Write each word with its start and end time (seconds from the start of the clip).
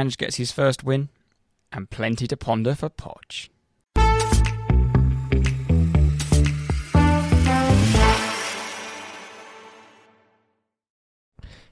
Ange 0.00 0.16
gets 0.16 0.36
his 0.36 0.50
first 0.50 0.82
win, 0.82 1.10
and 1.70 1.90
plenty 1.90 2.26
to 2.26 2.34
ponder 2.34 2.74
for 2.74 2.88
Podge. 2.88 3.50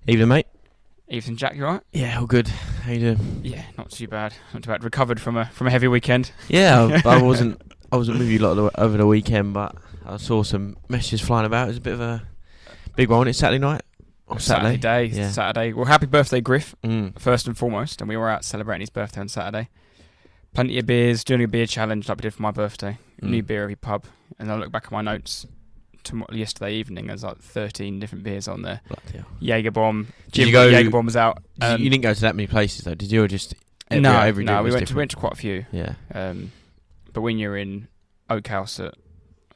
Evening, 0.06 0.28
mate. 0.28 0.46
Ethan, 1.08 1.38
Jack, 1.38 1.56
you 1.56 1.64
alright? 1.64 1.80
Yeah, 1.90 2.18
all 2.20 2.26
good. 2.26 2.48
How 2.48 2.92
you 2.92 3.00
doing? 3.00 3.40
Yeah, 3.42 3.62
not 3.78 3.90
too 3.90 4.06
bad. 4.06 4.34
Not 4.52 4.62
too 4.62 4.68
bad. 4.68 4.84
Recovered 4.84 5.20
from 5.20 5.38
a 5.38 5.46
from 5.46 5.66
a 5.66 5.70
heavy 5.70 5.88
weekend. 5.88 6.32
Yeah, 6.48 7.00
I, 7.06 7.16
I 7.16 7.22
wasn't. 7.30 7.62
I 7.90 7.96
wasn't 7.96 8.18
with 8.18 8.28
you 8.28 8.40
a 8.40 8.44
lot 8.46 8.58
of 8.58 8.72
the, 8.72 8.80
over 8.82 8.98
the 8.98 9.06
weekend, 9.06 9.54
but 9.54 9.74
I 10.04 10.18
saw 10.18 10.42
some 10.42 10.76
messages 10.90 11.22
flying 11.22 11.46
about. 11.46 11.64
It 11.64 11.68
was 11.68 11.76
a 11.78 11.80
bit 11.80 11.94
of 11.94 12.02
a 12.02 12.22
big 12.94 13.08
one. 13.08 13.26
It's 13.26 13.38
Saturday 13.38 13.58
night. 13.58 13.80
Or 14.28 14.38
Saturday 14.38 14.76
day, 14.76 15.04
Yeah. 15.06 15.30
Saturday. 15.30 15.72
Well, 15.72 15.86
happy 15.86 16.06
birthday, 16.06 16.40
Griff, 16.40 16.74
Mm. 16.84 17.18
first 17.18 17.46
and 17.46 17.56
foremost. 17.56 18.00
And 18.00 18.08
we 18.08 18.16
were 18.16 18.28
out 18.28 18.44
celebrating 18.44 18.80
his 18.82 18.90
birthday 18.90 19.20
on 19.20 19.28
Saturday. 19.28 19.68
Plenty 20.54 20.78
of 20.78 20.86
beers, 20.86 21.24
doing 21.24 21.42
a 21.42 21.48
beer 21.48 21.66
challenge 21.66 22.08
like 22.08 22.18
we 22.18 22.22
did 22.22 22.34
for 22.34 22.42
my 22.42 22.50
birthday. 22.50 22.98
New 23.22 23.42
Mm. 23.42 23.46
beer 23.46 23.62
every 23.62 23.76
pub. 23.76 24.04
And 24.38 24.50
I 24.52 24.56
look 24.56 24.70
back 24.70 24.84
at 24.86 24.92
my 24.92 25.02
notes 25.02 25.46
to 26.04 26.24
yesterday 26.30 26.74
evening. 26.74 27.06
There's 27.06 27.24
like 27.24 27.38
13 27.38 27.98
different 28.00 28.22
beers 28.24 28.48
on 28.48 28.62
there. 28.62 28.80
Jaeger 29.40 29.70
bomb. 29.70 30.08
Jim 30.30 30.48
Jaeger 30.48 30.90
bomb 30.90 31.06
was 31.06 31.16
out. 31.16 31.42
Um, 31.60 31.80
you 31.82 31.90
didn't 31.90 32.02
go 32.02 32.14
to 32.14 32.20
that 32.22 32.36
many 32.36 32.46
places 32.46 32.84
though, 32.84 32.94
did 32.94 33.10
you? 33.10 33.22
Or 33.24 33.28
just 33.28 33.54
every, 33.90 34.00
no, 34.02 34.18
every 34.20 34.44
no, 34.44 34.62
we 34.62 34.70
went 34.70 34.88
to, 34.88 34.94
went 34.96 35.10
to 35.12 35.16
quite 35.16 35.32
a 35.32 35.36
few. 35.36 35.64
Yeah. 35.72 35.94
Um, 36.14 36.52
but 37.12 37.22
when 37.22 37.38
you're 37.38 37.56
in 37.56 37.88
Oak 38.30 38.46
House 38.46 38.78
at 38.80 38.94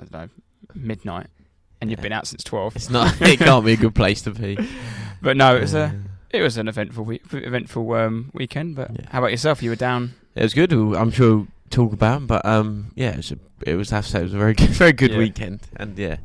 I 0.01 0.05
don't 0.05 0.13
know 0.13 0.29
midnight, 0.75 1.27
and 1.83 1.91
you've 1.91 1.99
Yeah. 1.99 2.03
been 2.05 2.13
out 2.13 2.27
since 2.27 2.43
twelve, 2.43 2.75
It's 2.77 2.89
not. 2.89 3.21
it 3.21 3.39
can't 3.39 3.65
be 3.67 3.73
a 3.73 3.77
good 3.77 3.95
place 3.95 4.23
to 4.23 4.31
be. 4.31 4.57
but 5.21 5.37
no, 5.37 5.57
it 5.57 5.61
was 5.61 5.75
a 5.75 5.95
it 6.31 6.41
was 6.41 6.57
an 6.57 6.67
eventful 6.69 7.05
week, 7.05 7.23
eventful 7.31 7.93
um, 7.93 8.31
weekend. 8.33 8.75
But 8.77 8.91
Yeah. 8.95 9.07
how 9.11 9.19
about 9.19 9.33
yourself? 9.33 9.63
You 9.63 9.69
were 9.71 9.77
down. 9.77 10.15
It 10.35 10.43
was 10.43 10.55
good. 10.55 10.73
I'm 10.73 11.11
sure 11.11 11.37
we'll 11.37 11.49
talk 11.69 11.93
about, 11.93 12.27
but 12.27 12.45
um, 12.47 12.93
yeah, 12.95 13.11
it 13.11 13.17
was. 13.19 13.33
A, 13.33 13.39
it 13.67 13.75
was. 13.77 13.93
I 13.93 13.97
have 13.97 14.07
to 14.07 14.11
say, 14.11 14.21
it 14.21 14.25
was 14.25 14.35
a 14.35 14.39
very 14.39 14.55
good, 14.55 14.71
very 14.85 14.93
good 14.95 15.11
Yeah. 15.11 15.19
weekend, 15.19 15.61
and 15.77 15.99
yeah, 15.99 16.17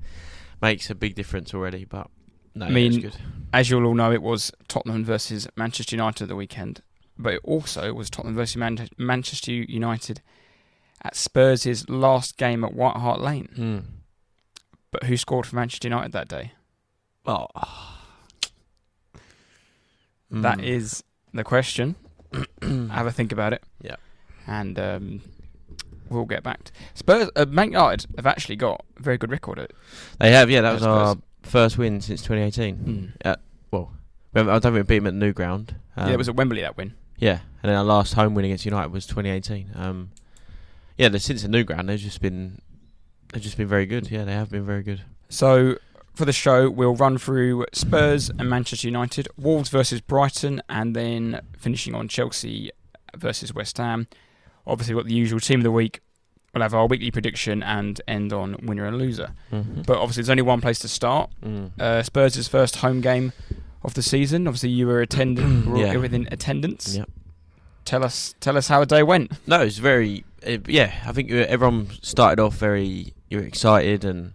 makes 0.62 0.90
a 0.90 0.96
big 0.96 1.16
difference 1.16 1.54
already. 1.54 1.84
But 1.84 2.08
no, 2.56 2.68
I 2.68 2.70
yeah, 2.70 2.78
it 2.78 2.86
was 2.88 2.94
mean, 2.96 3.02
good. 3.02 3.18
As 3.52 3.70
you'll 3.70 3.86
all 3.86 3.96
know, 3.96 4.12
it 4.14 4.22
was 4.22 4.52
Tottenham 4.70 5.04
versus 5.04 5.48
Manchester 5.58 5.96
United 5.96 6.24
at 6.24 6.30
the 6.30 6.36
weekend, 6.38 6.82
but 7.18 7.34
it 7.34 7.42
also 7.44 7.94
was 7.94 8.10
Tottenham 8.10 8.36
versus 8.36 8.56
Man- 8.58 8.88
Manchester 8.98 9.52
United 9.52 10.22
at 11.02 11.16
Spurs' 11.16 11.88
last 11.90 12.38
game 12.38 12.64
at 12.64 12.74
White 12.74 12.96
Hart 12.98 13.20
Lane. 13.22 13.50
Mm. 13.58 13.84
But 15.00 15.09
who 15.09 15.16
scored 15.17 15.45
for 15.45 15.56
Manchester 15.56 15.90
United 15.90 16.12
that 16.14 16.28
day? 16.28 16.53
Oh. 17.28 17.45
That 20.31 20.58
Mm. 20.58 20.64
is 20.64 21.04
the 21.36 21.44
question. 21.44 21.95
Have 22.64 23.06
a 23.06 23.12
think 23.12 23.31
about 23.31 23.54
it. 23.54 23.62
Yeah. 23.80 23.98
And 24.48 24.80
um, 24.80 25.22
we'll 26.09 26.26
get 26.26 26.42
back. 26.42 26.64
To 26.64 26.72
Spurs, 26.95 27.30
uh, 27.36 27.45
Man 27.45 27.73
United 27.73 28.08
have 28.16 28.26
actually 28.26 28.56
got 28.56 28.84
a 28.98 29.04
very 29.04 29.20
good 29.20 29.30
record 29.30 29.59
at 29.59 29.72
They 30.20 30.31
have, 30.31 30.50
yeah. 30.50 30.62
That 30.62 30.73
was 30.73 30.84
I 30.84 30.89
our 30.89 31.17
first 31.44 31.78
win 31.78 32.02
since 32.02 32.23
2018. 32.23 33.14
Well, 33.70 33.92
we 34.34 34.39
haven't- 34.39 34.50
I 34.50 34.54
don't 34.54 34.61
think 34.61 34.73
we 34.73 34.82
beat 34.82 35.00
them 35.00 35.08
at 35.08 35.14
the 35.20 35.26
new 35.28 35.34
ground. 35.34 35.76
Um, 35.95 36.08
yeah, 36.08 36.14
it 36.16 36.17
was 36.17 36.28
at 36.30 36.36
Wembley 36.36 36.61
that 36.61 36.76
win. 36.76 36.95
yeah, 37.17 37.42
and 37.61 37.70
then 37.70 37.76
our 37.78 37.84
last 37.84 38.14
home 38.16 38.34
win 38.34 38.45
against 38.45 38.66
United 38.66 38.92
was 38.92 39.06
2018. 39.06 39.70
Um, 39.76 40.09
yeah, 40.98 41.09
since 41.17 41.44
the 41.44 41.48
new 41.50 41.64
ground, 41.64 41.88
they've 41.88 42.00
just 42.00 42.20
been 42.22 42.61
they've 43.33 43.42
just 43.43 43.58
been 43.58 43.67
very 43.67 43.86
good. 43.86 44.10
Yeah, 44.11 44.23
they 44.26 44.33
have 44.33 44.49
been 44.49 44.65
very 44.65 44.83
good. 44.83 45.02
So 45.30 45.77
for 46.15 46.26
the 46.26 46.33
show, 46.33 46.70
we'll 46.70 46.95
run 46.95 47.17
through 47.17 47.65
Spurs 47.73 48.30
and 48.30 48.49
Manchester 48.49 48.88
United, 48.88 49.27
Wolves 49.38 49.70
versus 49.70 50.02
Brighton, 50.02 50.61
and 50.70 50.95
then 50.95 51.42
finishing 51.58 51.93
on 51.93 52.08
Chelsea 52.08 52.71
versus 53.16 53.54
West 53.54 53.77
Ham. 53.77 54.08
Obviously, 54.66 54.95
we've 54.95 55.04
got 55.04 55.10
the 55.10 55.16
usual 55.16 55.39
team 55.39 55.60
of 55.60 55.64
the 55.64 55.71
week. 55.71 56.02
We'll 56.54 56.61
have 56.64 56.73
our 56.73 56.87
weekly 56.87 57.11
prediction 57.11 57.61
and 57.61 58.02
end 58.08 58.33
on 58.33 58.55
winner 58.64 58.86
and 58.86 58.98
loser. 58.98 59.32
Mm-hmm. 59.52 59.83
But 59.83 59.98
obviously, 59.98 60.21
there's 60.23 60.30
only 60.32 60.42
one 60.43 60.60
place 60.61 60.80
to 60.80 60.87
start. 60.87 61.30
mm. 61.43 61.71
Uh, 61.80 62.02
Spurs' 62.04 62.48
first 62.48 62.77
home 62.77 62.99
game 63.02 63.32
of 63.83 63.93
the 63.93 64.02
season. 64.02 64.48
Obviously, 64.48 64.70
you 64.70 64.87
were 64.87 65.02
attending, 65.02 65.70
were 65.71 65.77
Yeah. 65.77 65.98
within 65.98 66.27
attendance. 66.32 66.95
yeah. 66.98 67.05
Tell 67.86 68.04
us, 68.04 68.33
tell 68.42 68.58
us 68.58 68.67
how 68.67 68.80
the 68.82 68.86
day 68.86 69.04
went. 69.04 69.32
No, 69.48 69.61
it's 69.61 69.77
very. 69.77 70.26
Uh, 70.45 70.58
yeah, 70.67 70.93
I 71.05 71.11
think 71.14 71.32
uh, 71.32 71.36
everyone 71.48 71.89
started 72.02 72.42
off 72.42 72.55
very. 72.55 73.14
You 73.30 73.39
were 73.39 73.43
excited 73.43 74.05
and 74.05 74.33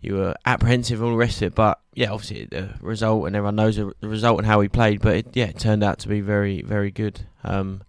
you 0.00 0.14
were 0.14 0.34
apprehensive 0.44 1.00
and 1.00 1.06
all 1.06 1.12
the 1.12 1.18
rest 1.18 1.38
of 1.38 1.48
it. 1.48 1.54
But 1.54 1.80
yeah, 1.94 2.10
obviously 2.10 2.44
the 2.44 2.74
result 2.80 3.26
and 3.26 3.34
everyone 3.34 3.56
knows 3.56 3.76
the 3.76 3.94
result 4.02 4.38
and 4.38 4.46
how 4.46 4.60
we 4.60 4.68
played. 4.68 5.00
But 5.00 5.16
it, 5.16 5.26
yeah, 5.34 5.46
it 5.46 5.58
turned 5.58 5.82
out 5.82 5.98
to 6.00 6.08
be 6.08 6.20
very, 6.20 6.62
very 6.62 6.90
good. 6.90 7.26
Um, 7.42 7.82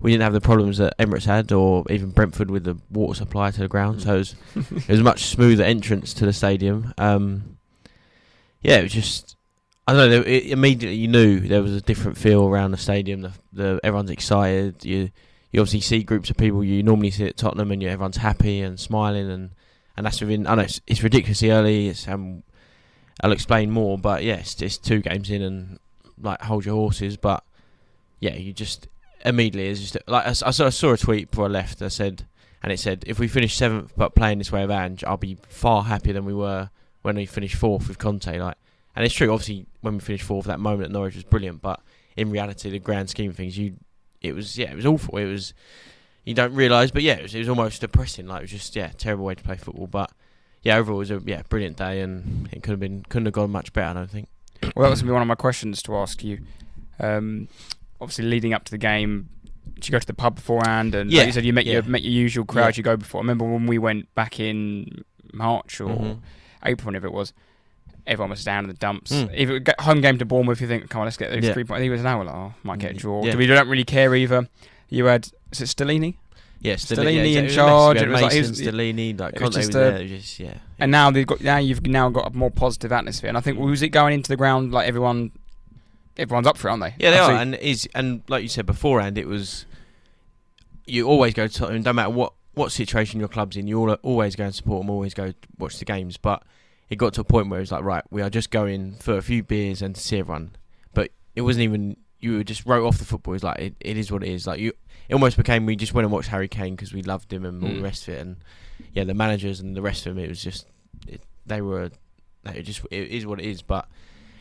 we 0.00 0.10
didn't 0.10 0.24
have 0.24 0.32
the 0.32 0.40
problems 0.40 0.78
that 0.78 0.98
Emirates 0.98 1.24
had, 1.24 1.50
or 1.52 1.84
even 1.88 2.10
Brentford 2.10 2.50
with 2.50 2.64
the 2.64 2.76
water 2.90 3.16
supply 3.16 3.50
to 3.50 3.60
the 3.60 3.68
ground. 3.68 4.02
So 4.02 4.16
it 4.16 4.18
was, 4.18 4.34
it 4.54 4.88
was 4.88 5.00
a 5.00 5.04
much 5.04 5.24
smoother 5.24 5.64
entrance 5.64 6.12
to 6.14 6.26
the 6.26 6.32
stadium. 6.32 6.92
Um, 6.98 7.56
yeah, 8.60 8.76
it 8.76 8.82
was 8.82 8.92
just. 8.92 9.36
I 9.86 9.92
don't 9.92 10.10
know. 10.10 10.20
It, 10.20 10.50
immediately, 10.50 10.96
you 10.96 11.08
knew 11.08 11.40
there 11.40 11.62
was 11.62 11.74
a 11.74 11.80
different 11.80 12.16
feel 12.18 12.46
around 12.46 12.72
the 12.72 12.76
stadium. 12.76 13.22
The, 13.22 13.32
the 13.52 13.80
everyone's 13.82 14.10
excited. 14.10 14.84
You 14.84 15.10
you 15.54 15.60
obviously 15.60 15.82
see 15.82 16.02
groups 16.02 16.30
of 16.30 16.36
people 16.36 16.64
you 16.64 16.82
normally 16.82 17.12
see 17.12 17.28
at 17.28 17.36
Tottenham, 17.36 17.70
and 17.70 17.80
everyone's 17.84 18.16
happy 18.16 18.60
and 18.60 18.78
smiling, 18.78 19.30
and, 19.30 19.50
and 19.96 20.04
that's 20.04 20.20
within. 20.20 20.48
I 20.48 20.56
know 20.56 20.62
it's, 20.62 20.80
it's 20.88 21.04
ridiculously 21.04 21.52
early. 21.52 21.86
It's 21.86 22.08
um, 22.08 22.42
I'll 23.20 23.30
explain 23.30 23.70
more, 23.70 23.96
but 23.96 24.24
yeah, 24.24 24.34
it's, 24.34 24.60
it's 24.60 24.78
two 24.78 24.98
games 25.00 25.30
in, 25.30 25.42
and 25.42 25.78
like 26.20 26.42
hold 26.42 26.64
your 26.66 26.74
horses. 26.74 27.16
But 27.16 27.44
yeah, 28.18 28.34
you 28.34 28.52
just 28.52 28.88
immediately 29.24 29.68
it's 29.70 29.78
just 29.78 29.96
like 30.08 30.26
I, 30.26 30.30
I 30.30 30.50
saw, 30.50 30.66
I 30.66 30.70
saw 30.70 30.92
a 30.92 30.98
tweet 30.98 31.30
before 31.30 31.44
I 31.44 31.50
left. 31.50 31.82
I 31.82 31.88
said, 31.88 32.26
and 32.60 32.72
it 32.72 32.80
said, 32.80 33.04
if 33.06 33.20
we 33.20 33.28
finish 33.28 33.54
seventh 33.54 33.92
but 33.96 34.16
playing 34.16 34.38
this 34.38 34.50
way 34.50 34.64
of 34.64 34.72
Ange, 34.72 35.04
I'll 35.04 35.16
be 35.16 35.38
far 35.48 35.84
happier 35.84 36.14
than 36.14 36.24
we 36.24 36.34
were 36.34 36.68
when 37.02 37.14
we 37.14 37.26
finished 37.26 37.54
fourth 37.54 37.86
with 37.86 37.98
Conte. 37.98 38.40
Like, 38.40 38.56
and 38.96 39.06
it's 39.06 39.14
true. 39.14 39.32
Obviously, 39.32 39.66
when 39.82 39.94
we 39.94 40.00
finished 40.00 40.24
fourth, 40.24 40.46
that 40.46 40.58
moment 40.58 40.86
at 40.86 40.90
Norwich 40.90 41.14
was 41.14 41.22
brilliant, 41.22 41.62
but 41.62 41.80
in 42.16 42.32
reality, 42.32 42.70
the 42.70 42.80
grand 42.80 43.08
scheme 43.08 43.30
of 43.30 43.36
things, 43.36 43.56
you 43.56 43.76
it 44.24 44.34
was 44.34 44.56
yeah, 44.58 44.70
it 44.70 44.76
was 44.76 44.86
awful. 44.86 45.16
It 45.18 45.26
was 45.26 45.54
you 46.24 46.34
don't 46.34 46.54
realise, 46.54 46.90
but 46.90 47.02
yeah, 47.02 47.14
it 47.14 47.22
was, 47.22 47.34
it 47.34 47.38
was 47.40 47.48
almost 47.48 47.80
depressing. 47.80 48.26
Like 48.26 48.40
it 48.40 48.44
was 48.44 48.50
just 48.50 48.74
yeah, 48.76 48.90
terrible 48.96 49.24
way 49.24 49.34
to 49.34 49.42
play 49.42 49.56
football. 49.56 49.86
But 49.86 50.10
yeah, 50.62 50.76
overall, 50.76 50.98
it 50.98 51.00
was 51.00 51.10
a 51.10 51.22
yeah, 51.24 51.42
brilliant 51.48 51.76
day, 51.76 52.00
and 52.00 52.48
it 52.52 52.62
could 52.62 52.70
have 52.70 52.80
been 52.80 53.04
couldn't 53.08 53.26
have 53.26 53.34
gone 53.34 53.50
much 53.50 53.72
better. 53.72 53.90
I 53.90 53.92
don't 53.92 54.10
think. 54.10 54.28
Well, 54.74 54.84
that 54.84 54.90
was 54.90 55.00
going 55.02 55.06
to 55.08 55.10
be 55.10 55.12
one 55.12 55.22
of 55.22 55.28
my 55.28 55.34
questions 55.34 55.82
to 55.82 55.96
ask 55.96 56.24
you. 56.24 56.40
Um, 56.98 57.48
obviously, 58.00 58.24
leading 58.24 58.54
up 58.54 58.64
to 58.64 58.70
the 58.70 58.78
game, 58.78 59.28
did 59.74 59.88
you 59.88 59.92
go 59.92 59.98
to 59.98 60.06
the 60.06 60.14
pub 60.14 60.36
beforehand? 60.36 60.94
And 60.94 61.10
like 61.10 61.16
Yeah, 61.18 61.24
you 61.24 61.32
said, 61.32 61.44
you 61.44 61.52
met 61.52 61.66
your 61.66 61.82
met 61.82 62.02
your 62.02 62.12
usual 62.12 62.44
crowd 62.46 62.68
Yeah. 62.74 62.78
you 62.78 62.82
go 62.82 62.96
before. 62.96 63.20
I 63.20 63.22
remember 63.22 63.44
when 63.44 63.66
we 63.66 63.78
went 63.78 64.14
back 64.14 64.40
in 64.40 65.04
March 65.32 65.80
or 65.80 65.88
Mhm. 65.88 66.18
April, 66.64 66.86
whenever 66.86 67.06
it 67.06 67.12
was. 67.12 67.34
Everyone 68.06 68.30
was 68.30 68.44
down 68.44 68.64
in 68.64 68.68
the 68.68 68.74
dumps. 68.74 69.12
Mm. 69.12 69.30
If 69.34 69.48
it 69.50 69.64
get 69.64 69.80
home 69.80 70.00
game 70.02 70.18
to 70.18 70.24
Bournemouth, 70.26 70.60
you 70.60 70.68
think, 70.68 70.90
come 70.90 71.00
on, 71.00 71.06
let's 71.06 71.16
get 71.16 71.30
those 71.30 71.42
Yeah. 71.42 71.52
three 71.54 71.64
points. 71.64 71.78
I 71.78 71.80
think 71.80 71.88
it 71.88 71.92
was 71.92 72.00
an 72.02 72.06
hour. 72.06 72.24
Like, 72.24 72.34
oh, 72.34 72.54
might 72.62 72.78
get 72.78 72.90
a 72.90 72.94
draw. 72.94 73.24
yeah. 73.24 73.34
We 73.36 73.46
don't 73.46 73.68
really 73.68 73.84
care 73.84 74.14
either. 74.14 74.48
You 74.90 75.06
had 75.06 75.28
is 75.52 75.60
it 75.62 75.64
Stellini? 75.68 76.14
Yeah, 76.60 76.74
Stellini 76.74 77.14
yeah, 77.14 77.20
in 77.20 77.26
exactly. 77.26 77.36
It 77.36 77.36
was 77.36 77.38
a 77.38 77.42
mess. 77.42 77.54
charge, 77.54 77.96
it 78.02 78.08
was 78.08 78.20
like- 78.22 78.32
it 78.34 78.38
was- 78.40 78.60
Stellini, 78.60 79.20
like 79.20 79.34
it 79.34 79.40
was 79.42 79.56
was 79.56 79.68
there. 79.70 79.96
a- 79.96 79.98
it 80.00 80.02
was 80.12 80.22
just 80.22 80.40
yeah. 80.40 80.54
And 80.78 80.90
now 80.90 81.10
they've 81.10 81.26
got 81.26 81.40
now 81.42 81.56
you've 81.58 81.86
now 81.86 82.08
got 82.10 82.32
a 82.34 82.36
more 82.36 82.50
positive 82.50 82.92
atmosphere. 82.92 83.28
And 83.28 83.36
I 83.38 83.40
think 83.40 83.58
was 83.58 83.82
it 83.82 83.88
going 83.90 84.14
into 84.14 84.28
the 84.28 84.36
ground 84.36 84.72
like 84.72 84.86
everyone, 84.88 85.32
everyone's 86.16 86.46
up 86.46 86.56
for 86.58 86.68
it, 86.68 86.72
aren't 86.72 86.82
they? 86.82 86.94
Yeah, 86.98 87.10
they 87.10 87.18
I 87.18 87.32
are, 87.32 87.40
and 87.40 87.54
is 87.56 87.88
and 87.94 88.22
like 88.28 88.42
you 88.42 88.48
said 88.48 88.66
beforehand, 88.66 89.16
it 89.18 89.26
was 89.28 89.66
you 90.86 91.06
always 91.06 91.32
go 91.34 91.46
to 91.46 91.52
Tottenham, 91.54 91.82
no 91.82 91.92
matter 91.92 92.10
what 92.10 92.32
what 92.54 92.70
situation 92.70 93.18
your 93.18 93.28
club's 93.28 93.56
in, 93.56 93.66
you 93.66 93.78
all, 93.80 93.90
always 94.02 94.36
go 94.36 94.44
and 94.44 94.54
support 94.54 94.82
them, 94.82 94.90
always 94.90 95.12
go 95.14 95.32
watch 95.58 95.78
the 95.78 95.84
games. 95.84 96.16
But 96.16 96.42
it 96.94 96.96
got 96.96 97.12
to 97.14 97.20
a 97.22 97.24
point 97.24 97.48
where 97.50 97.58
it 97.58 97.62
was 97.62 97.72
like, 97.72 97.82
right, 97.82 98.04
we 98.10 98.22
are 98.22 98.30
just 98.30 98.50
going 98.50 98.94
for 99.00 99.16
a 99.16 99.22
few 99.22 99.42
beers 99.42 99.82
and 99.82 99.94
to 99.96 100.00
see 100.00 100.18
everyone. 100.20 100.54
But 100.94 101.10
it 101.34 101.40
wasn't 101.42 101.64
even 101.64 101.96
you 102.20 102.42
just 102.44 102.64
wrote 102.64 102.86
off 102.86 102.98
the 102.98 103.04
football. 103.04 103.34
It's 103.34 103.42
like 103.44 103.58
it, 103.58 103.74
it 103.80 103.96
is 103.96 104.10
what 104.12 104.22
it 104.22 104.28
is. 104.30 104.46
Like 104.46 104.60
you, 104.60 104.72
it 105.08 105.14
almost 105.14 105.36
became 105.36 105.66
we 105.66 105.74
just 105.76 105.92
went 105.92 106.04
and 106.04 106.12
watched 106.12 106.28
Harry 106.28 106.48
Kane 106.48 106.74
because 106.76 106.94
we 106.94 107.02
loved 107.02 107.32
him 107.32 107.44
and 107.44 107.62
all 107.62 107.68
Mm. 107.70 107.76
the 107.76 107.82
rest 107.82 108.06
of 108.08 108.14
it. 108.14 108.20
And 108.20 108.36
yeah, 108.92 109.04
the 109.04 109.12
managers 109.14 109.60
and 109.60 109.76
the 109.76 109.82
rest 109.82 110.06
of 110.06 110.14
them, 110.14 110.24
it 110.24 110.28
was 110.28 110.42
just 110.42 110.66
it, 111.08 111.20
they 111.44 111.60
were 111.60 111.90
it 112.46 112.62
just 112.62 112.82
it 112.90 113.08
is 113.10 113.26
what 113.26 113.40
it 113.40 113.46
is. 113.46 113.60
But 113.60 113.88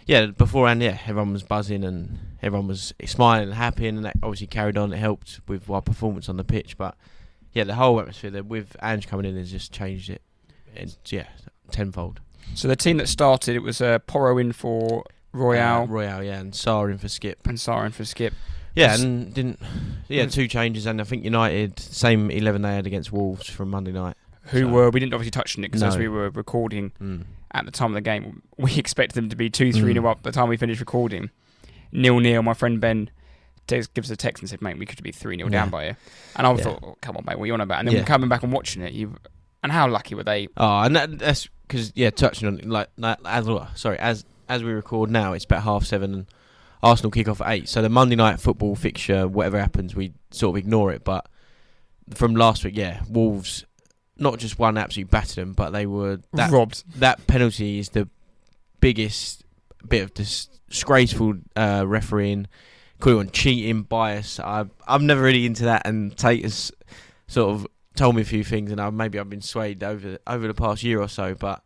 yeah, 0.05 0.27
beforehand, 0.27 0.81
yeah, 0.83 0.97
everyone 1.07 1.33
was 1.33 1.43
buzzing 1.43 1.83
and 1.83 2.19
everyone 2.41 2.67
was 2.67 2.93
smiling 3.05 3.45
and 3.49 3.53
happy, 3.55 3.87
and 3.87 4.05
that 4.05 4.15
obviously 4.21 4.47
carried 4.47 4.77
on. 4.77 4.93
It 4.93 4.97
helped 4.97 5.41
with 5.47 5.69
our 5.69 5.81
performance 5.81 6.29
on 6.29 6.37
the 6.37 6.43
pitch, 6.43 6.77
but 6.77 6.95
yeah, 7.51 7.63
the 7.63 7.75
whole 7.75 7.99
atmosphere 7.99 8.29
there 8.31 8.43
with 8.43 8.75
Ange 8.81 9.07
coming 9.07 9.25
in 9.25 9.35
has 9.37 9.49
just 9.51 9.71
changed 9.73 10.09
it. 10.09 10.21
It's, 10.75 10.97
yeah, 11.11 11.27
tenfold. 11.71 12.19
So 12.55 12.67
the 12.67 12.75
team 12.75 12.97
that 12.97 13.07
started, 13.07 13.55
it 13.55 13.59
was 13.63 13.81
uh, 13.81 13.99
Porro 13.99 14.37
in 14.37 14.51
for 14.53 15.03
Royal 15.31 15.83
uh, 15.83 15.85
Royal, 15.85 16.23
yeah, 16.23 16.39
and 16.39 16.53
Sarr 16.53 16.91
in 16.91 16.97
for 16.97 17.07
Skip. 17.07 17.47
and 17.47 17.57
Sarr 17.57 17.85
in 17.85 17.91
for 17.91 18.05
Skip. 18.05 18.33
Yeah, 18.75 18.95
and 18.95 19.33
didn't 19.33 19.59
yeah 20.07 20.25
two 20.25 20.47
changes, 20.47 20.85
and 20.85 20.99
I 20.99 21.03
think 21.03 21.23
United 21.23 21.79
same 21.79 22.31
eleven 22.31 22.61
they 22.63 22.73
had 22.75 22.87
against 22.87 23.11
Wolves 23.11 23.47
from 23.49 23.69
Monday 23.69 23.91
night. 23.91 24.15
Who 24.47 24.61
So- 24.61 24.67
were 24.67 24.89
we 24.89 24.99
didn't 24.99 25.13
obviously 25.13 25.31
touch 25.31 25.57
on 25.57 25.63
it 25.63 25.67
because 25.67 25.83
as 25.83 25.97
we 25.97 26.07
were 26.07 26.29
recording 26.31 26.91
Mm. 27.01 27.23
at 27.53 27.65
the 27.65 27.71
time 27.71 27.91
of 27.91 27.93
the 27.95 28.01
game, 28.01 28.41
we 28.57 28.75
expected 28.77 29.15
them 29.15 29.29
to 29.29 29.35
be 29.35 29.49
two 29.49 29.71
three 29.71 29.91
Mm. 29.91 29.95
nil 29.95 30.07
up. 30.07 30.23
By 30.23 30.31
the 30.31 30.35
time 30.35 30.49
we 30.49 30.57
finished 30.57 30.79
recording, 30.79 31.29
nil 31.91 32.19
nil. 32.19 32.41
My 32.41 32.53
friend 32.53 32.79
Ben 32.81 33.09
text, 33.67 33.93
gives 33.93 34.09
a 34.11 34.15
text 34.17 34.41
and 34.43 34.49
said, 34.49 34.61
"Mate, 34.61 34.77
we 34.77 34.85
could 34.85 35.01
be 35.03 35.11
three 35.11 35.37
0 35.37 35.47
Yeah. 35.49 35.51
down 35.59 35.69
by 35.69 35.87
you." 35.89 35.95
And 36.35 36.45
I 36.47 36.51
Yeah. 36.51 36.57
thought, 36.63 36.79
oh, 36.83 36.97
"Come 37.01 37.15
on, 37.17 37.23
mate, 37.25 37.37
what 37.37 37.43
are 37.43 37.47
you 37.47 37.53
on 37.53 37.61
about?" 37.61 37.79
And 37.79 37.87
then 37.87 37.95
Yeah. 37.95 38.03
coming 38.03 38.27
back 38.27 38.43
and 38.43 38.51
watching 38.51 38.81
it, 38.81 38.91
you 38.93 39.15
and 39.63 39.71
how 39.71 39.87
lucky 39.87 40.13
were 40.15 40.23
they? 40.23 40.47
Oh, 40.57 40.81
and 40.81 40.95
that, 40.95 41.19
that's 41.19 41.47
because 41.73 41.91
yeah, 41.95 42.11
touching 42.11 42.47
on 42.47 42.59
it, 42.59 42.65
like 42.67 42.89
like, 42.97 43.17
as 43.25 43.47
sorry 43.75 43.97
as 43.97 44.25
as 44.47 44.63
we 44.63 44.71
record 44.71 45.09
now, 45.09 45.33
it's 45.33 45.45
about 45.45 45.63
half 45.63 45.83
seven, 45.85 46.13
and 46.13 46.25
Arsenal 46.83 47.09
kick 47.09 47.27
off 47.27 47.41
at 47.41 47.51
eight. 47.51 47.67
So 47.67 47.81
the 47.81 47.89
Monday 47.89 48.15
night 48.15 48.39
football 48.39 48.75
fixture, 48.75 49.27
whatever 49.27 49.59
happens, 49.59 49.95
we 49.95 50.13
sort 50.29 50.55
of 50.55 50.57
ignore 50.59 50.91
it. 50.91 51.03
But 51.03 51.27
from 52.13 52.35
last 52.35 52.63
week, 52.63 52.77
yeah, 52.77 53.01
Wolves 53.09 53.65
not 54.17 54.37
just 54.37 54.59
one 54.59 54.77
absolutely 54.77 55.09
battered 55.09 55.37
them, 55.37 55.53
but 55.53 55.71
they 55.71 55.87
were 55.87 56.19
that 56.33 56.51
Robbed. 56.51 56.83
that 56.99 57.25
penalty 57.25 57.79
is 57.79 57.89
the 57.89 58.07
biggest 58.79 59.43
bit 59.87 60.03
of 60.03 60.13
disgraceful 60.13 61.35
uh, 61.55 61.85
refereeing, 61.87 62.47
calling 62.99 63.17
on 63.17 63.29
cheating, 63.31 63.81
bias. 63.81 64.39
I 64.39 64.65
I'm 64.87 65.07
never 65.07 65.23
really 65.23 65.47
into 65.47 65.63
that, 65.63 65.87
and 65.87 66.15
Tate 66.15 66.43
has 66.43 66.71
sort 67.27 67.55
of 67.55 67.67
told 67.95 68.15
me 68.15 68.21
a 68.21 68.25
few 68.25 68.43
things, 68.43 68.71
and 68.71 68.79
I, 68.81 68.89
maybe 68.89 69.19
I've 69.19 69.29
been 69.29 69.41
swayed 69.41 69.83
over 69.83 70.17
over 70.27 70.47
the 70.47 70.53
past 70.53 70.83
year 70.83 70.99
or 71.01 71.07
so, 71.07 71.35
but. 71.35 71.61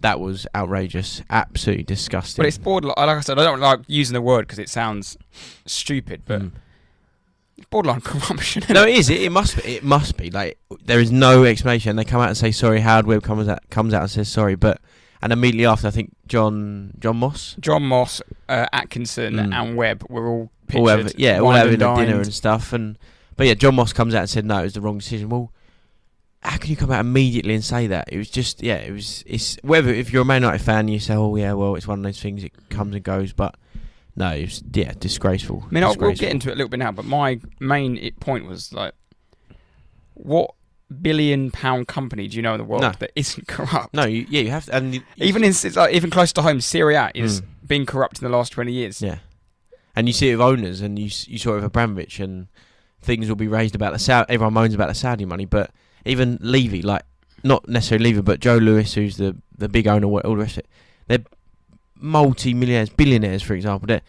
That 0.00 0.20
was 0.20 0.46
outrageous, 0.54 1.22
absolutely 1.30 1.84
disgusting. 1.84 2.42
But 2.42 2.48
it's 2.48 2.58
borderline. 2.58 2.96
Like 2.98 3.16
I 3.16 3.20
said, 3.20 3.38
I 3.38 3.44
don't 3.44 3.60
like 3.60 3.80
using 3.86 4.12
the 4.12 4.20
word 4.20 4.42
because 4.42 4.58
it 4.58 4.68
sounds 4.68 5.16
stupid, 5.64 6.20
but 6.26 6.42
Mm. 6.42 6.50
borderline 7.70 8.00
corruption. 8.04 8.62
no, 8.68 8.82
it 8.84 8.94
is. 8.94 9.08
It, 9.08 9.22
it 9.22 9.32
must 9.32 9.56
be. 9.56 9.76
It 9.76 9.82
must 9.82 10.18
be. 10.18 10.30
Like 10.30 10.58
there 10.84 11.00
is 11.00 11.10
no 11.10 11.44
explanation. 11.44 11.96
They 11.96 12.04
come 12.04 12.20
out 12.20 12.28
and 12.28 12.36
say 12.36 12.50
sorry. 12.52 12.80
Howard 12.80 13.06
Webb 13.06 13.22
comes 13.22 13.48
out 13.48 13.60
comes 13.70 13.94
out 13.94 14.02
and 14.02 14.10
says 14.10 14.28
sorry, 14.28 14.54
but 14.54 14.82
and 15.22 15.32
immediately 15.32 15.64
after, 15.64 15.86
I 15.88 15.90
think 15.90 16.14
John 16.28 16.92
John 16.98 17.16
Moss 17.16 17.56
John 17.58 17.82
Moss, 17.84 18.20
uh, 18.50 18.66
Atkinson, 18.74 19.36
Mm. 19.36 19.54
and 19.54 19.76
Webb 19.78 20.04
were 20.10 20.28
all 20.28 20.50
pictured. 20.66 20.80
all 20.80 20.88
have, 20.88 21.18
yeah, 21.18 21.38
all 21.38 21.52
having 21.52 21.78
dinner 21.78 22.20
and 22.20 22.34
stuff. 22.34 22.74
And 22.74 22.98
but 23.36 23.46
yeah, 23.46 23.54
John 23.54 23.74
Moss 23.76 23.94
comes 23.94 24.14
out 24.14 24.20
and 24.20 24.30
said 24.30 24.44
no, 24.44 24.58
it 24.60 24.64
was 24.64 24.74
the 24.74 24.82
wrong 24.82 24.98
decision. 24.98 25.30
Well, 25.30 25.52
how 26.42 26.56
can 26.58 26.70
you 26.70 26.76
come 26.76 26.90
out 26.92 27.00
immediately 27.00 27.54
and 27.54 27.64
say 27.64 27.86
that? 27.88 28.08
It 28.12 28.18
was 28.18 28.30
just 28.30 28.62
yeah, 28.62 28.76
it 28.76 28.92
was. 28.92 29.24
It's 29.26 29.56
whether 29.62 29.90
if 29.90 30.12
you're 30.12 30.22
a 30.22 30.24
Man 30.24 30.42
United 30.42 30.62
fan, 30.64 30.88
you 30.88 31.00
say 31.00 31.14
oh 31.14 31.34
yeah, 31.36 31.52
well 31.54 31.74
it's 31.74 31.86
one 31.88 31.98
of 31.98 32.04
those 32.04 32.20
things. 32.20 32.44
It 32.44 32.52
comes 32.70 32.94
and 32.94 33.02
goes, 33.04 33.32
but 33.32 33.56
no, 34.14 34.30
it 34.32 34.42
was 34.42 34.62
yeah, 34.72 34.92
disgraceful. 34.98 35.64
I 35.68 35.74
mean, 35.74 35.84
I'll, 35.84 35.94
we'll 35.96 36.12
get 36.14 36.30
into 36.30 36.48
it 36.48 36.52
a 36.52 36.56
little 36.56 36.68
bit 36.70 36.78
now, 36.78 36.92
but 36.92 37.04
my 37.04 37.40
main 37.60 38.12
point 38.20 38.46
was 38.46 38.72
like, 38.72 38.94
what 40.14 40.52
billion 41.02 41.50
pound 41.50 41.88
company 41.88 42.28
do 42.28 42.36
you 42.36 42.42
know 42.42 42.54
in 42.54 42.58
the 42.58 42.64
world 42.64 42.82
No. 42.82 42.92
that 42.98 43.10
isn't 43.16 43.46
corrupt? 43.48 43.92
No, 43.92 44.04
you, 44.04 44.26
yeah, 44.30 44.40
you 44.42 44.50
have 44.50 44.66
to. 44.66 44.74
And 44.76 44.94
you- 44.94 45.02
Even 45.16 45.42
in 45.44 45.50
it's 45.50 45.76
like, 45.76 45.94
even 45.94 46.10
close 46.10 46.32
to 46.34 46.42
home, 46.42 46.60
Syria 46.60 47.10
is 47.14 47.40
Mm. 47.42 47.46
being 47.66 47.86
corrupt 47.86 48.22
in 48.22 48.30
the 48.30 48.34
last 48.36 48.52
twenty 48.52 48.72
years. 48.72 49.02
Yeah, 49.02 49.18
and 49.94 50.06
you 50.06 50.12
see 50.12 50.30
it 50.30 50.36
with 50.36 50.42
owners, 50.46 50.80
and 50.80 50.98
you 50.98 51.10
you 51.26 51.38
saw 51.38 51.52
it 51.52 51.56
with 51.56 51.64
Abramovich, 51.64 52.20
and 52.20 52.46
things 53.02 53.28
will 53.28 53.36
be 53.36 53.48
raised 53.48 53.74
about 53.74 53.92
the 53.92 53.98
Saudi. 53.98 54.32
Everyone 54.32 54.54
moans 54.54 54.74
about 54.74 54.88
the 54.88 54.94
Saudi 54.94 55.24
money, 55.24 55.44
but 55.44 55.70
even 56.06 56.38
Levy, 56.40 56.82
like 56.82 57.02
not 57.42 57.68
necessarily 57.68 58.10
Levy, 58.10 58.22
but 58.22 58.40
Joe 58.40 58.56
Lewis, 58.56 58.94
who's 58.94 59.16
the 59.16 59.36
the 59.56 59.68
big 59.68 59.86
owner, 59.86 60.06
what- 60.08 60.24
all 60.24 60.34
the 60.34 60.40
rest 60.42 60.58
of 60.58 60.64
it, 60.64 60.68
they're 61.08 61.24
multi 61.96 62.54
millionaires, 62.54 62.90
billionaires, 62.90 63.42
for 63.42 63.54
example. 63.54 63.86
They're 63.86 64.02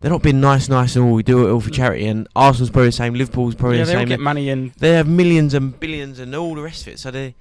they're 0.00 0.10
not 0.10 0.22
being 0.22 0.40
nice, 0.40 0.68
nice, 0.68 0.96
and 0.96 1.04
all 1.04 1.12
we 1.12 1.22
do 1.22 1.46
it 1.46 1.52
all 1.52 1.60
for 1.60 1.70
mm. 1.70 1.74
charity. 1.74 2.06
And 2.06 2.26
Arsenal's 2.34 2.70
probably 2.70 2.88
the 2.88 2.92
same. 2.92 3.14
Liverpool's 3.14 3.54
probably 3.54 3.78
yeah, 3.78 3.84
the 3.84 3.92
they 3.92 3.96
all 3.96 4.00
same. 4.00 4.08
get 4.08 4.20
money 4.20 4.50
and 4.50 4.72
They 4.72 4.90
have 4.94 5.06
millions 5.08 5.54
and 5.54 5.78
billions 5.78 6.18
and 6.18 6.34
all 6.34 6.56
the 6.56 6.62
rest 6.62 6.82
of 6.82 6.92
it. 6.92 6.98
So 6.98 7.12
they, 7.12 7.36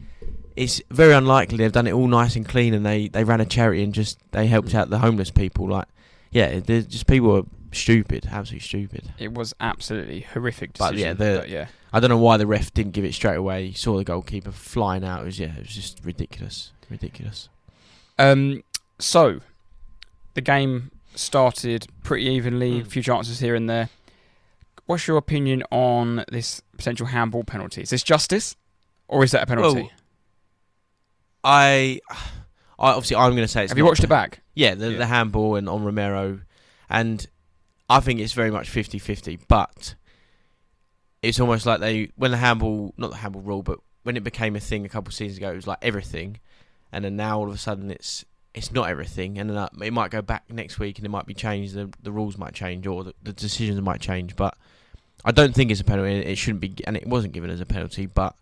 it's 0.56 0.80
very 0.92 1.14
unlikely 1.14 1.58
they've 1.58 1.72
done 1.72 1.88
it 1.88 1.94
all 1.94 2.08
nice 2.08 2.36
and 2.36 2.48
clean 2.48 2.76
and 2.76 2.86
they, 2.86 3.08
they 3.08 3.24
ran 3.24 3.42
a 3.42 3.46
charity 3.46 3.84
and 3.84 3.94
just 3.96 4.20
they 4.32 4.46
helped 4.46 4.76
out 4.76 4.92
the 4.92 5.00
homeless 5.00 5.32
people. 5.32 5.68
Like, 5.70 5.88
yeah, 6.30 6.60
they're 6.60 6.84
just 6.84 7.08
people 7.08 7.36
are 7.36 7.44
stupid, 7.72 8.28
absolutely 8.32 8.60
stupid. 8.64 9.14
it 9.18 9.34
was 9.34 9.56
absolutely 9.60 10.20
horrific 10.20 10.78
But, 10.78 10.96
yeah, 10.98 11.16
but 11.16 11.50
yeah, 11.50 11.66
I 11.94 12.00
don't 12.00 12.10
know 12.10 12.18
why 12.18 12.38
the 12.38 12.48
ref 12.48 12.74
didn't 12.74 12.94
give 12.94 13.04
it 13.06 13.14
straight 13.14 13.36
away. 13.36 13.66
You 13.66 13.74
saw 13.74 13.98
the 13.98 14.04
goalkeeper 14.04 14.52
flying 14.52 15.04
out. 15.04 15.22
It 15.24 15.26
was 15.26 15.40
yeah, 15.40 15.54
it 15.56 15.60
was 15.60 15.76
just 15.76 16.00
ridiculous, 16.06 16.72
ridiculous. 16.90 17.50
Um, 18.18 18.64
so 19.00 19.42
the 20.36 20.42
game 20.42 20.92
started 21.16 21.88
pretty 22.04 22.26
evenly, 22.28 22.80
a 22.80 22.84
Mm. 22.84 22.88
few 22.88 23.04
chances 23.04 23.40
here 23.40 23.56
and 23.56 23.70
there. 23.70 23.90
What's 24.86 25.08
your 25.08 25.18
opinion 25.18 25.64
on 25.72 26.24
this 26.32 26.62
potential 26.78 27.08
handball 27.08 27.44
penalty? 27.44 27.82
Is 27.82 27.90
this 27.90 28.04
justice, 28.04 28.56
or 29.08 29.24
is 29.24 29.32
that 29.32 29.44
a 29.44 29.46
penalty? 29.46 29.82
Well, 29.82 29.92
I, 31.44 32.00
I 32.10 32.92
obviously 32.92 33.16
I'm 33.18 33.32
going 33.32 33.44
to 33.44 33.48
say 33.48 33.64
it's 33.64 33.72
Have 33.72 33.78
you 33.78 33.86
watched 33.86 34.04
it 34.04 34.08
back? 34.08 34.42
Yeah, 34.54 34.76
the, 34.76 34.92
Yeah. 34.92 34.98
the 34.98 35.06
handball 35.06 35.56
and 35.56 35.70
on 35.70 35.84
Romero, 35.86 36.42
and 36.90 37.26
I 37.90 38.02
think 38.02 38.20
it's 38.20 38.34
very 38.34 38.52
much 38.52 38.70
50-50, 38.70 39.40
But 39.48 39.96
it's 41.22 41.40
almost 41.40 41.66
like 41.66 41.80
they 41.80 42.10
when 42.16 42.32
the 42.32 42.38
handball, 42.38 42.94
not 42.98 43.12
the 43.12 43.18
handball 43.18 43.42
rule, 43.42 43.64
but 43.64 43.80
when 44.04 44.18
it 44.18 44.24
became 44.24 44.56
a 44.56 44.60
thing 44.60 44.86
a 44.86 44.90
couple 44.90 45.10
of 45.10 45.14
seasons 45.14 45.38
ago, 45.38 45.52
it 45.52 45.56
was 45.56 45.68
like 45.68 45.78
everything, 45.82 46.40
and 46.92 47.06
then 47.06 47.16
now 47.16 47.38
all 47.40 47.48
of 47.48 47.54
a 47.54 47.58
sudden 47.58 47.92
it's 47.92 48.26
it's 48.54 48.72
not 48.72 48.90
everything, 48.90 49.38
and 49.38 49.50
then 49.50 49.58
uh, 49.58 49.70
it 49.84 49.94
might 49.94 50.12
go 50.12 50.22
back 50.22 50.44
next 50.52 50.80
week 50.80 50.98
and 50.98 51.06
it 51.06 51.10
might 51.10 51.26
be 51.26 51.34
changed. 51.34 51.74
The 51.76 51.90
the 52.02 52.12
rules 52.12 52.38
might 52.38 52.54
change 52.54 52.88
or 52.88 53.04
the, 53.04 53.14
the 53.22 53.34
decisions 53.34 53.80
might 53.82 54.02
change, 54.02 54.36
but 54.36 54.58
I 55.24 55.32
don't 55.32 55.54
think 55.54 55.70
it's 55.72 55.80
a 55.82 55.84
penalty. 55.84 56.16
It 56.16 56.38
shouldn't 56.38 56.62
be, 56.62 56.74
and 56.86 56.98
it 56.98 57.06
wasn't 57.08 57.34
given 57.34 57.50
as 57.50 57.62
a 57.62 57.66
penalty, 57.66 58.06
but. 58.08 58.36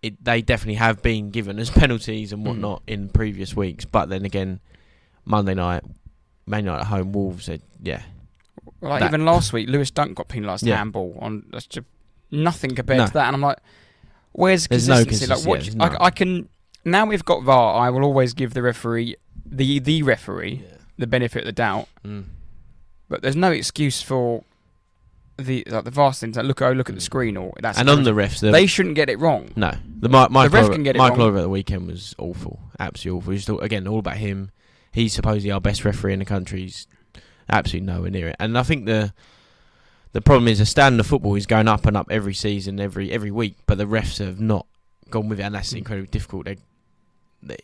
It, 0.00 0.24
they 0.24 0.42
definitely 0.42 0.76
have 0.76 1.02
been 1.02 1.30
given 1.30 1.58
as 1.58 1.70
penalties 1.82 2.32
and 2.32 2.44
Mm. 2.44 2.46
whatnot 2.46 2.82
in 2.86 3.08
previous 3.08 3.56
weeks, 3.56 3.84
but 3.84 4.08
then 4.08 4.24
again, 4.24 4.60
Monday 5.24 5.54
night, 5.54 5.82
Man 6.46 6.62
United 6.66 6.82
at 6.82 6.86
home, 6.86 7.10
Wolves. 7.10 7.46
They, 7.46 7.60
yeah, 7.82 8.02
Like 8.80 9.00
That- 9.00 9.08
even 9.10 9.24
last 9.24 9.52
week, 9.52 9.68
Lewis 9.68 9.90
Dunk 9.90 10.16
got 10.16 10.28
penalised 10.28 10.64
Yeah. 10.64 10.76
handball 10.76 11.16
on 11.20 11.44
that's 11.50 11.66
just 11.66 11.86
nothing 12.30 12.74
compared 12.74 12.98
No. 12.98 13.06
to 13.06 13.12
that, 13.14 13.26
and 13.26 13.34
I'm 13.34 13.42
like, 13.42 13.58
where's 14.32 14.68
There's 14.68 14.88
no 14.88 15.04
consistency? 15.04 15.26
like, 15.34 15.46
what, 15.48 15.54
consistency, 15.60 15.92
yeah, 15.92 15.96
I, 16.00 16.06
I 16.06 16.10
can 16.10 16.48
now 16.84 17.04
we've 17.06 17.24
got 17.24 17.42
VAR. 17.42 17.80
I 17.80 17.90
will 17.90 18.04
always 18.04 18.34
give 18.34 18.54
the 18.54 18.62
referee 18.62 19.16
the 19.44 19.78
the 19.80 20.02
referee 20.02 20.62
the 20.96 21.06
benefit 21.06 21.40
of 21.40 21.46
the 21.46 21.52
doubt, 21.52 21.88
Mm. 22.06 22.24
but 23.08 23.22
there's 23.22 23.36
no 23.36 23.50
excuse 23.50 24.00
for 24.02 24.44
the 25.36 25.64
like 25.68 25.84
the 25.84 25.90
VAR 25.90 26.12
things. 26.12 26.36
Like 26.36 26.46
look, 26.46 26.62
oh 26.62 26.72
look 26.72 26.88
at 26.88 26.94
the 26.94 27.00
Mm. 27.00 27.04
screen, 27.04 27.36
or 27.36 27.52
that's 27.60 27.78
and 27.78 27.88
on 27.90 28.02
the 28.04 28.12
refs, 28.12 28.40
the, 28.40 28.50
they 28.50 28.66
shouldn't 28.66 28.94
get 28.94 29.08
it 29.10 29.18
wrong. 29.18 29.50
no, 29.56 29.72
the 30.00 30.08
Mi- 30.08 30.26
the 30.28 30.50
ref 30.50 30.70
can 30.70 30.82
get 30.82 30.94
it 30.96 30.98
Michael 30.98 31.16
wrong. 31.18 31.22
Oliver 31.26 31.38
at 31.38 31.42
the 31.42 31.48
weekend 31.48 31.86
was 31.88 32.14
awful, 32.18 32.60
absolutely 32.78 33.18
awful. 33.18 33.32
Just 33.34 33.50
all- 33.50 33.60
again, 33.60 33.86
all 33.88 33.98
about 34.00 34.16
him. 34.18 34.50
He's 34.92 35.12
supposedly 35.12 35.50
our 35.50 35.60
best 35.60 35.84
referee 35.84 36.12
in 36.14 36.18
the 36.18 36.24
country. 36.24 36.62
He's 36.62 36.86
absolutely 37.48 37.86
nowhere 37.92 38.10
near 38.10 38.28
it. 38.28 38.36
And 38.38 38.56
I 38.58 38.62
think 38.62 38.86
the 38.86 39.12
the 40.12 40.20
problem 40.22 40.48
is 40.48 40.58
the 40.58 40.66
standard 40.66 41.00
of 41.00 41.06
football 41.06 41.34
is 41.34 41.46
going 41.46 41.68
up 41.68 41.86
and 41.86 41.96
up 41.96 42.08
every 42.10 42.34
season, 42.34 42.80
every 42.80 43.12
every 43.12 43.30
week, 43.30 43.56
but 43.66 43.78
the 43.78 43.84
refs 43.84 44.18
have 44.18 44.40
not 44.40 44.66
gone 45.10 45.28
with 45.28 45.40
it, 45.40 45.44
and 45.44 45.54
that's 45.54 45.72
Mm. 45.72 45.78
incredibly 45.78 46.10
difficult. 46.10 46.46
They, 46.46 46.56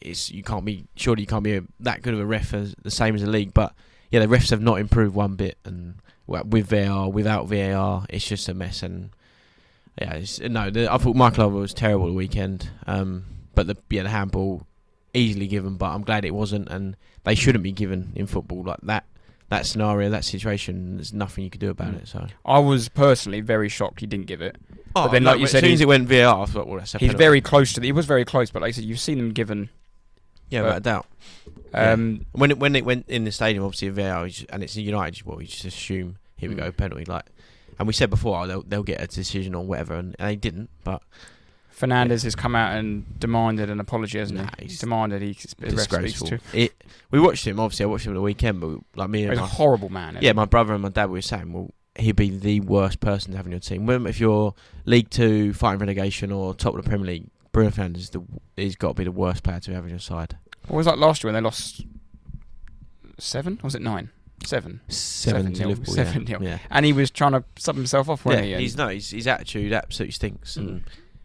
it's 0.01 0.31
you 0.31 0.43
can't 0.43 0.65
be 0.65 0.85
surely 0.97 1.23
you 1.23 1.27
can't 1.27 1.43
be 1.43 1.57
a, 1.57 1.63
that 1.81 2.03
good 2.03 2.15
of 2.15 2.21
a 2.21 2.27
ref 2.27 2.55
as 2.55 2.75
the 2.83 2.91
same 2.91 3.15
as 3.15 3.23
the 3.23 3.31
league, 3.31 3.53
but 3.55 3.75
yeah, 4.11 4.21
the 4.21 4.27
refs 4.27 4.51
have 4.51 4.63
not 4.63 4.79
improved 4.79 5.15
one 5.15 5.35
bit, 5.35 5.59
and 5.65 5.95
with 6.27 6.67
VAR, 6.69 7.11
without 7.11 7.49
VAR, 7.49 8.07
it's 8.09 8.27
just 8.27 8.49
a 8.49 8.55
mess. 8.55 8.83
And 8.83 9.11
yeah, 10.01 10.15
it's, 10.15 10.39
no, 10.41 10.71
the, 10.71 10.93
I 10.93 10.97
thought 10.99 11.17
Michael 11.17 11.45
Oliver 11.45 11.59
was 11.61 11.75
terrible 11.75 12.07
the 12.07 12.13
weekend, 12.13 12.71
um, 12.87 13.25
but 13.55 13.67
the 13.67 13.77
yeah 13.91 14.05
the 14.05 14.11
handball 14.11 14.67
easily 15.13 15.47
given, 15.47 15.75
but 15.77 15.87
I'm 15.87 16.03
glad 16.03 16.25
it 16.25 16.35
wasn't, 16.35 16.69
and 16.69 16.97
they 17.25 17.35
shouldn't 17.35 17.65
be 17.65 17.73
given 17.73 18.13
in 18.15 18.27
football 18.27 18.63
like 18.63 18.81
that. 18.83 19.05
That 19.59 19.67
scenario, 19.67 20.11
that 20.11 20.25
situation, 20.25 20.97
there's 20.97 21.13
nothing 21.13 21.45
you 21.45 21.51
could 21.51 21.61
do 21.61 21.71
about 21.71 21.93
Mm. 21.93 22.03
it. 22.03 22.09
So, 22.09 22.27
I 22.45 22.59
was 22.59 22.89
personally 22.89 23.41
very 23.41 23.69
shocked 23.69 24.01
he 24.01 24.07
didn't 24.07 24.27
give 24.27 24.41
it. 24.43 24.57
oh, 24.97 25.09
then, 25.11 25.25
like 25.25 25.39
you 25.39 25.45
as 25.45 25.51
said, 25.53 25.61
soon 25.61 25.69
he- 25.71 25.75
as 25.75 25.81
it 25.81 25.89
went 25.89 26.09
VAR, 26.09 26.43
I 26.43 26.47
thought, 26.47 26.67
well, 26.69 26.79
that's 26.79 26.95
a 26.95 26.99
He's 26.99 27.09
penalty. 27.09 27.25
very 27.25 27.41
close 27.41 27.73
to 27.75 27.81
the. 27.81 27.87
He 27.87 27.93
was 27.93 28.07
very 28.07 28.25
close, 28.25 28.51
but 28.51 28.63
like 28.63 28.69
I 28.69 28.73
said, 28.73 28.85
you've 28.85 29.01
seen 29.01 29.19
him 29.19 29.33
given. 29.33 29.71
yeah, 30.51 30.61
but- 30.61 30.65
without 30.67 30.77
a 30.77 30.81
doubt. 30.81 31.07
Yeah. 31.73 31.93
Um, 31.93 32.27
When 32.33 32.51
it 32.53 32.59
when 32.59 32.77
it 32.77 32.85
went 32.85 33.07
in 33.09 33.25
the 33.25 33.33
stadium, 33.33 33.65
obviously 33.65 33.89
VAR, 33.89 34.25
you 34.27 34.31
just- 34.33 34.47
and 34.51 34.63
it's 34.63 34.77
United. 34.77 35.25
Well, 35.27 35.41
you 35.41 35.49
just 35.49 35.65
assume 35.65 36.17
here 36.37 36.49
we 36.49 36.55
Mm. 36.55 36.59
go 36.59 36.71
penalty. 36.73 37.05
Like, 37.07 37.25
and 37.79 37.89
we 37.89 37.93
said 37.95 38.11
before, 38.11 38.43
oh, 38.43 38.47
they'll 38.47 38.63
they'll 38.63 38.83
get 38.85 39.03
a 39.03 39.07
decision 39.09 39.55
or 39.55 39.65
whatever, 39.65 39.95
and, 39.95 40.15
and 40.19 40.29
they 40.29 40.37
didn't. 40.37 40.71
But 40.85 41.03
Fernandes 41.79 42.23
has 42.25 42.35
come 42.37 42.55
out 42.55 42.77
and 42.77 43.19
demanded 43.19 43.69
an 43.69 43.81
apology, 43.81 44.19
hasn't 44.19 44.39
Nah, 44.41 44.49
he? 44.59 44.67
he's 44.67 44.79
demanded 44.79 45.23
he 45.23 45.33
the 45.33 45.49
speaks 45.49 45.75
disgraceful. 45.75 46.29
to. 46.29 46.41
It. 46.53 46.85
We 47.11 47.19
watched 47.21 47.47
him. 47.47 47.59
Obviously, 47.59 47.85
I 47.85 47.87
watched 47.87 48.07
him 48.07 48.11
on 48.11 48.15
the 48.17 48.21
weekend, 48.23 48.61
but 48.61 48.79
like 48.95 49.11
me 49.11 49.23
and 49.25 49.33
He's 49.33 49.39
a 49.39 49.43
my, 49.43 49.49
horrible 49.49 49.89
man. 49.89 50.19
yeah, 50.21 50.33
my 50.33 50.45
brother 50.45 50.73
and 50.75 50.83
my 50.83 50.89
dad 50.91 51.11
were 51.11 51.21
saying, 51.21 51.53
well, 51.53 51.71
he'd 51.97 52.17
be 52.17 52.31
the 52.31 52.61
worst 52.61 53.01
person 53.01 53.33
to 53.33 53.37
have 53.37 53.47
in 53.47 53.53
your 53.53 53.61
team. 53.61 53.87
When, 53.87 54.07
if 54.07 54.21
you're 54.21 54.55
League 54.85 55.11
Two, 55.11 55.53
fighting 55.53 55.81
relegation, 55.81 56.31
or 56.31 56.55
top 56.55 56.75
of 56.77 56.83
the 56.85 56.89
Premier 56.89 57.07
League, 57.07 57.27
Bruno 57.53 57.71
Fernandes 57.71 57.97
is 57.99 58.11
the 58.11 58.23
he's 58.57 58.77
got 58.77 58.89
to 58.89 58.95
be 58.95 59.05
the 59.05 59.13
worst 59.13 59.43
player 59.43 59.61
to 59.61 59.75
have 59.75 59.85
in 59.85 59.91
your 59.91 59.99
side. 59.99 60.37
What 60.69 60.77
was 60.79 60.87
that 60.87 60.99
last 60.99 61.23
year 61.25 61.33
when 61.33 61.43
they 61.43 61.45
lost 61.45 61.83
seven? 63.19 63.59
Or 63.63 63.65
was 63.65 63.75
it 63.75 63.83
nine? 63.83 64.11
Seven. 64.45 64.81
Seven, 64.89 65.53
to 65.55 65.61
nil, 65.61 65.69
Liverpool. 65.71 65.95
seven 65.95 66.27
yeah. 66.27 66.39
nil. 66.39 66.43
yeah. 66.49 66.59
And 66.71 66.85
he 66.85 66.93
was 66.93 67.11
trying 67.11 67.33
to 67.33 67.45
sub 67.57 67.77
himself 67.77 68.09
off, 68.09 68.25
wasn't 68.25 68.47
yeah, 68.49 68.57
he? 68.59 68.63
he's 68.65 68.77
no, 68.77 68.89
his, 68.89 69.11
his 69.11 69.27
attitude 69.27 69.73
absolutely 69.73 70.13
stinks, 70.13 70.57
Mm. 70.57 70.83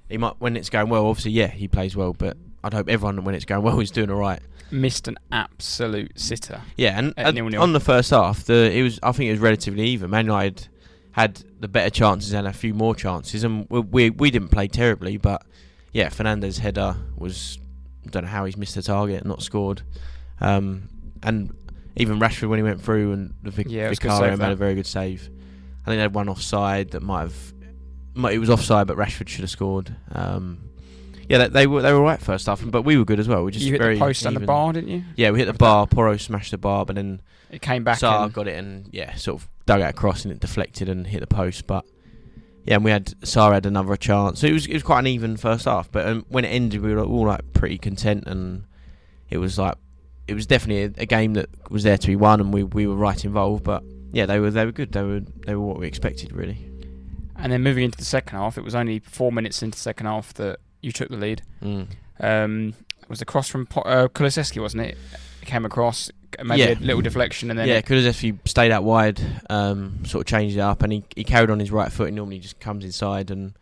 He 0.10 0.18
might 0.18 0.34
when 0.40 0.58
it's 0.58 0.70
going 0.70 0.90
well. 0.90 1.06
Obviously, 1.06 1.32
yeah, 1.32 1.48
he 1.48 1.68
plays 1.68 1.96
well, 1.96 2.14
but 2.14 2.36
I'd 2.64 2.74
hope 2.74 2.90
everyone 2.90 3.24
when 3.24 3.36
it's 3.36 3.46
going 3.46 3.64
well 3.64 3.80
is 3.80 3.92
doing 3.92 4.10
all 4.10 4.18
right. 4.18 4.42
Missed 4.72 5.08
an 5.08 5.18
absolute 5.32 6.20
sitter. 6.20 6.62
Yeah, 6.78 6.98
and, 6.98 7.14
At 7.18 7.38
on 7.56 7.74
the 7.74 7.80
first 7.80 8.12
half, 8.12 8.44
the 8.44 8.72
it 8.72 8.84
was 8.84 9.00
I 9.02 9.12
think 9.12 9.30
it 9.30 9.32
was 9.32 9.40
relatively 9.40 9.86
even. 9.88 10.10
Man 10.10 10.26
United 10.26 10.68
had 11.12 11.44
the 11.60 11.68
better 11.68 11.90
chances 11.90 12.34
and 12.34 12.48
a 12.48 12.54
few 12.54 12.74
more 12.74 12.96
chances, 12.96 13.44
and 13.44 13.68
we 13.70 13.80
we, 13.80 14.10
we 14.10 14.32
didn't 14.32 14.50
play 14.50 14.68
terribly, 14.68 15.18
but 15.18 15.44
yeah, 15.92 16.10
Fernandes 16.10 16.60
header 16.60 16.96
was 17.16 17.58
I 18.06 18.10
don't 18.10 18.24
know 18.24 18.30
how 18.30 18.46
he's 18.46 18.58
missed 18.58 18.76
the 18.76 18.82
target 18.82 19.22
and 19.22 19.30
not 19.30 19.42
scored, 19.42 19.82
um, 20.40 20.90
and 21.24 21.54
even 21.96 22.20
Rashford 22.20 22.50
when 22.50 22.60
he 22.60 22.64
went 22.64 22.82
through 22.82 23.12
and 23.12 23.34
the 23.44 23.52
Vic- 23.52 23.68
Yeah, 23.70 23.88
it 23.88 23.90
was 23.90 23.98
a 23.98 24.02
good 24.02 24.12
Vicario 24.12 24.38
made 24.38 24.52
a 24.52 24.56
very 24.56 24.76
good 24.76 24.88
save. 24.88 25.30
I 25.82 25.86
think 25.86 25.98
they 25.98 26.02
had 26.02 26.14
one 26.14 26.30
offside 26.30 26.92
that 26.92 27.02
might 27.02 27.22
have 27.22 27.54
it 28.16 28.40
was 28.40 28.50
offside, 28.50 28.88
but 28.88 28.98
Rashford 28.98 29.28
should 29.28 29.42
have 29.42 29.50
scored. 29.50 29.96
Um, 30.12 30.60
yeah, 31.28 31.38
they, 31.38 31.48
they 31.48 31.68
were 31.68 31.82
they 31.82 31.94
were 31.94 32.02
right 32.02 32.20
first 32.20 32.48
half, 32.48 32.62
but 32.66 32.82
we 32.82 32.98
were 32.98 33.06
good 33.06 33.20
as 33.20 33.28
well. 33.28 33.44
We 33.44 33.52
just 33.52 33.66
you 33.66 33.74
hit 33.74 33.82
the 33.82 34.00
post 34.00 34.26
and 34.26 34.36
the 34.36 34.40
bar, 34.42 34.74
didn't 34.74 34.90
you? 34.90 35.04
Yeah, 35.16 35.30
we 35.32 35.40
hit 35.40 35.46
the 35.46 35.54
bar. 35.54 35.86
Porro 35.86 36.18
smashed 36.18 36.52
the 36.52 36.58
bar, 36.58 36.86
but 36.86 36.96
then 36.96 37.22
It 37.52 37.62
came 37.62 37.84
back. 37.84 38.00
Sarr 38.00 38.34
got 38.34 38.48
it 38.48 38.58
and 38.58 38.90
yeah, 38.92 39.14
sort 39.16 39.42
of 39.42 39.50
dug 39.68 39.82
it 39.82 39.90
across 39.90 40.26
and 40.26 40.32
it 40.32 40.40
deflected 40.40 40.90
and 40.90 41.06
hit 41.06 41.20
the 41.20 41.28
post. 41.28 41.68
But 41.68 41.86
yeah, 42.66 42.76
and 42.76 42.84
we 42.84 42.90
had 42.90 43.06
Sarr 43.22 43.54
had 43.54 43.68
another 43.68 43.96
chance. 43.96 44.40
So 44.40 44.48
it 44.48 44.54
was 44.54 44.66
it 44.66 44.74
was 44.74 44.82
quite 44.82 45.00
an 45.00 45.08
even 45.08 45.38
first 45.38 45.66
half. 45.66 45.92
But 45.92 46.08
um, 46.08 46.26
when 46.30 46.46
it 46.46 46.50
ended, 46.50 46.82
we 46.82 46.94
were 46.96 47.04
all 47.04 47.28
like 47.28 47.54
pretty 47.54 47.78
content 47.78 48.24
and 48.26 48.64
it 49.30 49.38
was 49.38 49.60
like 49.60 49.76
it 50.28 50.34
was 50.34 50.48
definitely 50.48 50.84
a, 51.00 51.04
a 51.04 51.06
game 51.06 51.34
that 51.36 51.50
was 51.70 51.84
there 51.84 51.98
to 51.98 52.08
be 52.08 52.16
won 52.16 52.40
and 52.40 52.52
we, 52.52 52.64
we 52.64 52.88
were 52.88 52.96
right 52.96 53.24
involved. 53.24 53.64
But 53.64 53.84
yeah, 54.12 54.26
they 54.26 54.40
were 54.40 54.50
they 54.50 54.66
were 54.66 54.72
good. 54.72 54.92
They 54.94 55.04
were 55.04 55.20
they 55.46 55.54
were 55.54 55.62
what 55.66 55.78
we 55.80 55.86
expected 55.86 56.32
really. 56.34 56.66
And 57.42 57.52
then 57.52 57.64
moving 57.64 57.84
into 57.84 57.98
the 57.98 58.06
second 58.06 58.38
half, 58.38 58.58
it 58.58 58.64
was 58.64 58.76
only 58.76 59.00
four 59.00 59.32
minutes 59.32 59.64
into 59.64 59.78
the 59.78 59.82
second 59.82 60.06
half 60.08 60.34
that 60.36 60.60
you 60.82 60.92
took 60.92 61.10
the 61.10 61.18
lead. 61.18 61.42
Mm. 61.62 61.88
Um, 62.20 62.74
it 63.02 63.10
was 63.10 63.22
a 63.22 63.26
cross 63.26 63.48
from 63.50 63.66
Po- 63.66 63.82
uh, 63.82 64.08
wasn't 64.18 64.82
it? 64.84 64.98
It 65.42 65.46
came 65.46 65.66
across, 65.66 66.12
maybe 66.44 66.62
Yeah. 66.62 66.78
a 66.78 66.80
little 66.80 67.02
deflection, 67.02 67.50
and 67.50 67.58
then 67.58 67.68
yeah, 67.68 67.82
Kulusevski 67.82 68.38
stayed 68.48 68.72
out 68.72 68.84
wide, 68.84 69.20
um, 69.50 70.06
sort 70.06 70.22
of 70.22 70.28
changed 70.28 70.58
it 70.58 70.62
up, 70.62 70.84
and 70.84 70.92
he, 70.94 71.04
he 71.16 71.24
carried 71.24 71.50
on 71.50 71.60
his 71.60 71.72
right 71.72 71.92
foot. 71.92 72.10
He 72.10 72.16
normally 72.16 72.40
just 72.40 72.60
comes 72.60 72.84
inside 72.86 73.32
and 73.32 73.54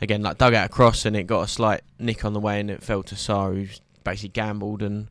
again 0.00 0.22
like 0.22 0.38
dug 0.38 0.54
out 0.54 0.66
across, 0.66 1.06
and 1.06 1.16
it 1.16 1.24
got 1.26 1.40
a 1.42 1.48
slight 1.48 1.80
nick 1.98 2.24
on 2.24 2.34
the 2.34 2.40
way, 2.40 2.60
and 2.60 2.70
it 2.70 2.82
fell 2.82 3.02
to 3.04 3.14
Sarr, 3.14 3.54
who 3.54 3.66
basically 4.04 4.28
gambled 4.30 4.82
and 4.82 5.08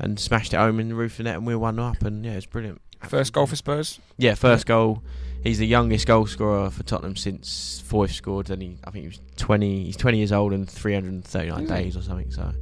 and 0.00 0.18
smashed 0.18 0.54
it 0.54 0.56
home 0.56 0.78
in 0.80 0.88
the 0.88 0.94
roof 0.94 1.12
of 1.12 1.16
the 1.18 1.22
net, 1.24 1.36
and 1.36 1.46
we 1.46 1.54
were 1.54 1.60
one 1.60 1.78
up, 1.78 2.02
and 2.02 2.24
yeah, 2.24 2.32
it 2.32 2.36
was 2.36 2.46
brilliant. 2.46 2.80
first 3.08 3.32
goal 3.32 3.46
for 3.46 3.56
Spurs. 3.56 4.00
Yeah, 4.16 4.34
first 4.34 4.64
goal. 4.66 5.02
He's 5.42 5.58
the 5.58 5.66
youngest 5.66 6.06
goal 6.06 6.26
scorer 6.26 6.70
for 6.70 6.82
Tottenham 6.84 7.16
since 7.16 7.82
Foyth 7.88 8.12
scored, 8.12 8.50
and 8.50 8.62
he 8.62 8.76
I 8.84 8.90
think 8.90 9.02
he 9.02 9.08
was 9.08 9.20
twenty. 9.36 9.84
He's 9.84 9.96
twenty 9.96 10.18
years 10.18 10.32
old 10.32 10.52
and 10.52 10.68
three 10.70 10.94
hundred 10.94 11.12
and 11.12 11.24
thirty 11.24 11.50
nine 11.50 11.64
Is 11.64 11.68
days 11.68 11.96
or 11.96 12.02
something. 12.02 12.30
So 12.30 12.52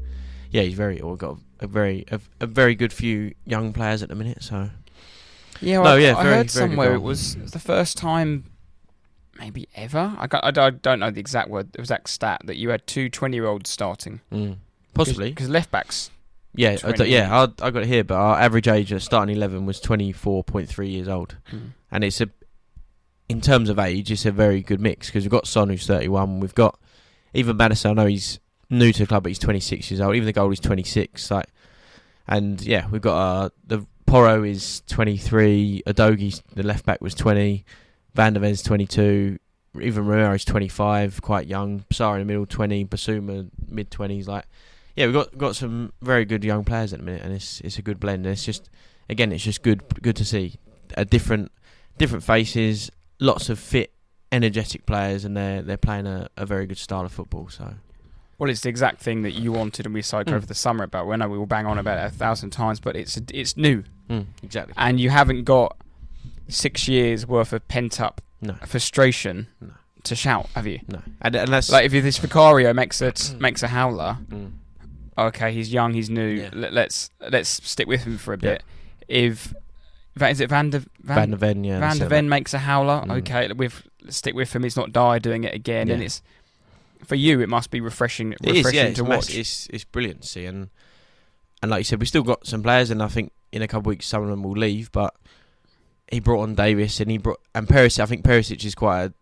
yeah, 0.51 0.63
he's 0.63 0.75
very. 0.75 1.01
Or 1.01 1.17
got 1.17 1.39
a 1.61 1.67
very 1.67 2.05
a, 2.11 2.21
a 2.41 2.47
very 2.47 2.75
good 2.75 2.93
few 2.93 3.35
young 3.45 3.73
players 3.73 4.03
at 4.03 4.09
the 4.09 4.15
minute. 4.15 4.43
So. 4.43 4.71
Yeah, 5.63 5.83
No, 5.83 5.91
I, 5.91 5.99
yeah, 5.99 6.17
I 6.17 6.23
very- 6.23 6.37
heard 6.37 6.51
very 6.51 6.69
somewhere 6.71 6.95
it 6.95 7.03
was 7.03 7.37
the 7.53 7.59
first 7.59 7.99
time, 7.99 8.45
maybe 9.39 9.69
ever. 9.75 10.15
I, 10.19 10.27
got, 10.27 10.43
I, 10.43 10.51
don't- 10.51 10.65
I 10.65 10.71
don't 10.71 11.01
know 11.01 11.11
the 11.11 11.21
exact 11.21 11.51
word, 11.51 11.73
the 11.73 11.81
exact 11.81 12.09
stat 12.09 12.41
that 12.47 12.57
you 12.57 12.71
had 12.71 12.87
two 12.87 13.11
20 13.11 13.37
year 13.37 13.47
olds 13.47 13.69
starting. 13.69 14.21
Mm. 14.33 14.57
Possibly. 14.95 15.29
because 15.31 15.51
left 15.51 15.71
backs. 15.71 16.11
Yeah, 16.55 16.71
I 16.73 16.77
20. 16.93 17.05
d- 17.05 17.11
yeah. 17.11 17.37
I, 17.61 17.67
I 17.67 17.71
got 17.71 17.83
it 17.83 17.87
here, 17.89 18.05
but 18.05 18.15
our 18.17 18.41
average 18.41 18.69
age 18.69 18.91
at 18.93 19.03
starting 19.03 19.37
eleven 19.37 19.67
was 19.67 19.81
twenty 19.81 20.11
four 20.13 20.43
point 20.43 20.69
three 20.69 20.89
years 20.89 21.07
old, 21.09 21.37
and 21.93 22.03
it's 22.03 22.21
a, 22.21 22.29
in 23.31 23.41
terms 23.41 23.69
of 23.69 23.79
age, 23.79 24.11
it's 24.11 24.27
a 24.27 24.33
very 24.33 24.61
good 24.61 24.81
mix 24.81 25.07
because 25.07 25.23
we've 25.23 25.31
got 25.31 25.47
Son 25.47 25.69
who's 25.69 25.87
thirty 25.87 26.09
one, 26.09 26.41
we've 26.41 26.55
got 26.55 26.77
even 27.33 27.57
Maddison. 27.57 27.93
I 27.93 27.95
know 27.95 28.07
he's 28.07 28.41
new 28.69 28.93
to 28.93 28.99
the 28.99 29.07
club, 29.07 29.23
but 29.23 29.29
he's 29.29 29.39
twenty 29.39 29.61
six 29.61 29.89
years 29.89 30.01
old. 30.01 30.17
Even 30.17 30.27
the 30.27 30.33
goal 30.33 30.51
is 30.51 30.59
twenty 30.59 30.83
six. 30.83 31.31
Like, 31.31 31.47
and 32.27 32.61
yeah, 32.61 32.89
we've 32.91 33.01
got 33.01 33.17
uh, 33.17 33.51
the 33.65 33.87
Porro 34.05 34.43
is 34.43 34.83
twenty 34.89 35.17
three, 35.17 35.81
Udogie 35.87 36.43
the 36.57 36.65
left 36.65 36.85
back 36.85 37.01
was 37.01 37.15
twenty, 37.15 37.65
Van 38.15 38.33
der 38.33 38.41
Ven's 38.41 38.63
twenty 38.63 38.87
two. 38.87 39.39
Even 39.81 40.05
Romero's 40.05 40.45
25, 40.45 41.23
quite 41.23 41.47
young. 41.47 41.85
Sarr 41.91 42.15
in 42.15 42.23
the 42.23 42.25
middle, 42.25 42.45
20. 42.45 42.87
Bissouma, 42.87 43.49
mid 43.69 43.89
20s. 43.89 44.27
Like, 44.27 44.45
yeah, 44.97 45.07
we've 45.07 45.15
got 45.15 45.39
got 45.39 45.55
some 45.55 45.93
very 46.03 46.25
good 46.25 46.43
young 46.43 46.65
players 46.65 46.93
at 46.93 46.99
the 46.99 47.05
minute, 47.05 47.23
and 47.23 47.33
it's 47.33 47.61
it's 47.61 47.79
a 47.79 47.83
good 47.83 48.01
blend. 48.01 48.27
And 48.27 48.33
it's 48.33 48.45
just 48.45 48.69
again, 49.09 49.31
it's 49.31 49.45
just 49.45 49.63
good 49.63 49.85
good 50.03 50.17
to 50.17 50.25
see 50.25 50.57
a 50.97 51.05
different 51.05 51.53
different 51.99 52.25
faces, 52.25 52.91
lots 53.21 53.49
of 53.49 53.59
fit, 53.59 53.93
energetic 54.33 54.87
players, 54.87 55.25
and 55.25 55.37
they're 55.37 55.62
they're 55.62 55.77
playing 55.77 56.07
a, 56.07 56.29
a 56.37 56.45
very 56.47 56.67
good 56.67 56.79
style 56.79 57.05
of 57.05 57.12
football. 57.12 57.49
So 57.49 57.75
Well, 58.39 58.50
it's 58.50 58.62
the 58.62 58.69
exact 58.69 59.00
thing 59.03 59.23
that 59.23 59.33
you 59.33 59.53
wanted, 59.53 59.87
and 59.87 59.95
we 59.95 60.03
spoke 60.03 60.27
Mm. 60.27 60.33
over 60.35 60.47
the 60.47 60.55
summer 60.55 60.85
about. 60.85 61.07
We 61.07 61.17
know 61.17 61.29
we 61.29 61.39
will 61.39 61.47
bang 61.47 61.67
on 61.67 61.79
about 61.79 61.99
it 61.99 62.07
a 62.12 62.17
thousand 62.17 62.50
times, 62.50 62.81
but 62.81 62.97
it's 62.97 63.17
it's 63.33 63.57
new, 63.57 63.85
exactly, 64.43 64.75
and 64.77 64.99
you 64.99 65.11
haven't 65.11 65.45
got 65.45 65.77
six 66.49 66.89
years 66.89 67.27
worth 67.27 67.53
of 67.53 67.67
pent 67.69 68.00
up 68.00 68.21
no, 68.41 68.55
frustration 68.67 69.47
No. 69.61 69.69
to 70.05 70.15
shout, 70.17 70.49
have 70.55 70.67
you? 70.67 70.81
no, 70.89 71.00
and, 71.23 71.35
that's 71.35 71.71
Like 71.71 71.85
if 71.93 71.93
this 71.93 72.19
Vicario 72.19 72.73
makes 72.73 73.00
a 73.03 73.12
makes 73.39 73.62
a 73.62 73.69
howler, 73.69 74.17
mm, 74.29 74.50
okay, 75.19 75.53
he's 75.53 75.73
young, 75.73 75.93
he's 75.95 76.09
new. 76.11 76.27
Yeah. 76.27 76.50
Let, 76.53 76.73
let's 76.73 77.11
let's 77.31 77.49
stick 77.69 77.87
with 77.87 78.05
him 78.05 78.17
for 78.19 78.33
a 78.35 78.37
Yeah. 78.37 78.53
bit. 78.53 78.62
If 79.09 79.35
Va- 79.49 79.57
is 80.21 80.40
it 80.40 80.49
Van 80.50 80.71
der 80.71 80.83
Van 81.02 81.31
der 81.31 81.37
Ven, 81.37 81.64
yeah, 81.64 81.79
Van 81.81 81.93
centre 81.93 82.09
Ven 82.09 82.29
makes 82.29 82.52
a 82.55 82.59
howler, 82.59 83.02
Mm. 83.07 83.11
okay, 83.19 83.52
with 83.52 83.83
stick 84.09 84.35
with 84.35 84.55
him. 84.55 84.64
It's 84.64 84.76
not 84.76 84.93
Dier 84.93 85.19
doing 85.21 85.45
it 85.45 85.55
again, 85.55 85.88
and 85.90 86.02
it's 86.02 86.23
for 87.05 87.14
you. 87.14 87.40
It 87.40 87.49
must 87.49 87.71
be 87.71 87.81
refreshing, 87.81 88.33
It 88.33 88.40
refreshing 88.43 88.67
is, 88.67 88.75
yeah. 88.75 88.93
To 88.95 89.05
watch. 89.05 89.35
it's 89.35 89.67
it's 89.73 89.85
brilliant 89.85 90.25
see, 90.25 90.45
and 90.47 90.69
and 91.62 91.71
like 91.71 91.81
you 91.81 91.85
said, 91.85 92.00
we 92.00 92.07
still 92.07 92.23
got 92.23 92.47
some 92.47 92.62
players, 92.62 92.90
and 92.90 93.02
I 93.02 93.09
think 93.09 93.33
in 93.52 93.62
a 93.62 93.67
couple 93.69 93.81
of 93.81 93.87
weeks 93.87 94.07
some 94.07 94.23
of 94.23 94.29
them 94.29 94.43
will 94.43 94.52
leave. 94.59 94.90
But 94.93 95.14
he 96.11 96.21
brought 96.21 96.43
on 96.43 96.55
Davies, 96.55 97.00
and 97.00 97.11
he 97.11 97.19
brought 97.19 97.40
and 97.55 97.67
Perisic. 97.69 98.00
I 98.00 98.07
think 98.07 98.25
Perisic 98.25 98.64
is 98.64 98.75
quite 98.75 99.05
a 99.05 99.12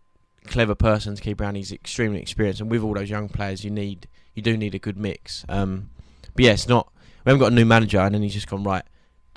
clever 0.48 0.74
person 0.74 1.14
to 1.14 1.22
keep 1.22 1.40
around. 1.40 1.56
He's 1.56 1.72
extremely 1.72 2.20
experienced, 2.20 2.60
and 2.60 2.70
with 2.70 2.82
all 2.82 2.94
those 2.94 3.10
young 3.10 3.28
players, 3.28 3.64
you 3.64 3.70
need 3.70 4.08
you 4.34 4.42
do 4.42 4.56
need 4.56 4.74
a 4.74 4.78
good 4.78 4.96
mix. 4.96 5.44
Um, 5.48 5.90
but 6.34 6.44
yeah, 6.44 6.52
it's 6.52 6.68
not. 6.68 6.90
We 7.24 7.30
haven't 7.30 7.40
got 7.40 7.52
a 7.52 7.54
new 7.54 7.64
manager, 7.66 7.98
and 7.98 8.14
then 8.14 8.22
he's 8.22 8.34
just 8.34 8.48
gone 8.48 8.62
right. 8.64 8.84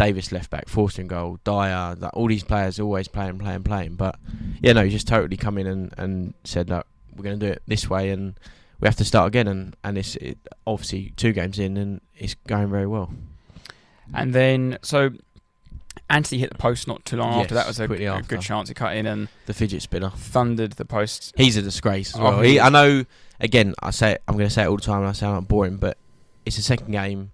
Davies 0.05 0.31
left 0.31 0.50
back, 0.50 0.67
Forster 0.67 1.01
in 1.01 1.08
goal, 1.08 1.39
Dier, 1.43 1.96
like, 2.00 2.12
all 2.15 2.27
these 2.27 2.43
players 2.43 2.79
always 2.79 3.08
playing, 3.08 3.38
playing, 3.39 3.63
playing. 3.63 3.96
But 3.96 4.15
yeah, 4.62 4.74
no, 4.74 4.84
he 4.84 4.89
just 4.89 5.08
totally 5.08 5.38
come 5.38 5.58
in 5.58 5.67
and, 5.67 5.93
and 5.98 6.34
said 6.43 6.67
that 6.67 6.86
we're 7.15 7.24
going 7.24 7.39
to 7.39 7.46
do 7.46 7.51
it 7.51 7.62
this 7.67 7.89
way, 7.89 8.10
and 8.10 8.34
we 8.79 8.88
have 8.88 8.96
to 8.98 9.05
start 9.05 9.27
again. 9.27 9.48
And 9.48 9.75
and 9.84 9.98
it's 9.98 10.15
it, 10.15 10.38
obviously 10.65 11.13
two 11.17 11.34
games 11.34 11.60
in, 11.60 11.77
and 11.77 12.01
it's 12.17 12.36
going 12.48 12.70
very 12.70 12.88
well. 12.88 13.12
And 14.13 14.34
then 14.34 14.77
so 14.81 15.12
Antony 16.10 16.39
hit 16.41 16.50
the 16.51 16.58
post 16.58 16.88
not 16.88 17.05
too 17.05 17.17
long 17.17 17.39
after 17.41 17.53
that 17.55 17.67
was 17.67 17.79
a, 17.79 17.84
a 17.84 18.22
good 18.24 18.41
chance. 18.41 18.67
He 18.70 18.74
cut 18.74 18.96
in 18.96 19.05
and 19.05 19.27
The 19.46 19.53
fidget 19.53 19.81
spinner. 19.81 20.10
thundered 20.10 20.74
the 20.74 20.86
post. 20.86 21.34
He's 21.38 21.58
a 21.58 21.62
disgrace 21.62 22.13
as 22.13 22.20
Oh, 22.20 22.24
well. 22.24 22.41
he 22.41 22.53
He. 22.53 22.60
I 22.60 22.70
know. 22.70 23.05
Again, 23.39 23.74
I 23.81 23.89
say 23.91 24.12
it, 24.13 24.22
I'm 24.27 24.36
going 24.36 24.48
to 24.48 24.53
say 24.53 24.63
it 24.63 24.67
all 24.67 24.75
the 24.75 24.81
time. 24.84 25.00
and 25.00 25.08
I 25.08 25.13
sound 25.13 25.36
like 25.38 25.48
boring, 25.48 25.77
but 25.77 25.98
it's 26.46 26.58
the 26.58 26.62
second 26.62 26.91
game. 26.91 27.31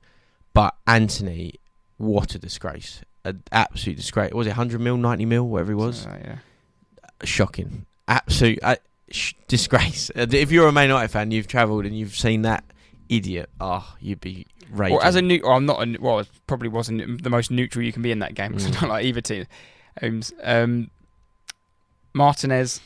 But 0.53 0.74
Antony, 0.86 1.55
what 1.98 2.36
a 2.36 2.39
disgrace! 2.39 3.01
An 3.25 3.44
absolute 3.51 3.98
disgrace. 3.98 4.32
Was 4.34 4.48
it 4.48 4.51
100 4.51 4.80
mil, 4.80 4.98
90 4.98 5.25
mil, 5.25 5.48
whatever 5.48 5.72
it 5.74 5.75
was? 5.75 6.01
So, 6.04 6.10
yeah. 6.24 6.38
Shocking. 7.24 7.86
Absolute 8.08 8.60
uh, 8.63 8.75
sh- 9.12 9.34
disgrace. 9.48 10.10
Uh, 10.16 10.27
If 10.32 10.51
you're 10.51 10.68
a 10.68 10.72
Man 10.72 10.88
United 10.89 11.10
fan, 11.10 11.32
you've 11.32 11.48
travelled 11.48 11.86
and 11.86 11.98
you've 11.98 12.16
seen 12.16 12.44
that 12.44 12.63
idiot. 13.10 13.50
Oh, 13.60 13.96
you'd 14.00 14.22
be 14.22 14.46
raging. 14.72 14.96
Well, 14.98 15.06
as 15.06 15.16
a 15.16 15.22
new, 15.22 15.42
well, 15.44 15.54
I'm 15.54 15.66
not. 15.66 15.82
A, 15.86 15.98
well, 16.00 16.20
it 16.20 16.30
probably 16.46 16.70
wasn't 16.70 17.22
the 17.24 17.30
most 17.30 17.51
neutral 17.51 17.84
you 17.84 17.92
can 17.92 18.01
be 18.01 18.12
in 18.12 18.20
that 18.20 18.34
game. 18.36 18.54
'cause 18.54 18.66
I 18.68 18.70
Mm. 18.70 18.80
don't 18.82 18.89
like 18.89 19.06
either 19.06 19.22
team. 19.22 19.46
Um, 20.01 20.22
um, 20.44 20.89
Martinez, 22.13 22.80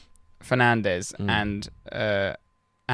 Fernandes, 0.44 1.16
Mm. 1.18 1.30
and 1.30 1.70
uh, 1.92 2.34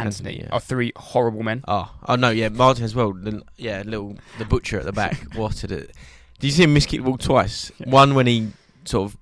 Antony 0.06 0.30
Antony, 0.30 0.44
yeah. 0.44 0.50
are 0.56 0.60
three 0.60 0.92
horrible 0.96 1.44
men. 1.44 1.64
Oh, 1.68 1.92
oh 2.08 2.16
no, 2.16 2.30
yeah, 2.30 2.50
Martin 2.50 2.84
as 2.84 2.96
well. 2.96 3.14
The, 3.14 3.42
yeah, 3.58 3.84
little 3.86 4.18
the 4.38 4.46
butcher 4.46 4.80
at 4.80 4.86
the 4.86 4.92
back. 4.94 5.18
what 5.36 5.56
did 5.58 5.72
it? 5.72 5.92
Did 6.40 6.48
you 6.48 6.54
see 6.54 6.64
him 6.64 6.74
miss 6.74 6.86
kick 6.86 7.00
the 7.02 7.06
ball 7.06 7.18
twice? 7.18 7.72
Yeah. 7.80 7.90
One 7.90 8.14
when 8.16 8.28
he 8.28 8.50
sort 8.86 9.12
of 9.12 9.18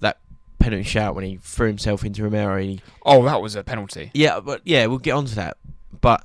that 0.00 0.18
penalty 0.58 0.82
shout 0.84 1.14
when 1.14 1.24
he 1.24 1.36
threw 1.36 1.68
himself 1.68 2.04
into 2.04 2.22
Romero. 2.22 2.60
He, 2.60 2.80
Oh, 3.04 3.24
that 3.24 3.40
was 3.40 3.54
a 3.54 3.64
penalty. 3.64 4.10
yeah, 4.14 4.40
but 4.40 4.60
yeah, 4.64 4.86
we'll 4.86 4.98
get 4.98 5.12
onto 5.12 5.34
that. 5.36 5.56
But 6.00 6.24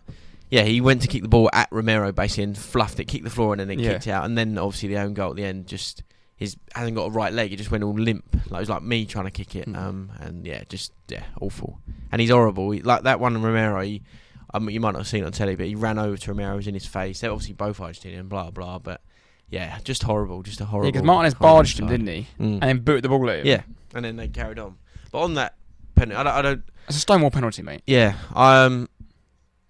yeah, 0.50 0.64
he 0.64 0.82
went 0.82 1.02
to 1.04 1.08
kick 1.08 1.22
the 1.22 1.28
ball 1.30 1.50
at 1.54 1.68
Romero 1.72 2.12
basically 2.12 2.44
and 2.46 2.58
fluffed 2.58 3.00
it, 3.00 3.06
kicked 3.06 3.24
the 3.24 3.30
floor, 3.30 3.54
and 3.54 3.60
then 3.62 3.70
it 3.72 3.80
Yeah. 3.80 3.94
kicked 3.94 4.08
it 4.08 4.12
out. 4.12 4.26
And 4.26 4.38
then 4.38 4.58
obviously 4.58 4.90
the 4.90 4.98
own 4.98 5.14
goal 5.14 5.30
at 5.32 5.36
the 5.38 5.46
end 5.46 5.68
just 5.68 6.04
his 6.40 6.56
hasn't 6.74 6.96
got 6.96 7.08
a 7.08 7.10
right 7.10 7.34
leg. 7.34 7.52
It 7.52 7.58
just 7.58 7.70
went 7.70 7.84
all 7.84 7.94
limp. 7.94 8.26
Like 8.50 8.60
it 8.60 8.62
was 8.62 8.70
like 8.70 8.82
me 8.82 9.06
trying 9.06 9.26
to 9.26 9.32
kick 9.32 9.58
it. 9.58 9.68
Mm. 9.68 9.76
Um, 9.76 10.12
and 10.22 10.48
yeah, 10.48 10.64
just 10.70 10.94
yeah, 11.10 11.24
awful. 11.42 11.80
And 12.14 12.22
he's 12.22 12.30
horrible. 12.30 12.72
He, 12.72 12.82
like 12.82 13.04
that 13.04 13.20
one 13.20 13.40
Romero. 13.42 13.82
He, 13.82 14.02
um, 14.54 14.70
you 14.70 14.80
might 14.80 14.92
not 14.92 15.00
have 15.00 15.08
seen 15.08 15.24
it 15.24 15.26
on 15.26 15.34
telly, 15.34 15.58
but 15.58 15.66
he 15.66 15.76
ran 15.76 16.00
over 16.00 16.16
to 16.16 16.32
Romero, 16.32 16.56
was 16.56 16.66
in 16.66 16.74
his 16.74 16.86
face. 16.86 17.20
They're 17.20 17.32
obviously 17.32 17.56
both 17.56 17.80
Argentinian, 17.80 18.30
blah 18.30 18.52
blah. 18.52 18.80
But 18.80 19.02
yeah, 19.50 19.80
just 19.84 20.04
horrible, 20.04 20.42
just 20.42 20.62
a 20.62 20.66
horrible. 20.66 20.88
Yeah, 20.88 20.92
because 20.94 21.06
Martinez 21.06 21.34
barged 21.34 21.78
him, 21.78 21.88
didn't 21.88 22.08
he? 22.08 22.28
Mm. 22.40 22.54
And 22.54 22.62
then 22.62 22.80
booted 22.80 23.04
the 23.04 23.10
ball 23.10 23.30
at 23.30 23.40
him. 23.40 23.46
yeah, 23.46 23.64
and 23.94 24.06
then 24.06 24.16
they 24.16 24.30
carried 24.30 24.60
on. 24.60 24.78
But 25.12 25.24
on 25.24 25.34
that 25.34 25.56
penalty, 25.96 26.16
I 26.16 26.24
don't, 26.24 26.34
I 26.34 26.42
don't. 26.42 26.64
It's 26.88 26.98
a 26.98 27.02
Stonewall 27.02 27.32
penalty, 27.32 27.64
mate. 27.64 27.82
Yeah, 27.86 28.16
um, 28.34 28.88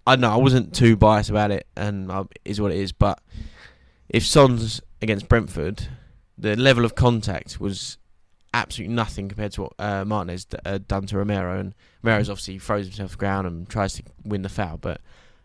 I 0.06 0.14
know 0.14 0.30
I 0.30 0.36
wasn't 0.36 0.72
too 0.72 0.96
biased 0.96 1.30
about 1.30 1.50
it, 1.50 1.66
and 1.76 2.12
uh, 2.12 2.24
it 2.30 2.42
is 2.44 2.60
what 2.60 2.70
it 2.70 2.78
is. 2.78 2.92
But 2.92 3.20
if 4.08 4.24
Son's 4.24 4.80
against 5.02 5.28
Brentford, 5.28 5.88
the 6.40 6.56
level 6.56 6.84
of 6.84 6.94
contact 6.94 7.60
was 7.60 7.98
absolutely 8.52 8.94
nothing 8.94 9.28
compared 9.28 9.52
to 9.52 9.62
what 9.62 9.72
uh, 9.78 10.04
Martinez 10.04 10.46
d- 10.46 10.58
uh, 10.64 10.78
done 10.86 11.06
to 11.06 11.18
Romero, 11.18 11.58
and 11.58 11.74
Romero's 12.02 12.30
obviously 12.30 12.58
throws 12.58 12.86
himself 12.86 13.16
ground 13.16 13.46
and 13.46 13.68
tries 13.68 13.94
to 13.94 14.02
win 14.24 14.42
the 14.42 14.48
foul, 14.48 14.76
but. 14.76 15.00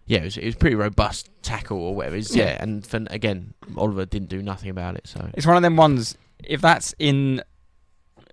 Yeah, 0.08 0.20
it 0.20 0.26
was, 0.26 0.38
it 0.38 0.46
was 0.46 0.56
pretty 0.56 0.76
robust 0.76 1.32
tackle 1.42 1.80
or 1.80 1.96
whatever. 1.96 2.16
It's, 2.16 2.36
yeah. 2.36 2.46
Yeah. 2.46 2.58
and 2.62 2.86
for, 2.86 3.04
again, 3.10 3.56
Oliver 3.76 4.06
didn't 4.06 4.30
do 4.30 4.40
nothing 4.44 4.70
about 4.70 4.96
it. 4.96 5.08
So 5.08 5.32
It's 5.34 5.48
one 5.48 5.56
of 5.56 5.64
them 5.64 5.78
ones. 5.78 6.16
If 6.44 6.62
that's 6.62 6.94
in, 7.00 7.42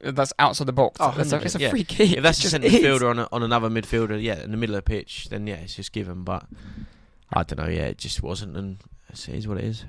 if 0.03 0.15
that's 0.15 0.35
outside 0.39 0.67
the 0.67 0.75
box. 0.75 0.99
Oh, 1.01 1.15
that's 1.17 1.33
a, 1.33 1.37
it's 1.41 1.55
a 1.55 1.61
yeah. 1.61 1.71
free 1.71 1.85
kick. 1.85 2.13
if 2.13 2.23
that's 2.23 2.41
just 2.41 2.53
a 2.53 2.59
just 2.59 2.73
centre 2.73 2.87
is. 2.87 3.01
midfielder 3.01 3.09
on, 3.09 3.19
a, 3.21 3.29
on 3.33 3.43
another 3.43 3.71
midfielder, 3.71 4.23
yeah, 4.23 4.43
in 4.43 4.51
the 4.51 4.59
middle 4.59 4.77
of 4.77 4.85
the 4.85 4.91
pitch, 4.91 5.29
then 5.31 5.47
yeah, 5.47 5.55
it's 5.55 5.75
just 5.75 5.93
given. 5.93 6.25
But 6.25 6.45
I 7.33 7.43
don't 7.43 7.59
know, 7.59 7.73
yeah, 7.73 7.87
it 7.87 7.97
just 7.97 8.23
wasn't, 8.23 8.55
and 8.55 8.79
it 9.11 9.29
is 9.31 9.49
what 9.49 9.57
it 9.57 9.65
is. 9.65 9.87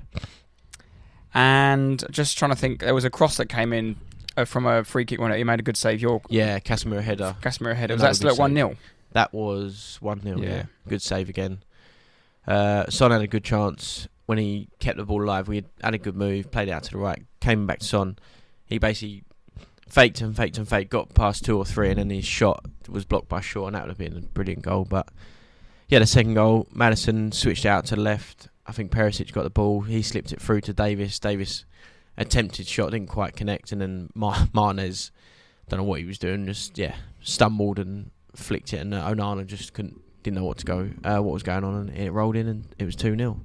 And 1.34 2.04
just 2.10 2.38
trying 2.38 2.52
to 2.52 2.56
think, 2.56 2.80
there 2.80 2.94
was 2.94 3.04
a 3.04 3.10
cross 3.10 3.36
that 3.38 3.46
came 3.46 3.72
in 3.72 3.96
uh, 4.36 4.44
from 4.44 4.66
a 4.66 4.84
free 4.84 5.04
kick 5.04 5.20
when 5.20 5.32
he 5.32 5.44
made 5.44 5.60
a 5.60 5.62
good 5.62 5.76
save. 5.76 6.00
Your 6.00 6.22
Yeah, 6.28 6.58
Casemiro 6.60 7.02
header. 7.02 7.36
Casemiro 7.42 7.74
header. 7.74 7.94
Was 7.94 8.02
that 8.02 8.16
still 8.16 8.30
at 8.30 8.38
one 8.38 8.50
save. 8.50 8.56
0 8.56 8.76
That 9.12 9.32
was 9.32 9.98
one 10.00 10.20
0 10.22 10.38
yeah. 10.38 10.48
Yeah. 10.48 10.62
good 10.88 11.02
save 11.02 11.28
again. 11.28 11.62
Uh, 12.46 12.88
Son 12.88 13.10
had 13.10 13.22
a 13.22 13.26
good 13.26 13.44
chance 13.44 14.06
when 14.26 14.38
he 14.38 14.68
kept 14.78 14.96
the 14.96 15.04
ball 15.04 15.22
alive. 15.22 15.48
We 15.48 15.56
had, 15.56 15.66
had 15.82 15.94
a 15.94 15.98
good 15.98 16.16
move, 16.16 16.50
played 16.50 16.68
it 16.68 16.72
out 16.72 16.84
to 16.84 16.90
the 16.92 16.98
right, 16.98 17.22
came 17.40 17.66
back 17.66 17.80
to 17.80 17.86
Son. 17.86 18.18
He 18.66 18.78
basically 18.78 19.24
faked 19.88 20.20
and 20.20 20.36
faked 20.36 20.58
and 20.58 20.68
faked, 20.68 20.90
got 20.90 21.14
past 21.14 21.44
two 21.44 21.56
or 21.56 21.64
three, 21.64 21.90
and 21.90 21.98
then 21.98 22.10
his 22.10 22.24
shot 22.24 22.64
was 22.88 23.04
blocked 23.04 23.28
by 23.28 23.40
Shaw, 23.40 23.66
and 23.66 23.74
that 23.74 23.82
would 23.82 23.90
have 23.90 23.98
been 23.98 24.16
a 24.16 24.20
brilliant 24.20 24.62
goal. 24.62 24.84
But 24.84 25.08
yeah, 25.88 25.98
the 25.98 26.06
second 26.06 26.34
goal, 26.34 26.66
Maddison 26.72 27.32
switched 27.32 27.66
out 27.66 27.86
to 27.86 27.96
the 27.96 28.00
left. 28.00 28.48
I 28.66 28.72
think 28.72 28.90
Perisic 28.90 29.32
got 29.32 29.42
the 29.42 29.50
ball. 29.50 29.82
He 29.82 30.02
slipped 30.02 30.32
it 30.32 30.40
through 30.40 30.62
to 30.62 30.72
Davies. 30.72 31.18
Davies 31.18 31.64
attempted 32.16 32.66
shot, 32.66 32.90
didn't 32.92 33.08
quite 33.08 33.36
connect, 33.36 33.72
and 33.72 33.80
then 33.80 34.10
Mar- 34.14 34.48
Martinez, 34.52 35.10
don't 35.68 35.78
know 35.78 35.84
what 35.84 36.00
he 36.00 36.06
was 36.06 36.18
doing, 36.18 36.46
just 36.46 36.78
yeah, 36.78 36.94
stumbled 37.22 37.78
and 37.78 38.10
flicked 38.34 38.72
it, 38.72 38.78
and 38.78 38.94
uh, 38.94 39.06
Onana 39.08 39.46
just 39.46 39.72
couldn't, 39.74 40.00
didn't 40.22 40.36
know 40.36 40.44
what 40.44 40.58
to 40.58 40.64
go, 40.64 40.90
uh, 41.04 41.18
what 41.18 41.32
was 41.32 41.42
going 41.42 41.64
on, 41.64 41.74
and 41.88 41.90
it 41.98 42.10
rolled 42.10 42.36
in, 42.36 42.46
and 42.48 42.66
it 42.78 42.84
was 42.84 42.94
two 42.96 43.16
0 43.16 43.40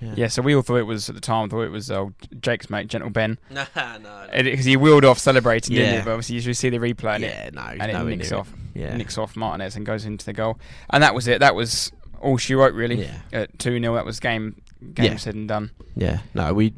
Yeah, 0.00 0.26
so 0.28 0.42
we 0.42 0.54
all 0.54 0.62
thought 0.62 0.76
it 0.78 0.82
was 0.86 1.08
at 1.08 1.14
the 1.14 1.20
time. 1.20 1.48
Thought 1.48 1.62
it 1.62 1.70
was 1.70 1.90
uh, 1.90 2.06
Jake's 2.40 2.68
mate, 2.68 2.88
Gentle 2.88 3.10
Ben, 3.10 3.38
Nah, 3.50 3.66
no. 3.98 4.26
because 4.32 4.64
he 4.64 4.76
wheeled 4.76 5.04
off 5.04 5.18
celebrating, 5.18 5.76
didn't 5.76 5.92
Yeah. 5.94 5.98
he? 6.00 6.04
But 6.04 6.10
obviously, 6.12 6.34
you 6.36 6.40
should 6.42 6.56
see 6.56 6.70
the 6.70 6.78
replay 6.78 7.14
and 7.16 7.22
yeah, 7.24 7.50
no, 7.52 7.62
it, 7.66 7.72
he's 7.74 7.80
and 7.82 7.90
it 8.08 8.16
nicks 8.16 8.32
off, 8.32 8.52
Yeah, 8.74 8.96
nicks 8.96 9.16
off 9.16 9.36
Martinez 9.36 9.76
and 9.76 9.86
goes 9.86 10.04
into 10.04 10.24
the 10.26 10.32
goal. 10.32 10.58
And 10.90 11.02
that 11.04 11.14
was 11.14 11.28
it. 11.28 11.38
That 11.40 11.54
was 11.54 11.92
all 12.22 12.36
she 12.38 12.54
wrote, 12.54 12.74
really. 12.74 13.00
yeah, 13.02 13.18
At 13.32 13.58
two 13.58 13.78
0 13.78 13.94
that 13.94 14.04
was 14.04 14.20
game 14.20 14.60
game 14.94 15.12
Yeah. 15.12 15.16
said 15.16 15.34
and 15.34 15.48
done. 15.48 15.70
yeah. 15.96 16.20
No, 16.34 16.52
we 16.54 16.74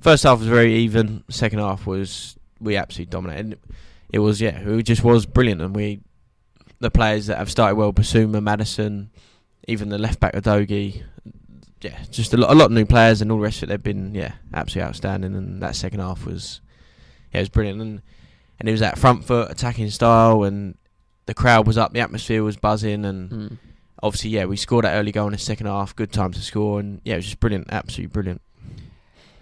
first 0.00 0.24
half 0.24 0.38
was 0.38 0.48
very 0.48 0.74
even. 0.76 1.24
Second 1.30 1.60
half 1.60 1.86
was 1.86 2.36
we 2.60 2.76
absolutely 2.76 3.10
dominated. 3.10 3.58
It 4.12 4.18
was 4.20 4.40
yeah, 4.40 4.58
it 4.58 4.82
just 4.82 5.04
was 5.04 5.26
brilliant, 5.26 5.60
and 5.62 5.74
we 5.74 6.00
the 6.78 6.90
players 6.90 7.26
that 7.26 7.38
have 7.38 7.50
started 7.50 7.76
well, 7.76 7.92
Bissouma, 7.92 8.42
Maddison, 8.42 9.10
even 9.66 9.88
the 9.88 9.98
left 9.98 10.20
back 10.20 10.34
Udogie. 10.34 11.02
Yeah, 11.82 11.98
just 12.10 12.32
a 12.32 12.36
lot, 12.36 12.50
a 12.50 12.54
lot 12.54 12.66
of 12.66 12.72
new 12.72 12.86
players 12.86 13.20
and 13.20 13.30
all 13.30 13.38
the 13.38 13.44
rest 13.44 13.58
of 13.62 13.64
it. 13.64 13.66
They've 13.68 13.82
been 13.82 14.14
yeah, 14.14 14.32
absolutely 14.54 14.88
outstanding. 14.88 15.34
And 15.34 15.62
that 15.62 15.76
second 15.76 16.00
half 16.00 16.24
was 16.24 16.60
yeah, 17.32 17.38
it 17.38 17.42
was 17.42 17.48
brilliant. 17.48 17.80
And 17.80 18.02
and 18.58 18.68
it 18.68 18.72
was 18.72 18.80
that 18.80 18.98
front 18.98 19.24
foot 19.24 19.50
attacking 19.50 19.90
style, 19.90 20.44
and 20.44 20.76
the 21.26 21.34
crowd 21.34 21.66
was 21.66 21.76
up, 21.76 21.92
the 21.92 22.00
atmosphere 22.00 22.42
was 22.42 22.56
buzzing, 22.56 23.04
and 23.04 23.30
mm. 23.30 23.58
Obviously 24.02 24.30
yeah, 24.30 24.44
we 24.44 24.56
scored 24.56 24.84
that 24.84 24.94
early 24.96 25.12
goal 25.12 25.26
in 25.26 25.32
the 25.32 25.38
second 25.38 25.66
half. 25.66 25.94
Good 25.96 26.12
time 26.12 26.32
to 26.32 26.40
score, 26.40 26.80
and 26.80 27.00
yeah, 27.04 27.14
it 27.14 27.18
was 27.18 27.24
just 27.26 27.40
brilliant, 27.40 27.66
absolutely 27.70 28.12
brilliant. 28.12 28.40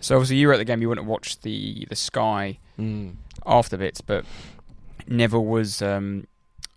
So 0.01 0.17
obviously, 0.17 0.37
you 0.37 0.49
were 0.49 0.53
at 0.55 0.59
the 0.59 0.65
game. 0.65 0.83
You 0.83 0.89
wouldn't 0.89 1.07
watch 1.07 1.41
the 1.41 1.87
the 1.89 1.97
Sky 1.97 2.59
Mm. 2.79 3.15
after 3.47 3.77
bits, 3.77 4.01
but 4.01 4.25
Neville 5.07 5.45
was 5.45 5.81
um, 5.81 6.27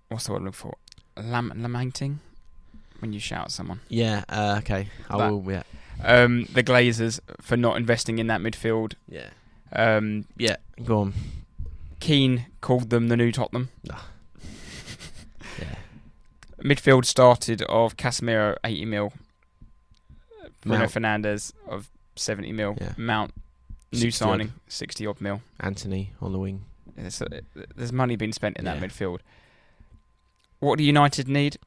what's 0.09 0.25
the 0.27 0.31
word 0.33 0.37
I'm 0.39 0.45
looking 0.45 0.53
for? 0.57 0.77
Lam- 1.17 1.51
lamenting 1.55 2.19
when 2.99 3.13
you 3.13 3.19
shout 3.19 3.45
at 3.45 3.51
someone. 3.51 3.79
Yeah, 3.89 4.23
uh, 4.29 4.55
okay, 4.59 4.87
I 5.09 5.17
That- 5.17 5.31
will. 5.31 5.51
Yeah, 5.51 5.63
Um, 6.03 6.45
the 6.53 6.63
Glazers 6.63 7.19
for 7.41 7.57
not 7.57 7.77
investing 7.77 8.19
in 8.19 8.27
that 8.27 8.41
midfield. 8.41 8.93
yeah, 9.09 9.29
Um, 9.73 10.25
yeah. 10.37 10.57
Go 10.85 11.01
on. 11.01 11.13
Keane 11.99 12.45
called 12.61 12.91
them 12.91 13.07
the 13.07 13.17
new 13.17 13.31
Tottenham. 13.31 13.69
Midfield 16.67 17.05
started 17.05 17.61
of 17.63 17.95
Casemiro 17.97 18.55
80 18.63 18.85
mil, 18.85 19.13
Bruno 20.61 20.79
Mount. 20.79 20.91
Fernandes 20.91 21.53
of 21.67 21.89
70 22.15 22.51
mil, 22.51 22.77
Yeah. 22.79 22.93
Mount 22.97 23.33
new 23.91 23.99
60 24.11 24.25
odd. 24.25 24.27
signing 24.31 24.53
60 24.67 25.07
odd 25.07 25.21
mil. 25.21 25.41
Antony 25.59 26.11
on 26.21 26.31
the 26.33 26.39
wing. 26.39 26.65
There's, 26.95 27.21
uh, 27.21 27.27
there's 27.75 27.93
money 27.93 28.15
being 28.15 28.33
spent 28.33 28.57
in 28.57 28.65
that 28.65 28.81
Yeah. 28.81 28.87
midfield. 28.87 29.19
What 30.59 30.77
do 30.77 30.83
United 30.83 31.27
need? 31.27 31.57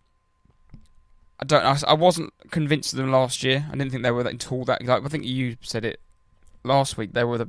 I 1.39 1.45
don't. 1.45 1.65
I, 1.65 1.71
s- 1.71 1.85
I 1.85 1.95
wasn't 1.95 2.33
convinced 2.51 2.93
of 2.93 2.99
them 2.99 3.11
last 3.13 3.43
year. 3.43 3.67
I 3.69 3.77
didn't 3.77 3.91
think 3.93 4.03
they 4.03 4.11
were 4.11 4.25
that 4.25 4.53
all 4.53 4.65
that. 4.67 4.85
Like 4.85 5.05
I 5.05 5.09
think 5.09 5.25
you 5.25 5.57
said 5.63 5.85
it 5.85 5.99
last 6.65 6.99
week. 6.99 7.13
They 7.15 7.25
were 7.25 7.39
the 7.39 7.49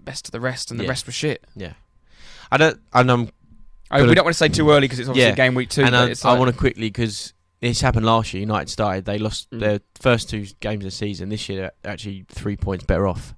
best 0.00 0.26
of 0.28 0.32
the 0.32 0.40
rest, 0.40 0.70
and 0.70 0.78
the 0.78 0.84
Yeah. 0.84 0.90
rest 0.90 1.06
was 1.06 1.14
shit. 1.14 1.42
Yeah, 1.54 1.74
I 2.52 2.56
don't. 2.58 2.78
And 2.92 3.10
I'm 3.10 3.30
I 3.90 4.02
we 4.02 4.14
don't 4.14 4.24
want 4.24 4.34
to 4.34 4.38
say 4.38 4.48
too 4.48 4.70
early 4.70 4.82
because 4.82 4.98
it's 4.98 5.08
obviously 5.08 5.30
Yeah. 5.30 5.34
game 5.36 5.54
week 5.54 5.68
two. 5.70 5.82
and 5.82 5.92
but 5.92 6.08
I, 6.08 6.10
it's 6.10 6.24
I 6.24 6.38
want 6.38 6.50
to 6.52 6.56
quickly 6.58 6.88
because 6.88 7.32
this 7.60 7.80
happened 7.80 8.04
last 8.06 8.34
year. 8.34 8.40
United 8.40 8.68
started; 8.70 9.04
they 9.04 9.18
lost 9.18 9.50
Mm. 9.50 9.60
their 9.60 9.80
first 10.00 10.28
two 10.30 10.46
games 10.60 10.84
of 10.84 10.90
the 10.90 10.96
season. 10.96 11.28
This 11.28 11.48
year, 11.48 11.72
they're 11.82 11.92
actually 11.92 12.24
three 12.28 12.56
points 12.56 12.84
better 12.84 13.06
off. 13.06 13.34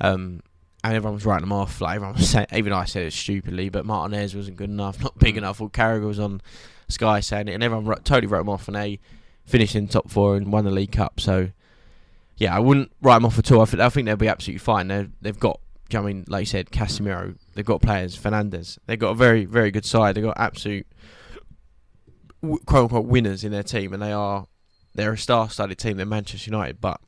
Um, 0.00 0.42
and 0.82 0.94
everyone 0.94 1.14
was 1.14 1.26
writing 1.26 1.42
them 1.42 1.52
off. 1.52 1.80
Like 1.80 1.96
everyone 1.96 2.16
was 2.16 2.28
saying, 2.30 2.46
even 2.54 2.72
I 2.72 2.84
said 2.86 3.04
it 3.06 3.12
stupidly, 3.12 3.68
but 3.68 3.84
Martinez 3.84 4.34
wasn't 4.34 4.56
good 4.56 4.70
enough, 4.70 5.02
not 5.02 5.18
big 5.18 5.34
Mm. 5.34 5.38
enough. 5.38 5.60
Or 5.60 5.68
Carragher 5.68 6.06
was 6.06 6.18
on 6.18 6.40
Sky 6.88 7.20
saying 7.20 7.48
it, 7.48 7.52
and 7.54 7.62
everyone 7.62 7.84
wrote, 7.84 8.04
totally 8.04 8.26
wrote 8.26 8.40
them 8.40 8.48
off. 8.48 8.66
And 8.68 8.74
they 8.76 8.98
finished 9.44 9.74
in 9.76 9.88
top 9.88 10.10
four 10.10 10.36
and 10.36 10.50
won 10.52 10.64
the 10.64 10.70
League 10.70 10.92
Cup. 10.92 11.20
So, 11.20 11.50
yeah, 12.38 12.56
I 12.56 12.58
wouldn't 12.60 12.90
write 13.02 13.16
them 13.16 13.26
off 13.26 13.38
at 13.38 13.52
all. 13.52 13.60
I, 13.60 13.64
th- 13.66 13.80
I 13.80 13.88
think 13.90 14.06
they'll 14.06 14.16
be 14.16 14.28
absolutely 14.28 14.58
fine. 14.60 14.88
They've 14.88 15.10
they've 15.20 15.38
got. 15.38 15.60
Do 15.90 15.96
you 15.96 15.98
know 16.00 16.04
what 16.04 16.10
I 16.10 16.12
mean, 16.14 16.24
like 16.28 16.40
you 16.42 16.46
said, 16.46 16.70
Casemiro. 16.70 17.36
They've 17.54 17.64
got 17.64 17.82
players. 17.82 18.16
Fernandes. 18.16 18.78
They've 18.86 18.98
got 18.98 19.10
a 19.10 19.14
very, 19.14 19.44
very 19.44 19.70
good 19.70 19.84
side. 19.84 20.14
They've 20.14 20.24
got 20.24 20.38
absolute 20.38 20.86
quote 22.66 22.82
unquote 22.84 23.06
winners 23.06 23.44
in 23.44 23.52
their 23.52 23.62
team, 23.62 23.92
and 23.92 24.02
they 24.02 24.12
are 24.12 24.46
they're 24.94 25.12
a 25.12 25.18
star-studded 25.18 25.78
team. 25.78 25.96
They're 25.96 26.06
Manchester 26.06 26.50
United, 26.50 26.80
but 26.80 27.00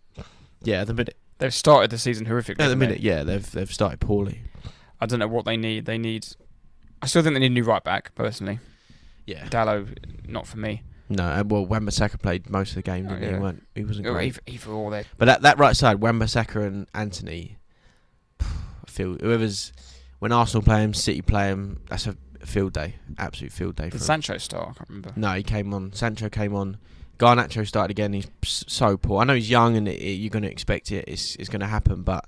yeah, 0.63 0.83
at 0.83 0.87
the 0.89 0.95
minute, 0.95 1.17
they've 1.39 1.55
started 1.55 1.91
the 1.91 1.99
season 1.99 2.27
horrifically. 2.27 2.51
at 2.51 2.57
the 2.59 2.63
haven't 2.65 2.79
they? 2.81 2.87
minute, 2.87 3.01
yeah, 3.01 3.23
they've 3.23 3.51
they've 3.51 3.73
started 3.73 4.01
poorly. 4.01 4.43
I 5.01 5.07
don't 5.07 5.19
know 5.19 5.29
what 5.29 5.45
they 5.45 5.57
need. 5.57 5.87
They 5.87 5.99
need. 5.99 6.27
I 7.01 7.07
still 7.07 7.23
think 7.23 7.35
they 7.35 7.41
need 7.41 7.47
a 7.47 7.51
new 7.51 7.65
right 7.65 7.83
back. 7.83 8.15
Personally, 8.15 8.61
Yeah, 9.27 9.47
Dalot, 9.49 10.29
not 10.29 10.47
for 10.47 10.59
me. 10.59 10.83
no, 11.09 11.25
uh, 11.25 11.43
well, 11.45 11.67
Wan-Bissaka 11.67 12.23
played 12.23 12.49
most 12.49 12.71
of 12.71 12.75
the 12.77 12.83
game, 12.83 13.07
Oh, 13.07 13.11
didn't 13.11 13.23
he? 13.23 13.29
yeah. 13.31 13.37
He, 13.37 13.43
weren't, 13.43 13.67
he 13.75 13.85
wasn't 13.85 14.07
great. 14.07 14.27
Either, 14.27 14.41
either 14.47 14.71
or 14.71 15.03
But 15.19 15.25
that 15.27 15.43
that 15.43 15.59
right 15.59 15.77
side, 15.77 16.01
Wan-Bissaka 16.01 16.65
and 16.65 16.87
Antony, 16.95 17.59
Feel 18.93 19.17
whoever's 19.21 19.73
when 20.19 20.31
Arsenal 20.33 20.63
play 20.63 20.83
him, 20.83 20.95
City 20.95 21.23
play 21.23 21.49
him, 21.49 21.81
that's 21.89 22.07
a 22.07 22.17
field 22.45 22.73
day, 22.73 22.97
absolute 23.19 23.53
field 23.53 23.77
day 23.77 23.85
for 23.91 23.97
the 23.97 24.03
him. 24.03 24.07
Sancho 24.07 24.39
star. 24.39 24.63
I 24.63 24.73
can't 24.75 24.89
remember. 24.89 25.13
No, 25.17 25.33
he 25.33 25.43
came 25.43 25.73
on. 25.75 25.93
Sancho 25.93 26.29
came 26.29 26.55
on. 26.55 26.77
Garnacho 27.19 27.67
started 27.67 27.91
again. 27.93 28.13
He's 28.13 28.27
so 28.45 28.97
poor. 28.97 29.21
I 29.21 29.25
know 29.25 29.35
he's 29.35 29.51
young 29.51 29.77
and 29.77 29.87
it, 29.89 30.01
it- 30.01 30.13
you're 30.15 30.31
going 30.31 30.43
to 30.43 30.51
expect 30.51 30.91
it. 30.93 31.05
It's 31.09 31.37
it's 31.37 31.49
going 31.49 31.61
to 31.61 31.67
happen, 31.67 32.03
but 32.03 32.25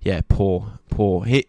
yeah, 0.00 0.20
poor, 0.28 0.78
poor. 0.90 1.24
He, 1.24 1.46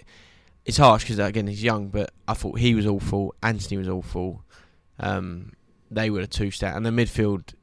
it's 0.66 0.78
harsh 0.78 1.04
because 1.04 1.20
again 1.20 1.48
he's 1.48 1.64
young, 1.64 1.90
but 1.90 2.12
I 2.28 2.34
thought 2.36 2.60
he 2.60 2.74
was 2.76 2.86
awful. 2.88 3.36
Antony 3.44 3.78
was 3.78 3.90
awful. 3.90 4.44
Um, 5.00 5.54
they 5.92 6.10
were 6.10 6.22
the 6.22 6.28
two 6.28 6.52
stat, 6.52 6.76
and 6.76 6.86
the 6.86 6.90
midfield 6.90 7.54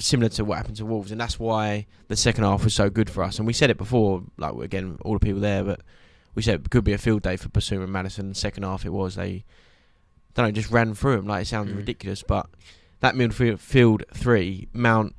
similar 0.00 0.28
to 0.28 0.44
what 0.44 0.56
happened 0.58 0.76
to 0.76 0.84
Wolves, 0.86 1.12
and 1.12 1.20
that's 1.20 1.38
why 1.38 1.86
the 2.08 2.16
second 2.16 2.42
half 2.44 2.64
was 2.64 2.74
so 2.74 2.90
good 2.90 3.08
for 3.08 3.22
us. 3.22 3.38
And 3.38 3.46
we 3.46 3.52
said 3.52 3.70
it 3.70 3.78
before, 3.78 4.22
like 4.36 4.54
again, 4.56 4.98
all 5.02 5.12
the 5.14 5.20
people 5.20 5.40
there, 5.40 5.62
but 5.62 5.80
we 6.34 6.42
said 6.42 6.60
it 6.60 6.70
could 6.70 6.84
be 6.84 6.92
a 6.92 6.98
field 6.98 7.22
day 7.22 7.36
for 7.36 7.48
Bissouma 7.48 7.84
and 7.84 7.92
Maddison. 7.92 8.34
Second 8.34 8.62
half, 8.64 8.84
it 8.86 8.90
was 8.92 9.14
they, 9.16 9.44
don't 10.34 10.46
know, 10.46 10.52
just 10.52 10.70
ran 10.70 10.94
through 10.94 11.16
them. 11.16 11.26
Like 11.26 11.42
it 11.42 11.46
sounds 11.46 11.70
Mm. 11.72 11.76
ridiculous, 11.78 12.22
but 12.22 12.46
that 13.00 13.14
midfield 13.14 13.58
field 13.58 14.04
three, 14.14 14.68
Mount, 14.72 15.14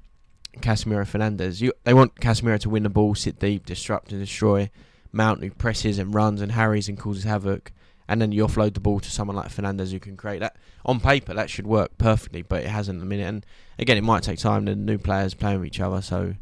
Casemiro, 0.60 1.06
Fernandes. 1.06 1.62
You, 1.62 1.74
they 1.84 1.94
want 1.94 2.16
Casemiro 2.16 2.60
to 2.60 2.70
win 2.70 2.84
the 2.84 2.90
ball, 2.90 3.16
sit 3.16 3.40
deep, 3.40 3.66
disrupt 3.66 4.12
and 4.12 4.22
destroy. 4.22 4.70
Mount 5.14 5.44
who 5.44 5.50
presses 5.52 5.98
and 6.00 6.14
runs 6.14 6.42
and 6.42 6.54
harries 6.54 6.88
and 6.88 6.98
causes 6.98 7.26
havoc, 7.26 7.72
and 8.08 8.22
then 8.22 8.32
you 8.32 8.46
offload 8.46 8.74
the 8.74 8.80
ball 8.80 9.00
to 9.02 9.12
someone 9.12 9.36
like 9.36 9.50
Fernandes 9.50 9.92
who 9.92 10.00
can 10.00 10.16
create 10.16 10.40
that. 10.40 10.56
On 10.86 11.00
paper, 11.02 11.34
that 11.34 11.50
should 11.50 11.68
work 11.68 11.98
perfectly, 11.98 12.42
but 12.42 12.64
it 12.64 12.70
hasn't 12.70 12.98
at 12.98 13.00
the 13.02 13.06
minute. 13.06 13.28
And 13.28 13.46
again, 13.78 13.98
it 13.98 14.04
might 14.04 14.24
take 14.24 14.40
time. 14.40 14.66
The 14.66 14.76
new 14.76 14.98
players 14.98 15.34
playing 15.34 15.60
with 15.60 15.68
each 15.68 15.80
other, 15.82 16.02
so 16.02 16.36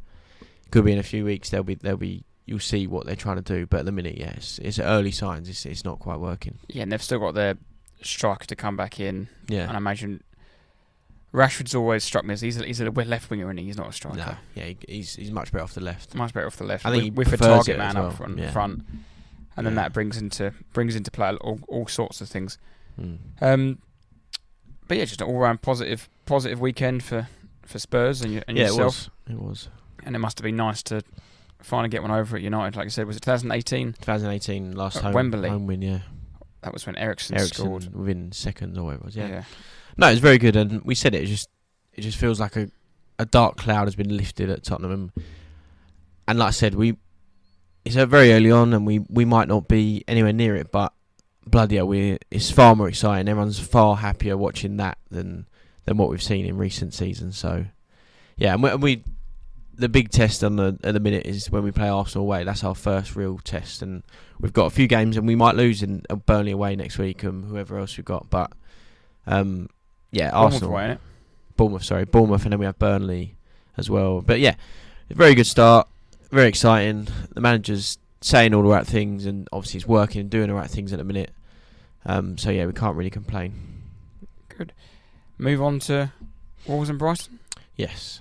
could 0.72 0.86
be 0.86 0.92
in 0.92 1.00
a 1.00 1.04
few 1.04 1.26
weeks. 1.26 1.50
They'll 1.50 1.64
be 1.64 1.76
they'll 1.76 1.98
be. 1.98 2.24
You'll 2.50 2.60
see 2.60 2.88
what 2.88 3.06
they're 3.06 3.16
trying 3.16 3.36
to 3.36 3.42
do, 3.44 3.68
but 3.68 3.82
at 3.82 3.86
the 3.86 3.92
minute, 3.92 4.18
yes, 4.18 4.60
it's 4.64 4.80
early 4.80 5.12
signs. 5.12 5.48
It's 5.50 5.66
it's 5.68 5.86
not 5.86 6.00
quite 6.00 6.20
working. 6.20 6.58
Yeah, 6.68 6.82
and 6.82 6.92
they've 6.92 7.04
still 7.04 7.20
got 7.20 7.36
their 7.36 7.58
striker 8.02 8.46
to 8.48 8.56
come 8.56 8.76
back 8.76 9.00
in, 9.00 9.28
Yeah, 9.48 9.68
and 9.68 9.74
I 9.74 9.78
imagine 9.78 10.24
Rashford's 11.32 11.76
always 11.76 12.04
struck 12.04 12.26
me 12.26 12.34
as 12.34 12.42
he's 12.42 12.60
a, 12.60 12.66
he's 12.66 12.82
a 12.82 12.90
left 12.90 13.30
winger, 13.30 13.50
and 13.52 13.60
he? 13.60 13.66
he's 13.66 13.78
not 13.78 13.90
a 13.90 13.92
striker. 13.92 14.18
No, 14.18 14.36
yeah, 14.56 14.64
he, 14.66 14.78
he's 14.88 15.16
he's 15.16 15.32
much 15.32 15.52
better 15.52 15.64
off 15.64 15.76
the 15.76 15.82
left. 15.82 16.16
Much 16.16 16.34
better 16.34 16.48
off 16.48 16.58
the 16.58 16.64
left. 16.64 16.88
I 16.88 16.92
think 16.92 17.16
with, 17.16 17.32
with 17.32 17.42
a 17.42 17.46
target 17.46 17.78
man 17.78 17.94
well, 17.96 18.08
up 18.08 18.14
front, 18.16 18.40
yeah. 18.40 18.52
front, 18.52 18.84
and 19.56 19.68
then 19.68 19.76
Yeah. 19.76 19.84
that 19.84 19.94
brings 19.94 20.18
into 20.18 20.54
brings 20.74 20.96
into 20.96 21.12
play 21.12 21.36
all, 21.36 21.60
all 21.68 21.86
sorts 21.88 22.20
of 22.20 22.30
things. 22.30 22.58
Mm. 23.00 23.18
Um, 23.42 23.78
but 24.88 24.98
yeah, 24.98 25.06
just 25.06 25.22
an 25.22 25.28
all 25.28 25.38
round 25.38 25.62
positive 25.62 26.10
positive 26.26 26.60
weekend 26.60 27.04
for, 27.04 27.28
for 27.64 27.78
Spurs 27.78 28.24
and, 28.24 28.44
and 28.48 28.58
yeah, 28.58 28.64
yourself. 28.66 29.10
it 29.30 29.34
was. 29.36 29.40
It 29.40 29.42
was. 29.44 29.70
And 30.04 30.16
it 30.16 30.20
must 30.20 30.40
have 30.40 30.44
been 30.44 30.56
nice 30.56 30.82
to 30.84 31.04
finally 31.62 31.90
get 31.90 32.02
one 32.02 32.12
over 32.12 32.36
at 32.38 32.42
United. 32.42 32.78
Like 32.78 32.86
I 32.86 32.90
said, 32.90 33.06
was 33.08 33.18
it 33.18 33.22
2018? 33.22 33.94
2018 33.94 34.76
last 34.76 34.98
At 34.98 35.04
home 35.04 35.14
Wembley. 35.14 35.50
home 35.50 35.68
win. 35.68 35.82
Yeah, 35.82 36.00
That 36.62 36.74
was 36.74 36.86
when 36.86 36.96
Eriksen, 36.98 37.38
Eriksen 37.38 37.66
scored. 37.66 37.94
within 37.96 38.32
seconds 38.32 38.78
or 38.78 38.84
whatever 38.86 39.02
it 39.02 39.06
was. 39.06 39.16
Yeah. 39.16 39.28
Yeah. 39.28 39.44
No, 39.98 40.08
it's 40.08 40.22
very 40.22 40.38
good, 40.38 40.56
and 40.56 40.82
we 40.84 40.96
said 40.96 41.14
it. 41.16 41.24
It 41.24 41.28
just 41.28 41.50
it 41.94 42.02
just 42.02 42.18
feels 42.18 42.40
like 42.40 42.56
a, 42.56 42.70
a 43.18 43.26
dark 43.26 43.58
cloud 43.58 43.86
has 43.86 43.96
been 43.96 44.16
lifted 44.16 44.50
at 44.50 44.64
Tottenham, 44.64 44.92
and, 44.92 45.26
and 46.28 46.40
like 46.40 46.48
I 46.50 46.52
said, 46.52 46.76
we 46.76 46.96
it's 47.84 47.96
very 47.96 48.32
early 48.34 48.52
on, 48.52 48.74
and 48.74 48.86
we, 48.86 49.00
we 49.00 49.26
might 49.26 49.48
not 49.48 49.68
be 49.68 50.04
anywhere 50.08 50.34
near 50.34 50.56
it, 50.56 50.72
but 50.72 50.94
bloody 51.46 51.78
hell, 51.78 51.88
we 51.88 52.18
it's 52.32 52.52
far 52.52 52.76
more 52.76 52.88
exciting. 52.88 53.28
Everyone's 53.28 53.60
far 53.60 53.96
happier 53.98 54.38
watching 54.38 54.78
that 54.78 54.98
than 55.10 55.48
than 55.86 55.98
what 55.98 56.10
we've 56.10 56.22
seen 56.24 56.46
in 56.46 56.58
recent 56.58 56.94
seasons. 56.94 57.38
So 57.38 57.66
yeah, 58.38 58.54
and 58.54 58.64
we, 58.64 58.70
and 58.70 58.82
we 58.84 59.04
the 59.80 59.90
big 59.90 60.10
test 60.10 60.44
on 60.44 60.56
the 60.56 60.78
at 60.84 60.94
the 60.94 61.00
minute 61.00 61.26
is 61.26 61.50
when 61.50 61.64
we 61.64 61.72
play 61.72 61.90
Arsenal 61.90 62.26
away. 62.26 62.44
That's 62.44 62.64
our 62.64 62.76
first 62.76 63.16
real 63.16 63.40
test, 63.40 63.82
and 63.82 64.04
we've 64.40 64.54
got 64.54 64.66
a 64.66 64.70
few 64.70 64.88
games, 64.88 65.18
and 65.18 65.28
we 65.28 65.36
might 65.36 65.56
lose 65.56 65.82
in 65.82 66.04
uh, 66.10 66.16
Burnley 66.16 66.52
away 66.52 66.76
next 66.76 66.98
week, 66.98 67.24
and 67.24 67.46
whoever 67.46 67.78
else 67.78 67.98
we've 67.98 68.06
got, 68.06 68.30
but. 68.30 68.52
Um, 69.28 69.70
yeah, 70.12 70.32
Bournemouth 70.32 70.54
Arsenal. 70.54 70.70
away? 70.72 70.98
Bournemouth, 71.56 71.84
sorry, 71.84 72.06
Bournemouth, 72.06 72.44
and 72.44 72.54
then 72.54 72.60
we 72.60 72.66
have 72.66 72.80
Burnley 72.80 73.36
as 73.78 73.90
well. 73.90 74.22
But 74.22 74.40
yeah, 74.40 74.56
very 75.10 75.36
good 75.36 75.46
start, 75.46 75.88
very 76.32 76.48
exciting. 76.48 77.08
The 77.34 77.42
manager's 77.42 77.98
saying 78.22 78.54
all 78.54 78.64
the 78.64 78.70
right 78.70 78.88
things, 78.88 79.26
and 79.26 79.48
obviously 79.52 79.80
he's 79.80 79.88
working 79.88 80.22
and 80.22 80.30
doing 80.30 80.48
the 80.48 80.54
right 80.54 80.70
things 80.70 80.94
at 80.94 81.00
the 81.00 81.06
minute. 81.06 81.32
Um, 82.06 82.38
so 82.38 82.50
yeah, 82.50 82.66
we 82.66 82.74
can't 82.74 82.96
really 82.96 83.10
complain. 83.10 83.54
Good. 84.50 84.74
Move 85.38 85.62
on 85.62 85.80
to 85.82 86.12
Wolves 86.66 86.90
and 86.90 86.98
Brighton. 86.98 87.40
Yes, 87.76 88.20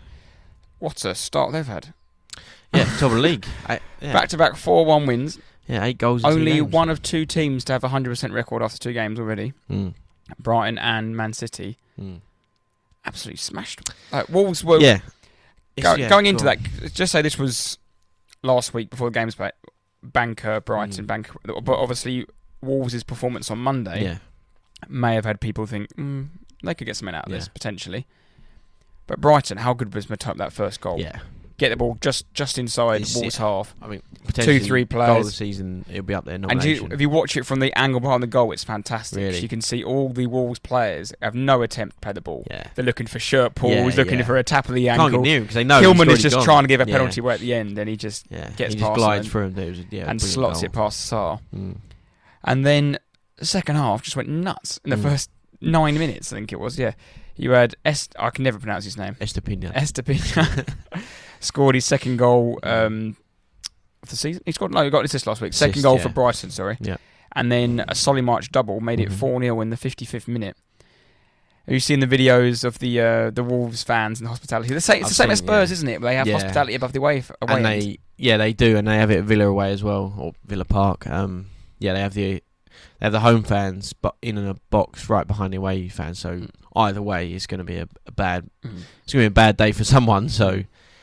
What 0.78 1.04
a 1.04 1.14
start 1.14 1.52
they've 1.52 1.66
had. 1.66 1.92
yeah, 2.74 2.84
top 2.98 3.10
of 3.10 3.12
the 3.12 3.18
league. 3.20 3.46
Back 4.00 4.28
to 4.28 4.36
back 4.36 4.56
4 4.56 4.84
1 4.86 5.06
wins. 5.06 5.38
yeah, 5.66 5.84
eight 5.84 5.98
goals. 5.98 6.24
Only 6.24 6.60
one 6.60 6.88
of 6.90 7.02
two 7.02 7.26
teams 7.26 7.64
to 7.64 7.72
have 7.72 7.84
a 7.84 7.88
100% 7.88 8.32
record 8.32 8.62
after 8.62 8.78
two 8.78 8.92
games 8.92 9.18
already 9.18 9.52
Mm, 9.70 9.94
Brighton 10.38 10.78
and 10.78 11.16
Man 11.16 11.32
City. 11.32 11.78
mm. 12.00 12.20
Absolutely 13.04 13.38
smashed. 13.38 13.80
Like, 14.12 14.28
Wolves 14.28 14.62
were 14.62 14.80
yeah. 14.80 15.00
Go, 15.80 15.94
yeah, 15.94 16.08
going 16.08 16.26
into 16.26 16.48
on. 16.48 16.56
that, 16.82 16.92
just 16.92 17.12
say 17.12 17.22
this 17.22 17.38
was 17.38 17.78
last 18.42 18.74
week 18.74 18.90
before 18.90 19.10
the 19.10 19.14
games, 19.18 19.34
but 19.36 19.54
Banker, 20.02 20.60
Brighton, 20.60 21.04
Mm. 21.04 21.06
Banker. 21.06 21.32
But 21.44 21.78
obviously, 21.78 22.26
Wolves' 22.60 23.02
performance 23.04 23.50
on 23.50 23.58
Monday 23.58 24.02
Yeah, 24.04 24.18
may 24.88 25.14
have 25.14 25.24
had 25.24 25.40
people 25.40 25.66
think 25.66 25.94
mm, 25.96 26.28
they 26.64 26.74
could 26.74 26.86
get 26.86 26.96
something 26.96 27.14
out 27.14 27.26
of 27.26 27.32
this 27.32 27.46
potentially. 27.48 28.06
But 29.08 29.20
Brighton, 29.20 29.58
how 29.58 29.74
good 29.74 29.92
was 29.94 30.06
Mitoma 30.06 30.36
that 30.36 30.52
first 30.52 30.80
goal? 30.80 31.00
yeah. 31.00 31.18
Get 31.56 31.70
the 31.70 31.76
ball 31.76 31.98
just 32.00 32.32
just 32.34 32.56
inside 32.56 33.00
It's- 33.00 33.16
Wolves 33.16 33.36
half. 33.36 33.74
I 33.82 33.88
mean, 33.88 34.00
potentially 34.24 34.60
three 34.60 34.84
goal 34.84 35.02
of 35.16 35.24
the 35.24 35.32
season. 35.32 35.84
It'll 35.90 36.04
be 36.04 36.14
up 36.14 36.24
there. 36.24 36.36
And 36.36 36.62
you, 36.62 36.86
if 36.92 37.00
you 37.00 37.08
watch 37.08 37.36
it 37.36 37.44
from 37.46 37.58
the 37.58 37.76
angle 37.76 37.98
behind 37.98 38.22
the 38.22 38.28
goal, 38.28 38.52
it's 38.52 38.62
fantastic. 38.62 39.18
Really? 39.18 39.40
You 39.40 39.48
can 39.48 39.60
see 39.60 39.82
all 39.82 40.10
the 40.10 40.28
Wolves 40.28 40.60
players 40.60 41.12
have 41.20 41.34
no 41.34 41.62
attempt 41.62 41.96
to 41.96 42.00
play 42.00 42.12
the 42.12 42.20
ball. 42.20 42.46
yeah, 42.48 42.68
They're 42.76 42.84
looking 42.84 43.08
for 43.08 43.18
shirt 43.18 43.56
pulls, 43.56 43.74
Yeah, 43.74 43.84
looking 43.96 44.20
yeah. 44.20 44.24
for 44.24 44.36
a 44.36 44.44
tap 44.44 44.68
of 44.68 44.76
the 44.76 44.84
can't 44.84 44.98
get 44.98 45.04
ankle. 45.06 45.20
near 45.22 45.40
because 45.40 45.56
they 45.56 45.64
know. 45.64 45.78
he's 45.78 45.86
Hillman 45.86 46.10
is 46.10 46.22
just 46.22 46.36
gone. 46.36 46.44
trying 46.44 46.62
to 46.62 46.68
give 46.68 46.80
a 46.80 46.86
penalty 46.86 47.20
away 47.20 47.34
at 47.34 47.40
the 47.40 47.52
end, 47.52 47.76
and 47.76 47.90
he 47.90 47.96
just 47.96 48.28
gets 48.30 48.44
he 48.56 48.64
past 48.64 48.78
just 48.78 48.94
glides 48.94 49.26
them 49.26 49.32
through 49.32 49.62
him. 49.64 49.68
Was, 49.70 49.80
yeah, 49.90 50.08
and 50.08 50.22
slots 50.22 50.60
goal. 50.60 50.64
it 50.66 50.72
past 50.72 51.00
Sá. 51.06 51.38
Mm. 51.52 51.78
And 52.44 52.64
then 52.64 52.98
the 53.34 53.46
second 53.46 53.74
half 53.74 54.02
just 54.02 54.14
went 54.14 54.28
nuts 54.28 54.78
in 54.84 54.90
the 54.90 54.96
Mm. 54.96 55.02
first 55.02 55.28
nine 55.60 55.98
minutes. 55.98 56.32
I 56.32 56.36
think 56.36 56.52
it 56.52 56.60
was. 56.60 56.78
Yeah, 56.78 56.92
you 57.38 57.52
had 57.52 57.74
Est. 57.84 58.14
I 58.18 58.30
can 58.30 58.44
never 58.44 58.58
pronounce 58.58 58.84
his 58.84 58.96
name. 58.96 59.14
Estupiñán. 59.20 59.72
Estupiñán 59.74 60.68
scored 61.40 61.74
his 61.74 61.84
second 61.86 62.16
goal 62.18 62.58
um, 62.62 63.16
of 64.02 64.10
the 64.10 64.16
season. 64.16 64.42
He 64.44 64.52
scored 64.52 64.72
no, 64.72 64.82
he 64.84 64.90
got 64.90 65.04
assist 65.04 65.26
last 65.26 65.40
week. 65.40 65.52
Second 65.54 65.72
Assist, 65.72 65.84
goal 65.84 65.96
yeah. 65.96 66.02
for 66.02 66.08
Brighton. 66.10 66.50
Sorry. 66.50 66.76
Yeah. 66.80 66.96
And 67.34 67.50
then 67.52 67.84
a 67.88 67.94
Solly 67.94 68.20
March 68.22 68.50
double 68.50 68.80
made 68.80 69.00
it 69.00 69.08
Mhm. 69.10 69.12
four 69.12 69.40
0 69.40 69.60
in 69.60 69.70
the 69.70 69.76
fifty 69.76 70.04
fifth 70.04 70.28
minute. 70.28 70.56
Have 71.66 71.74
you 71.74 71.80
seen 71.80 72.00
the 72.00 72.06
videos 72.06 72.64
of 72.64 72.78
the 72.78 73.00
uh, 73.00 73.30
the 73.30 73.44
Wolves 73.44 73.82
fans 73.82 74.18
and 74.20 74.26
the 74.26 74.30
hospitality? 74.30 74.72
The 74.72 74.80
same, 74.80 74.96
it's 75.02 75.04
I've 75.06 75.08
the 75.10 75.14
same 75.14 75.30
as 75.30 75.38
seen, 75.40 75.46
Spurs, 75.46 75.70
yeah. 75.70 75.74
isn't 75.74 75.88
it? 75.88 76.00
They 76.00 76.16
have 76.16 76.26
Yeah. 76.26 76.32
hospitality 76.34 76.74
above 76.74 76.92
the 76.94 76.98
away, 76.98 77.22
away 77.42 77.56
and 77.56 77.66
end. 77.66 77.82
they 77.82 77.98
yeah 78.16 78.36
they 78.38 78.52
do 78.54 78.76
and 78.78 78.88
they 78.88 78.96
have 78.96 79.10
it 79.10 79.18
at 79.18 79.24
Villa 79.24 79.44
away 79.46 79.70
as 79.72 79.84
well 79.84 80.14
or 80.18 80.32
Villa 80.44 80.64
Park 80.64 81.06
um 81.06 81.46
yeah 81.78 81.92
they 81.92 82.00
have 82.00 82.14
the 82.14 82.42
they 82.98 83.06
have 83.06 83.12
the 83.12 83.20
home 83.20 83.42
fans 83.42 83.92
but 83.92 84.14
in 84.22 84.36
a 84.38 84.54
box 84.70 85.08
right 85.08 85.26
behind 85.26 85.52
the 85.52 85.56
away 85.58 85.88
fans 85.88 86.18
so 86.18 86.30
Mm. 86.38 86.50
either 86.76 87.02
way 87.02 87.32
it's 87.32 87.46
going 87.46 87.58
to 87.58 87.64
be 87.64 87.76
a, 87.78 87.88
a 88.06 88.12
bad 88.12 88.48
Mm. 88.64 88.80
it's 89.04 89.12
going 89.12 89.24
to 89.24 89.30
be 89.30 89.32
a 89.32 89.42
bad 89.44 89.56
day 89.56 89.72
for 89.72 89.84
someone 89.94 90.28
so 90.28 90.62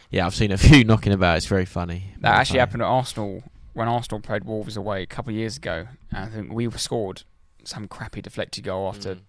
yeah 0.09 0.25
I've 0.25 0.35
seen 0.35 0.51
a 0.51 0.57
few 0.57 0.83
knocking 0.89 1.13
about 1.13 1.37
it's 1.37 1.45
very 1.47 1.65
funny 1.65 2.11
That 2.21 2.29
Very 2.29 2.33
actually 2.39 2.51
funny. 2.53 2.59
happened 2.59 2.81
at 2.83 2.87
Arsenal 2.87 3.43
when 3.73 3.87
Arsenal 3.89 4.21
played 4.21 4.45
Wolves 4.45 4.77
away 4.77 5.01
a 5.03 5.05
couple 5.05 5.31
of 5.31 5.35
years 5.35 5.57
ago. 5.57 5.87
And 6.11 6.23
I 6.25 6.27
think 6.29 6.53
we 6.53 6.71
scored 6.71 7.23
some 7.65 7.89
crappy 7.89 8.21
deflected 8.21 8.63
goal 8.63 8.87
after 8.87 9.15
Mm. 9.15 9.19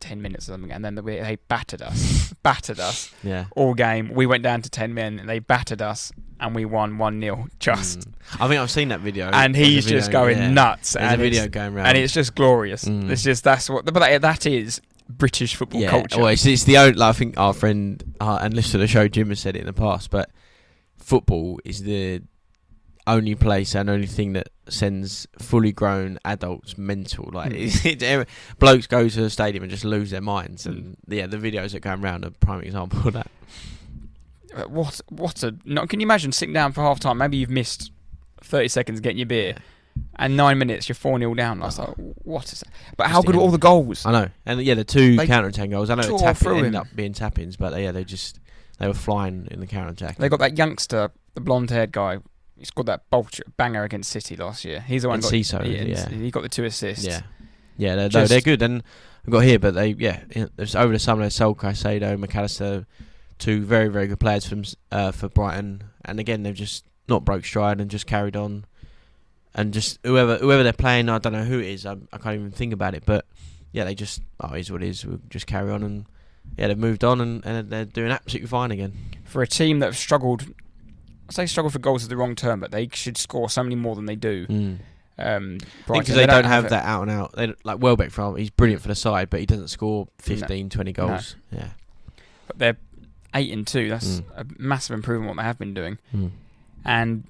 10 0.00 0.20
minutes 0.20 0.48
or 0.48 0.52
something, 0.54 0.72
and 0.72 0.84
then 0.84 0.96
they, 0.96 1.02
they 1.20 1.36
battered 1.48 1.80
us. 1.80 2.34
battered 2.42 2.80
us 2.80 3.12
yeah 3.22 3.44
all 3.54 3.72
game. 3.74 4.10
We 4.12 4.26
went 4.26 4.42
down 4.42 4.60
to 4.62 4.68
10 4.68 4.92
men, 4.92 5.20
and 5.20 5.28
they 5.28 5.38
battered 5.38 5.80
us, 5.80 6.10
and 6.44 6.54
we 6.54 6.64
won 6.64 6.98
1 6.98 7.20
0 7.20 7.46
just. 7.58 8.00
Mm. 8.00 8.12
I 8.40 8.48
think 8.48 8.60
I've 8.60 8.70
seen 8.70 8.88
that 8.88 9.00
video 9.00 9.30
And 9.32 9.54
he's 9.56 9.84
just 9.86 10.10
going 10.10 10.38
yeah. 10.38 10.50
nuts. 10.50 10.92
there's 10.94 11.12
and 11.12 11.20
a 11.20 11.24
it's- 11.24 11.38
video 11.38 11.48
going 11.50 11.74
around 11.76 11.86
And 11.86 11.98
it's 11.98 12.12
just 12.12 12.34
glorious. 12.34 12.84
Mm. 12.84 13.10
It's 13.10 13.22
just, 13.22 13.44
that's 13.44 13.68
what, 13.70 13.84
but 13.84 13.94
that, 13.94 14.22
that 14.22 14.46
is 14.46 14.80
British 15.08 15.54
football 15.56 15.80
yeah 15.82 15.90
culture. 15.90 16.18
well 16.18 16.28
it's, 16.28 16.46
it's 16.46 16.64
the 16.64 16.78
only 16.78 16.94
like, 16.94 17.10
I 17.10 17.12
think 17.18 17.36
our 17.38 17.52
friend 17.52 18.02
uh, 18.20 18.38
and 18.40 18.54
listener 18.54 18.72
to 18.72 18.78
the 18.78 18.86
show 18.86 19.06
Jim 19.06 19.28
has 19.28 19.38
said 19.40 19.54
it 19.54 19.60
in 19.60 19.66
the 19.66 19.72
past 19.74 20.10
but 20.10 20.30
football 20.96 21.60
is 21.64 21.82
the 21.82 22.22
only 23.06 23.34
place 23.34 23.74
and 23.74 23.90
only 23.90 24.06
thing 24.06 24.32
that 24.32 24.48
sends 24.70 25.26
fully 25.38 25.72
grown 25.72 26.18
adults 26.24 26.78
mental. 26.78 27.28
Like 27.32 27.52
Mm. 27.52 28.26
blokes 28.58 28.86
go 28.86 29.06
to 29.06 29.20
the 29.20 29.28
stadium 29.28 29.62
and 29.62 29.70
just 29.70 29.84
lose 29.84 30.10
their 30.10 30.22
minds, 30.22 30.64
and 30.64 30.96
yeah, 31.06 31.26
the 31.26 31.36
videos 31.36 31.72
that 31.72 31.80
go 31.80 31.92
around 31.92 32.24
are 32.24 32.28
a 32.28 32.30
prime 32.30 32.62
example 32.62 33.06
of 33.06 33.12
that. 33.12 33.30
Uh, 34.54 34.62
What, 34.64 35.00
what 35.08 35.42
a. 35.42 35.54
No, 35.64 35.86
can 35.86 36.00
you 36.00 36.06
imagine 36.06 36.32
sitting 36.32 36.52
down 36.52 36.72
for 36.72 36.82
half 36.82 37.00
time? 37.00 37.18
Maybe 37.18 37.36
you've 37.36 37.50
missed 37.50 37.90
30 38.42 38.68
seconds 38.68 39.00
getting 39.00 39.18
your 39.18 39.26
beer. 39.26 39.56
And 40.16 40.36
nine 40.36 40.58
minutes, 40.58 40.88
you're 40.88 40.94
4 40.96 41.18
0 41.20 41.34
down. 41.34 41.62
I 41.62 41.66
was 41.66 41.78
like, 41.78 41.90
what 41.96 42.52
is 42.52 42.60
that? 42.60 42.68
But 42.96 43.08
how 43.08 43.22
good 43.22 43.36
were 43.36 43.42
all 43.42 43.50
the 43.52 43.58
goals? 43.58 44.04
I 44.04 44.10
know, 44.10 44.28
and 44.44 44.60
yeah, 44.60 44.74
the 44.74 44.82
two 44.84 45.16
counter 45.18 45.48
attack 45.48 45.70
goals. 45.70 45.88
I 45.88 45.94
know 45.94 46.02
tore 46.02 46.18
tap 46.18 46.44
ended 46.46 46.66
him. 46.66 46.76
up 46.76 46.88
being 46.96 47.12
tap-ins, 47.12 47.56
but 47.56 47.80
yeah, 47.80 47.92
they 47.92 48.02
just 48.02 48.40
they 48.80 48.88
were 48.88 48.94
flying 48.94 49.46
in 49.52 49.60
the 49.60 49.68
counter 49.68 49.92
attack. 49.92 50.16
They 50.16 50.28
got 50.28 50.40
that 50.40 50.58
youngster, 50.58 51.12
the 51.34 51.40
blonde 51.40 51.70
haired 51.70 51.92
guy. 51.92 52.18
He 52.58 52.64
scored 52.64 52.86
that 52.88 53.08
bulge, 53.08 53.40
banger 53.56 53.84
against 53.84 54.10
City 54.10 54.34
last 54.34 54.64
year. 54.64 54.80
He's 54.80 55.02
the 55.02 55.08
one 55.08 55.16
And 55.16 55.22
got, 55.22 55.32
Ciso, 55.32 55.64
yeah, 55.64 55.82
yeah. 55.82 56.08
He 56.08 56.30
got 56.32 56.42
the 56.42 56.48
two 56.48 56.64
assists. 56.64 57.04
Yeah, 57.04 57.20
yeah, 57.76 57.94
they're, 57.94 58.08
Just- 58.08 58.30
they're 58.30 58.40
good, 58.40 58.62
and 58.62 58.82
we 59.26 59.30
got 59.30 59.40
here, 59.40 59.60
but 59.60 59.74
they 59.74 59.90
yeah, 59.90 60.24
there's 60.56 60.74
over 60.74 60.92
the 60.92 60.98
summer 60.98 61.22
there's 61.22 61.34
Sol 61.36 61.54
Caicedo, 61.54 62.18
Mac 62.18 62.34
Allister, 62.34 62.84
two 63.38 63.64
very 63.64 63.88
very 63.88 64.06
good 64.06 64.20
players 64.20 64.46
from 64.46 64.64
uh, 64.90 65.12
for 65.12 65.28
Brighton, 65.28 65.84
and 66.04 66.20
again 66.20 66.42
they've 66.42 66.54
just 66.54 66.84
not 67.08 67.24
broke 67.24 67.44
stride 67.44 67.80
and 67.80 67.90
just 67.90 68.06
carried 68.06 68.36
on, 68.36 68.64
and 69.54 69.72
just 69.72 69.98
whoever 70.04 70.36
whoever 70.38 70.62
they're 70.62 70.72
playing, 70.72 71.08
I 71.08 71.18
don't 71.18 71.32
know 71.32 71.44
who 71.44 71.58
it 71.58 71.66
is, 71.66 71.86
I, 71.86 71.96
I 72.12 72.18
can't 72.18 72.36
even 72.36 72.50
think 72.50 72.72
about 72.72 72.94
it, 72.94 73.04
but 73.06 73.26
yeah, 73.72 73.84
they 73.84 73.94
just 73.94 74.22
oh, 74.40 74.54
it 74.54 74.60
is 74.60 74.72
what 74.72 74.82
it 74.82 74.88
is. 74.88 75.04
We'll 75.04 75.20
just 75.28 75.46
carry 75.46 75.70
on 75.70 75.82
and. 75.82 76.06
Yeah, 76.58 76.68
they've 76.68 76.78
moved 76.78 77.02
on 77.04 77.22
and, 77.22 77.44
and 77.46 77.70
they're 77.70 77.86
doing 77.86 78.12
absolutely 78.12 78.48
fine 78.48 78.70
again. 78.70 78.92
For 79.24 79.40
a 79.40 79.46
team 79.46 79.78
that 79.78 79.86
have 79.86 79.96
struggled, 79.96 80.42
I 81.28 81.32
say 81.32 81.46
struggled 81.46 81.72
for 81.72 81.78
goals 81.78 82.02
is 82.02 82.08
the 82.08 82.18
wrong 82.18 82.34
term, 82.34 82.60
but 82.60 82.70
they 82.70 82.86
should 82.92 83.16
score 83.16 83.48
so 83.48 83.62
many 83.62 83.74
more 83.74 83.96
than 83.96 84.04
they 84.04 84.14
do. 84.14 84.46
Mm. 84.46 84.78
Um, 85.18 85.58
because 85.58 85.86
Brighton, 85.86 86.14
they, 86.16 86.26
don't, 86.26 86.44
have 86.44 86.66
it. 86.66 86.70
that 86.70 86.84
out 86.84 87.02
and 87.02 87.10
out. 87.10 87.32
They 87.34 87.46
don't- 87.46 87.64
like 87.64 87.80
Welbeck 87.80 88.10
from 88.10 88.36
he's 88.36 88.50
brilliant 88.50 88.82
for 88.82 88.88
the 88.88 88.94
side, 88.94 89.30
but 89.30 89.40
he 89.40 89.46
doesn't 89.46 89.68
score 89.68 90.06
15, 90.18 90.68
20 90.68 90.92
goals. 90.92 91.36
Yeah. 91.50 91.68
But 92.46 92.58
they're 92.58 92.76
eight 93.34 93.52
and 93.52 93.66
two. 93.66 93.88
That's 93.88 94.20
Mm. 94.20 94.24
a 94.36 94.46
massive 94.58 94.94
improvement 94.94 95.30
on 95.30 95.36
what 95.36 95.42
they 95.42 95.46
have 95.46 95.58
been 95.58 95.74
doing. 95.74 95.98
Mm. 96.14 96.30
And 96.84 97.24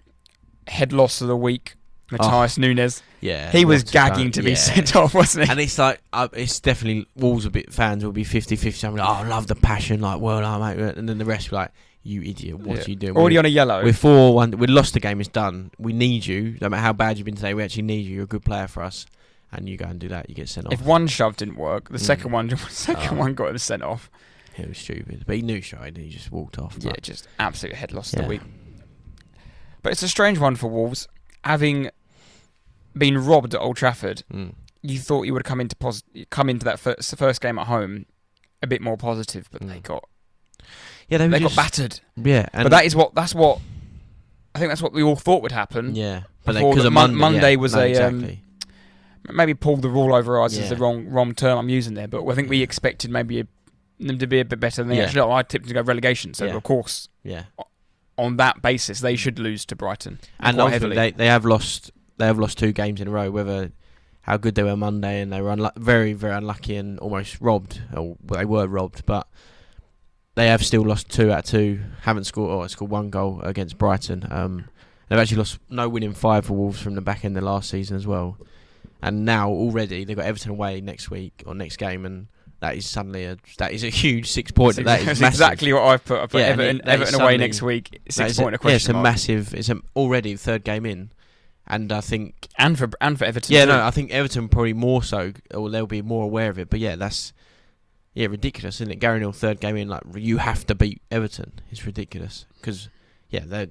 head 0.67 0.93
loss 0.93 1.21
of 1.21 1.29
the 1.29 1.37
week, 1.37 1.75
Matheus 2.11 2.59
Nunes. 2.59 3.03
Yeah. 3.21 3.51
He 3.51 3.65
was 3.65 3.83
gagging 3.85 4.31
to 4.33 4.43
be 4.43 4.51
Yeah. 4.51 4.57
sent 4.57 4.97
off, 4.97 5.15
wasn't 5.15 5.47
he? 5.47 5.51
And 5.51 5.61
it's 5.61 5.79
like 5.79 6.01
uh, 6.13 6.29
it's 6.33 6.61
definitely 6.61 7.07
Wolves 7.17 7.45
a 7.47 7.51
bit 7.51 7.73
fans 7.73 8.05
will 8.05 8.13
be 8.13 8.25
50-50. 8.25 8.85
I'm 8.89 8.97
like, 8.97 9.09
oh, 9.09 9.13
I 9.13 9.27
love 9.29 9.47
the 9.47 9.55
passion, 9.55 10.01
like 10.01 10.21
well, 10.21 10.45
I 10.45 10.75
mate, 10.75 10.97
and 10.97 11.09
then 11.09 11.19
the 11.19 11.25
rest 11.25 11.51
like, 11.53 11.71
you 12.03 12.21
idiot, 12.23 12.59
what 12.59 12.77
Yeah. 12.77 12.85
are 12.85 12.91
you 12.91 12.97
doing? 12.97 13.17
Already 13.17 13.35
We're- 13.37 13.39
on 13.39 13.45
a 13.47 13.49
yellow. 13.49 13.83
We're 13.83 13.93
four 13.95 14.35
one. 14.35 14.51
We 14.53 14.67
lost 14.67 14.93
the 14.93 15.01
game. 15.01 15.21
It's 15.21 15.29
done. 15.31 15.71
We 15.79 15.95
need 15.95 16.27
you. 16.27 16.59
No 16.61 16.69
matter 16.69 16.83
how 16.83 16.93
bad 16.93 17.17
you've 17.17 17.25
been 17.25 17.35
today, 17.37 17.55
we 17.55 17.63
actually 17.63 17.85
need 17.85 18.05
you. 18.07 18.17
You're 18.17 18.25
a 18.25 18.27
good 18.27 18.45
player 18.45 18.67
for 18.69 18.83
us, 18.83 19.07
and 19.51 19.67
you 19.69 19.79
go 19.79 19.87
and 19.87 19.99
do 19.99 20.09
that, 20.09 20.29
you 20.29 20.35
get 20.35 20.51
sent 20.51 20.67
off. 20.67 20.73
If 20.75 20.83
one 20.83 21.07
shove 21.07 21.37
didn't 21.39 21.57
work, 21.57 21.89
the 21.89 21.97
Mm. 21.97 22.01
second 22.03 22.33
one, 22.33 22.55
second 22.69 23.17
Oh. 23.17 23.21
one 23.21 23.33
got 23.35 23.49
him 23.51 23.59
sent 23.59 23.83
off. 23.83 24.11
It 24.57 24.69
was 24.69 24.79
stupid. 24.79 25.25
But 25.27 25.37
he 25.37 25.43
knew 25.43 25.61
straight, 25.63 25.89
and 25.89 25.97
he 25.99 26.09
just 26.11 26.31
walked 26.33 26.59
off. 26.59 26.77
Yeah, 26.81 26.93
just 27.03 27.27
absolute 27.39 27.75
head 27.77 27.93
loss 27.93 28.13
of 28.13 28.23
the 28.23 28.29
week. 28.29 28.41
But 29.83 29.93
it's 29.93 30.03
a 30.03 30.09
strange 30.09 30.39
one 30.39 30.57
for 30.57 30.69
Wolves, 30.69 31.09
having 31.45 31.91
been 32.97 33.19
robbed 33.19 33.55
at 33.55 33.61
Old 33.61 33.77
Trafford. 33.77 34.23
Mm. 34.33 34.55
You 34.83 34.99
thought 34.99 35.23
you 35.25 35.33
would 35.35 35.45
come 35.45 35.61
into 35.61 35.77
pos- 35.77 36.03
come 36.31 36.49
into 36.49 36.65
that 36.65 36.79
first, 36.79 37.17
first 37.17 37.41
game 37.41 37.59
at 37.59 37.67
home 37.67 38.07
a 38.63 38.67
bit 38.67 38.81
more 38.81 38.97
positive, 38.97 39.49
but 39.51 39.61
they 39.63 39.79
Mm. 39.79 39.83
got 39.83 40.05
Yeah, 41.09 41.19
they, 41.19 41.29
they 41.29 41.39
just, 41.41 41.55
got 41.57 41.63
battered. 41.65 42.01
Yeah, 42.17 42.49
but 42.53 42.71
that 42.71 42.85
is 42.87 42.95
what 42.97 43.15
that's 43.15 43.35
what 43.35 43.61
I 44.55 44.59
think 44.59 44.71
that's 44.71 44.81
what 44.83 44.93
we 44.93 45.03
all 45.03 45.17
thought 45.17 45.43
would 45.43 45.53
happen. 45.53 45.95
yeah, 45.95 46.23
but 46.45 46.55
because 46.55 46.89
Mon- 46.91 47.15
Monday, 47.15 47.53
yeah, 47.53 47.57
was 47.57 47.75
a, 47.75 47.81
um, 48.07 48.17
exactly. 48.25 48.41
Maybe 49.33 49.55
pull 49.55 49.77
the 49.79 49.89
rule 49.89 50.15
over 50.15 50.41
eyes 50.41 50.57
is 50.57 50.69
the 50.69 50.77
wrong 50.77 51.07
wrong 51.09 51.35
term 51.35 51.59
I'm 51.59 51.69
using 51.71 51.95
there, 51.95 52.07
but 52.09 52.27
I 52.27 52.35
think 52.35 52.49
we 52.51 52.63
expected 52.63 53.11
maybe 53.11 53.41
a, 53.41 53.47
them 53.99 54.19
to 54.19 54.27
be 54.27 54.41
a 54.41 54.45
bit 54.45 54.61
better 54.61 54.83
than 54.83 54.89
they 54.89 54.97
Yeah. 54.99 55.05
actually 55.05 55.21
are. 55.21 55.31
I 55.31 55.43
tipped 55.43 55.65
them 55.67 55.69
to 55.69 55.75
go 55.75 55.83
relegation, 55.83 56.35
so 56.35 56.47
Yeah. 56.47 56.55
of 56.57 56.63
course 56.63 57.09
yeah, 57.23 57.45
on 58.19 58.37
that 58.37 58.63
basis 58.63 59.01
they 59.01 59.17
should 59.17 59.39
lose 59.39 59.65
to 59.67 59.77
Brighton 59.77 60.19
and 60.41 60.57
quite 60.57 60.67
I 60.67 60.71
think 60.71 60.73
heavily. 60.83 60.97
they 60.97 61.11
they 61.13 61.27
have 61.27 61.45
lost 61.45 61.91
they 62.19 62.27
have 62.27 62.39
lost 62.39 62.59
two 62.59 62.73
games 62.73 63.01
in 63.01 63.09
a 63.09 63.11
row. 63.11 63.31
Whether 63.31 63.73
how 64.23 64.37
good 64.37 64.55
they 64.55 64.63
were 64.63 64.77
Monday 64.77 65.21
and 65.21 65.33
they 65.33 65.41
were 65.41 65.51
unlu- 65.55 65.77
very 65.77 66.13
very 66.13 66.35
unlucky 66.35 66.77
and 66.77 66.99
almost 67.01 67.41
robbed, 67.41 67.83
or 67.97 68.17
they 68.23 68.45
were 68.45 68.67
robbed, 68.67 69.05
but 69.07 69.29
they 70.35 70.47
have 70.49 70.65
still 70.65 70.83
lost 70.83 71.09
two 71.11 71.31
out 71.31 71.41
of 71.41 71.45
two. 71.45 71.81
Haven't 72.03 72.25
scored 72.25 72.51
or 72.51 72.69
scored 72.69 72.91
one 72.91 73.11
goal 73.11 73.41
against 73.43 73.79
Brighton. 73.79 74.27
Um, 74.31 74.65
they've 75.09 75.19
actually 75.19 75.37
lost 75.39 75.59
no 75.71 75.89
winning 75.89 76.13
five 76.13 76.47
for 76.47 76.55
Wolves 76.55 76.81
from 76.81 76.95
the 76.95 77.01
back 77.01 77.25
end 77.25 77.37
of 77.37 77.45
last 77.45 77.71
season 77.71 77.97
as 77.97 78.07
well. 78.07 78.37
And 79.03 79.25
now 79.25 79.51
already 79.51 80.05
they've 80.05 80.17
got 80.17 80.25
Everton 80.25 80.51
away 80.51 80.81
next 80.81 81.11
week 81.11 81.43
or 81.47 81.55
next 81.55 81.77
game, 81.77 82.05
and 82.07 82.27
that 82.65 82.77
is 82.77 82.87
suddenly 82.87 83.25
a 83.25 83.37
that 83.59 83.73
is 83.73 83.85
a 83.85 83.89
huge 83.91 84.31
six 84.31 84.51
point. 84.51 84.77
That's 84.77 84.87
That 84.87 85.01
is 85.13 85.23
ex- 85.23 85.35
exactly 85.35 85.73
what 85.73 85.83
I've 85.85 86.05
put. 86.05 86.21
I 86.23 86.27
put 86.27 86.41
Yeah, 86.41 86.47
Everton, 86.49 86.77
it- 86.81 86.89
Everton 86.89 87.21
away 87.21 87.37
next 87.37 87.63
week. 87.63 88.01
Six 88.09 88.33
is 88.33 88.39
point 88.39 88.55
a, 88.55 88.57
a 88.57 88.59
question 88.59 88.71
yeah, 88.73 88.77
it's 88.77 88.89
a 88.89 88.93
mark. 88.95 89.03
massive. 89.05 89.55
It's 89.55 89.69
a, 89.69 89.77
already 89.95 90.33
the 90.33 90.39
third 90.39 90.65
game 90.65 90.87
in, 90.87 91.11
and 91.67 91.93
I 91.93 92.01
think 92.01 92.49
and 92.59 92.79
for 92.79 92.91
and 93.01 93.19
for 93.19 93.25
Everton. 93.25 93.55
yeah, 93.55 93.65
too. 93.67 93.73
no, 93.73 93.85
I 93.85 93.91
think 93.91 94.11
Everton 94.11 94.49
probably 94.49 94.73
more 94.73 95.03
so, 95.03 95.33
or 95.53 95.71
they'll 95.71 95.87
be 95.87 96.03
more 96.03 96.25
aware 96.25 96.51
of 96.51 96.59
it. 96.59 96.71
But 96.71 96.81
yeah, 96.81 96.97
that's 96.97 97.33
yeah 98.15 98.27
ridiculous, 98.29 98.77
isn't 98.77 98.91
it? 98.93 98.97
Gary 99.01 99.17
O'Neil 99.17 99.33
third 99.33 99.61
game 99.61 99.77
in, 99.77 99.89
like 99.89 100.03
you 100.15 100.39
have 100.39 100.67
to 100.67 100.75
beat 100.75 101.03
Everton. 101.11 101.53
It's 101.71 101.85
ridiculous 101.87 102.47
because 102.61 102.89
yeah, 103.31 103.45
they 103.47 103.67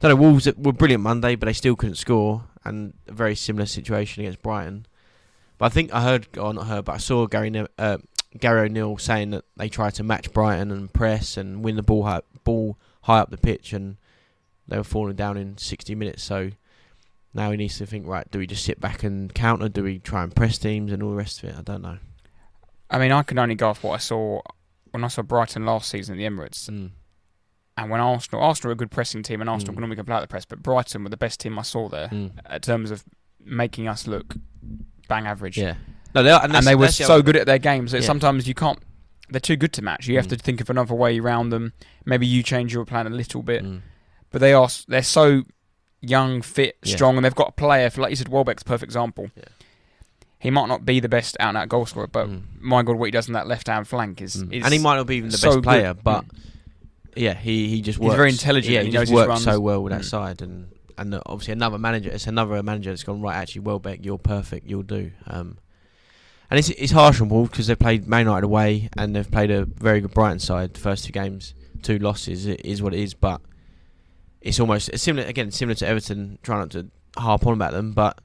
don't 0.00 0.10
know 0.10 0.16
Wolves 0.16 0.48
were 0.56 0.72
brilliant 0.72 1.02
Monday, 1.02 1.34
but 1.34 1.46
they 1.46 1.52
still 1.52 1.76
couldn't 1.76 1.96
score, 1.96 2.44
and 2.64 2.94
a 3.06 3.12
very 3.12 3.34
similar 3.34 3.66
situation 3.66 4.22
against 4.22 4.40
Brighton. 4.42 4.86
But 5.58 5.66
I 5.66 5.68
think 5.68 5.92
I 5.92 6.00
heard, 6.02 6.38
or 6.38 6.54
not 6.54 6.68
heard, 6.68 6.86
but 6.86 6.94
I 6.94 6.96
saw 6.96 7.26
Gary 7.26 7.50
Ne- 7.50 7.66
uh, 7.78 7.98
Gary 8.38 8.66
O'Neil 8.68 8.96
saying 8.98 9.30
that 9.30 9.44
they 9.56 9.68
tried 9.68 9.94
to 9.94 10.02
match 10.04 10.32
Brighton 10.32 10.70
and 10.70 10.92
press 10.92 11.36
and 11.36 11.64
win 11.64 11.76
the 11.76 11.82
ball 11.82 12.04
high, 12.04 12.20
ball 12.44 12.78
high 13.02 13.18
up 13.18 13.30
the 13.30 13.36
pitch, 13.36 13.72
and 13.72 13.96
they 14.68 14.76
were 14.76 14.84
falling 14.84 15.16
down 15.16 15.36
in 15.36 15.58
60 15.58 15.94
minutes. 15.96 16.22
So 16.22 16.50
now 17.34 17.50
he 17.50 17.56
needs 17.56 17.78
to 17.78 17.86
think, 17.86 18.06
right, 18.06 18.30
do 18.30 18.38
we 18.38 18.46
just 18.46 18.64
sit 18.64 18.80
back 18.80 19.02
and 19.02 19.34
counter? 19.34 19.68
Do 19.68 19.82
we 19.82 19.98
try 19.98 20.22
and 20.22 20.34
press 20.34 20.58
teams 20.58 20.92
and 20.92 21.02
all 21.02 21.10
the 21.10 21.16
rest 21.16 21.42
of 21.42 21.48
it? 21.48 21.56
I 21.58 21.62
don't 21.62 21.82
know. 21.82 21.98
I 22.88 22.98
mean, 22.98 23.12
I 23.12 23.22
can 23.22 23.38
only 23.38 23.54
go 23.56 23.68
off 23.70 23.82
what 23.84 23.94
I 23.94 23.98
saw 23.98 24.40
when 24.92 25.04
I 25.04 25.08
saw 25.08 25.22
Brighton 25.22 25.64
last 25.64 25.88
season 25.90 26.14
at 26.14 26.18
the 26.18 26.24
Emirates, 26.24 26.68
Mm. 26.68 26.90
and 27.76 27.90
when 27.90 28.00
Arsenal, 28.00 28.42
Arsenal 28.42 28.70
are 28.70 28.72
a 28.72 28.76
good 28.76 28.90
pressing 28.90 29.22
team, 29.22 29.40
and 29.40 29.48
Arsenal 29.48 29.72
Mm. 29.72 29.76
can 29.76 29.80
normally 29.82 30.02
play 30.02 30.16
out 30.16 30.20
the 30.20 30.26
press, 30.26 30.44
but 30.44 30.62
Brighton 30.62 31.04
were 31.04 31.10
the 31.10 31.16
best 31.16 31.38
team 31.40 31.56
I 31.58 31.62
saw 31.62 31.88
there 31.88 32.08
Mm. 32.08 32.32
in 32.54 32.60
terms 32.60 32.90
of 32.90 33.04
making 33.38 33.86
us 33.86 34.06
look 34.08 34.34
bang 35.08 35.26
average. 35.26 35.56
Yeah. 35.58 35.76
No, 36.14 36.22
they 36.22 36.30
are, 36.30 36.42
and, 36.42 36.54
and 36.54 36.66
they 36.66 36.74
were 36.74 36.88
so 36.88 37.22
good 37.22 37.36
at 37.36 37.46
their 37.46 37.58
games 37.58 37.92
that 37.92 38.00
Yeah. 38.00 38.06
sometimes 38.06 38.46
you 38.48 38.54
can't. 38.54 38.78
They're 39.28 39.40
too 39.40 39.56
good 39.56 39.72
to 39.74 39.82
match. 39.82 40.08
You 40.08 40.16
have 40.16 40.26
Mm. 40.26 40.30
to 40.30 40.36
think 40.36 40.60
of 40.60 40.68
another 40.70 40.94
way 40.94 41.18
around 41.20 41.50
them. 41.50 41.72
Maybe 42.04 42.26
you 42.26 42.42
change 42.42 42.72
your 42.74 42.84
plan 42.84 43.06
a 43.06 43.10
little 43.10 43.42
bit, 43.42 43.64
Mm. 43.64 43.82
but 44.32 44.40
they 44.40 44.52
are 44.52 44.68
they're 44.88 45.02
so 45.04 45.44
young, 46.00 46.42
fit, 46.42 46.76
Yeah. 46.82 46.96
strong, 46.96 47.16
and 47.16 47.24
they've 47.24 47.34
got 47.34 47.48
a 47.50 47.52
player. 47.52 47.90
For 47.90 48.00
like 48.00 48.10
you 48.10 48.16
said, 48.16 48.28
Welbeck's 48.28 48.62
perfect 48.64 48.88
example. 48.88 49.30
Yeah. 49.36 49.44
He 50.40 50.50
might 50.50 50.66
not 50.68 50.84
be 50.86 50.98
the 51.00 51.08
best 51.08 51.36
out 51.38 51.50
and 51.50 51.58
out 51.58 51.68
goal 51.68 51.86
scorer, 51.86 52.06
but 52.06 52.26
Mm. 52.28 52.42
my 52.60 52.82
God, 52.82 52.96
what 52.96 53.04
he 53.04 53.10
does 53.10 53.28
on 53.28 53.34
that 53.34 53.46
left 53.46 53.68
hand 53.68 53.86
flank 53.86 54.20
is, 54.22 54.36
Mm. 54.36 54.52
is 54.54 54.64
and 54.64 54.72
he 54.72 54.78
might 54.80 54.96
not 54.96 55.06
be 55.06 55.16
even 55.16 55.30
the 55.30 55.36
so 55.38 55.48
best 55.48 55.56
good. 55.58 55.64
player, 55.64 55.94
but 55.94 56.24
Mm. 56.24 56.30
yeah, 57.16 57.34
he, 57.34 57.68
he 57.68 57.82
just 57.82 57.98
works. 57.98 58.12
He's 58.14 58.16
very 58.16 58.30
intelligent 58.30 58.72
Yeah, 58.74 58.80
he, 58.80 58.86
he 58.86 58.92
knows 58.92 59.02
just 59.02 59.10
his 59.10 59.16
works 59.16 59.28
runs. 59.28 59.44
so 59.44 59.60
well 59.60 59.82
with 59.82 59.92
that 59.92 60.04
side, 60.04 60.42
and 60.42 60.68
and 60.98 61.18
obviously 61.24 61.52
another 61.52 61.78
manager. 61.78 62.10
It's 62.10 62.26
another 62.26 62.62
manager 62.62 62.90
that's 62.90 63.04
gone 63.04 63.22
right. 63.22 63.34
Actually, 63.36 63.62
Welbeck, 63.62 64.04
you're 64.04 64.18
perfect. 64.18 64.66
You'll 64.66 64.82
do. 64.82 65.12
Um, 65.26 65.56
and 66.50 66.58
it's 66.58 66.68
it's 66.70 66.92
harsh 66.92 67.20
on 67.20 67.28
Wolves 67.28 67.50
because 67.50 67.68
they've 67.68 67.78
played 67.78 68.08
Man 68.08 68.26
United 68.26 68.44
away 68.44 68.88
and 68.96 69.14
they've 69.14 69.30
played 69.30 69.50
a 69.50 69.64
very 69.64 70.00
good 70.00 70.12
Brighton 70.12 70.40
side. 70.40 70.74
The 70.74 70.80
first 70.80 71.04
two 71.04 71.12
games, 71.12 71.54
two 71.82 71.98
losses. 71.98 72.46
It 72.46 72.64
is 72.64 72.82
what 72.82 72.92
it 72.92 73.00
is, 73.00 73.14
but 73.14 73.40
it's 74.40 74.58
almost 74.58 74.88
it's 74.88 75.02
similar 75.02 75.26
again, 75.26 75.50
similar 75.52 75.76
to 75.76 75.86
Everton. 75.86 76.38
Trying 76.42 76.60
not 76.60 76.70
to 76.72 76.90
harp 77.16 77.46
on 77.46 77.54
about 77.54 77.72
them, 77.72 77.92
but 77.92 78.20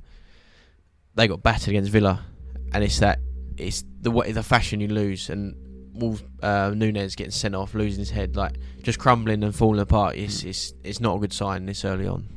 they 1.14 1.28
got 1.28 1.44
battered 1.44 1.70
against 1.70 1.92
Villa, 1.92 2.26
and 2.74 2.84
it's 2.84 3.00
that 3.00 3.20
it's 3.58 3.84
the 4.02 4.10
way 4.12 4.32
the 4.32 4.44
fashion 4.44 4.80
you 4.80 4.88
lose 4.88 5.30
and. 5.30 5.56
Wolves, 5.98 6.26
uh, 6.44 6.74
Nunes 6.76 7.16
getting 7.16 7.32
sent 7.32 7.56
off, 7.56 7.74
losing 7.74 8.00
his 8.00 8.10
head, 8.10 8.36
like 8.36 8.58
just 8.84 9.00
crumbling 9.00 9.46
and 9.46 9.56
falling 9.56 9.80
apart. 9.80 10.18
It's 10.18 10.44
it's 10.44 10.74
it's 10.84 11.00
not 11.00 11.16
a 11.16 11.20
good 11.20 11.32
sign 11.32 11.66
this 11.68 11.86
early 11.86 12.06
on. 12.06 12.28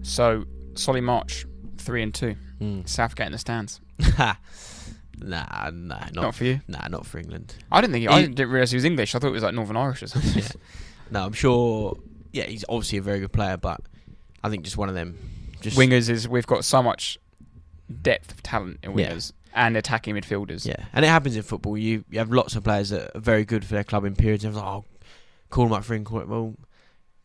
So 0.00 0.46
Solly 0.74 1.02
March, 1.02 1.44
three 1.76 2.02
and 2.02 2.14
two. 2.14 2.36
Mm. 2.58 2.88
Southgate 2.88 3.26
in 3.26 3.32
the 3.32 3.38
stands. 3.38 3.82
nah, 4.18 4.34
nah, 5.18 5.68
not, 5.70 6.14
Not, 6.14 6.34
for 6.34 6.44
you. 6.44 6.60
nah, 6.68 6.88
not 6.88 7.06
for 7.06 7.18
England. 7.18 7.54
I 7.70 7.80
didn't 7.80 7.92
think. 7.92 8.02
He, 8.02 8.08
I 8.08 8.22
didn't 8.26 8.48
realise 8.50 8.70
he 8.70 8.76
was 8.76 8.84
English. 8.84 9.14
I 9.14 9.18
thought 9.18 9.28
it 9.28 9.32
was 9.32 9.42
like 9.42 9.54
Northern 9.54 9.76
Irish 9.76 10.02
or 10.02 10.06
something. 10.06 10.42
Yeah. 10.42 10.48
No, 11.12 11.24
I'm 11.26 11.32
sure. 11.32 11.98
Yeah, 12.32 12.44
he's 12.44 12.64
obviously 12.68 12.98
a 12.98 13.02
very 13.02 13.18
good 13.18 13.32
player, 13.32 13.56
but 13.56 13.80
I 14.44 14.48
think 14.48 14.62
just 14.64 14.76
one 14.76 14.88
of 14.88 14.94
them. 14.94 15.18
Just 15.60 15.76
wingers 15.76 16.08
is 16.08 16.28
we've 16.28 16.46
got 16.46 16.64
so 16.64 16.82
much 16.82 17.18
depth 18.02 18.30
of 18.32 18.42
talent 18.42 18.78
in 18.82 18.96
Yeah. 18.96 19.10
wingers 19.10 19.32
and 19.52 19.76
attacking 19.76 20.14
midfielders. 20.14 20.64
Yeah, 20.64 20.84
and 20.92 21.04
it 21.04 21.08
happens 21.08 21.34
in 21.36 21.42
football. 21.42 21.76
You 21.76 22.04
you 22.10 22.18
have 22.20 22.30
lots 22.30 22.54
of 22.54 22.62
players 22.64 22.90
that 22.90 23.10
are 23.16 23.20
very 23.20 23.44
good 23.44 23.64
for 23.64 23.74
their 23.74 23.82
club 23.84 24.04
in 24.04 24.14
periods. 24.14 24.44
And 24.44 24.54
like, 24.54 24.64
oh, 24.64 24.84
call 25.50 25.64
them 25.64 25.72
up 25.74 25.84
for 25.84 25.94
England. 25.94 26.28
Well, 26.30 26.54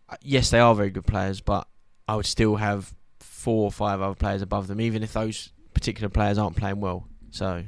uh, 0.10 0.16
yes, 0.22 0.50
they 0.50 0.60
are 0.60 0.74
very 0.74 0.90
good 0.90 1.06
players, 1.06 1.40
but 1.42 1.68
I 2.08 2.16
would 2.16 2.26
still 2.26 2.56
have 2.56 2.94
four 3.20 3.66
or 3.66 3.72
five 3.72 4.02
other 4.02 4.16
players 4.16 4.42
above 4.42 4.66
them, 4.68 4.82
even 4.82 5.04
if 5.04 5.14
those 5.14 5.52
particular 5.86 6.10
players 6.10 6.38
aren't 6.40 6.56
playing 6.56 6.80
well. 6.80 7.08
So 7.30 7.64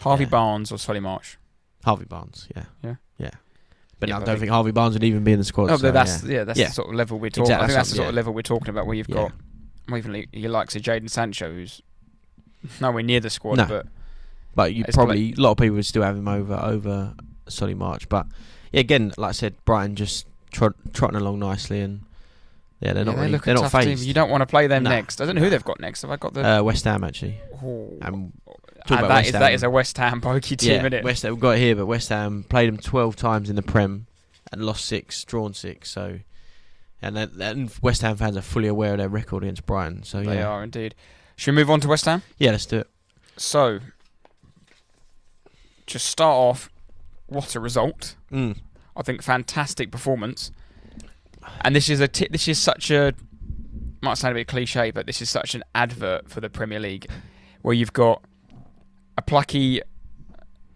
Harvey 0.00 0.24
Yeah. 0.24 0.30
Barnes 0.30 0.70
or 0.70 0.78
Solly 0.78 1.00
March. 1.00 1.38
Harvey 1.84 2.04
Barnes, 2.04 2.46
yeah, 2.54 2.64
Yeah. 2.84 2.94
yeah. 3.18 3.30
But 3.98 4.10
Yeah, 4.10 4.16
I 4.16 4.18
don't 4.20 4.28
I 4.28 4.36
think 4.38 4.50
Harvey 4.50 4.72
Barnes 4.72 4.94
would 4.94 5.04
even 5.04 5.24
be 5.24 5.32
in 5.32 5.38
the 5.38 5.44
squad. 5.44 5.70
Oh, 5.70 5.76
so, 5.76 5.82
but 5.88 5.94
that's 5.94 6.22
yeah. 6.24 6.32
yeah, 6.38 6.44
that's 6.44 6.58
Yeah. 6.58 6.66
the 6.68 6.72
sort 6.74 6.88
of 6.90 6.94
level 6.94 7.18
we're 7.18 7.30
talking. 7.30 7.44
Exactly, 7.44 7.64
I 7.64 7.66
think 7.68 7.76
that's 7.76 7.88
that's 7.88 7.96
the 7.96 8.00
what- 8.02 8.04
sort 8.04 8.08
of 8.10 8.14
level 8.16 8.34
we're 8.34 8.42
talking 8.42 8.68
about 8.68 8.86
where 8.86 8.94
you've 8.96 9.08
Yeah. 9.08 9.14
got 9.14 9.32
well, 9.88 9.96
even 9.98 10.12
li- 10.12 10.28
your 10.32 10.50
likes 10.50 10.76
of 10.76 10.82
Jadon 10.82 11.08
Sancho, 11.08 11.50
who's 11.50 11.80
nowhere 12.80 13.02
near 13.02 13.20
the 13.20 13.30
squad, 13.30 13.56
No. 13.56 13.66
but 13.66 13.86
But 14.54 14.74
you 14.74 14.84
It's 14.88 14.96
probably 14.96 15.32
a 15.32 15.40
lot 15.40 15.52
of 15.52 15.56
people 15.58 15.76
would 15.76 15.84
still 15.86 16.02
have 16.02 16.16
him 16.16 16.28
over 16.28 16.54
over 16.54 17.14
Solly 17.48 17.74
March. 17.74 18.08
But 18.08 18.26
yeah, 18.72 18.80
again, 18.80 19.12
like 19.16 19.28
I 19.30 19.32
said, 19.32 19.54
Brighton 19.64 19.96
just 19.96 20.26
trot, 20.50 20.74
trotting 20.94 21.16
along 21.16 21.38
nicely, 21.38 21.80
and 21.82 22.00
yeah, 22.80 22.92
they're 22.92 23.02
yeah, 23.02 23.04
not 23.04 23.14
they 23.16 23.20
really, 23.22 23.32
look 23.32 23.42
a 23.42 23.44
they're 23.46 23.54
not 23.54 23.70
tough 23.70 23.82
team. 23.84 23.98
You 23.98 24.14
don't 24.14 24.30
want 24.30 24.42
to 24.42 24.46
play 24.46 24.66
them 24.66 24.82
Nah. 24.82 24.90
next. 24.90 25.20
I 25.20 25.26
don't 25.26 25.34
know 25.36 25.40
who 25.42 25.50
they've 25.50 25.64
got 25.64 25.80
next. 25.80 26.02
Have 26.02 26.10
I 26.10 26.16
got 26.16 26.34
the? 26.34 26.46
Uh, 26.46 26.62
West 26.62 26.84
Ham 26.84 27.04
actually, 27.04 27.40
and 27.62 28.32
talk 28.86 28.98
about 28.98 29.08
that 29.08 29.08
West 29.08 29.26
is 29.28 29.32
Ham. 29.32 29.40
that 29.40 29.52
is 29.54 29.62
a 29.62 29.70
West 29.70 29.98
Ham 29.98 30.20
pokey 30.20 30.56
team, 30.56 30.70
yeah, 30.72 30.78
isn't 30.78 30.92
it? 30.92 31.04
West 31.04 31.22
Ham 31.22 31.32
we've 31.32 31.40
got 31.40 31.52
it 31.56 31.58
here, 31.60 31.74
but 31.76 31.86
West 31.86 32.08
Ham 32.10 32.44
played 32.48 32.68
them 32.68 32.78
twelve 32.78 33.16
times 33.16 33.48
in 33.50 33.56
the 33.56 33.62
Prem 33.62 34.06
and 34.52 34.64
lost 34.64 34.84
six, 34.84 35.24
drawn 35.24 35.54
six. 35.54 35.90
So, 35.90 36.20
and 37.02 37.16
then, 37.16 37.30
then 37.34 37.70
West 37.82 38.02
Ham 38.02 38.16
fans 38.16 38.36
are 38.36 38.42
fully 38.42 38.68
aware 38.68 38.92
of 38.92 38.98
their 38.98 39.08
record 39.08 39.42
against 39.42 39.66
Brighton. 39.66 40.02
So 40.04 40.22
They 40.22 40.36
yeah, 40.36 40.48
are 40.48 40.62
indeed. 40.62 40.94
Should 41.36 41.52
we 41.52 41.56
move 41.62 41.70
on 41.70 41.80
to 41.80 41.88
West 41.88 42.04
Ham? 42.04 42.22
yeah, 42.38 42.50
let's 42.52 42.66
do 42.66 42.78
it. 42.78 42.88
So, 43.36 43.80
just 45.86 46.06
start 46.06 46.34
off. 46.34 46.70
What 47.26 47.54
a 47.54 47.60
result! 47.60 48.14
Mm. 48.32 48.58
I 48.96 49.02
think 49.02 49.22
fantastic 49.22 49.90
performance. 49.90 50.50
And 51.62 51.74
this 51.74 51.88
is 51.88 52.00
a 52.00 52.08
t- 52.08 52.28
this 52.30 52.48
is 52.48 52.58
such 52.58 52.90
a 52.90 53.12
might 54.02 54.18
sound 54.18 54.32
a 54.32 54.40
bit 54.40 54.46
cliche, 54.48 54.90
but 54.90 55.06
this 55.06 55.20
is 55.22 55.28
such 55.30 55.54
an 55.54 55.62
advert 55.74 56.28
for 56.28 56.40
the 56.40 56.48
Premier 56.50 56.78
League, 56.78 57.06
where 57.62 57.74
you've 57.74 57.92
got 57.92 58.22
a 59.18 59.22
plucky, 59.22 59.80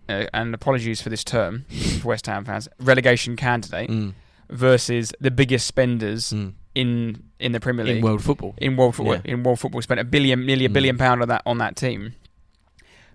uh, 0.09 0.25
and 0.33 0.55
apologies 0.55 1.01
for 1.03 1.11
this 1.11 1.23
term 1.23 1.65
for 2.01 2.09
West 2.13 2.27
Ham 2.27 2.45
fans, 2.45 2.69
relegation 2.81 3.37
candidate 3.37 3.91
Mm. 3.91 4.15
versus 4.49 5.13
the 5.21 5.31
biggest 5.31 5.67
spenders 5.67 6.33
Mm. 6.33 6.55
in 6.75 7.23
in 7.39 7.53
the 7.53 7.61
Premier 7.61 7.85
League 7.85 7.99
in 7.99 8.03
world 8.03 8.23
football. 8.25 8.55
in 8.59 8.77
world 8.77 8.97
football. 8.97 9.15
Yeah. 9.17 9.21
In 9.33 9.43
world 9.43 9.61
football, 9.61 9.81
spent 9.83 10.01
a 10.01 10.05
billion, 10.05 10.45
nearly 10.47 10.65
a 10.65 10.69
Mm. 10.69 10.73
billion 10.73 10.99
pound 10.99 11.23
on 11.23 11.29
that 11.29 11.43
on 11.47 11.59
that 11.59 11.77
team. 11.77 12.15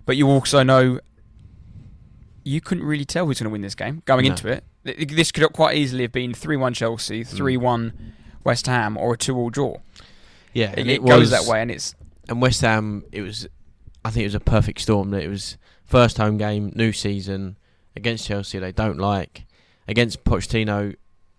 But 0.06 0.16
you 0.16 0.28
also 0.28 0.62
know 0.62 1.00
you 2.44 2.60
couldn't 2.60 2.84
really 2.84 3.04
tell 3.04 3.26
who's 3.26 3.40
going 3.40 3.46
to 3.46 3.50
win 3.50 3.62
this 3.62 3.74
game 3.74 4.02
going 4.06 4.24
No. 4.24 4.30
into 4.30 4.48
it. 4.48 4.64
Th- 4.86 5.08
This 5.08 5.32
could 5.32 5.52
quite 5.52 5.76
easily 5.76 6.02
have 6.02 6.12
been 6.12 6.32
three-one 6.34 6.72
Chelsea, 6.74 7.22
Mm. 7.22 7.26
three-one 7.28 7.92
West 8.44 8.66
Ham, 8.66 8.96
or 8.96 9.14
a 9.14 9.18
two-all 9.18 9.50
draw. 9.50 9.78
Yeah, 10.54 10.72
It, 10.76 10.86
it 10.88 11.02
was- 11.02 11.10
goes 11.10 11.30
that 11.30 11.44
way, 11.44 11.60
and 11.60 11.70
it's 11.70 11.94
And 12.28 12.40
West 12.40 12.60
Ham, 12.62 13.04
it 13.12 13.20
was, 13.22 13.46
I 14.04 14.10
think 14.10 14.22
it 14.22 14.26
was 14.28 14.34
a 14.34 14.40
perfect 14.40 14.80
storm. 14.80 15.10
That 15.10 15.22
it 15.22 15.28
was 15.28 15.56
first 15.84 16.16
home 16.18 16.38
game, 16.38 16.72
new 16.74 16.92
season. 16.92 17.56
against 17.94 18.26
Chelsea 18.26 18.58
they 18.58 18.72
don't 18.72 18.98
like. 18.98 19.44
Against 19.88 20.22
Pochettino, 20.24 20.96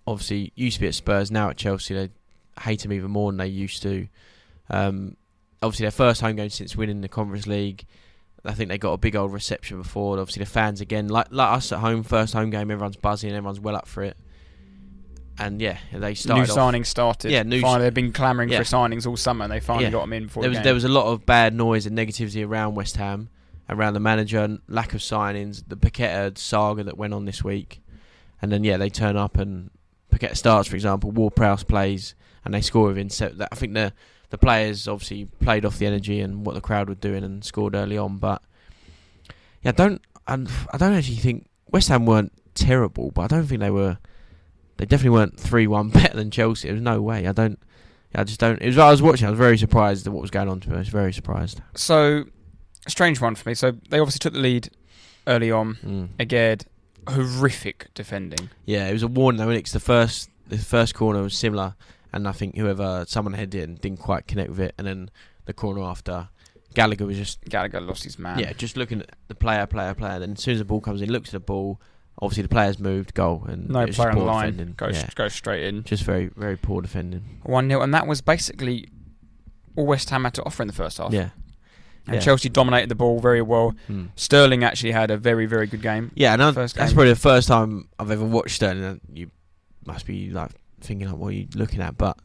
obviously 0.08 0.52
used 0.56 0.78
to 0.78 0.82
be 0.82 0.88
at 0.88 0.96
Spurs, 0.96 1.30
now 1.30 1.50
at 1.52 1.58
Chelsea 1.58 1.94
they 1.94 2.10
hate 2.62 2.84
him 2.84 2.92
even 2.94 3.12
more 3.12 3.32
than 3.32 3.38
they 3.38 3.46
used 3.48 3.84
to. 3.84 4.08
Um, 4.70 5.18
obviously 5.62 5.84
their 5.84 5.92
first 5.92 6.22
home 6.22 6.36
game 6.38 6.50
since 6.50 6.76
winning 6.76 7.02
the 7.02 7.08
Conference 7.10 7.46
League. 7.46 7.86
I 8.48 8.54
think 8.54 8.70
they 8.70 8.78
got 8.78 8.94
a 8.94 8.98
big 8.98 9.16
old 9.16 9.34
reception 9.34 9.82
before. 9.82 10.18
Obviously 10.20 10.42
the 10.44 10.50
fans 10.50 10.82
again, 10.82 11.08
like 11.10 11.28
like 11.32 11.52
us 11.58 11.72
at 11.72 11.80
home, 11.80 12.04
first 12.04 12.34
home 12.34 12.50
game, 12.50 12.72
everyone's 12.72 12.96
buzzing, 12.96 13.32
everyone's 13.32 13.60
well 13.60 13.76
up 13.76 13.88
for 13.88 14.04
it. 14.04 14.18
And 15.40 15.62
yeah, 15.62 15.78
they 15.94 16.16
started 16.16 16.48
new 16.48 16.52
off- 16.54 16.58
signings 16.74 16.88
started. 16.88 17.32
Yeah, 17.32 17.44
new 17.44 17.62
Finally, 17.62 17.84
they've 17.84 17.94
been 17.94 18.12
clamouring 18.12 18.50
Yeah. 18.50 18.58
for 18.58 18.64
signings 18.64 19.06
all 19.06 19.18
summer, 19.18 19.44
and 19.46 19.52
they 19.54 19.60
finally 19.60 19.86
Yeah. 19.86 19.92
got 19.92 20.02
them 20.02 20.14
in 20.14 20.24
before 20.26 20.42
there 20.42 20.48
the 20.50 20.52
was 20.52 20.58
game. 20.58 20.64
there 20.64 20.74
was 20.74 20.84
a 20.84 20.90
lot 20.90 21.06
of 21.12 21.26
bad 21.28 21.54
noise 21.54 21.86
and 21.86 21.96
negativity 21.96 22.46
around 22.48 22.74
West 22.74 22.98
Ham, 22.98 23.30
around 23.70 23.94
the 23.94 24.00
manager, 24.00 24.40
and 24.40 24.60
lack 24.68 24.96
of 24.96 25.02
signings, 25.02 25.64
the 25.68 25.76
Paqueta 25.78 26.36
saga 26.38 26.84
that 26.84 26.98
went 26.98 27.14
on 27.14 27.26
this 27.26 27.44
week, 27.44 27.82
and 28.42 28.52
then 28.52 28.64
yeah, 28.64 28.78
they 28.78 28.90
turn 28.90 29.16
up 29.16 29.38
and 29.38 29.70
Paqueta 30.12 30.36
starts, 30.36 30.68
for 30.70 30.76
example, 30.76 31.12
Ward 31.12 31.36
Prowse 31.36 31.64
plays 31.64 32.16
and 32.44 32.52
they 32.54 32.62
score 32.62 32.88
within. 32.88 33.10
So 33.12 33.32
I 33.52 33.56
think 33.56 33.74
the 33.76 33.94
the 34.30 34.38
players 34.38 34.88
obviously 34.88 35.26
played 35.42 35.66
off 35.66 35.80
the 35.80 35.86
energy 35.86 36.20
and 36.20 36.46
what 36.46 36.56
the 36.56 36.62
crowd 36.62 36.90
were 36.90 36.96
doing 36.96 37.24
and 37.24 37.44
scored 37.44 37.76
early 37.76 37.98
on, 37.98 38.18
but 38.18 38.42
yeah, 39.62 39.70
I 39.70 39.74
don't 39.74 40.02
and 40.28 40.50
I 40.74 40.78
don't 40.78 40.94
actually 40.94 41.16
think 41.16 41.48
West 41.70 41.90
Ham 41.90 42.06
weren't 42.06 42.34
terrible, 42.54 43.12
but 43.12 43.24
I 43.24 43.28
don't 43.28 43.46
think 43.46 43.62
they 43.62 43.72
were. 43.72 43.98
They 44.78 44.86
definitely 44.86 45.18
weren't 45.18 45.40
three 45.40 45.68
one 45.68 45.90
better 45.90 46.16
than 46.16 46.32
Chelsea. 46.32 46.68
There's 46.68 46.82
no 46.82 47.02
way. 47.02 47.28
I 47.28 47.32
don't. 47.32 47.60
I 48.16 48.24
just 48.24 48.40
don't. 48.40 48.62
It 48.62 48.68
was. 48.68 48.78
I 48.78 48.92
was 48.92 49.02
watching. 49.02 49.28
I 49.28 49.32
was 49.32 49.40
very 49.40 49.58
surprised 49.58 50.06
at 50.08 50.14
what 50.14 50.22
was 50.22 50.32
going 50.32 50.50
on. 50.50 50.60
To 50.62 50.70
me, 50.70 50.76
I 50.76 50.80
was 50.80 50.90
very 50.90 51.14
surprised. 51.14 51.62
so 51.76 52.26
strange 52.88 53.20
one 53.20 53.36
for 53.36 53.50
me. 53.50 53.56
So 53.56 53.72
they 53.90 54.00
obviously 54.00 54.20
took 54.20 54.34
the 54.34 54.40
lead 54.40 54.70
early 55.28 55.52
on. 55.52 55.76
Mm. 55.76 56.10
Again, 56.20 56.60
horrific 57.08 57.94
defending. 57.94 58.50
Yeah, 58.66 58.88
it 58.88 58.94
was 58.94 59.04
a 59.04 59.08
warning 59.08 59.40
though. 59.40 59.48
Because 59.48 59.74
the 59.74 59.80
first, 59.80 60.30
the 60.48 60.58
first 60.58 60.96
corner 60.96 61.22
was 61.22 61.38
similar, 61.38 61.76
and 62.18 62.28
I 62.28 62.32
think 62.34 62.58
whoever 62.58 63.06
someone 63.08 63.34
headed 63.34 63.56
it 63.56 63.64
and 63.64 63.80
didn't 63.80 64.00
quite 64.00 64.28
connect 64.28 64.50
with 64.50 64.60
it, 64.60 64.76
and 64.78 64.86
then 64.86 65.10
the 65.46 65.54
corner 65.54 65.82
after, 65.82 66.30
Gallagher 66.74 67.06
was 67.06 67.18
just 67.18 67.44
Gallagher 67.46 67.80
lost 67.80 68.04
his 68.04 68.20
man. 68.20 68.40
yeah, 68.40 68.54
just 68.54 68.76
looking 68.78 69.02
at 69.02 69.16
the 69.28 69.36
player, 69.36 69.66
player, 69.66 69.94
player. 69.94 70.20
Then 70.20 70.34
as 70.34 70.42
soon 70.44 70.54
as 70.54 70.60
the 70.60 70.66
ball 70.66 70.82
comes 70.82 71.02
in, 71.02 71.12
looks 71.12 71.30
at 71.30 71.34
the 71.34 71.40
ball. 71.40 71.80
Obviously, 72.20 72.42
the 72.42 72.50
players 72.50 72.80
moved, 72.80 73.14
goal, 73.14 73.46
and 73.48 73.70
no 73.70 73.86
player 73.86 74.10
on 74.10 74.18
the 74.18 74.24
line 74.24 74.52
defending. 74.54 74.74
goes 74.76 74.96
Yeah, 74.98 75.10
goes 75.14 75.34
straight 75.36 75.66
in. 75.66 75.84
just 75.84 76.04
very, 76.04 76.32
very 76.36 76.58
poor 76.58 76.82
defending. 76.82 77.42
One 77.44 77.70
0 77.70 77.82
and 77.82 77.94
that 77.94 78.08
was 78.08 78.22
basically 78.22 78.90
all 79.76 79.86
West 79.86 80.10
Ham 80.10 80.24
had 80.24 80.34
to 80.34 80.44
offer 80.44 80.64
in 80.64 80.68
the 80.68 80.74
first 80.74 80.98
half. 80.98 81.14
Yeah, 81.14 81.30
and 82.08 82.16
yeah. 82.16 82.20
Chelsea 82.20 82.50
dominated 82.50 82.90
the 82.90 82.96
ball 82.96 83.20
very 83.20 83.44
well. 83.44 83.76
Mm. 83.88 84.10
Sterling 84.16 84.64
actually 84.64 84.94
had 84.94 85.12
a 85.12 85.18
very 85.18 85.46
very 85.46 85.68
good 85.68 85.84
game. 85.84 86.12
Yeah, 86.16 86.34
and 86.34 86.42
that's 86.56 86.74
probably 86.74 87.10
the 87.10 87.16
first 87.16 87.48
time 87.50 87.88
I've 88.00 88.10
ever 88.10 88.26
watched 88.26 88.56
Sterling. 88.56 88.84
and 88.84 89.02
You 89.14 89.30
must 89.86 90.08
be 90.08 90.32
like 90.32 90.52
thinking 90.82 91.08
like, 91.08 91.18
what 91.18 91.28
are 91.30 91.32
you 91.34 91.48
looking 91.56 91.82
at? 91.82 91.98
But 91.98 92.18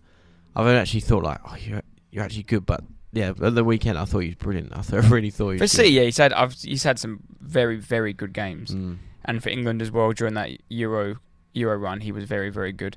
I've 0.54 0.66
actually 0.66 1.00
thought 1.00 1.22
like, 1.22 1.38
oh, 1.48 1.56
you're 1.56 1.82
you're 2.10 2.24
actually 2.24 2.42
good. 2.44 2.66
But 2.66 2.82
yeah, 3.12 3.32
at 3.42 3.54
the 3.54 3.64
weekend 3.64 3.98
I 3.98 4.04
thought 4.04 4.20
he 4.20 4.28
was 4.28 4.36
brilliant. 4.36 4.72
I, 4.76 4.82
thought, 4.82 5.04
I 5.04 5.08
really 5.08 5.30
thought 5.30 5.50
he 5.52 5.58
For 5.58 5.66
City, 5.66 5.90
yeah, 5.90 6.02
he's 6.02 6.18
had 6.18 6.32
I've, 6.32 6.52
he's 6.54 6.82
had 6.84 6.98
some 6.98 7.20
very 7.40 7.76
very 7.76 8.12
good 8.12 8.32
games. 8.32 8.70
Mm. 8.74 8.98
and 9.24 9.42
for 9.42 9.48
England 9.50 9.82
as 9.82 9.90
well 9.90 10.12
during 10.12 10.34
that 10.34 10.50
Euro 10.68 11.16
Euro 11.54 11.76
run, 11.76 12.00
he 12.00 12.12
was 12.12 12.24
very 12.24 12.50
very 12.50 12.72
good. 12.72 12.96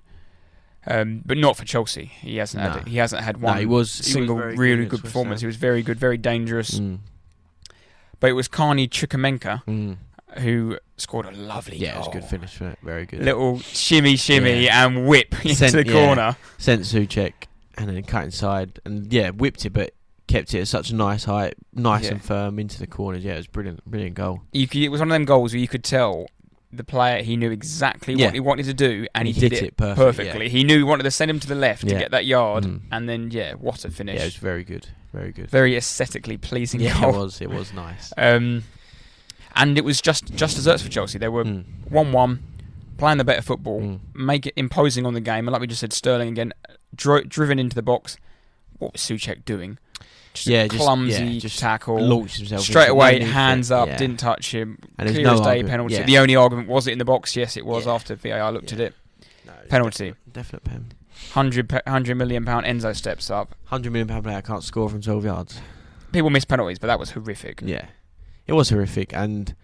Um, 0.87 1.23
but 1.25 1.37
not 1.37 1.57
for 1.57 1.65
Chelsea. 1.65 2.05
He 2.21 2.37
hasn't 2.37 2.63
No. 2.63 2.69
had 2.69 2.87
he 2.87 2.97
hasn't 2.97 3.23
had 3.23 3.41
No, 3.41 3.47
one 3.47 3.57
he 3.57 3.65
was 3.65 3.93
he 3.95 3.99
was 4.01 4.13
single 4.13 4.35
really 4.37 4.73
against 4.73 4.91
good 4.91 5.01
performance. 5.01 5.41
He 5.41 5.47
was 5.47 5.55
very 5.55 5.81
good, 5.81 5.97
very 5.99 6.17
dangerous. 6.17 6.79
Mm. 6.79 6.99
But 8.19 8.29
it 8.29 8.33
was 8.33 8.47
Carney 8.47 8.87
Chukwuemeka 8.87 9.63
Mm. 9.65 9.97
Who 10.37 10.77
scored 10.97 11.25
a 11.25 11.31
lovely 11.31 11.77
Yeah, 11.77 11.95
it 11.95 11.99
was 11.99 12.07
a 12.07 12.11
good 12.11 12.25
finish 12.25 12.53
for 12.55 12.69
it. 12.69 12.79
Very 12.83 13.05
good. 13.05 13.21
Little 13.23 13.59
shimmy 13.59 14.15
shimmy 14.15 14.65
Yeah. 14.65 14.85
and 14.85 15.07
whip 15.07 15.33
into 15.43 15.55
Sent- 15.55 15.73
the 15.73 15.85
yeah. 15.85 15.91
corner. 16.05 16.37
Sent 16.57 16.81
Souček 16.81 17.33
and 17.77 17.89
then 17.89 18.03
cut 18.03 18.23
inside 18.25 18.79
and 18.85 19.11
yeah, 19.11 19.29
whipped 19.31 19.65
it, 19.65 19.71
but 19.71 19.93
kept 20.27 20.53
it 20.53 20.61
at 20.61 20.67
such 20.67 20.89
a 20.89 20.95
nice 20.95 21.25
height, 21.25 21.53
nice 21.73 22.05
Yeah. 22.05 22.11
and 22.11 22.23
firm 22.23 22.57
into 22.59 22.79
the 22.79 22.87
corners. 22.87 23.23
Yeah, 23.23 23.33
it 23.33 23.37
was 23.37 23.47
brilliant, 23.47 23.83
brilliant 23.85 24.15
goal. 24.15 24.41
You 24.53 24.67
could, 24.67 24.81
it 24.81 24.89
was 24.89 24.99
one 25.01 25.09
of 25.09 25.13
them 25.13 25.25
goals 25.25 25.53
where 25.53 25.59
you 25.59 25.67
could 25.67 25.83
tell 25.83 26.27
the 26.73 26.83
player 26.83 27.21
he 27.23 27.37
knew 27.37 27.51
exactly 27.51 28.15
Yeah. 28.15 28.25
what 28.25 28.33
he 28.33 28.39
wanted 28.41 28.65
to 28.65 28.73
do 28.73 29.07
and, 29.15 29.27
he, 29.27 29.33
he 29.33 29.39
did 29.39 29.51
hit 29.53 29.61
it, 29.63 29.67
it 29.67 29.77
perfect, 29.77 29.97
perfectly. 29.97 30.49
He 30.49 30.63
knew 30.65 30.77
he 30.77 30.83
wanted 30.83 31.03
to 31.03 31.11
send 31.11 31.31
him 31.31 31.39
to 31.39 31.47
the 31.47 31.55
left 31.55 31.87
to 31.87 31.95
get 31.95 32.11
that 32.11 32.25
yard, 32.25 32.65
Mm. 32.65 32.81
and 32.91 33.07
then 33.07 33.31
yeah, 33.31 33.53
what 33.53 33.85
a 33.85 33.91
finish! 33.91 34.15
Yeah, 34.15 34.23
it 34.23 34.25
was 34.25 34.35
very 34.35 34.63
good, 34.65 34.87
very 35.13 35.31
good. 35.31 35.49
Very 35.49 35.77
aesthetically 35.77 36.35
pleasing 36.37 36.81
Yeah, 36.81 36.99
goal. 36.99 37.15
it 37.15 37.17
was, 37.17 37.41
it 37.41 37.49
was 37.49 37.71
nice. 37.85 38.11
Um, 38.17 38.63
and 39.55 39.77
it 39.77 39.83
was 39.83 40.01
just 40.01 40.33
just 40.35 40.55
desserts 40.55 40.83
for 40.83 40.89
Chelsea. 40.89 41.17
They 41.17 41.27
were 41.29 41.43
Mm. 41.45 41.63
one 41.89 42.11
one, 42.11 42.43
playing 42.97 43.17
the 43.17 43.23
better 43.23 43.41
football, 43.41 43.81
Mm. 43.81 43.99
make 44.13 44.45
it 44.45 44.53
imposing 44.55 45.05
on 45.05 45.13
the 45.13 45.21
game, 45.21 45.47
and 45.47 45.51
like 45.53 45.61
we 45.61 45.67
just 45.67 45.79
said, 45.81 45.93
Sterling 45.93 46.29
again, 46.29 46.53
dro- 46.95 47.23
driven 47.23 47.59
into 47.59 47.75
the 47.75 47.81
box. 47.83 48.17
What 48.77 48.93
was 48.93 49.01
Souček 49.01 49.45
doing? 49.45 49.77
Just 50.33 50.47
Yeah, 50.47 50.63
a 50.63 50.67
just- 50.67 50.81
clumsy 50.83 51.23
yeah, 51.25 51.39
just 51.39 51.59
tackle. 51.59 51.97
Launched 51.97 52.37
himself 52.39 52.61
Straight 52.63 52.89
away, 52.89 53.13
no 53.13 53.17
need 53.19 53.25
for 53.27 53.31
hands 53.33 53.71
up, 53.71 53.87
Yeah. 53.87 53.97
didn't 53.97 54.19
touch 54.19 54.53
him. 54.53 54.77
And 54.99 55.09
Clear 55.09 55.23
no 55.23 55.33
as 55.35 55.39
day 55.39 55.45
argument. 55.47 55.69
penalty. 55.71 55.93
Yeah. 55.95 56.03
The 56.05 56.17
only 56.17 56.35
argument 56.35 56.67
was 56.67 56.87
it 56.87 56.91
in 56.91 56.97
the 56.97 57.05
box? 57.05 57.35
Yes, 57.37 57.55
it 57.55 57.65
was 57.65 57.87
after 57.87 58.15
VAR 58.15 58.51
looked 58.51 58.73
at 58.73 58.79
it. 58.81 58.93
No, 59.45 59.53
Penalty. 59.69 60.09
definite, 60.29 60.33
definite 60.33 60.63
pen. 60.65 60.91
100, 61.33 61.71
100 61.85 62.15
million 62.15 62.43
pound 62.43 62.65
Enzo 62.65 62.93
steps 62.95 63.29
up. 63.31 63.55
Hundred 63.65 63.91
million 63.93 64.07
pound 64.09 64.23
player 64.25 64.41
can't 64.41 64.63
score 64.63 64.89
from 64.89 65.01
twelve 65.01 65.23
yards. 65.23 65.59
People 66.11 66.29
miss 66.29 66.43
penalties, 66.43 66.79
but 66.79 66.87
that 66.87 66.99
was 66.99 67.11
horrific. 67.11 67.61
Yeah, 67.63 67.85
it 68.47 68.53
was 68.53 68.69
horrific, 68.69 69.13
and 69.13 69.55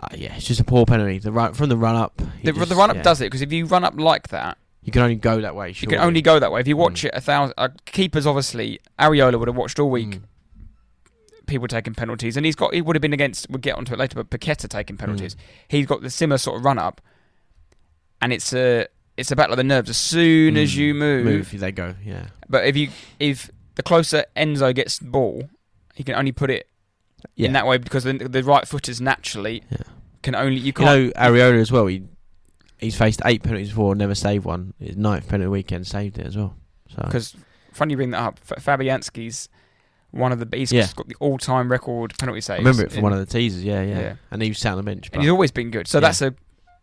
uh, 0.00 0.08
yeah, 0.14 0.34
it's 0.36 0.46
just 0.46 0.60
a 0.60 0.64
poor 0.64 0.84
penalty. 0.86 1.18
The 1.18 1.32
run 1.32 1.54
from 1.54 1.68
the 1.68 1.76
run 1.76 1.96
up. 1.96 2.20
The, 2.42 2.52
just- 2.52 2.68
the 2.68 2.74
run 2.76 2.90
up 2.90 2.96
yeah. 2.96 3.02
does 3.02 3.20
it 3.20 3.24
because 3.26 3.42
if 3.42 3.52
you 3.52 3.66
run 3.66 3.84
up 3.84 3.94
like 3.98 4.28
that, 4.28 4.58
You 4.82 4.92
can 4.92 5.02
only 5.02 5.16
go 5.16 5.40
that 5.40 5.54
way. 5.54 5.68
you 5.78 5.86
can 5.88 5.98
only 6.00 6.22
go 6.22 6.38
that 6.38 6.50
way. 6.52 6.60
If 6.60 6.68
you 6.68 6.76
watch 6.76 7.02
Mm. 7.02 7.06
it 7.06 7.10
a 7.14 7.20
thousand, 7.20 7.54
uh, 7.58 7.68
keepers 7.86 8.26
obviously, 8.26 8.80
Areola 8.98 9.38
would 9.38 9.48
have 9.48 9.56
watched 9.56 9.78
all 9.78 9.90
week. 9.90 10.08
Mm. 10.10 10.22
People 11.46 11.66
taking 11.68 11.94
penalties, 11.94 12.36
and 12.36 12.46
he's 12.46 12.54
got. 12.56 12.72
He 12.72 12.80
would 12.80 12.94
have 12.96 13.02
been 13.02 13.12
against. 13.12 13.48
We'll 13.50 13.58
get 13.58 13.76
onto 13.76 13.92
it 13.92 13.98
later, 13.98 14.22
but 14.22 14.30
Paqueta 14.30 14.68
taking 14.68 14.96
Mm. 14.96 15.00
penalties. 15.00 15.36
He's 15.68 15.86
got 15.86 16.00
the 16.02 16.08
similar 16.10 16.38
sort 16.38 16.56
of 16.58 16.64
run 16.64 16.78
up, 16.78 17.00
and 18.22 18.32
it's 18.32 18.52
a 18.54 18.86
it's 19.16 19.30
a 19.30 19.36
battle 19.36 19.52
of 19.52 19.56
the 19.58 19.64
nerves. 19.64 19.90
As 19.90 19.96
soon 19.98 20.56
as 20.56 20.72
Mm. 20.72 20.76
you 20.76 20.94
move, 20.94 21.24
move, 21.24 21.60
they 21.60 21.72
go. 21.72 21.94
Yeah, 22.04 22.28
but 22.48 22.64
if 22.64 22.76
you 22.76 22.88
if 23.18 23.50
the 23.74 23.82
closer 23.82 24.24
Enzo 24.36 24.74
gets 24.74 24.98
the 24.98 25.06
ball, 25.06 25.48
he 25.94 26.04
can 26.04 26.14
only 26.14 26.32
put 26.32 26.48
it 26.50 26.68
yeah. 27.34 27.46
in 27.46 27.52
that 27.54 27.66
way 27.66 27.78
because 27.78 28.04
the, 28.04 28.12
the 28.14 28.42
right 28.42 28.66
footers 28.66 29.00
naturally 29.00 29.62
Yeah. 29.70 29.78
can 30.22 30.34
only 30.34 30.56
you 30.56 30.66
you 30.66 30.72
can't. 30.72 30.86
know, 30.86 31.10
Areola 31.20 31.60
as 31.60 31.70
well. 31.72 31.86
He 31.86 32.04
he's 32.78 32.96
faced 32.96 33.20
eight 33.24 33.42
penalties 33.42 33.68
before, 33.70 33.94
never 33.94 34.14
saved 34.14 34.44
one. 34.44 34.74
His 34.78 34.96
ninth 34.96 35.28
penalty 35.28 35.48
weekend 35.48 35.86
saved 35.86 36.18
it 36.18 36.26
as 36.26 36.36
well. 36.36 36.56
So 36.94 37.02
Because 37.04 37.36
funny 37.72 37.92
you 37.92 37.96
bring 37.96 38.10
that 38.10 38.20
up. 38.22 38.40
F- 38.50 38.64
Fabianski's 38.64 39.48
one 40.10 40.30
of 40.32 40.38
the 40.38 40.56
he's 40.56 40.72
Yeah. 40.72 40.86
got 40.94 41.08
the 41.08 41.14
all-time 41.20 41.70
record 41.70 42.12
penalty 42.18 42.42
I 42.52 42.56
remember 42.58 42.84
it 42.84 42.92
from 42.92 43.02
one 43.02 43.12
of 43.12 43.18
the 43.18 43.26
teasers. 43.26 43.64
Yeah, 43.64 43.82
yeah, 43.82 43.98
Yeah. 44.00 44.14
And 44.30 44.42
he 44.42 44.48
was 44.50 44.58
sat 44.58 44.72
on 44.72 44.76
the 44.78 44.82
bench. 44.82 45.08
and 45.12 45.22
he's 45.22 45.30
always 45.30 45.50
been 45.50 45.70
good. 45.70 45.86
So 45.88 45.98
Yeah. 45.98 46.00
that's 46.08 46.20
a 46.22 46.34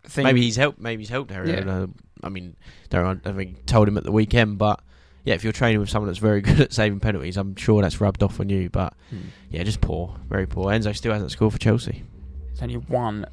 thing. 0.03 0.23
maybe 0.23 0.41
he's 0.41 0.55
helped. 0.55 0.79
Maybe 0.79 1.03
he's 1.03 1.09
helped 1.09 1.31
Areola. 1.31 1.91
I 2.23 2.29
mean, 2.29 2.55
don't 2.89 3.25
I 3.25 3.31
think 3.31 3.65
told 3.65 3.87
him 3.87 3.97
at 3.97 4.03
the 4.03 4.11
weekend, 4.11 4.57
but. 4.57 4.81
Yeah, 5.25 5.33
if 5.35 5.43
you're 5.43 5.53
training 5.53 5.79
with 5.79 5.89
someone 5.89 6.07
that's 6.07 6.19
very 6.19 6.41
good 6.49 6.59
at 6.61 6.73
saving 6.73 6.99
penalties, 6.99 7.37
I'm 7.37 7.55
sure 7.55 7.81
that's 7.81 7.99
rubbed 8.01 8.23
off 8.23 8.39
on 8.39 8.49
you. 8.49 8.69
But 8.69 8.93
Hmm. 9.09 9.17
yeah, 9.49 9.63
just 9.63 9.81
poor, 9.81 10.15
very 10.29 10.47
poor. 10.47 10.65
Enzo 10.71 10.95
still 10.95 11.13
hasn't 11.13 11.31
scored 11.31 11.53
for 11.53 11.59
Chelsea. 11.59 12.03
He's 12.51 12.61
only 12.61 12.77
won 12.77 13.25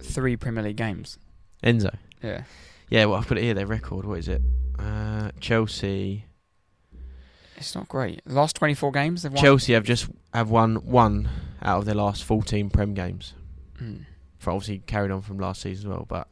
three 0.00 0.36
Premier 0.36 0.62
League 0.62 0.76
games. 0.76 1.18
Enzo. 1.62 1.94
Yeah. 2.22 2.44
Yeah, 2.88 3.04
well, 3.06 3.18
I've 3.20 3.26
put 3.26 3.38
it 3.38 3.42
here. 3.42 3.54
Their 3.54 3.66
record. 3.66 4.04
What 4.04 4.18
is 4.18 4.28
it? 4.28 4.42
Uh, 4.78 5.30
Chelsea. 5.40 6.24
It's 7.56 7.74
not 7.74 7.88
great. 7.88 8.22
The 8.24 8.34
last 8.34 8.56
24 8.56 8.90
games 8.92 9.22
they've 9.22 9.32
won. 9.32 9.42
Chelsea 9.42 9.74
have 9.74 9.84
just 9.84 10.08
have 10.32 10.50
won 10.50 10.76
one 10.76 11.28
out 11.62 11.78
of 11.80 11.84
their 11.84 11.94
last 11.94 12.24
14 12.24 12.70
Prem 12.70 12.94
games. 12.94 13.34
Hmm. 13.78 13.96
For 14.38 14.50
obviously 14.50 14.78
carried 14.86 15.10
on 15.10 15.20
from 15.20 15.38
last 15.38 15.60
season 15.60 15.90
as 15.90 15.94
well. 15.96 16.06
But 16.08 16.26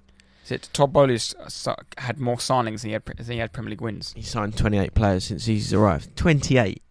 Is 0.48 0.52
it 0.52 0.70
Todd 0.72 0.94
Boehly's 0.94 1.34
had 1.98 2.18
more 2.18 2.36
signings 2.36 2.80
than 2.80 2.88
he 2.88 2.92
had, 2.94 3.04
than 3.04 3.26
he 3.26 3.36
had 3.36 3.52
Premier 3.52 3.68
League 3.70 3.82
wins? 3.82 4.14
he 4.16 4.22
signed 4.22 4.56
28 4.56 4.94
players 4.94 5.24
since 5.24 5.44
he's 5.44 5.74
arrived. 5.74 6.16
28. 6.16 6.82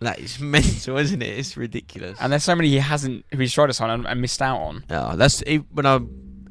That 0.00 0.18
is 0.18 0.40
mental, 0.40 0.96
isn't 0.96 1.20
it? 1.20 1.38
It's 1.38 1.54
ridiculous. 1.54 2.16
And 2.18 2.32
there's 2.32 2.44
so 2.44 2.54
many 2.54 2.70
he 2.70 2.78
hasn't, 2.78 3.26
who 3.30 3.36
he's 3.40 3.52
tried 3.52 3.66
to 3.66 3.74
sign 3.74 3.90
and, 3.90 4.06
and 4.06 4.22
missed 4.22 4.40
out 4.40 4.58
on. 4.58 4.84
Oh, 4.88 5.16
that's 5.16 5.42
when 5.72 5.84
I. 5.84 6.00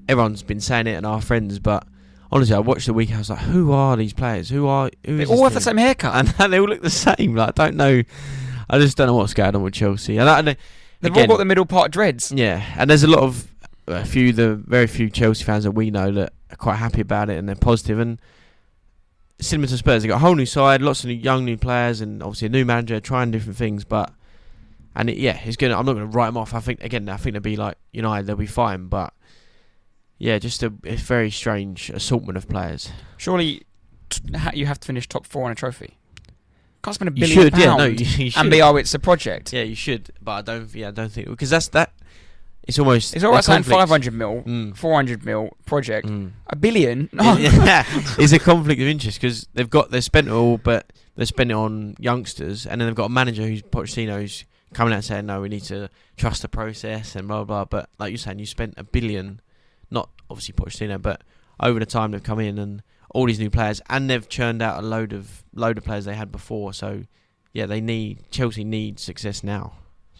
Everyone's 0.07 0.43
been 0.43 0.59
saying 0.59 0.85
it 0.85 0.93
and 0.93 1.07
our 1.07 1.21
friends, 1.21 1.57
but 1.57 1.87
honestly, 2.31 2.53
I 2.55 2.59
watched 2.59 2.85
the 2.85 2.93
week. 2.93 3.11
I 3.13 3.17
was 3.17 3.31
like, 3.31 3.39
"Who 3.39 3.71
are 3.71 3.97
these 3.97 4.13
players? 4.13 4.47
Who 4.49 4.67
are? 4.67 4.91
Who 5.07 5.17
They 5.17 5.23
is 5.23 5.29
all 5.29 5.37
this 5.37 5.43
have 5.45 5.53
the 5.55 5.61
same 5.61 5.77
haircut. 5.77 6.13
and 6.13 6.27
they 6.53 6.59
all 6.59 6.67
look 6.67 6.81
the 6.83 6.89
same. 6.91 7.35
Like, 7.35 7.57
I 7.57 7.65
don't 7.65 7.77
know. 7.77 8.03
I 8.69 8.79
just 8.79 8.95
don't 8.97 9.07
know 9.07 9.15
what's 9.15 9.33
going 9.33 9.55
on 9.55 9.63
with 9.63 9.73
Chelsea. 9.73 10.17
And, 10.17 10.29
I, 10.29 10.39
and 10.39 10.47
They've 10.47 11.11
again, 11.11 11.23
all 11.23 11.35
got 11.35 11.37
the 11.39 11.45
middle 11.45 11.65
part 11.65 11.91
dreads. 11.91 12.31
Yeah, 12.31 12.63
and 12.77 12.89
there's 12.89 13.03
a 13.03 13.07
lot 13.07 13.23
of 13.23 13.47
a 13.87 14.05
few, 14.05 14.31
the 14.33 14.55
very 14.55 14.87
few 14.87 15.09
Chelsea 15.09 15.43
fans 15.43 15.63
that 15.65 15.71
we 15.71 15.91
know 15.91 16.11
that 16.11 16.33
are 16.53 16.57
quite 16.57 16.75
happy 16.77 17.01
about 17.01 17.29
it 17.29 17.37
and 17.37 17.47
they're 17.47 17.55
positive. 17.55 17.99
And 17.99 18.19
similar 19.39 19.67
to 19.67 19.77
Spurs, 19.77 20.01
they 20.03 20.07
got 20.07 20.15
a 20.15 20.19
whole 20.19 20.35
new 20.35 20.45
side, 20.45 20.81
lots 20.81 21.03
of 21.03 21.07
new, 21.09 21.15
young 21.15 21.45
new 21.45 21.57
players, 21.57 22.01
and 22.01 22.23
obviously 22.23 22.47
a 22.47 22.49
new 22.49 22.65
manager 22.65 22.99
trying 22.99 23.31
different 23.31 23.57
things. 23.57 23.83
But 23.83 24.13
and 24.95 25.09
it, 25.09 25.17
yeah, 25.17 25.39
it's 25.43 25.57
gonna. 25.57 25.77
I'm 25.77 25.85
not 25.85 25.93
gonna 25.93 26.05
write 26.05 26.27
them 26.27 26.37
off. 26.37 26.53
I 26.53 26.59
think 26.59 26.83
again, 26.83 27.09
I 27.09 27.17
think 27.17 27.33
they'll 27.33 27.41
be 27.41 27.55
like 27.55 27.77
United, 27.91 28.27
they'll 28.27 28.35
be 28.35 28.45
fine. 28.45 28.87
But 28.87 29.13
yeah, 30.17 30.37
just 30.39 30.63
a, 30.63 30.71
a 30.85 30.95
very 30.95 31.31
strange 31.31 31.89
assortment 31.89 32.37
of 32.37 32.47
players. 32.47 32.89
Surely 33.17 33.63
t- 34.09 34.21
you 34.53 34.65
have 34.67 34.79
to 34.79 34.85
finish 34.85 35.07
top 35.09 35.25
four 35.25 35.45
on 35.45 35.51
a 35.51 35.55
trophy. 35.55 35.97
Can't 36.83 36.95
spend 36.95 37.09
a 37.09 37.13
You 37.13 37.21
billion 37.27 37.51
should, 37.51 37.57
yeah, 37.57 37.75
no, 37.77 37.85
you, 37.85 38.05
you 38.25 38.31
and 38.35 38.51
be 38.51 38.61
oh 38.61 38.75
it's 38.75 38.93
a 38.93 38.99
project. 38.99 39.53
yeah, 39.53 39.63
you 39.63 39.75
should, 39.75 40.11
but 40.21 40.31
I 40.31 40.41
don't. 40.41 40.75
Yeah, 40.75 40.89
I 40.89 40.91
don't 40.91 41.11
think 41.11 41.27
because 41.29 41.49
that's 41.49 41.69
that. 41.69 41.93
It's 42.65 42.79
almost 42.79 43.15
It's 43.15 43.23
all 43.25 43.31
right 43.31 43.39
a 43.39 43.43
saying 43.43 43.63
500 43.63 44.13
mil, 44.13 44.41
Mm. 44.45 44.75
400 44.77 45.25
mil 45.25 45.49
project. 45.65 46.07
Mm. 46.07 46.31
A 46.47 46.55
billion? 46.55 47.09
No. 47.11 47.35
yeah, 47.37 47.83
it's 48.17 48.31
a 48.33 48.39
conflict 48.39 48.81
of 48.81 48.87
interest 48.87 49.19
because 49.19 49.47
they've 49.53 49.69
got 49.69 49.91
they've 49.91 50.03
spent 50.03 50.27
it 50.27 50.31
all, 50.31 50.57
but 50.57 50.91
they 51.15 51.25
spent 51.25 51.51
it 51.51 51.55
on 51.55 51.95
youngsters, 51.99 52.65
and 52.65 52.79
then 52.79 52.87
they've 52.87 52.95
got 52.95 53.05
a 53.05 53.09
manager 53.09 53.43
who's 53.43 53.61
Pochettino 53.61 54.21
who's 54.21 54.45
coming 54.73 54.93
out 54.93 54.97
and 54.97 55.05
saying 55.05 55.25
no, 55.25 55.41
we 55.41 55.49
need 55.49 55.63
to 55.63 55.89
trust 56.17 56.41
the 56.41 56.49
process 56.49 57.15
and 57.15 57.27
blah 57.27 57.43
blah. 57.43 57.65
But 57.65 57.89
like 57.99 58.11
you're 58.11 58.17
saying, 58.17 58.39
you 58.39 58.45
spent 58.45 58.73
a 58.77 58.83
billion, 58.83 59.41
not 59.91 60.09
obviously 60.29 60.53
Pochettino, 60.53 61.01
but 61.01 61.21
over 61.59 61.79
the 61.79 61.85
time 61.85 62.11
they've 62.11 62.23
come 62.23 62.39
in 62.39 62.57
and 62.57 62.81
all 63.13 63.27
these 63.27 63.39
new 63.39 63.49
players, 63.49 63.81
and 63.89 64.09
they've 64.09 64.27
churned 64.27 64.61
out 64.61 64.83
a 64.83 64.87
load 64.87 65.13
of 65.13 65.43
load 65.53 65.77
of 65.77 65.83
players 65.83 66.05
they 66.05 66.15
had 66.15 66.31
before. 66.31 66.73
So 66.73 67.03
yeah, 67.51 67.65
they 67.67 67.81
need 67.81 68.31
Chelsea 68.31 68.63
need 68.63 68.99
success 68.99 69.43
now. 69.43 69.73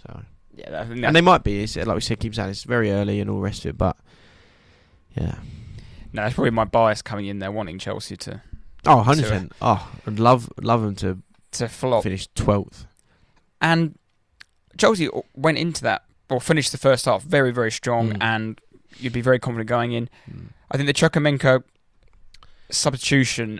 So 0.05 0.23
Yeah, 0.55 0.79
I 0.79 0.83
and 0.83 1.15
they 1.15 1.21
might 1.21 1.43
be. 1.43 1.63
It's, 1.63 1.75
like 1.75 1.87
we 1.87 2.01
said, 2.01 2.19
keep 2.19 2.35
saying 2.35 2.49
it's 2.49 2.63
very 2.63 2.91
early 2.91 3.19
and 3.19 3.29
all 3.29 3.37
the 3.37 3.41
rest 3.43 3.65
of 3.65 3.69
it, 3.71 3.77
but 3.77 3.97
yeah. 5.15 5.35
no, 6.13 6.21
that's 6.23 6.35
probably 6.35 6.51
my 6.51 6.65
bias 6.65 7.01
coming 7.01 7.25
in 7.25 7.39
there 7.39 7.51
wanting 7.51 7.79
Chelsea 7.79 8.15
to, 8.17 8.41
Oh, 8.85 8.97
100 8.97 9.21
percent. 9.23 9.51
Oh, 9.61 9.91
I'd 10.05 10.19
love 10.19 10.51
love 10.61 10.81
them 10.81 10.95
to 10.97 11.19
to 11.53 11.67
flop. 11.69 12.03
finish 12.03 12.27
twelfth. 12.35 12.85
And 13.61 13.97
Chelsea 14.77 15.07
went 15.35 15.57
into 15.57 15.81
that, 15.83 16.03
or 16.29 16.41
finished 16.41 16.71
the 16.71 16.77
first 16.77 17.05
half 17.05 17.23
very, 17.23 17.51
very 17.51 17.71
strong, 17.71 18.13
Mm. 18.13 18.17
and 18.21 18.61
you'd 18.97 19.13
be 19.13 19.21
very 19.21 19.39
confident 19.39 19.69
going 19.69 19.91
in. 19.93 20.09
I 20.69 20.77
think 20.77 20.87
the 20.87 20.93
Chukwuemeka 20.93 21.63
substitution 22.69 23.59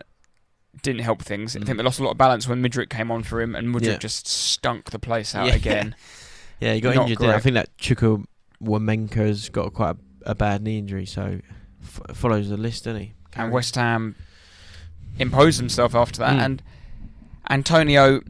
didn't 0.81 1.01
help 1.01 1.21
things. 1.21 1.55
I 1.55 1.59
Mm. 1.59 1.65
think 1.65 1.77
they 1.77 1.83
lost 1.83 1.99
a 1.99 2.03
lot 2.03 2.11
of 2.11 2.17
balance 2.17 2.47
when 2.47 2.61
Mudryk 2.63 2.89
came 2.89 3.11
on 3.11 3.23
for 3.23 3.41
him, 3.41 3.55
and 3.55 3.73
Mudryk 3.73 3.83
Yeah. 3.85 3.97
just 3.97 4.27
stunk 4.27 4.91
the 4.91 4.99
place 4.99 5.35
out 5.35 5.47
Yeah. 5.49 5.55
again. 5.55 5.95
Yeah, 6.59 6.73
he 6.73 6.81
got 6.81 6.95
Not 6.95 7.03
injured. 7.03 7.19
There. 7.19 7.29
I 7.29 7.33
great. 7.33 7.43
think 7.43 7.53
that 7.55 7.77
Chukwuemeka's 7.77 9.49
got 9.49 9.73
quite 9.73 9.95
a, 10.25 10.31
a 10.31 10.35
bad 10.35 10.61
knee 10.63 10.77
injury, 10.77 11.05
so 11.05 11.39
f- 11.81 12.15
follows 12.15 12.49
the 12.49 12.57
list, 12.57 12.85
doesn't 12.85 13.01
he? 13.01 13.13
and 13.35 13.51
West 13.51 13.73
Ham 13.75 14.15
imposed 15.17 15.59
himself 15.59 15.95
after 15.95 16.19
that. 16.19 16.37
Mm. 16.37 16.45
And 16.45 16.63
Antonio, 17.49 18.21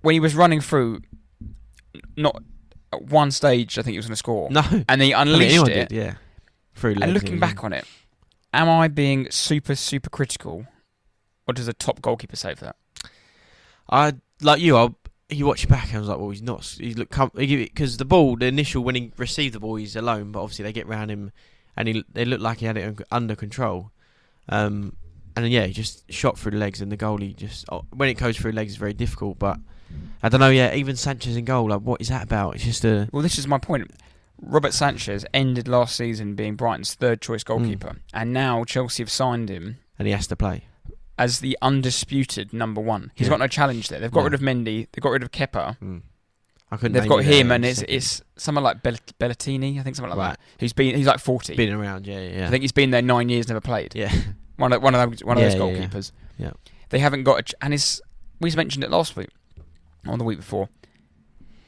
when 0.00 0.14
he 0.14 0.20
was 0.20 0.34
running 0.34 0.60
through, 0.60 1.00
not 2.16 2.42
at 2.92 3.02
one 3.02 3.30
stage, 3.30 3.78
I 3.78 3.82
think 3.82 3.92
he 3.92 3.98
was 3.98 4.06
going 4.06 4.12
to 4.12 4.16
score, 4.16 4.50
No, 4.50 4.62
and 4.70 4.84
then 4.88 5.00
he 5.00 5.08
mean, 5.08 5.16
unleashed 5.16 5.50
anyone 5.50 5.70
it. 5.70 5.88
did, 5.90 5.96
yeah. 5.96 6.14
Through 6.74 6.96
And 7.02 7.12
looking 7.12 7.38
back 7.38 7.62
on 7.62 7.72
it, 7.72 7.84
am 8.54 8.68
I 8.70 8.88
being 8.88 9.30
super, 9.30 9.74
super 9.74 10.08
critical, 10.08 10.66
or 11.46 11.52
does 11.54 11.68
a 11.68 11.72
top 11.74 12.00
goalkeeper 12.00 12.36
save 12.36 12.60
that? 12.60 12.76
I 13.90 14.14
like 14.42 14.60
you. 14.60 14.76
I 14.76 14.88
you 15.30 15.46
watch 15.46 15.64
it 15.64 15.68
back 15.68 15.88
and 15.88 15.96
I 15.96 16.00
was 16.00 16.08
like, 16.08 16.18
well, 16.18 16.30
he's 16.30 16.42
not. 16.42 16.64
He's 16.64 16.96
look 16.96 17.10
because 17.34 17.96
the 17.96 18.04
ball, 18.04 18.36
the 18.36 18.46
initial 18.46 18.82
when 18.82 18.94
he 18.94 19.12
received 19.16 19.54
the 19.54 19.60
ball, 19.60 19.76
he's 19.76 19.96
alone. 19.96 20.32
But 20.32 20.42
obviously 20.42 20.62
they 20.64 20.72
get 20.72 20.86
round 20.86 21.10
him, 21.10 21.32
and 21.76 21.88
he 21.88 22.04
they 22.12 22.24
look 22.24 22.40
like 22.40 22.58
he 22.58 22.66
had 22.66 22.76
it 22.76 23.00
under 23.10 23.36
control. 23.36 23.90
Um, 24.48 24.96
and 25.36 25.44
then 25.44 25.52
yeah, 25.52 25.66
he 25.66 25.72
just 25.72 26.10
shot 26.10 26.38
through 26.38 26.52
the 26.52 26.58
legs, 26.58 26.80
and 26.80 26.90
the 26.90 26.96
goalie 26.96 27.36
just 27.36 27.66
oh, 27.70 27.84
when 27.94 28.08
it 28.08 28.14
goes 28.14 28.38
through 28.38 28.52
legs, 28.52 28.72
it's 28.72 28.78
very 28.78 28.94
difficult. 28.94 29.38
But 29.38 29.58
I 30.22 30.28
don't 30.28 30.40
know. 30.40 30.50
Yeah, 30.50 30.74
even 30.74 30.96
Sanchez 30.96 31.36
in 31.36 31.44
goal, 31.44 31.68
like 31.68 31.82
what 31.82 32.00
is 32.00 32.08
that 32.08 32.24
about? 32.24 32.54
It's 32.54 32.64
just 32.64 32.84
a 32.84 33.08
Well, 33.12 33.22
this 33.22 33.38
is 33.38 33.46
my 33.46 33.58
point. 33.58 33.90
Robert 34.40 34.72
Sanchez 34.72 35.26
ended 35.34 35.66
last 35.66 35.96
season 35.96 36.36
being 36.36 36.54
Brighton's 36.54 36.94
third 36.94 37.20
choice 37.20 37.42
goalkeeper, 37.44 37.96
and 38.14 38.32
now 38.32 38.64
Chelsea 38.64 39.02
have 39.02 39.10
signed 39.10 39.48
him 39.48 39.78
and 39.98 40.06
he 40.06 40.12
has 40.12 40.26
to 40.28 40.36
play. 40.36 40.64
As 41.18 41.40
the 41.40 41.58
undisputed 41.62 42.52
number 42.52 42.80
one. 42.80 43.10
He's 43.14 43.26
Yeah. 43.26 43.30
got 43.30 43.40
no 43.40 43.46
challenge 43.48 43.88
there. 43.88 44.00
They've 44.00 44.10
got 44.10 44.20
No. 44.20 44.24
rid 44.24 44.34
of 44.34 44.40
Mendy, 44.40 44.86
they've 44.92 45.02
got 45.02 45.10
rid 45.10 45.22
of 45.22 45.32
Kepa, 45.32 45.76
Mm. 45.78 46.02
I 46.70 46.76
couldn't. 46.76 46.92
they've 46.92 47.08
got 47.08 47.24
him, 47.24 47.50
and 47.50 47.64
it's 47.64 47.80
second. 47.80 47.94
it's 47.94 48.22
someone 48.36 48.62
like 48.64 48.82
Bell- 48.82 48.94
Bellatini, 49.20 49.78
I 49.80 49.82
think 49.82 49.96
something 49.96 50.10
like 50.10 50.18
Right. 50.18 50.30
that. 50.38 50.40
Who's 50.60 50.72
been 50.72 50.94
he's 50.94 51.06
like 51.06 51.18
forty. 51.20 51.54
been 51.56 51.72
around. 51.72 52.06
Yeah, 52.06 52.20
yeah. 52.20 52.46
I 52.46 52.50
think 52.50 52.62
he's 52.62 52.72
been 52.72 52.90
there 52.90 53.02
nine 53.02 53.28
years, 53.28 53.48
never 53.48 53.60
played. 53.60 53.94
yeah. 53.94 54.12
One 54.56 54.72
of 54.72 54.82
one 54.82 54.94
of 54.94 55.10
those, 55.10 55.22
one 55.24 55.36
of 55.36 55.42
Yeah, 55.42 55.50
those 55.50 55.58
yeah, 55.58 55.66
yeah. 55.80 55.86
goalkeepers. 55.86 56.12
Yeah. 56.36 56.50
They 56.90 56.98
haven't 56.98 57.22
got 57.24 57.38
a 57.38 57.42
ch- 57.42 57.54
and 57.62 57.72
is 57.72 58.02
we 58.40 58.50
mentioned 58.52 58.82
it 58.84 58.90
last 58.90 59.14
week, 59.16 59.28
or 60.06 60.16
the 60.18 60.24
week 60.24 60.38
before. 60.38 60.68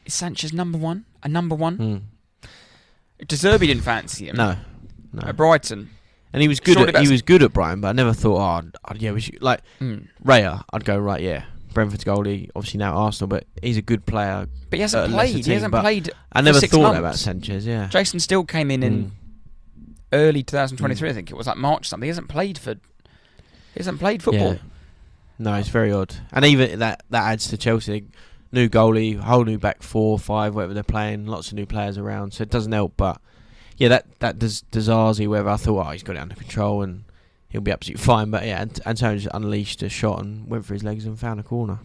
Is 0.04 0.14
Sanchez 0.14 0.52
number 0.52 0.76
one? 0.78 1.04
A 1.22 1.28
number 1.28 1.54
one? 1.54 1.78
Mm. 1.78 2.02
De 3.28 3.36
Zerbi 3.36 3.66
didn't 3.68 3.82
fancy 3.84 4.28
him. 4.28 4.36
No, 4.36 4.56
no. 5.12 5.22
At 5.28 5.36
Brighton. 5.36 5.90
And 6.32 6.40
he 6.42 6.48
was 6.48 6.60
good. 6.60 6.76
At, 6.78 7.02
he 7.02 7.10
was 7.10 7.22
good 7.22 7.42
at 7.42 7.52
Brighton, 7.52 7.80
but 7.80 7.88
I 7.88 7.92
never 7.92 8.12
thought, 8.12 8.38
oh, 8.38 8.70
I'd- 8.84 9.04
yeah, 9.04 9.12
we 9.12 9.20
should 9.20 9.42
like 9.42 9.60
Mm. 9.80 10.06
Raya. 10.24 10.62
I'd 10.72 10.84
go 10.84 10.96
right, 10.98 11.20
yeah. 11.20 11.44
Brentford's 11.74 12.04
goalie, 12.04 12.50
obviously 12.56 12.78
now 12.78 12.94
Arsenal, 12.96 13.28
but 13.28 13.44
he's 13.62 13.76
a 13.76 13.82
good 13.82 14.04
player. 14.06 14.46
But 14.70 14.76
he 14.76 14.80
hasn't 14.82 15.12
played. 15.12 15.44
He 15.46 15.52
hasn't 15.52 15.72
played. 15.74 16.10
I 16.32 16.40
never 16.40 16.60
thought 16.60 16.80
months. 16.82 16.98
about 16.98 17.14
Sanchez. 17.16 17.64
Yeah, 17.66 17.86
Jason 17.88 18.18
Steele 18.20 18.44
came 18.44 18.70
in 18.72 18.82
in 18.82 19.04
Mm. 19.04 19.10
early 20.12 20.42
2023. 20.42 21.08
Mm. 21.08 21.12
I 21.12 21.14
think 21.14 21.30
it 21.30 21.36
was 21.36 21.46
like 21.46 21.56
March 21.56 21.88
something. 21.88 22.04
He 22.06 22.08
hasn't 22.08 22.28
played 22.28 22.58
for. 22.58 22.72
He 22.74 23.78
hasn't 23.78 23.98
played 24.00 24.22
football. 24.22 24.54
Yeah. 24.54 24.58
No, 25.38 25.54
it's 25.54 25.68
very 25.68 25.92
odd, 25.92 26.14
and 26.32 26.44
even 26.44 26.80
that 26.80 27.02
that 27.10 27.22
adds 27.24 27.48
to 27.48 27.56
Chelsea. 27.56 28.04
New 28.52 28.68
goalie, 28.68 29.16
whole 29.16 29.44
new 29.44 29.58
back 29.58 29.80
four, 29.80 30.18
five, 30.18 30.56
whatever 30.56 30.74
they're 30.74 30.82
playing. 30.82 31.26
Lots 31.26 31.48
of 31.48 31.54
new 31.54 31.66
players 31.66 31.96
around, 31.96 32.32
so 32.34 32.42
it 32.42 32.50
doesn't 32.50 32.72
help. 32.72 32.94
But 32.96 33.20
yeah, 33.80 33.88
that 33.88 34.06
that 34.20 34.38
does 34.38 34.62
Dazarzi, 34.70 35.26
whether 35.26 35.48
I 35.48 35.56
thought, 35.56 35.84
oh, 35.86 35.90
he's 35.90 36.02
got 36.04 36.14
it 36.14 36.20
under 36.20 36.34
control 36.36 36.82
and 36.82 37.02
he'll 37.48 37.60
be 37.62 37.72
absolutely 37.72 38.04
fine. 38.04 38.30
But 38.30 38.46
yeah, 38.46 38.60
Ant- 38.60 38.86
Antonio 38.86 39.16
just 39.18 39.34
unleashed 39.34 39.82
a 39.82 39.88
shot 39.88 40.20
and 40.22 40.46
went 40.48 40.64
for 40.66 40.74
his 40.74 40.84
legs 40.84 41.04
and 41.06 41.18
found 41.18 41.40
a 41.40 41.42
corner. 41.42 41.78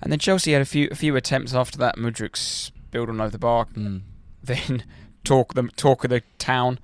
And 0.00 0.12
then 0.12 0.18
Chelsea 0.20 0.52
had 0.52 0.62
a 0.62 0.66
few 0.66 0.86
a 0.92 0.94
few 0.94 1.16
attempts 1.16 1.54
after 1.54 1.78
that. 1.78 1.96
Mudryk 1.96 2.36
spilled 2.36 3.08
on 3.08 3.20
over 3.20 3.30
the 3.30 3.38
bar. 3.38 3.66
Mm. 3.74 4.02
Then 4.44 4.84
talk 5.24 5.54
the 5.54 5.62
talk 5.74 6.04
of 6.04 6.10
the 6.10 6.22
town. 6.38 6.78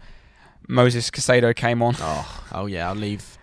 Moses 0.67 1.11
Caicedo 1.11 1.55
came 1.55 1.83
on. 1.83 1.95
Oh, 2.01 2.43
oh 2.53 2.67
yeah, 2.67 2.89
I'll 2.89 2.95
leave. 2.95 3.37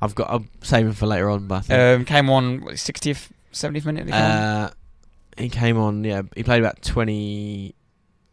I've 0.00 0.14
got. 0.14 0.28
I'm 0.30 0.48
saving 0.62 0.92
for 0.92 1.06
later 1.06 1.28
on, 1.28 1.48
but 1.48 1.54
I 1.56 1.60
think, 1.62 1.80
Um, 1.80 2.04
came 2.04 2.30
on 2.30 2.60
what, 2.60 2.74
60th, 2.74 3.30
70th 3.52 3.84
minute. 3.86 4.04
He 4.06 4.12
came 4.12 4.20
on? 4.22 4.30
uh, 4.30 4.70
he 5.36 5.48
came 5.48 5.76
on. 5.78 6.04
Yeah, 6.04 6.22
he 6.36 6.44
played 6.44 6.60
about 6.60 6.82
20, 6.82 7.74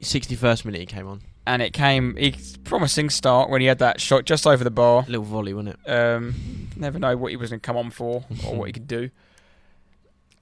61st 0.02 0.66
minute. 0.66 0.82
He 0.82 0.86
came 0.86 1.08
on. 1.08 1.22
And 1.52 1.62
it 1.62 1.74
came. 1.74 2.16
He 2.16 2.36
promising 2.64 3.10
start 3.10 3.50
when 3.50 3.62
he 3.62 3.68
had 3.68 3.80
that 3.80 4.00
shot 4.00 4.26
just 4.26 4.48
over 4.48 4.64
the 4.64 4.72
bar. 4.72 5.04
little 5.08 5.24
volley, 5.26 5.54
wasn't 5.54 5.78
it? 5.86 5.90
Um, 5.92 6.70
never 6.76 6.98
know 7.00 7.16
what 7.18 7.32
he 7.32 7.36
was 7.38 7.50
going 7.50 7.60
to 7.60 7.66
come 7.66 7.78
on 7.78 7.90
for 7.92 8.24
or 8.48 8.56
what 8.56 8.66
he 8.66 8.74
could 8.74 8.88
do. 8.88 9.10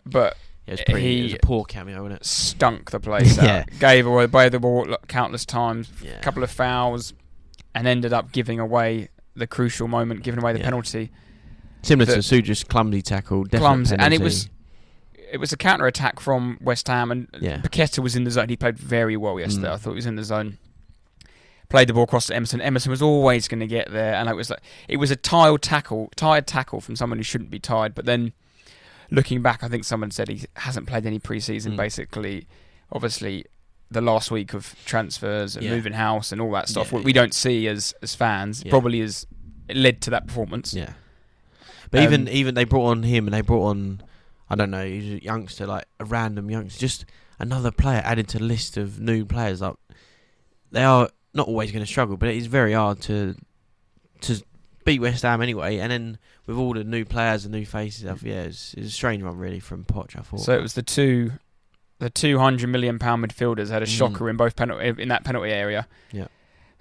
But 0.05 0.37
Yeah, 0.65 0.73
it 0.73 0.79
was 0.79 0.81
pretty. 0.89 1.19
it 1.19 1.23
was 1.23 1.33
a 1.33 1.37
poor 1.39 1.65
cameo, 1.65 2.01
wasn't 2.03 2.21
it? 2.21 2.25
stunk 2.25 2.91
the 2.91 2.99
place 2.99 3.37
out. 3.39 3.65
Gave 3.79 4.05
away 4.05 4.49
the 4.49 4.59
ball 4.59 4.97
countless 5.07 5.45
times. 5.45 5.91
Yeah. 6.03 6.11
A 6.11 6.21
couple 6.21 6.43
of 6.43 6.51
fouls, 6.51 7.13
and 7.75 7.87
ended 7.87 8.13
up 8.13 8.31
giving 8.31 8.59
away 8.59 9.09
the 9.35 9.47
crucial 9.47 9.87
moment, 9.87 10.23
giving 10.23 10.39
away 10.41 10.53
the 10.53 10.59
Yeah. 10.59 10.65
penalty. 10.65 11.11
Similar 11.81 12.05
the- 12.05 12.15
to 12.15 12.19
Suja's 12.21 12.63
clumsy 12.63 13.01
tackle. 13.01 13.45
Clumsy, 13.45 13.95
and 13.97 14.13
it 14.13 14.21
was 14.21 14.49
it 15.31 15.39
was 15.39 15.53
a 15.53 15.57
counter 15.57 15.85
attack 15.85 16.19
from 16.19 16.57
West 16.59 16.87
Ham, 16.87 17.11
and 17.11 17.27
Yeah. 17.39 17.57
Paqueta 17.61 17.99
was 17.99 18.15
in 18.15 18.23
the 18.23 18.31
zone. 18.31 18.49
He 18.49 18.55
played 18.57 18.79
very 18.79 19.15
well 19.15 19.39
yesterday. 19.39 19.67
Mm. 19.67 19.73
I 19.73 19.77
thought 19.77 19.91
he 19.91 19.95
was 19.95 20.07
in 20.07 20.15
the 20.15 20.23
zone. 20.23 20.57
Played 21.69 21.87
the 21.89 21.93
ball 21.93 22.03
across 22.03 22.27
to 22.27 22.35
Emerson. 22.35 22.61
Emerson 22.61 22.89
was 22.89 23.01
always 23.01 23.47
going 23.47 23.59
to 23.59 23.67
get 23.67 23.91
there, 23.91 24.15
and 24.15 24.27
it 24.27 24.35
was 24.35 24.49
like 24.49 24.61
it 24.87 24.97
was 24.97 25.11
a 25.11 25.15
tiled 25.15 25.61
tackle, 25.61 26.11
tired 26.15 26.47
tackle 26.47 26.81
from 26.81 26.95
someone 26.95 27.19
who 27.19 27.23
shouldn't 27.23 27.51
be 27.51 27.59
tired. 27.59 27.93
But 27.93 28.05
then, 28.05 28.33
looking 29.11 29.41
back, 29.43 29.63
I 29.63 29.67
think 29.67 29.83
someone 29.83 30.09
said 30.09 30.29
he 30.29 30.45
hasn't 30.55 30.87
played 30.87 31.05
any 31.05 31.19
preseason. 31.19 31.73
Mm. 31.73 31.77
Basically, 31.77 32.47
obviously, 32.91 33.45
the 33.91 34.01
last 34.01 34.31
week 34.31 34.53
of 34.55 34.75
transfers 34.85 35.55
and 35.55 35.63
Yeah. 35.65 35.71
moving 35.75 35.93
house 35.93 36.31
and 36.31 36.41
all 36.41 36.51
that 36.53 36.69
stuff, 36.69 36.87
Yeah, 36.91 36.95
what 36.97 37.03
we 37.03 37.13
don't 37.13 37.33
see 37.35 37.67
as 37.67 37.93
as 38.01 38.15
fans, 38.15 38.63
Yeah. 38.65 38.71
probably 38.71 39.01
is 39.01 39.27
it 39.67 39.77
led 39.77 40.01
to 40.01 40.09
that 40.09 40.25
performance. 40.25 40.73
Yeah. 40.73 40.93
But 41.91 41.99
Um, 41.99 42.03
even 42.05 42.27
even 42.29 42.55
they 42.55 42.63
brought 42.63 42.87
on 42.89 43.03
him 43.03 43.27
and 43.27 43.33
they 43.33 43.41
brought 43.41 43.67
on 43.69 44.01
I 44.49 44.55
don't 44.55 44.71
know, 44.71 44.83
he's 44.83 45.21
a 45.21 45.23
youngster, 45.23 45.67
like 45.67 45.85
a 45.99 46.05
random 46.05 46.49
youngster, 46.49 46.79
just 46.79 47.05
another 47.37 47.69
player 47.69 48.01
added 48.03 48.27
to 48.29 48.39
the 48.39 48.43
list 48.43 48.77
of 48.77 48.99
new 48.99 49.23
players. 49.23 49.61
Like 49.61 49.75
they 50.71 50.83
are 50.83 51.09
not 51.33 51.47
always 51.47 51.71
going 51.71 51.83
to 51.83 51.89
struggle, 51.89 52.17
but 52.17 52.29
it 52.29 52.37
is 52.37 52.47
very 52.47 52.73
hard 52.73 53.01
to 53.01 53.35
to 54.21 54.43
beat 54.85 54.99
West 54.99 55.23
Ham 55.23 55.41
anyway. 55.41 55.77
And 55.77 55.91
then 55.91 56.17
with 56.45 56.57
all 56.57 56.73
the 56.73 56.83
new 56.83 57.05
players 57.05 57.45
and 57.45 57.53
new 57.53 57.65
faces, 57.65 58.05
I've- 58.05 58.27
yeah, 58.27 58.41
it's, 58.41 58.73
it's 58.73 58.87
a 58.87 58.91
strange 58.91 59.23
one 59.23 59.37
really 59.37 59.59
from 59.59 59.85
Poch. 59.85 60.17
I 60.17 60.21
thought. 60.21 60.39
So 60.41 60.53
it 60.57 60.61
was 60.61 60.73
the 60.73 60.81
two, 60.81 61.33
the 61.99 62.09
two 62.09 62.39
hundred 62.39 62.67
million 62.69 62.97
pound 62.99 63.23
midfielders 63.23 63.69
had 63.69 63.83
a 63.83 63.85
Mm. 63.85 63.97
shocker 63.97 64.29
in 64.29 64.37
both 64.37 64.55
penalty 64.55 65.01
in 65.01 65.09
that 65.09 65.23
penalty 65.23 65.51
area. 65.51 65.87
Yeah. 66.11 66.27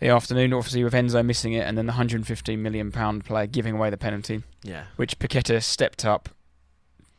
The 0.01 0.09
afternoon, 0.11 0.53
obviously, 0.53 0.85
with 0.85 0.93
Enzo 0.95 1.25
missing 1.27 1.55
it, 1.55 1.67
and 1.67 1.77
then 1.77 1.87
the 1.87 1.91
115 1.93 2.63
million 2.63 2.93
pound 2.93 3.25
player 3.25 3.49
giving 3.49 3.75
away 3.75 3.91
the 3.91 3.97
penalty, 3.97 4.45
yeah, 4.63 4.85
which 4.95 5.19
Paqueta 5.19 5.61
stepped 5.61 6.05
up, 6.05 6.29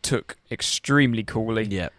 took 0.01 0.37
extremely 0.49 1.23
coolly, 1.23 1.65
yeah, 1.65 1.89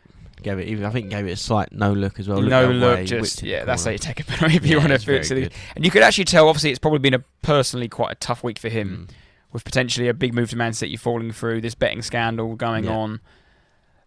gave 0.43 0.59
it. 0.59 0.69
Even, 0.69 0.85
I 0.85 0.91
think 0.91 1.11
gave 1.11 1.27
it 1.27 1.31
a 1.33 1.37
slight 1.37 1.73
no 1.73 1.93
look 1.93 2.19
as 2.19 2.29
well. 2.29 2.41
No 2.43 2.71
look, 2.71 2.99
way, 2.99 3.05
just 3.07 3.43
yeah, 3.43 3.65
that's 3.65 3.85
how 3.85 3.91
you 3.91 3.99
take 3.99 4.21
a 4.21 4.25
penalty 4.25 4.57
if 4.57 4.65
you 4.67 4.77
Yeah, 4.77 4.87
want 4.87 5.01
to 5.01 5.07
fix 5.07 5.31
it. 5.31 5.53
And 5.77 5.85
you 5.85 5.91
could 5.91 6.03
actually 6.03 6.25
tell, 6.25 6.49
obviously, 6.49 6.71
it's 6.71 6.79
probably 6.79 6.99
been 6.99 7.15
a 7.15 7.25
personally 7.43 7.89
quite 7.89 8.13
a 8.13 8.15
tough 8.17 8.43
week 8.45 8.59
for 8.59 8.69
him, 8.69 9.09
Mm. 9.09 9.15
with 9.53 9.65
potentially 9.65 10.09
a 10.09 10.15
big 10.15 10.35
move 10.35 10.51
to 10.51 10.57
Man 10.57 10.73
City 10.73 10.97
falling 10.97 11.33
through, 11.33 11.61
this 11.61 11.75
betting 11.75 12.03
scandal 12.03 12.55
going 12.57 12.85
Yeah. 12.85 12.93
on. 12.93 13.21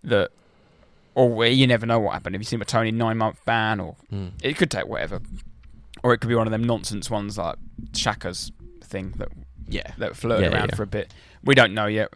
That, 0.04 0.32
or 1.16 1.46
you 1.46 1.68
never 1.68 1.86
know 1.86 2.00
what 2.00 2.14
happened. 2.14 2.36
Have 2.36 2.42
you 2.42 2.46
seen 2.46 2.62
a 2.62 2.66
Toney 2.66 2.92
nine 2.92 3.18
month 3.18 3.40
ban, 3.46 3.80
or 3.80 3.96
Mm. 4.12 4.32
it 4.42 4.58
could 4.58 4.70
take 4.72 4.88
whatever, 4.88 5.22
or 6.04 6.14
it 6.14 6.18
could 6.20 6.28
be 6.28 6.36
one 6.36 6.48
of 6.48 6.52
them 6.52 6.64
nonsense 6.64 7.10
ones 7.10 7.38
like 7.38 7.56
Shaka's 7.94 8.52
thing 8.84 9.14
that 9.18 9.30
Yeah, 9.68 9.94
that 9.98 10.16
flirted 10.18 10.52
Yeah, 10.52 10.58
around 10.58 10.76
for 10.76 10.84
a 10.84 10.88
bit. 10.88 11.14
We 11.44 11.56
don't 11.56 11.74
know 11.74 11.86
yet, 11.88 12.10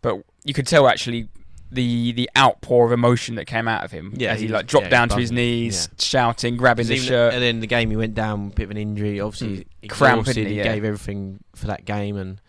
but 0.00 0.22
you 0.44 0.54
could 0.54 0.66
tell 0.66 0.86
actually 0.86 1.28
the 1.72 2.12
the 2.12 2.30
outpour 2.36 2.86
of 2.86 2.92
emotion 2.92 3.34
that 3.36 3.46
came 3.46 3.66
out 3.66 3.82
of 3.84 3.90
him 3.90 4.12
Yeah, 4.16 4.32
as 4.32 4.40
he 4.40 4.46
he 4.46 4.52
like 4.52 4.66
dropped 4.66 4.86
yeah, 4.86 4.90
down 4.90 5.08
to 5.08 5.16
his 5.16 5.32
knees, 5.32 5.88
yeah. 5.90 5.96
shouting, 6.04 6.56
grabbing 6.56 6.86
the 6.86 6.96
shirt. 6.96 7.32
And 7.34 7.42
then 7.42 7.60
the 7.60 7.66
game 7.66 7.90
he 7.90 7.96
went 7.96 8.14
down, 8.14 8.44
with 8.44 8.52
a 8.52 8.56
bit 8.56 8.64
of 8.64 8.70
an 8.72 8.76
injury. 8.76 9.20
Obviously, 9.20 9.66
Mm. 9.82 9.88
Cramp, 9.88 10.20
exhausted. 10.20 10.46
he? 10.46 10.54
Yeah. 10.58 10.64
gave 10.64 10.84
everything 10.84 11.42
for 11.56 11.66
that 11.68 11.84
game, 11.84 12.16
and 12.16 12.40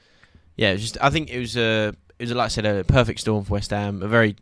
yeah, 0.55 0.69
it 0.69 0.73
was 0.73 0.81
just. 0.81 0.97
I 1.01 1.09
think 1.09 1.29
it 1.31 1.39
was 1.39 1.55
a. 1.57 1.93
It 2.19 2.25
was 2.25 2.31
like 2.33 2.45
I 2.45 2.49
said, 2.49 2.65
a 2.65 2.83
perfect 2.83 3.19
storm 3.21 3.43
for 3.45 3.53
West 3.53 3.71
Ham. 3.71 4.03
A 4.03 4.07
very. 4.07 4.35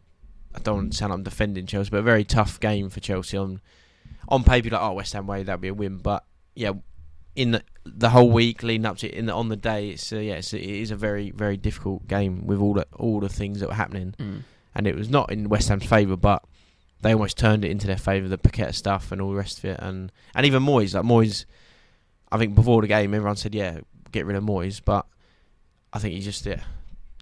I 0.53 0.59
don't 0.59 0.75
want 0.75 0.91
to 0.91 0.97
sound 0.97 1.11
like 1.11 1.17
I'm 1.19 1.23
defending 1.23 1.65
Chelsea, 1.67 1.89
but 1.89 1.97
a 1.99 2.01
very 2.01 2.25
tough 2.25 2.59
game 2.59 2.89
for 2.89 2.99
Chelsea. 2.99 3.37
On 3.37 3.61
on 4.27 4.43
paper, 4.43 4.69
like 4.69 4.81
oh 4.81 4.93
West 4.93 5.13
Ham 5.13 5.27
way 5.27 5.43
that'd 5.43 5.61
be 5.61 5.69
a 5.69 5.73
win, 5.73 5.97
but 5.99 6.25
yeah, 6.55 6.73
in 7.35 7.51
the, 7.51 7.63
the 7.85 8.09
whole 8.09 8.29
week 8.29 8.61
leading 8.63 8.85
up 8.85 8.97
to 8.97 9.07
it, 9.07 9.13
in 9.13 9.27
the, 9.27 9.33
on 9.33 9.47
the 9.47 9.55
day, 9.55 9.89
it's 9.91 10.11
uh, 10.11 10.17
yeah, 10.17 10.33
it's, 10.33 10.53
it 10.53 10.61
is 10.61 10.91
a 10.91 10.95
very 10.97 11.31
very 11.31 11.55
difficult 11.55 12.07
game 12.07 12.45
with 12.45 12.59
all 12.59 12.73
the 12.73 12.85
all 12.97 13.19
the 13.21 13.29
things 13.29 13.59
that 13.61 13.69
were 13.69 13.75
happening 13.75 14.13
Mm. 14.19 14.41
And 14.75 14.87
it 14.87 14.95
was 14.95 15.09
not 15.09 15.31
in 15.31 15.49
West 15.49 15.69
Ham's 15.69 15.85
favour, 15.85 16.15
but 16.17 16.43
they 17.01 17.13
almost 17.13 17.37
turned 17.37 17.65
it 17.65 17.71
into 17.71 17.87
their 17.87 17.97
favour, 17.97 18.27
the 18.27 18.37
Paqueta 18.37 18.73
stuff 18.75 19.11
and 19.11 19.21
all 19.21 19.29
the 19.31 19.35
rest 19.35 19.57
of 19.59 19.65
it, 19.65 19.79
and 19.79 20.11
and 20.35 20.45
even 20.45 20.63
Moyes, 20.63 20.93
like 20.93 21.03
Moyes, 21.03 21.45
I 22.31 22.37
think 22.37 22.55
before 22.55 22.81
the 22.81 22.87
game 22.87 23.13
everyone 23.13 23.35
said 23.35 23.53
yeah, 23.55 23.79
get 24.11 24.25
rid 24.25 24.35
of 24.37 24.43
Moyes, 24.43 24.81
but 24.83 25.05
I 25.93 25.99
think 25.99 26.13
he 26.13 26.21
just 26.21 26.45
yeah, 26.45 26.61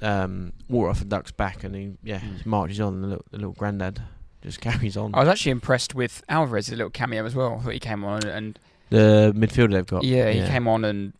um, 0.01 0.53
water 0.69 0.89
off 0.89 0.99
the 0.99 1.05
duck's 1.05 1.31
back, 1.31 1.63
and 1.63 1.75
he 1.75 1.91
yeah 2.03 2.19
Mm. 2.19 2.45
marches 2.45 2.79
on. 2.79 3.01
The 3.01 3.07
little, 3.07 3.25
the 3.31 3.37
little 3.37 3.53
granddad 3.53 4.01
just 4.41 4.61
carries 4.67 4.95
on. 4.97 5.15
I 5.15 5.19
was 5.19 5.27
actually 5.29 5.51
impressed 5.51 5.95
with 5.95 6.23
Alvarez's 6.29 6.71
little 6.71 6.89
cameo 6.89 7.25
as 7.25 7.35
well. 7.35 7.57
I 7.59 7.63
thought 7.63 7.73
he 7.73 7.79
came 7.79 8.03
on 8.05 8.25
and 8.25 8.59
The 8.89 9.33
midfielder 9.35 9.71
they've 9.71 9.85
got, 9.85 10.03
yeah, 10.03 10.31
he 10.31 10.41
came 10.47 10.67
on 10.67 10.83
and 10.85 11.13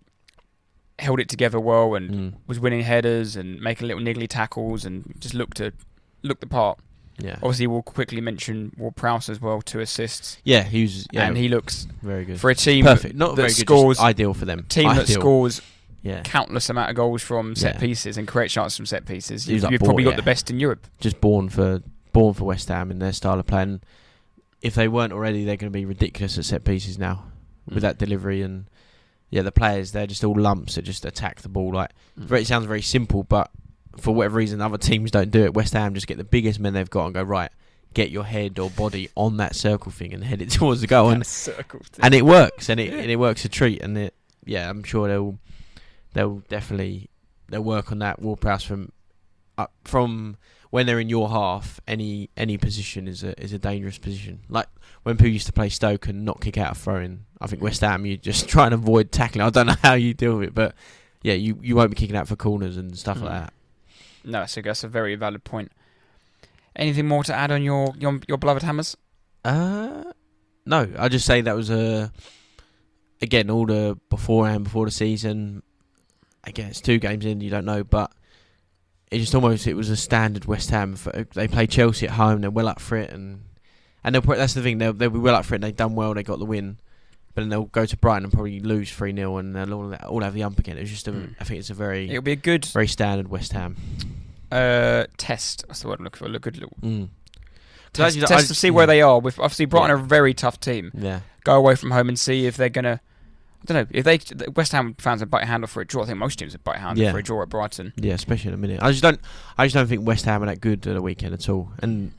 held 1.00 1.20
it 1.22 1.30
together 1.30 1.60
well 1.60 1.96
and 1.96 2.10
Mm, 2.12 2.34
was 2.46 2.60
winning 2.60 2.82
headers 2.82 3.36
and 3.38 3.60
making 3.62 3.88
little 3.88 4.04
niggly 4.04 4.28
tackles 4.28 4.84
and 4.86 5.14
just 5.20 5.34
looked 5.34 5.58
to 5.58 5.72
look 6.22 6.40
the 6.40 6.48
part. 6.48 6.80
yeah, 7.18 7.36
Obviously, 7.44 7.68
we'll 7.68 7.82
quickly 7.82 8.22
mention 8.22 8.72
Ward 8.78 8.96
Prowse 8.96 9.30
as 9.30 9.42
well, 9.42 9.62
two 9.62 9.80
assists, 9.80 10.38
yeah, 10.44 10.64
he 10.64 10.84
was 10.84 11.08
yeah, 11.12 11.28
and 11.28 11.38
he 11.38 11.50
looks 11.50 11.88
very 12.02 12.26
good, 12.26 12.40
for 12.40 12.50
a 12.50 12.56
team 12.56 12.86
perfect, 12.86 13.16
not 13.16 13.32
that 13.32 13.36
very 13.38 13.50
good, 13.50 13.58
scores 13.58 14.00
ideal 14.00 14.34
for 14.34 14.46
them, 14.46 14.66
team 14.70 14.88
that 14.96 15.08
scores 15.08 15.62
yeah, 16.02 16.22
countless 16.24 16.70
amount 16.70 16.90
of 16.90 16.96
goals 16.96 17.22
from 17.22 17.56
set 17.56 17.76
Yeah. 17.76 17.80
pieces 17.82 18.18
and 18.18 18.26
create 18.28 18.50
chances 18.52 18.78
from 18.78 18.86
set 18.86 19.06
pieces. 19.06 19.48
You, 19.48 19.56
was 19.56 19.64
like 19.64 19.72
you've 19.74 19.82
probably 19.82 20.06
got 20.06 20.16
the 20.16 20.22
best 20.24 20.50
in 20.50 20.60
Europe. 20.60 20.88
just 21.02 21.20
born 21.20 21.50
for 21.50 21.82
born 22.14 22.34
for 22.34 22.46
West 22.46 22.70
Ham 22.70 22.90
in 22.90 23.00
their 23.00 23.12
style 23.14 23.38
of 23.40 23.46
playing. 23.46 23.82
If 24.62 24.76
they 24.76 24.88
weren't 24.88 25.14
already, 25.14 25.46
they're 25.46 25.58
going 25.58 25.72
to 25.72 25.78
be 25.78 25.86
ridiculous 25.86 26.38
at 26.38 26.46
set 26.46 26.64
pieces 26.64 26.98
now 26.98 27.26
Mm. 27.70 27.74
with 27.76 27.84
that 27.84 27.98
delivery 27.98 28.42
and 28.42 28.66
yeah, 29.30 29.42
the 29.44 29.52
players 29.52 29.92
they're 29.92 30.08
just 30.08 30.24
all 30.24 30.34
lumps 30.40 30.76
that 30.76 30.82
just 30.84 31.06
attack 31.06 31.42
the 31.42 31.50
ball. 31.50 31.74
Like 31.74 31.92
Mm. 32.20 32.32
it 32.32 32.48
sounds 32.48 32.66
very 32.66 32.82
simple, 32.82 33.24
but 33.24 33.52
for 34.00 34.14
whatever 34.14 34.38
reason, 34.38 34.62
other 34.62 34.78
teams 34.78 35.12
don't 35.12 35.32
do 35.32 35.44
it. 35.44 35.54
West 35.54 35.74
Ham 35.74 35.94
just 35.94 36.08
get 36.08 36.18
the 36.18 36.24
biggest 36.24 36.60
men 36.60 36.74
they've 36.74 36.90
got 36.90 37.06
and 37.06 37.14
go 37.14 37.24
right, 37.24 37.52
get 37.94 38.10
your 38.12 38.24
head 38.26 38.60
or 38.60 38.70
body 38.70 39.10
on 39.16 39.38
that 39.38 39.56
circle 39.56 39.92
thing 39.92 40.14
and 40.14 40.24
head 40.32 40.42
it 40.42 40.50
towards 40.52 40.82
the 40.82 40.88
goal, 40.88 41.10
and 41.10 41.24
and 42.02 42.14
it 42.14 42.26
works, 42.26 42.70
and 42.70 42.80
it 42.80 42.94
and 43.02 43.10
it 43.12 43.18
works 43.18 43.46
a 43.46 43.50
treat, 43.50 43.82
and 43.82 43.98
it 43.98 44.14
yeah, 44.46 44.70
I'm 44.70 44.84
sure 44.84 45.08
they'll 45.08 45.38
they'll 46.14 46.40
definitely 46.50 47.10
they'll 47.50 47.62
work 47.64 47.92
on 47.92 48.00
that. 48.00 48.20
Ward 48.22 48.40
Prowse 48.42 48.64
from 48.64 48.92
uh, 49.58 49.68
from 49.84 50.38
when 50.72 50.86
they're 50.86 51.00
in 51.00 51.10
your 51.10 51.30
half, 51.30 51.80
any 51.88 52.30
any 52.38 52.58
position 52.58 53.08
is 53.08 53.24
a 53.24 53.40
is 53.42 53.54
a 53.54 53.60
dangerous 53.60 53.98
position. 53.98 54.40
Like 54.50 54.68
when 55.04 55.18
people 55.18 55.32
used 55.32 55.48
to 55.48 55.54
play 55.54 55.70
Stoke 55.70 56.08
and 56.08 56.26
not 56.26 56.42
kick 56.42 56.58
out 56.58 56.74
a 56.74 56.76
throw 56.76 56.98
in. 56.98 57.26
I 57.42 57.48
think 57.48 57.62
West 57.62 57.82
Ham 57.82 58.06
you 58.06 58.18
just 58.18 58.48
try 58.54 58.66
and 58.66 58.74
avoid 58.74 59.12
tackling. 59.12 59.42
I 59.46 59.50
don't 59.50 59.68
know 59.68 59.76
how 59.82 59.94
you 59.94 60.14
deal 60.14 60.38
with 60.38 60.50
it, 60.50 60.54
but 60.56 60.76
yeah, 61.24 61.34
you, 61.34 61.58
you 61.62 61.76
won't 61.76 61.90
be 61.90 61.96
kicking 61.96 62.16
out 62.16 62.28
for 62.28 62.36
corners 62.36 62.78
and 62.78 62.98
stuff 62.98 63.18
Mm. 63.20 63.24
like 63.24 63.32
that. 63.32 63.54
No, 64.24 64.46
so 64.46 64.62
that's 64.62 64.84
a 64.84 64.88
very 64.88 65.16
valid 65.16 65.44
point. 65.44 65.72
Anything 66.76 67.08
more 67.08 67.24
to 67.24 67.34
add 67.34 67.52
on 67.52 67.64
your 67.64 67.94
your, 67.98 68.20
your 68.28 68.38
beloved 68.38 68.64
Hammers? 68.64 68.96
Uh, 69.44 70.04
no, 70.66 70.88
I 70.98 71.10
just 71.10 71.26
say 71.26 71.42
that 71.42 71.56
was 71.56 71.70
a 71.70 72.12
again 73.22 73.50
all 73.50 73.66
the 73.66 73.98
beforehand 74.10 74.66
before 74.66 74.86
the 74.86 74.92
season. 74.92 75.64
Again, 76.46 76.70
it's 76.70 76.82
two 76.82 77.00
games 77.00 77.26
in, 77.26 77.42
you 77.42 77.50
don't 77.50 77.66
know, 77.66 77.84
but 77.84 78.12
it 79.12 79.20
just 79.20 79.36
almost 79.36 79.68
it 79.68 79.74
was 79.74 79.90
a 79.90 79.98
standard 79.98 80.46
West 80.46 80.70
Ham. 80.70 80.96
For, 80.96 81.28
they 81.34 81.48
play 81.48 81.68
Chelsea 81.68 82.08
at 82.08 82.14
home, 82.14 82.42
they're 82.42 82.50
well 82.50 82.68
up 82.68 82.80
for 82.80 82.98
it, 82.98 83.12
and 83.12 83.44
and 84.04 84.16
they'll, 84.16 84.22
that's 84.22 84.54
the 84.54 84.62
thing 84.62 84.78
they'll 84.78 84.94
they'll 84.94 85.10
be 85.10 85.20
well 85.20 85.36
up 85.36 85.46
for 85.46 85.56
it. 85.56 85.58
and 85.58 85.64
They've 85.64 85.76
done 85.76 85.96
well, 85.96 86.14
they 86.14 86.24
got 86.24 86.40
the 86.40 86.46
win, 86.46 86.78
but 87.34 87.42
then 87.42 87.50
they'll 87.50 87.66
go 87.66 87.86
to 87.86 87.98
Brighton 87.98 88.24
and 88.26 88.34
probably 88.34 88.60
lose 88.60 88.92
three 88.92 89.14
0 89.16 89.38
and 89.38 89.56
they'll 89.56 89.74
all, 89.74 89.94
all 90.08 90.22
have 90.22 90.34
the 90.34 90.44
ump 90.44 90.60
again. 90.60 90.78
It's 90.78 90.90
just 90.90 91.08
a, 91.08 91.12
Mm. 91.12 91.36
I 91.40 91.44
think 91.44 91.60
it's 91.60 91.70
a 91.70 91.74
very 91.74 92.10
It'll 92.10 92.22
be 92.22 92.32
a 92.34 92.36
good 92.36 92.66
very 92.66 92.88
standard 92.88 93.28
West 93.30 93.54
Ham. 93.54 93.76
uh, 94.52 95.06
test. 95.18 95.66
That's 95.68 95.82
the 95.82 95.88
word 95.88 96.00
I'm 96.00 96.06
looking 96.06 96.28
for. 96.28 96.34
A 96.34 96.40
good 96.40 96.56
little 96.58 96.78
Mm. 96.82 97.10
test, 97.94 98.20
test 98.20 98.32
I- 98.32 98.42
to 98.42 98.56
see 98.56 98.72
where 98.72 98.88
they 98.88 99.02
are. 99.02 99.20
With 99.20 99.40
obviously 99.40 99.66
Brighton 99.66 99.90
Yeah. 99.90 99.96
are 100.02 100.04
a 100.06 100.08
very 100.08 100.34
tough 100.34 100.60
team. 100.60 100.92
Yeah, 100.96 101.22
Go 101.44 101.56
away 101.56 101.76
from 101.76 101.92
home 101.92 102.10
and 102.10 102.20
see 102.20 102.46
if 102.46 102.58
they're 102.58 102.70
gonna. 102.70 103.00
I 103.62 103.66
don't 103.66 103.76
know 103.76 103.88
if 103.92 104.06
they 104.06 104.48
West 104.56 104.72
Ham 104.72 104.96
fans 104.98 105.20
would 105.20 105.30
bite 105.30 105.44
a 105.44 105.46
handle 105.46 105.68
for 105.68 105.82
a 105.82 105.86
draw. 105.86 106.04
I 106.04 106.06
think 106.06 106.18
most 106.18 106.40
teams 106.40 106.54
would 106.54 106.64
bite 106.64 106.78
a 106.78 106.80
handle 106.80 107.04
Yeah. 107.04 107.12
for 107.12 107.18
a 107.20 107.24
draw 107.24 107.42
at 107.42 107.50
Brighton. 107.50 107.92
Yeah, 107.98 108.14
especially 108.14 108.50
in 108.50 108.54
a 108.54 108.58
minute. 108.58 108.80
I 108.82 108.90
just 108.92 109.04
don't. 109.04 109.20
I 109.58 109.66
just 109.66 109.76
don't 109.76 109.88
think 109.88 110.06
West 110.08 110.26
Ham 110.26 110.42
are 110.44 110.46
that 110.46 110.62
good 110.62 110.88
at 110.88 110.94
the 110.94 111.02
weekend 111.02 111.34
at 111.34 111.50
all. 111.50 111.72
And 111.80 112.14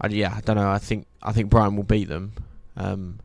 I, 0.00 0.06
yeah, 0.08 0.32
I 0.36 0.40
don't 0.42 0.56
know. 0.56 0.70
I 0.70 0.78
think 0.78 1.06
I 1.22 1.32
think 1.32 1.50
Brighton 1.50 1.76
will 1.76 1.82
beat 1.82 2.08
them. 2.08 2.32
Um, 2.76 3.18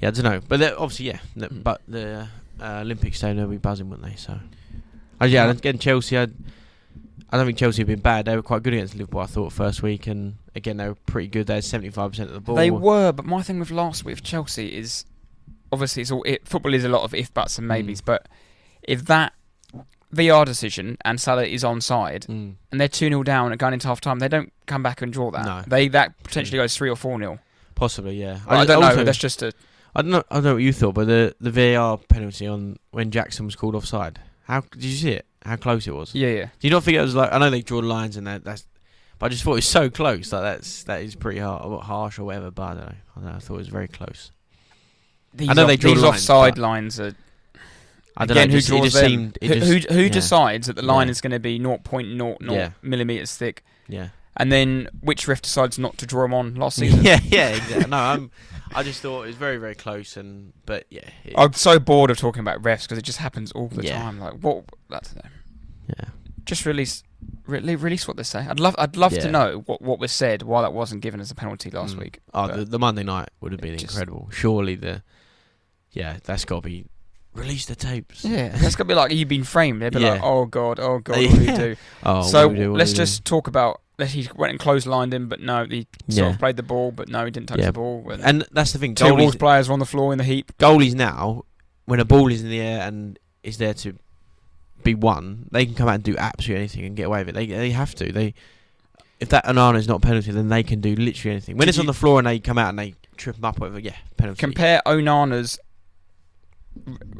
yeah, 0.00 0.08
I 0.08 0.10
don't 0.10 0.24
know. 0.24 0.40
But 0.46 0.62
obviously, 0.76 1.06
yeah. 1.06 1.18
no- 1.34 1.48
Mm. 1.48 1.62
But 1.62 1.80
the 1.88 2.28
uh, 2.60 2.80
Olympic 2.80 3.14
Stadium 3.14 3.36
they'll 3.38 3.46
be 3.48 3.56
buzzing, 3.56 3.88
wouldn't 3.90 4.08
they? 4.08 4.16
So, 4.16 4.38
uh, 5.20 5.24
yeah. 5.26 5.50
Again, 5.50 5.78
Chelsea. 5.78 6.18
I, 6.18 6.26
I 7.30 7.36
don't 7.36 7.44
think 7.46 7.58
Chelsea 7.58 7.82
have 7.82 7.86
been 7.88 8.00
bad. 8.00 8.24
They 8.24 8.34
were 8.36 8.42
quite 8.42 8.62
good 8.62 8.72
against 8.72 8.94
Liverpool. 8.94 9.20
I 9.20 9.26
thought 9.26 9.52
first 9.52 9.82
week, 9.82 10.06
and 10.06 10.36
again 10.54 10.78
they 10.78 10.88
were 10.88 10.94
pretty 10.94 11.28
good. 11.28 11.46
They 11.46 11.54
had 11.56 11.64
seventy 11.64 11.90
five 11.90 12.10
percent 12.12 12.28
of 12.30 12.34
the 12.34 12.40
ball. 12.40 12.56
They 12.56 12.70
were, 12.70 13.12
but 13.12 13.26
my 13.26 13.42
thing 13.42 13.58
with 13.60 13.70
last 13.70 14.04
week 14.04 14.16
with 14.16 14.24
Chelsea 14.24 14.74
is 14.76 15.04
obviously 15.70 16.02
it's 16.02 16.10
all 16.10 16.22
it, 16.22 16.48
football 16.48 16.72
is 16.72 16.84
a 16.84 16.88
lot 16.88 17.02
of 17.02 17.12
if 17.14 17.32
buts 17.34 17.58
and 17.58 17.68
maybes. 17.68 18.00
Mm. 18.00 18.04
But 18.06 18.28
if 18.82 19.04
that 19.06 19.34
VR 20.14 20.46
decision 20.46 20.96
and 21.04 21.20
Salah 21.20 21.44
is 21.44 21.62
onside 21.64 22.26
Mm. 22.26 22.54
and 22.72 22.80
they're 22.80 22.88
two 22.88 23.08
0 23.10 23.22
down 23.24 23.52
and 23.52 23.58
going 23.58 23.74
into 23.74 23.88
half 23.88 24.00
time, 24.00 24.20
they 24.20 24.28
don't 24.28 24.50
come 24.64 24.82
back 24.82 25.02
and 25.02 25.12
draw 25.12 25.30
that. 25.32 25.44
No. 25.44 25.62
They 25.66 25.88
that 25.88 26.14
potentially 26.24 26.56
goes 26.56 26.74
three 26.74 26.88
or 26.88 26.96
four 26.96 27.18
0 27.18 27.38
Possibly, 27.74 28.18
yeah. 28.18 28.38
I, 28.48 28.64
just- 28.64 28.68
don't 28.68 28.80
know. 28.96 29.04
That's 29.04 29.18
just 29.18 29.42
a 29.42 29.52
I 29.98 30.02
don't 30.02 30.10
know. 30.12 30.22
I 30.30 30.34
don't 30.36 30.44
know 30.44 30.52
what 30.54 30.62
you 30.62 30.72
thought, 30.72 30.94
but 30.94 31.06
the 31.08 31.34
the 31.40 31.50
VAR 31.50 31.98
penalty 31.98 32.46
on 32.46 32.78
when 32.92 33.10
Jackson 33.10 33.44
was 33.46 33.56
called 33.56 33.74
offside. 33.74 34.20
How 34.44 34.60
did 34.60 34.84
you 34.84 34.92
see 34.96 35.10
it? 35.10 35.26
How 35.44 35.56
close 35.56 35.86
it 35.86 35.94
was? 35.94 36.14
yeah 36.14 36.28
yeah. 36.28 36.44
Do 36.60 36.68
you 36.68 36.70
not 36.70 36.84
think 36.84 36.96
it 36.96 37.00
was 37.02 37.14
like 37.14 37.32
I 37.32 37.38
know 37.38 37.50
they 37.50 37.62
draw 37.62 37.78
lines 37.80 38.16
and 38.16 38.26
that 38.28 38.44
that's, 38.44 38.64
but 39.18 39.26
I 39.26 39.28
just 39.30 39.42
thought 39.42 39.52
it 39.52 39.56
was 39.56 39.66
so 39.66 39.90
close. 39.90 40.32
Like 40.32 40.42
that's 40.42 40.84
that 40.84 41.02
is 41.02 41.16
pretty 41.16 41.40
hard, 41.40 41.64
or 41.64 41.82
harsh 41.82 42.18
or 42.20 42.24
whatever. 42.24 42.50
But 42.52 42.62
I 42.62 42.74
don't 42.74 42.80
know. 42.86 42.92
I, 43.16 43.20
don't 43.20 43.24
know, 43.24 43.36
I 43.36 43.38
thought 43.40 43.54
it 43.54 43.58
was 43.58 43.68
very 43.68 43.88
close. 43.88 44.30
These, 45.34 45.48
I 45.48 45.52
know 45.54 45.62
off, 45.62 45.68
they 45.68 45.76
draw 45.76 45.94
these 45.94 46.02
lines, 46.02 46.14
offside 46.16 46.58
lines 46.58 47.00
are 47.00 47.14
I 48.16 48.24
don't 48.26 48.36
again 48.36 48.48
know. 48.48 48.52
who 48.54 48.58
just, 48.58 48.68
draws 48.68 48.92
them? 48.92 49.10
seemed. 49.10 49.38
Who 49.42 49.48
just, 49.48 49.66
who, 49.88 49.94
who 49.94 50.02
yeah. 50.02 50.08
decides 50.08 50.66
that 50.68 50.76
the 50.76 50.82
line 50.82 51.08
Yeah. 51.08 51.10
is 51.12 51.20
going 51.20 51.32
to 51.32 51.40
be 51.40 51.58
0.00 51.58 52.36
Yeah. 52.50 52.70
millimeters 52.82 53.34
thick, 53.36 53.64
Yeah. 53.88 54.08
and 54.36 54.50
then 54.52 54.88
which 55.00 55.26
ref 55.28 55.42
decides 55.42 55.78
not 55.78 55.98
to 55.98 56.06
draw 56.06 56.22
them 56.22 56.34
on 56.34 56.54
last 56.54 56.76
season? 56.78 57.02
yeah. 57.04 57.18
Yeah. 57.24 57.48
Exactly. 57.50 57.90
No, 57.90 57.96
I'm. 57.96 58.30
I 58.74 58.82
just 58.82 59.00
thought 59.00 59.22
it 59.24 59.26
was 59.28 59.36
very 59.36 59.56
very 59.56 59.74
close 59.74 60.16
and 60.16 60.52
but 60.66 60.86
yeah. 60.90 61.08
It, 61.24 61.34
I'm 61.36 61.52
so 61.52 61.78
bored 61.78 62.10
of 62.10 62.18
talking 62.18 62.40
about 62.40 62.62
refs 62.62 62.82
because 62.82 62.98
it 62.98 63.02
just 63.04 63.18
happens 63.18 63.52
all 63.52 63.68
the 63.68 63.84
Yeah. 63.84 63.98
time. 64.02 64.18
Like 64.20 64.34
what? 64.40 64.64
That's 64.88 65.14
yeah. 65.88 66.06
just 66.44 66.64
release 66.66 67.02
re- 67.46 67.60
release 67.76 68.06
what 68.06 68.16
they 68.16 68.22
say. 68.22 68.40
I'd 68.48 68.60
love 68.60 68.74
I'd 68.78 68.96
love 68.96 69.12
to 69.12 69.30
know 69.30 69.62
what, 69.66 69.80
what 69.82 69.98
was 69.98 70.12
said 70.12 70.42
why 70.42 70.62
that 70.62 70.72
wasn't 70.72 71.00
given 71.02 71.20
as 71.20 71.30
a 71.30 71.34
penalty 71.34 71.70
last 71.70 71.96
Mm. 71.96 72.00
week. 72.00 72.20
Oh, 72.34 72.46
the, 72.48 72.64
the 72.64 72.78
Monday 72.78 73.02
night 73.02 73.30
would 73.40 73.52
have 73.52 73.60
been 73.60 73.76
Just- 73.78 73.92
incredible. 73.94 74.28
Surely 74.32 74.74
the. 74.74 75.02
Yeah, 75.92 76.18
that's 76.24 76.44
got 76.44 76.56
to 76.56 76.60
be. 76.68 76.84
Release 77.34 77.66
the 77.66 77.76
tapes. 77.76 78.24
yeah, 78.24 78.48
that's 78.48 78.74
gonna 78.74 78.88
be 78.88 78.94
like 78.94 79.12
you've 79.12 79.28
been 79.28 79.44
framed. 79.44 79.80
They'd 79.80 79.92
be 79.92 80.00
like, 80.00 80.20
oh 80.22 80.44
god, 80.46 80.80
oh 80.80 80.98
god, 80.98 81.16
what 81.18 81.30
do 81.30 81.38
we 81.40 81.46
do? 81.56 81.76
Oh, 82.02 82.22
so 82.22 82.52
do 82.52 82.74
let's 82.74 82.90
do? 82.92 82.96
just 82.96 83.24
talk 83.24 83.46
about. 83.48 83.80
He 84.06 84.28
went 84.36 84.52
and 84.52 84.60
clotheslined 84.60 85.12
him, 85.12 85.28
but 85.28 85.40
no, 85.40 85.64
he 85.64 85.86
sort 86.08 86.26
Yeah. 86.26 86.30
of 86.34 86.38
played 86.38 86.56
the 86.56 86.62
ball, 86.62 86.92
but 86.92 87.08
no, 87.08 87.24
he 87.24 87.30
didn't 87.32 87.48
touch 87.48 87.58
Yeah. 87.58 87.66
the 87.66 87.72
ball. 87.72 88.08
And, 88.12 88.22
And 88.22 88.44
that's 88.52 88.72
the 88.72 88.78
thing. 88.78 88.94
two 88.94 89.04
Goalies, 89.04 89.18
Wolves 89.18 89.36
players 89.36 89.68
were 89.68 89.72
on 89.72 89.80
the 89.80 89.86
floor 89.86 90.12
in 90.12 90.18
the 90.18 90.24
heap. 90.24 90.52
goalies 90.58 90.94
now, 90.94 91.44
when 91.86 91.98
a 91.98 92.04
ball 92.04 92.30
is 92.30 92.42
in 92.42 92.48
the 92.50 92.60
air 92.60 92.86
and 92.86 93.18
is 93.42 93.58
there 93.58 93.74
to 93.74 93.98
be 94.84 94.94
won, 94.94 95.48
they 95.50 95.66
can 95.66 95.74
come 95.74 95.88
out 95.88 95.96
and 95.96 96.04
do 96.04 96.16
absolutely 96.16 96.60
anything 96.60 96.84
and 96.84 96.96
get 96.96 97.04
away 97.06 97.20
with 97.20 97.30
it. 97.30 97.34
They 97.34 97.46
they 97.46 97.70
have 97.72 97.94
to. 97.96 98.12
They 98.12 98.34
if 99.20 99.30
that 99.30 99.44
Onana 99.46 99.76
is 99.76 99.88
not 99.88 99.96
a 99.96 100.00
penalty, 100.06 100.30
then 100.30 100.48
they 100.48 100.62
can 100.62 100.80
do 100.80 100.94
literally 100.94 101.32
anything. 101.32 101.56
When 101.56 101.66
Did 101.66 101.70
it's 101.70 101.78
on 101.80 101.86
the 101.86 101.92
floor 101.94 102.18
and 102.20 102.26
they 102.28 102.38
come 102.38 102.56
out 102.56 102.68
and 102.68 102.78
they 102.78 102.94
trip 103.16 103.36
him 103.36 103.44
up, 103.44 103.58
whatever, 103.58 103.80
yeah, 103.80 103.96
penalty. 104.16 104.38
Compare 104.38 104.80
Onana's 104.86 105.58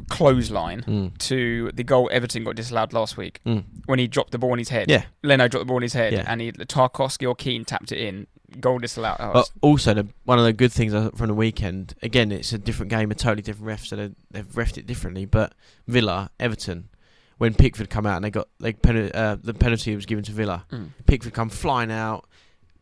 clothesline 0.09 0.81
Mm. 0.83 1.17
to 1.19 1.71
the 1.73 1.83
goal 1.83 2.09
Everton 2.11 2.43
got 2.43 2.55
disallowed 2.55 2.93
last 2.93 3.17
week 3.17 3.39
Mm. 3.45 3.63
when 3.85 3.99
he 3.99 4.07
dropped 4.07 4.31
the 4.31 4.37
ball 4.37 4.51
on 4.51 4.57
his 4.57 4.69
head. 4.69 4.89
Yeah. 4.89 5.05
Leno 5.23 5.47
dropped 5.47 5.61
the 5.63 5.67
ball 5.67 5.77
on 5.77 5.81
his 5.83 5.93
head, 5.93 6.13
Yeah. 6.13 6.23
and 6.27 6.41
he 6.41 6.51
Tarkowski 6.51 7.27
or 7.27 7.35
Keane 7.35 7.65
tapped 7.65 7.91
it 7.91 7.99
in. 7.99 8.27
Goal 8.59 8.79
disallowed. 8.79 9.17
Oh, 9.19 9.31
But 9.33 9.51
also, 9.61 9.93
the, 9.93 10.07
one 10.25 10.39
of 10.39 10.45
the 10.45 10.53
good 10.53 10.71
things 10.71 10.93
uh, 10.93 11.11
from 11.15 11.27
the 11.27 11.35
weekend, 11.35 11.93
again, 12.01 12.31
it's 12.31 12.51
a 12.51 12.57
different 12.57 12.89
game, 12.89 13.11
a 13.11 13.15
totally 13.15 13.43
different 13.43 13.67
ref, 13.67 13.85
so 13.85 13.95
they, 13.95 14.09
they've 14.31 14.47
refed 14.47 14.77
it 14.79 14.87
differently. 14.87 15.25
But 15.25 15.53
Villa, 15.87 16.31
Everton, 16.39 16.89
when 17.37 17.53
Pickford 17.53 17.91
come 17.91 18.07
out 18.07 18.15
and 18.15 18.25
they 18.25 18.31
got 18.31 18.47
they 18.59 18.73
pen, 18.73 19.11
uh, 19.13 19.37
the 19.41 19.53
penalty 19.53 19.95
was 19.95 20.05
given 20.07 20.23
to 20.23 20.31
Villa, 20.31 20.65
Mm. 20.71 20.89
Pickford 21.05 21.33
come 21.33 21.49
flying 21.49 21.91
out, 21.91 22.27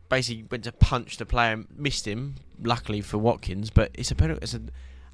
basically 0.08 0.44
went 0.50 0.64
to 0.64 0.72
punch 0.72 1.18
the 1.18 1.26
player, 1.26 1.62
missed 1.76 2.06
him. 2.06 2.36
Luckily 2.62 3.02
for 3.02 3.18
Watkins, 3.18 3.68
but 3.70 3.90
it's 3.94 4.10
a 4.10 4.14
penalty. 4.16 4.40
It's 4.42 4.54
a 4.54 4.62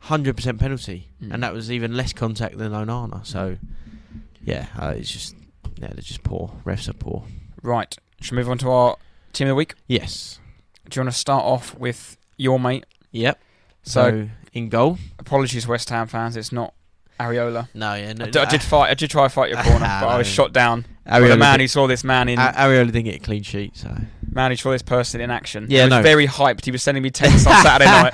hundred 0.05 0.37
percent 0.37 0.59
penalty, 0.59 1.09
Mm. 1.23 1.35
and 1.35 1.43
that 1.43 1.53
was 1.53 1.71
even 1.71 1.97
less 1.97 2.13
contact 2.13 2.59
than 2.59 2.73
Onana. 2.73 3.25
So, 3.27 3.57
yeah, 4.45 4.67
uh, 4.79 4.95
it's 4.97 5.11
just 5.11 5.35
yeah, 5.81 5.89
they're 5.89 5.97
just 6.03 6.23
poor. 6.23 6.53
Refs 6.65 6.89
are 6.89 6.93
poor. 6.95 7.25
Right. 7.63 7.97
Should 8.21 8.33
we 8.33 8.39
move 8.39 8.51
on 8.51 8.59
to 8.59 8.71
our 8.71 8.97
team 9.33 9.47
of 9.49 9.51
the 9.51 9.55
week? 9.55 9.75
Yes. 9.87 10.39
Do 10.89 10.99
you 10.99 11.05
want 11.05 11.13
to 11.15 11.19
start 11.19 11.45
off 11.45 11.77
with 11.79 12.17
your 12.37 12.61
mate? 12.61 12.85
Yep. 13.13 13.39
So, 13.83 14.03
So, 14.11 14.29
in 14.53 14.69
goal. 14.69 14.99
apologies, 15.19 15.67
West 15.67 15.91
Ham 15.91 16.07
fans. 16.07 16.37
It's 16.37 16.53
not 16.53 16.75
Areola. 17.19 17.69
No, 17.75 17.95
yeah, 17.95 18.13
no. 18.13 18.27
I, 18.27 18.31
d- 18.31 18.39
I 18.39 18.45
did 18.45 18.63
fight. 18.63 18.91
I 18.91 18.95
did 18.95 19.11
try 19.11 19.25
to 19.25 19.29
fight 19.29 19.51
your 19.51 19.63
corner, 19.63 19.79
but 20.01 20.09
I 20.09 20.19
was 20.19 20.27
shot 20.27 20.53
down 20.53 20.85
by 21.07 21.21
the 21.21 21.37
man 21.37 21.61
who 21.61 21.69
saw 21.69 21.87
this 21.87 22.05
man 22.05 22.29
in. 22.29 22.39
A- 22.39 22.53
Areola 22.57 22.87
didn't 22.87 23.05
get 23.05 23.17
a 23.17 23.19
clean 23.21 23.43
sheet, 23.43 23.77
so 23.77 23.95
man 24.31 24.51
who 24.51 24.57
saw 24.57 24.71
this 24.73 24.83
person 24.83 25.21
in 25.21 25.31
action. 25.31 25.67
Yeah, 25.71 25.81
he 25.81 25.85
was 25.87 25.91
no. 25.91 26.03
very 26.03 26.27
hyped. 26.27 26.65
He 26.65 26.71
was 26.71 26.83
sending 26.83 27.03
me 27.03 27.11
texts 27.11 27.47
on 27.47 27.63
Saturday 27.63 27.91
night. 27.91 28.13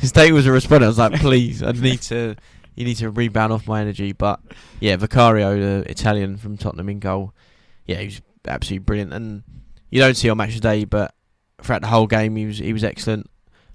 His 0.00 0.12
take 0.12 0.32
was 0.32 0.46
a 0.46 0.52
response. 0.52 0.82
I 0.82 0.86
was 0.86 0.98
like, 0.98 1.20
please, 1.20 1.62
I 1.62 1.72
need 1.72 2.02
to. 2.02 2.36
You 2.74 2.84
need 2.86 2.96
to 2.96 3.10
rebound 3.10 3.52
off 3.52 3.66
my 3.66 3.80
energy. 3.82 4.12
But 4.12 4.40
yeah, 4.80 4.96
Vicario, 4.96 5.58
the 5.58 5.90
Italian 5.90 6.38
from 6.38 6.56
Tottenham 6.56 6.88
in 6.88 6.98
goal. 6.98 7.34
Yeah, 7.84 7.98
he 7.98 8.06
was 8.06 8.22
absolutely 8.46 8.84
brilliant, 8.84 9.12
and 9.12 9.42
you 9.90 10.00
don't 10.00 10.16
see 10.16 10.30
on 10.30 10.38
match 10.38 10.58
day, 10.60 10.84
but 10.84 11.14
throughout 11.60 11.82
the 11.82 11.88
whole 11.88 12.06
game, 12.06 12.36
he 12.36 12.46
was 12.46 12.58
he 12.58 12.72
was 12.72 12.84
excellent. 12.84 13.28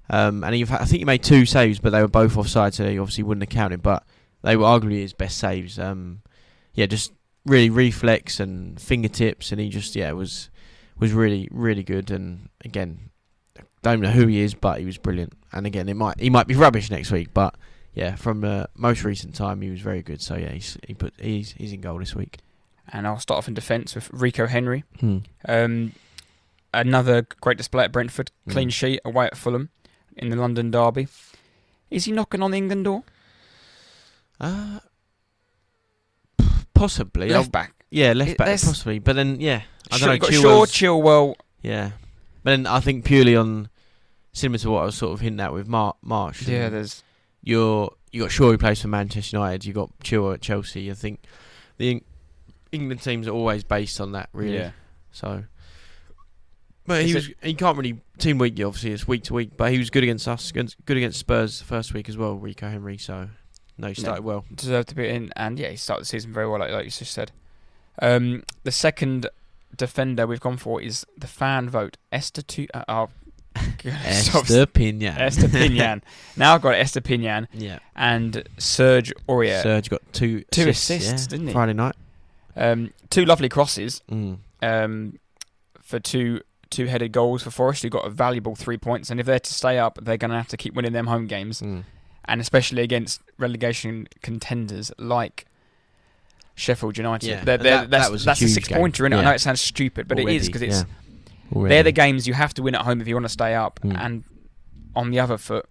Um, 0.08 0.44
and 0.44 0.54
he, 0.54 0.62
I 0.62 0.84
think 0.84 0.98
he 0.98 1.04
made 1.04 1.22
two 1.22 1.46
saves, 1.46 1.78
but 1.78 1.90
they 1.90 2.00
were 2.00 2.08
both 2.08 2.36
offside, 2.36 2.74
so 2.74 2.88
he 2.88 2.98
obviously 2.98 3.24
wouldn't 3.24 3.42
have 3.42 3.54
counted. 3.54 3.82
But 3.82 4.04
they 4.42 4.56
were 4.56 4.64
arguably 4.64 5.00
his 5.00 5.12
best 5.12 5.38
saves. 5.38 5.78
Um, 5.78 6.22
yeah, 6.74 6.86
just 6.86 7.12
really 7.44 7.70
reflex 7.70 8.40
and 8.40 8.80
fingertips, 8.80 9.52
and 9.52 9.60
he 9.60 9.68
just 9.68 9.94
yeah 9.94 10.12
was 10.12 10.50
was 10.98 11.12
really 11.12 11.48
really 11.50 11.82
good. 11.82 12.10
And 12.10 12.48
again, 12.64 13.10
don't 13.82 14.00
know 14.00 14.10
who 14.10 14.26
he 14.26 14.40
is, 14.40 14.54
but 14.54 14.80
he 14.80 14.86
was 14.86 14.98
brilliant. 14.98 15.32
And 15.56 15.66
again, 15.66 15.88
it 15.88 15.94
might 15.94 16.20
he 16.20 16.30
might 16.30 16.46
be 16.46 16.54
rubbish 16.54 16.90
next 16.90 17.10
week, 17.10 17.28
but 17.34 17.54
yeah, 17.94 18.14
from 18.16 18.40
the 18.42 18.68
most 18.76 19.04
recent 19.04 19.34
time, 19.34 19.62
he 19.62 19.70
was 19.70 19.80
very 19.80 20.02
good. 20.02 20.20
So 20.20 20.36
yeah, 20.36 20.50
he's 20.52 20.76
he 20.86 20.94
put 20.94 21.14
he's 21.18 21.52
he's 21.52 21.72
in 21.72 21.80
goal 21.80 21.98
this 21.98 22.14
week. 22.14 22.38
And 22.92 23.06
I'll 23.06 23.18
start 23.18 23.38
off 23.38 23.48
in 23.48 23.54
defence 23.54 23.94
with 23.94 24.08
Rico 24.12 24.46
Henry. 24.46 24.84
Hmm. 25.00 25.18
Um, 25.48 25.92
another 26.72 27.26
great 27.40 27.56
display 27.56 27.84
at 27.84 27.92
Brentford. 27.92 28.30
Clean 28.48 28.68
Mm. 28.68 28.72
sheet 28.72 29.00
away 29.04 29.26
at 29.26 29.36
Fulham 29.36 29.70
in 30.16 30.28
the 30.30 30.36
London 30.36 30.70
derby. 30.70 31.08
Is 31.90 32.04
he 32.04 32.12
knocking 32.12 32.42
on 32.42 32.50
the 32.52 32.58
England 32.58 32.84
door? 32.84 33.02
Uh, 34.40 34.80
possibly. 36.74 37.28
Left 37.30 37.50
back. 37.52 37.72
yeah, 37.90 38.12
left 38.12 38.32
It- 38.32 38.38
back 38.38 38.48
possibly. 38.48 38.98
But 38.98 39.16
then 39.16 39.40
yeah, 39.40 39.62
I 39.90 39.98
don't 39.98 40.08
know. 40.20 40.26
Chilwell's- 40.28 40.72
Shaw, 40.72 40.86
Chilwell. 41.02 41.34
Yeah, 41.62 41.90
but 42.42 42.50
then 42.52 42.66
I 42.66 42.80
think 42.80 43.04
purely 43.04 43.34
on 43.36 43.68
similar 44.36 44.58
to 44.58 44.70
what 44.70 44.82
I 44.82 44.84
was 44.84 44.94
sort 44.96 45.12
of 45.14 45.20
hinting 45.20 45.40
at 45.40 45.52
with 45.52 45.66
Mar- 45.66 45.96
March. 46.02 46.46
Yeah, 46.46 46.68
there's 46.68 47.02
you're 47.42 47.90
you 48.12 48.22
got 48.22 48.30
Shaw 48.30 48.50
who 48.50 48.58
plays 48.58 48.82
for 48.82 48.88
Manchester 48.88 49.36
United. 49.36 49.64
You 49.64 49.72
got 49.72 49.90
Chilwell 50.00 50.34
at 50.34 50.40
Chelsea. 50.42 50.90
I 50.90 50.94
think 50.94 51.20
the 51.78 51.90
Eng- 51.90 52.04
England 52.72 53.02
teams 53.02 53.26
are 53.26 53.32
always 53.32 53.64
based 53.64 54.00
on 54.00 54.12
that 54.12 54.28
really. 54.32 54.54
yeah. 54.56 54.70
So, 55.10 55.44
but 56.86 57.04
he 57.04 57.14
was 57.14 57.30
he 57.42 57.54
can't 57.54 57.76
really 57.76 58.00
team 58.18 58.38
week. 58.38 58.54
Obviously, 58.54 58.92
it's 58.92 59.08
week 59.08 59.24
to 59.24 59.34
week. 59.34 59.56
But 59.56 59.72
he 59.72 59.78
was 59.78 59.90
good 59.90 60.02
against 60.02 60.28
us. 60.28 60.52
Good 60.52 60.74
good 60.84 60.96
against 60.96 61.18
Spurs 61.18 61.58
the 61.58 61.64
first 61.64 61.94
week 61.94 62.08
as 62.08 62.16
well. 62.16 62.34
Rico 62.36 62.68
Henry. 62.68 62.98
So, 62.98 63.28
no, 63.78 63.88
he 63.88 63.94
started 63.94 64.24
well. 64.24 64.44
deserved 64.54 64.88
to 64.90 64.94
be 64.94 65.08
in, 65.08 65.32
and 65.36 65.58
yeah, 65.58 65.70
he 65.70 65.76
started 65.76 66.02
the 66.02 66.06
season 66.06 66.32
very 66.32 66.46
well, 66.48 66.60
like, 66.60 66.70
like 66.70 66.84
you 66.84 66.90
just 66.90 67.12
said. 67.12 67.32
Um, 68.02 68.42
the 68.64 68.70
second 68.72 69.28
defender 69.74 70.26
we've 70.26 70.40
gone 70.40 70.58
for 70.58 70.82
is 70.82 71.06
the 71.16 71.26
fan 71.26 71.68
vote, 71.70 71.96
Esther 72.12 72.42
Tu- 72.42 72.68
uh, 72.74 72.84
oh, 72.88 73.08
Esther 73.84 74.66
Pina. 74.66 75.06
Esther 75.18 75.48
Pinian. 75.48 76.02
now 76.36 76.54
I've 76.54 76.62
got 76.62 76.74
Esther 76.74 77.00
Pinian 77.00 77.46
yeah. 77.52 77.78
and 77.94 78.42
Serge 78.58 79.12
Aurier. 79.28 79.62
Serge 79.62 79.88
got 79.90 80.02
two 80.12 80.44
Two 80.50 80.68
assists, 80.68 80.90
assists, 81.08 81.26
yeah, 81.26 81.30
didn't 81.30 81.46
he? 81.48 81.52
Friday 81.52 81.72
night. 81.74 81.94
Um, 82.56 82.92
two 83.10 83.24
lovely 83.24 83.48
crosses 83.48 84.02
Mm. 84.10 84.38
um, 84.62 85.18
for 85.82 85.98
two 86.00 86.40
two 86.70 86.86
headed 86.86 87.12
goals 87.12 87.42
for 87.44 87.50
Forest, 87.50 87.82
who 87.84 87.88
got 87.88 88.04
a 88.06 88.10
valuable 88.10 88.56
three 88.56 88.76
points. 88.76 89.08
And 89.10 89.20
if 89.20 89.26
they're 89.26 89.38
to 89.38 89.54
stay 89.54 89.78
up, 89.78 89.98
they're 90.02 90.16
going 90.16 90.32
to 90.32 90.36
have 90.36 90.48
to 90.48 90.56
keep 90.56 90.74
winning 90.74 90.92
them 90.92 91.06
home 91.06 91.26
games, 91.26 91.62
Mm. 91.62 91.84
and 92.24 92.40
especially 92.40 92.82
against 92.82 93.20
relegation 93.38 94.08
contenders 94.22 94.90
like 94.98 95.44
Sheffield 96.54 96.96
United. 96.98 97.28
Yeah, 97.28 97.44
They're- 97.44 97.58
they're- 97.58 97.70
that- 97.82 97.90
that's 97.90 98.06
that 98.06 98.12
was 98.12 98.22
a 98.22 98.26
that's 98.26 98.40
a 98.40 98.44
huge 98.46 98.54
six 98.54 98.68
game. 98.68 98.78
pointer 98.78 99.06
in 99.06 99.12
it. 99.12 99.16
I 99.16 99.22
know 99.24 99.30
it 99.30 99.40
sounds 99.40 99.60
stupid, 99.60 100.08
but 100.08 100.18
it 100.18 100.28
is 100.28 100.46
because 100.46 100.62
it's 100.62 100.78
yeah. 100.80 100.84
They're 101.52 101.82
the 101.82 101.92
games 101.92 102.26
you 102.26 102.34
have 102.34 102.54
to 102.54 102.62
win 102.62 102.74
at 102.74 102.82
home 102.82 103.00
if 103.00 103.08
you 103.08 103.14
want 103.14 103.24
to 103.26 103.30
stay 103.30 103.54
up. 103.54 103.80
Mm. 103.80 103.98
And 103.98 104.24
on 104.94 105.10
the 105.10 105.20
other 105.20 105.38
foot, 105.38 105.66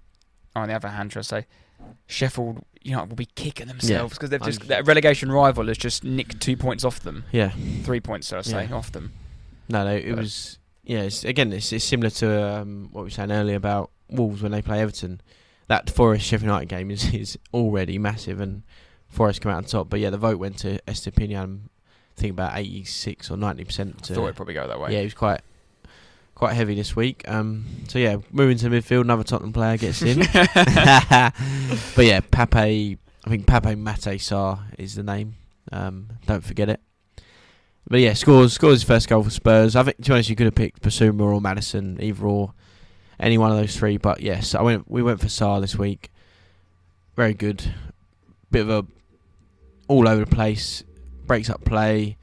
on 0.55 0.67
the 0.67 0.73
other 0.73 0.89
hand, 0.89 1.11
should 1.13 1.19
I 1.19 1.23
say, 1.23 1.45
Sheffield 2.07 2.63
United 2.81 3.09
will 3.09 3.15
be 3.15 3.25
kicking 3.25 3.67
themselves 3.67 4.13
because 4.13 4.29
they've 4.29 4.41
just 4.41 4.59
100. 4.61 4.67
that 4.69 4.87
relegation 4.87 5.31
rival 5.31 5.67
has 5.67 5.77
just 5.77 6.03
nicked 6.03 6.39
two 6.39 6.55
points 6.55 6.83
off 6.83 6.99
them, 6.99 7.25
Yeah. 7.31 7.51
three 7.83 7.99
points, 7.99 8.27
should 8.29 8.37
I 8.37 8.41
say, 8.41 8.65
Yeah. 8.69 8.75
off 8.75 8.91
them. 8.91 9.11
No, 9.69 9.83
no, 9.83 9.95
it 9.95 10.09
But- 10.09 10.17
was. 10.19 10.59
Yeah, 10.83 11.01
it's, 11.01 11.23
again, 11.23 11.51
it's, 11.51 11.73
it's 11.73 11.83
similar 11.83 12.11
to 12.11 12.57
um, 12.61 12.89
what 12.91 13.01
we 13.01 13.05
were 13.07 13.09
saying 13.09 13.31
earlier 13.31 13.55
about 13.55 13.89
Wolves 14.07 14.43
when 14.43 14.51
they 14.51 14.61
play 14.61 14.81
Everton. 14.81 15.19
That 15.67 15.89
Forest 15.89 16.25
Sheffield 16.27 16.43
United 16.47 16.69
game 16.69 16.91
is, 16.91 17.11
is 17.11 17.39
already 17.51 17.97
massive, 17.97 18.39
and 18.39 18.61
Forest 19.07 19.41
come 19.41 19.51
out 19.51 19.57
on 19.57 19.63
top. 19.63 19.89
But 19.89 19.99
yeah, 19.99 20.11
the 20.11 20.17
vote 20.19 20.37
went 20.37 20.59
to 20.59 20.79
Estepinian. 20.87 21.61
I 21.65 22.21
think 22.21 22.33
about 22.33 22.55
eighty 22.55 22.83
six 22.83 23.31
or 23.31 23.35
ninety 23.37 23.63
percent. 23.63 23.99
Thought 24.05 24.23
it'd 24.25 24.35
probably 24.35 24.53
go 24.53 24.67
that 24.67 24.79
way. 24.79 24.91
Yeah, 24.93 24.99
he 24.99 25.05
was 25.05 25.15
quite 25.15 25.41
quite 26.35 26.53
heavy 26.53 26.75
this 26.75 26.95
week. 26.95 27.27
Um, 27.27 27.65
so 27.87 27.97
yeah, 27.97 28.17
moving 28.31 28.57
to 28.57 28.67
midfield, 28.67 29.01
another 29.01 29.23
Tottenham 29.23 29.53
player 29.53 29.77
gets 29.77 30.01
in. 30.01 30.19
but 31.95 32.05
yeah, 32.05 32.19
Pape. 32.19 32.99
I 33.25 33.29
think 33.29 33.47
Pape 33.47 33.63
Matar 33.63 34.15
Sarr 34.15 34.59
is 34.77 34.93
the 34.95 35.01
name. 35.01 35.35
Um, 35.71 36.09
don't 36.27 36.43
forget 36.43 36.69
it. 36.69 36.79
But 37.87 37.99
yeah, 37.99 38.13
scores 38.13 38.53
scores 38.53 38.81
his 38.81 38.83
first 38.83 39.07
goal 39.07 39.23
for 39.23 39.29
Spurs. 39.29 39.75
I 39.75 39.83
think 39.83 39.97
to 39.97 40.03
be 40.03 40.13
honest, 40.13 40.29
you 40.29 40.35
could 40.35 40.45
have 40.45 40.55
picked 40.55 40.81
Bissouma 40.81 41.21
or 41.21 41.41
Maddison, 41.41 41.97
either 42.01 42.25
or, 42.25 42.53
any 43.19 43.37
one 43.37 43.51
of 43.51 43.57
those 43.57 43.75
three. 43.75 43.97
But 43.97 44.21
yes, 44.21 44.53
I 44.53 44.61
went. 44.61 44.89
We 44.89 45.01
went 45.01 45.19
for 45.19 45.27
Sarr 45.27 45.61
this 45.61 45.75
week. 45.75 46.11
Very 47.15 47.33
good. 47.33 47.73
Bit 48.51 48.61
of 48.61 48.69
a 48.69 48.85
all 49.87 50.07
over 50.07 50.25
the 50.25 50.35
place. 50.35 50.83
Breaks 51.25 51.49
up 51.49 51.63
play, 51.65 52.17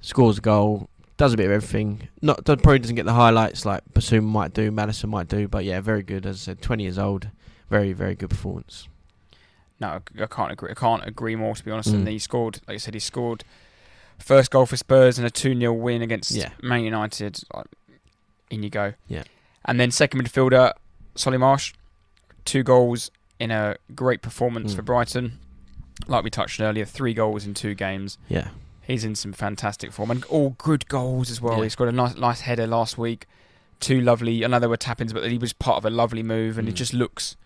scores 0.00 0.38
a 0.38 0.40
goal, 0.40 0.88
does 1.18 1.34
a 1.34 1.36
bit 1.36 1.46
of 1.46 1.52
everything. 1.52 2.08
Not 2.22 2.44
does- 2.44 2.60
probably 2.62 2.78
doesn't 2.78 2.96
get 2.96 3.04
the 3.04 3.12
highlights 3.12 3.66
like 3.66 3.82
Bissouma 3.92 4.22
might 4.24 4.54
do, 4.54 4.70
Maddison 4.70 5.10
might 5.10 5.28
do, 5.28 5.46
but 5.48 5.64
yeah, 5.64 5.80
very 5.82 6.02
good. 6.02 6.24
As 6.24 6.36
I 6.36 6.38
said, 6.38 6.62
twenty 6.62 6.84
years 6.84 6.98
old, 6.98 7.28
very 7.68 7.92
very 7.92 8.14
good 8.14 8.30
performance. 8.30 8.88
No, 9.80 10.00
I 10.20 10.26
can't 10.26 10.50
agree. 10.52 10.70
I 10.70 10.74
can't 10.74 11.06
agree 11.06 11.36
more. 11.36 11.54
To 11.54 11.64
be 11.64 11.70
honest, 11.70 11.90
and 11.90 12.06
Mm. 12.06 12.10
he 12.10 12.18
scored. 12.18 12.60
Like 12.66 12.76
I 12.76 12.78
said, 12.78 12.94
he 12.94 13.00
scored 13.00 13.44
first 14.18 14.50
goal 14.50 14.66
for 14.66 14.76
Spurs 14.76 15.18
and 15.18 15.26
a 15.26 15.30
two 15.30 15.54
0 15.58 15.72
win 15.74 16.02
against 16.02 16.32
Yeah. 16.32 16.50
Man 16.62 16.82
United. 16.82 17.40
Like, 17.54 17.66
in 18.50 18.62
you 18.62 18.70
go. 18.70 18.94
Yeah. 19.06 19.24
And 19.66 19.78
then 19.78 19.90
second 19.90 20.20
midfielder, 20.22 20.72
Solly 21.14 21.36
March, 21.36 21.74
two 22.44 22.62
goals 22.62 23.10
in 23.38 23.50
a 23.50 23.76
great 23.94 24.22
performance 24.22 24.72
Mm. 24.72 24.76
for 24.76 24.82
Brighton. 24.82 25.38
Like 26.06 26.24
we 26.24 26.30
touched 26.30 26.60
earlier, 26.60 26.84
three 26.84 27.12
goals 27.12 27.44
in 27.46 27.54
two 27.54 27.74
games. 27.74 28.18
Yeah, 28.28 28.48
He's 28.88 29.04
in 29.04 29.14
some 29.14 29.32
fantastic 29.32 29.92
form 29.92 30.10
and 30.10 30.24
all 30.24 30.56
good 30.58 30.88
goals 30.88 31.30
as 31.30 31.40
well. 31.40 31.58
Yeah. 31.58 31.64
He's 31.64 31.76
got 31.76 31.86
a 31.88 31.92
nice, 31.92 32.16
nice 32.16 32.40
header 32.40 32.66
last 32.66 32.98
week. 32.98 33.26
Two 33.78 34.00
lovely. 34.00 34.44
I 34.44 34.48
know 34.48 34.58
there 34.58 34.68
were 34.68 34.76
tap-ins, 34.76 35.12
but 35.12 35.30
he 35.30 35.38
was 35.38 35.52
part 35.52 35.76
of 35.76 35.84
a 35.84 35.90
lovely 35.90 36.22
move, 36.24 36.58
and 36.58 36.66
it 36.68 36.72
Mm. 36.72 36.78
just 36.78 36.92
looks 36.94 37.36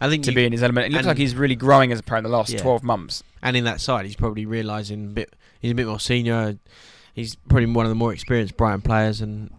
I 0.00 0.08
think 0.10 0.24
to 0.24 0.30
you- 0.32 0.34
be 0.36 0.44
in 0.44 0.52
his 0.52 0.62
element. 0.62 0.86
It 0.86 0.92
looks 0.92 1.06
like 1.06 1.16
he's 1.16 1.34
really 1.34 1.54
growing 1.54 1.92
as 1.92 2.00
a 2.00 2.02
player 2.02 2.18
in 2.18 2.24
the 2.24 2.28
last 2.30 2.50
Yeah. 2.52 2.60
twelve 2.60 2.82
months. 2.82 3.22
and 3.42 3.56
in 3.56 3.64
that 3.64 3.80
side, 3.80 4.04
he's 4.04 4.16
probably 4.16 4.44
realising 4.44 5.06
a 5.06 5.08
bit. 5.08 5.34
He's 5.60 5.70
a 5.72 5.74
bit 5.74 5.86
more 5.86 5.98
senior. 6.00 6.58
He's 7.14 7.36
probably 7.48 7.66
one 7.66 7.86
of 7.86 7.90
the 7.90 7.94
more 7.94 8.12
experienced 8.12 8.56
Brighton 8.58 8.82
players, 8.82 9.22
and 9.22 9.50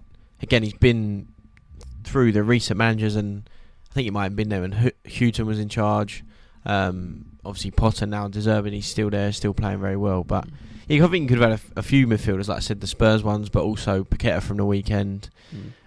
again, 0.42 0.62
he's 0.64 0.74
been 0.74 1.28
through 2.04 2.32
the 2.34 2.44
recent 2.44 2.78
managers, 2.78 3.16
and 3.16 3.50
I 3.90 3.94
think 3.94 4.04
he 4.06 4.12
might 4.12 4.24
have 4.26 4.36
been 4.36 4.50
there 4.50 4.62
when 4.62 4.74
Hu- 4.74 4.92
Hughton 5.08 5.46
was 5.48 5.60
in 5.60 5.70
charge. 5.70 6.24
Um, 6.66 7.26
obviously, 7.46 7.72
Potter 7.72 8.06
now 8.06 8.28
deserving, 8.28 8.74
he's 8.74 8.86
still 8.86 9.10
there, 9.10 9.32
still 9.32 9.54
playing 9.54 9.80
very 9.80 9.98
well. 9.98 10.24
But 10.24 10.48
I 11.00 11.08
think 11.08 11.24
you 11.24 11.28
could 11.38 11.42
have 11.44 11.60
had 11.62 11.72
a, 11.76 11.80
a 11.80 11.84
few 11.84 12.08
midfielders, 12.08 12.48
like 12.48 12.58
I 12.58 12.62
said, 12.62 12.82
the 12.82 12.88
Spurs 12.88 13.24
ones, 13.24 13.50
but 13.50 13.64
also 13.64 14.04
Paqueta 14.04 14.42
from 14.42 14.58
the 14.58 14.66
weekend. 14.66 15.30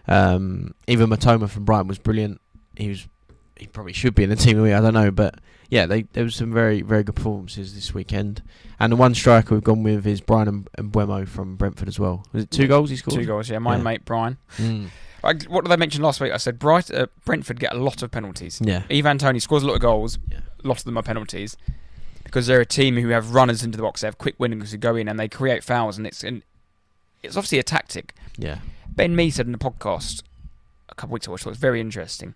Um, 0.07 0.75
even 0.87 1.11
Mitoma 1.11 1.49
from 1.49 1.65
Brighton 1.65 1.89
was 1.89 1.99
brilliant. 1.99 2.41
He 2.77 2.89
was, 2.89 3.07
he 3.57 3.67
probably 3.67 3.93
should 3.93 4.15
be 4.15 4.25
in 4.25 4.31
the 4.31 4.37
team 4.37 4.57
of 4.57 4.65
the 4.65 4.71
week. 4.71 4.75
I 4.75 4.81
don't 4.81 4.95
know, 4.95 5.11
but 5.11 5.41
yeah, 5.71 5.87
they, 5.87 6.03
there 6.03 6.25
was 6.25 6.35
some 6.35 6.53
very 6.53 6.83
very 6.83 7.03
good 7.03 7.17
performances 7.17 7.75
this 7.75 7.95
weekend. 7.95 8.43
And 8.79 8.93
the 8.93 8.97
one 8.97 9.15
striker 9.15 9.55
we've 9.55 9.65
gone 9.65 9.83
with 9.83 10.07
is 10.07 10.21
Brian 10.21 10.49
and, 10.49 10.93
Mbeumo 10.93 11.27
from 11.29 11.57
Brentford 11.57 11.89
as 11.89 11.99
well. 11.99 12.27
Was 12.33 12.45
it 12.45 12.51
two 12.51 12.67
goals 12.67 12.91
he 12.91 12.97
scored? 12.97 13.19
Two 13.21 13.27
goals, 13.27 13.49
yeah. 13.49 13.59
My 13.59 13.77
Yeah. 13.77 13.83
mate 13.83 14.05
Brian. 14.05 14.39
Mm. 14.59 14.89
I, 15.23 15.33
what 15.49 15.65
did 15.65 15.73
I 15.73 15.77
mention 15.77 16.03
last 16.03 16.21
week? 16.21 16.33
I 16.33 16.37
said 16.37 16.59
Bright, 16.59 16.91
uh, 16.93 17.07
Brentford 17.25 17.59
get 17.59 17.73
a 17.73 17.79
lot 17.79 18.03
of 18.03 18.11
penalties. 18.11 18.61
Yeah. 18.63 18.83
Ivan 18.91 19.17
Toney 19.17 19.39
scores 19.39 19.63
a 19.63 19.67
lot 19.67 19.75
of 19.75 19.81
goals. 19.81 20.19
Yeah. 20.31 20.41
A 20.63 20.69
lot 20.69 20.79
of 20.79 20.85
them 20.85 20.99
are 20.99 21.03
penalties 21.03 21.57
because 22.25 22.47
they're 22.47 22.61
a 22.61 22.67
team 22.67 22.97
who 22.97 23.09
have 23.11 23.35
runners 23.35 23.63
into 23.63 23.77
the 23.77 23.83
box. 23.83 24.01
They 24.01 24.07
have 24.09 24.19
quick 24.19 24.35
winners 24.39 24.73
who 24.73 24.79
go 24.79 24.97
in 24.97 25.09
and 25.09 25.19
they 25.21 25.29
create 25.29 25.63
fouls, 25.63 25.97
and 25.99 26.07
it's 26.07 26.25
and 26.25 26.43
it's 27.23 27.37
obviously 27.37 27.59
a 27.59 27.63
tactic. 27.63 28.15
Yeah. 28.37 28.59
Ben 28.89 29.15
Mee 29.17 29.31
said 29.31 29.47
in 29.47 29.53
the 29.53 29.59
podcast 29.59 30.23
a 30.89 30.95
couple 30.95 31.15
weeks 31.15 31.27
ago, 31.27 31.33
which 31.33 31.43
I 31.43 31.45
thought 31.45 31.51
was 31.51 31.59
very 31.59 31.81
interesting. 31.81 32.35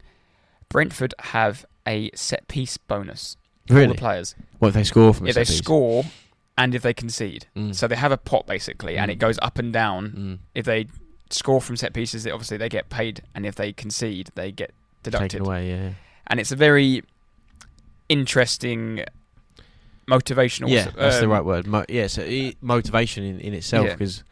Brentford 0.69 1.15
have 1.21 1.65
a 1.87 2.11
set 2.15 2.47
piece 2.49 2.77
bonus. 2.77 3.37
for 3.67 3.81
All 3.81 3.89
the 3.89 3.95
players. 3.95 4.35
What 4.59 4.69
if 4.69 4.75
they 4.75 4.85
score 4.85 5.13
from 5.13 5.27
If 5.27 5.35
they 5.35 5.43
piece? 5.45 5.59
score 5.59 6.05
and 6.57 6.75
if 6.75 6.83
they 6.83 6.95
concede. 6.95 7.47
Mm. 7.55 7.75
So 7.75 7.87
they 7.87 7.97
have 7.97 8.13
a 8.13 8.17
pot 8.17 8.47
basically, 8.47 8.97
and 8.97 9.11
Mm. 9.11 9.13
it 9.13 9.19
goes 9.19 9.39
up 9.43 9.59
and 9.59 9.73
down. 9.73 10.11
Mm. 10.11 10.39
If 10.55 10.65
they 10.65 10.87
score 11.31 11.61
from 11.61 11.77
set 11.77 11.93
pieces, 11.93 12.25
they- 12.25 12.31
obviously 12.31 12.57
they 12.57 12.69
get 12.71 12.89
paid, 12.89 13.23
and 13.35 13.45
if 13.47 13.55
they 13.55 13.73
concede, 13.75 14.31
they 14.35 14.51
get 14.53 14.73
deducted. 15.03 15.31
Taken 15.33 15.47
away, 15.47 15.69
yeah. 15.69 15.91
And 16.27 16.41
it's 16.41 16.51
a 16.53 16.57
very 16.57 17.03
interesting 18.09 19.05
motivational. 20.09 20.69
Yeah, 20.71 20.91
that's 20.97 21.19
the 21.19 21.25
um, 21.25 21.31
right 21.31 21.45
word. 21.45 21.67
Mo- 21.67 21.85
yeah, 21.89 22.07
so 22.07 22.23
i 22.23 22.55
motivation 22.61 23.25
in, 23.25 23.41
in 23.41 23.55
itself 23.55 23.87
Yeah. 23.87 23.93
because 23.95 24.25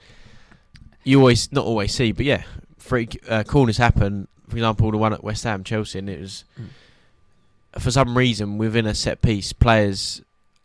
you 1.04 1.18
always 1.18 1.52
not 1.52 1.64
always 1.64 1.94
see, 1.94 2.12
but 2.12 2.24
yeah, 2.26 2.42
free 2.78 3.08
uh, 3.28 3.44
corners 3.44 3.76
happen. 3.76 4.26
For 4.48 4.56
example, 4.56 4.90
the 4.90 4.98
one 4.98 5.12
at 5.12 5.22
West 5.24 5.44
Ham, 5.44 5.64
Chelsea, 5.64 5.98
and 5.98 6.08
it 6.10 6.20
was 6.20 6.44
Mm. 6.58 7.80
for 7.80 7.90
some 7.90 8.16
reason 8.16 8.58
within 8.58 8.86
a 8.86 8.94
set 8.94 9.20
piece, 9.22 9.52
players 9.52 10.22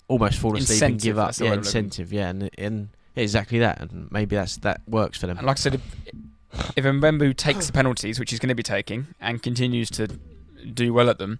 almost 0.07 0.39
fall 0.39 0.55
asleep 0.57 0.82
and 0.82 1.01
give 1.01 1.18
up. 1.18 1.38
Yeah, 1.38 1.45
word 1.45 1.51
I'm 1.53 1.57
looking- 1.59 1.68
incentive. 1.68 2.14
Yeah, 2.14 2.30
and 2.30 2.49
and 2.57 2.89
exactly 3.16 3.59
that, 3.59 3.80
and 3.82 4.09
maybe 4.12 4.36
that's 4.36 4.57
that 4.57 4.82
works 4.88 5.18
for 5.20 5.28
them. 5.28 5.38
And 5.38 5.45
like 5.47 5.57
I 5.57 5.62
said, 5.62 5.76
if, 5.76 5.82
if 6.78 6.86
Mbeumo 6.86 7.36
takes 7.36 7.68
the 7.68 7.74
penalties, 7.74 8.20
which 8.20 8.30
he's 8.32 8.39
going 8.39 8.49
to 8.49 8.55
be 8.55 8.64
taking, 8.64 9.07
and 9.20 9.41
continues 9.43 9.89
to 9.91 10.07
do 10.74 10.93
well 10.93 11.09
at 11.09 11.18
them, 11.18 11.39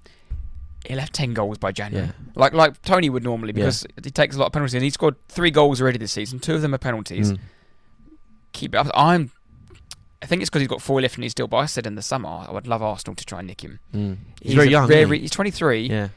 he'll 0.86 1.00
have 1.00 1.12
ten 1.12 1.34
goals 1.34 1.58
by 1.58 1.72
January. 1.72 2.08
Yeah. 2.08 2.14
Like 2.36 2.54
like 2.54 2.82
Toney 2.82 3.10
would 3.10 3.24
normally, 3.24 3.54
Yeah. 3.54 3.66
because 3.66 3.86
he 4.04 4.12
takes 4.12 4.36
a 4.36 4.40
lot 4.40 4.48
of 4.48 4.54
penalties, 4.54 4.74
and 4.74 4.84
he 4.84 4.90
scored 4.90 5.16
three 5.30 5.52
goals 5.52 5.82
already 5.82 5.98
this 5.98 6.12
season. 6.12 6.40
Two 6.40 6.56
of 6.56 6.62
them 6.62 6.74
are 6.74 6.78
penalties. 6.80 7.34
Mm. 7.34 7.40
Keep 8.54 8.76
it 8.76 8.78
up. 8.78 8.88
I'm. 8.94 9.32
I 10.22 10.28
think 10.28 10.42
it's 10.42 10.50
because 10.50 10.62
he's 10.62 10.68
got 10.68 10.82
four 10.82 11.02
left 11.02 11.18
in 11.18 11.24
his 11.24 11.34
deal. 11.34 11.48
But 11.48 11.58
I 11.58 11.66
said 11.66 11.88
in 11.88 11.96
the 11.96 12.02
summer, 12.02 12.30
I 12.48 12.52
would 12.52 12.68
love 12.68 12.82
Arsenal 12.84 13.16
to 13.16 13.26
try 13.26 13.40
and 13.40 13.48
nick 13.48 13.64
him. 13.64 13.80
Mm. 13.94 14.18
He's, 14.42 14.54
very 14.54 14.70
young. 14.70 14.88
Very, 14.88 15.18
he? 15.18 15.22
he's 15.24 15.32
23. 15.32 15.88
Yeah. 15.90 16.10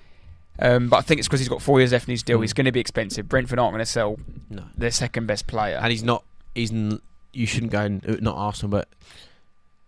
Um, 0.58 0.88
but 0.88 0.98
I 0.98 1.00
think 1.00 1.18
it's 1.20 1.26
because 1.26 1.40
he's 1.40 1.48
got 1.48 1.62
four 1.62 1.80
years 1.80 1.92
left 1.92 2.06
in 2.06 2.12
his 2.12 2.22
deal. 2.22 2.38
Mm. 2.38 2.42
He's 2.42 2.52
going 2.52 2.66
to 2.66 2.72
be 2.72 2.80
expensive. 2.80 3.28
Brentford 3.28 3.58
aren't 3.58 3.72
going 3.72 3.84
to 3.84 3.90
sell 3.90 4.18
No. 4.50 4.64
their 4.76 4.90
second 4.90 5.26
best 5.26 5.46
player. 5.46 5.76
and 5.80 5.90
he's 5.90 6.02
not. 6.02 6.22
He's 6.54 6.70
n- 6.70 7.00
you 7.32 7.46
shouldn't 7.46 7.72
go 7.72 7.80
and 7.80 8.06
uh, 8.08 8.16
not 8.20 8.36
Arsenal, 8.36 8.70
but 8.70 8.88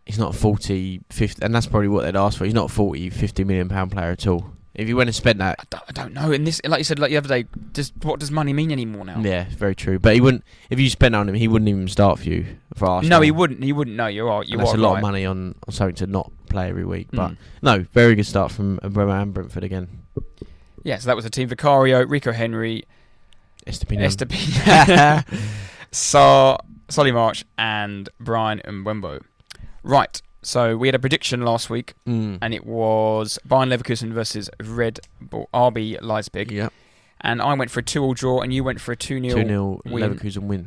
he's 0.06 0.18
not 0.18 0.34
a 0.34 0.38
40, 0.38 1.02
50, 1.10 1.44
and 1.44 1.54
that's 1.54 1.66
probably 1.66 1.88
what 1.88 2.04
they'd 2.04 2.16
ask 2.16 2.38
for. 2.38 2.44
He's 2.46 2.54
not 2.54 2.70
a 2.70 2.72
40, 2.74 3.10
50 3.10 3.44
million 3.44 3.68
pound 3.68 3.92
player 3.92 4.10
at 4.10 4.26
all. 4.26 4.50
If 4.78 4.88
you 4.88 4.96
went 4.96 5.08
and 5.08 5.14
spent 5.14 5.38
that, 5.38 5.56
I 5.58 5.64
don't, 5.70 5.82
I 5.88 5.92
don't 5.92 6.12
know. 6.12 6.32
And 6.32 6.46
this, 6.46 6.60
like 6.64 6.78
you 6.78 6.84
said, 6.84 6.98
like 6.98 7.08
the 7.10 7.16
other 7.16 7.28
day, 7.28 7.46
does 7.72 7.92
what 8.02 8.20
does 8.20 8.30
money 8.30 8.52
mean 8.52 8.70
anymore 8.70 9.06
now? 9.06 9.18
yeah, 9.20 9.46
very 9.56 9.74
true. 9.74 9.98
But 9.98 10.14
he 10.14 10.20
wouldn't. 10.20 10.44
If 10.68 10.78
you 10.78 10.90
spent 10.90 11.14
on 11.16 11.28
him, 11.28 11.34
he 11.34 11.48
wouldn't 11.48 11.68
even 11.70 11.88
start 11.88 12.18
for 12.18 12.28
you 12.28 12.44
for 12.74 12.86
Arsenal. 12.86 13.18
No, 13.18 13.22
he 13.22 13.30
wouldn't. 13.30 13.64
He 13.64 13.72
wouldn't. 13.72 13.96
No, 13.96 14.06
you 14.06 14.28
are. 14.28 14.44
You 14.44 14.52
And 14.52 14.60
that's 14.60 14.72
are 14.74 14.76
a 14.76 14.80
lot 14.80 14.90
right. 14.92 14.98
of 14.98 15.02
money 15.02 15.24
on, 15.24 15.54
on 15.66 15.72
something 15.72 15.94
to 15.96 16.06
not 16.06 16.30
play 16.50 16.68
every 16.68 16.84
week. 16.84 17.08
But 17.10 17.30
Mm. 17.32 17.36
no, 17.62 17.78
very 17.92 18.14
good 18.14 18.26
start 18.26 18.52
from 18.52 18.78
Abraham 18.84 19.22
and 19.22 19.34
Brentford 19.34 19.64
again. 19.64 19.88
Yeah, 20.84 20.98
so 20.98 21.06
that 21.06 21.16
was 21.16 21.24
the 21.24 21.30
team: 21.30 21.48
Vicario, 21.48 22.04
Rico 22.06 22.32
Henry, 22.32 22.84
Estepinian. 23.66 24.04
Estepina, 24.04 25.24
Sarr, 25.90 26.58
Solly 26.90 27.12
March, 27.12 27.44
and 27.56 28.08
Brian 28.20 28.60
Mbeumo. 28.66 29.22
Right. 29.82 30.20
So 30.46 30.76
we 30.76 30.86
had 30.86 30.94
a 30.94 30.98
prediction 31.00 31.40
last 31.42 31.68
week, 31.70 31.94
Mm. 32.06 32.38
and 32.40 32.54
it 32.54 32.64
was 32.64 33.36
Bayern 33.48 33.68
Leverkusen 33.76 34.12
versus 34.12 34.48
Red 34.62 35.00
Bull 35.20 35.48
RB 35.52 35.98
Leipzig, 36.00 36.52
Yeah, 36.52 36.68
and 37.20 37.42
I 37.42 37.52
went 37.54 37.72
for 37.72 37.80
a 37.80 37.82
two-all 37.82 38.14
draw, 38.14 38.40
and 38.42 38.52
you 38.54 38.62
went 38.62 38.80
for 38.80 38.92
a 38.92 38.96
two-nil, 38.96 39.34
two 39.36 39.44
0 39.44 39.80
win. 39.84 40.02
Leverkusen 40.04 40.42
win. 40.42 40.66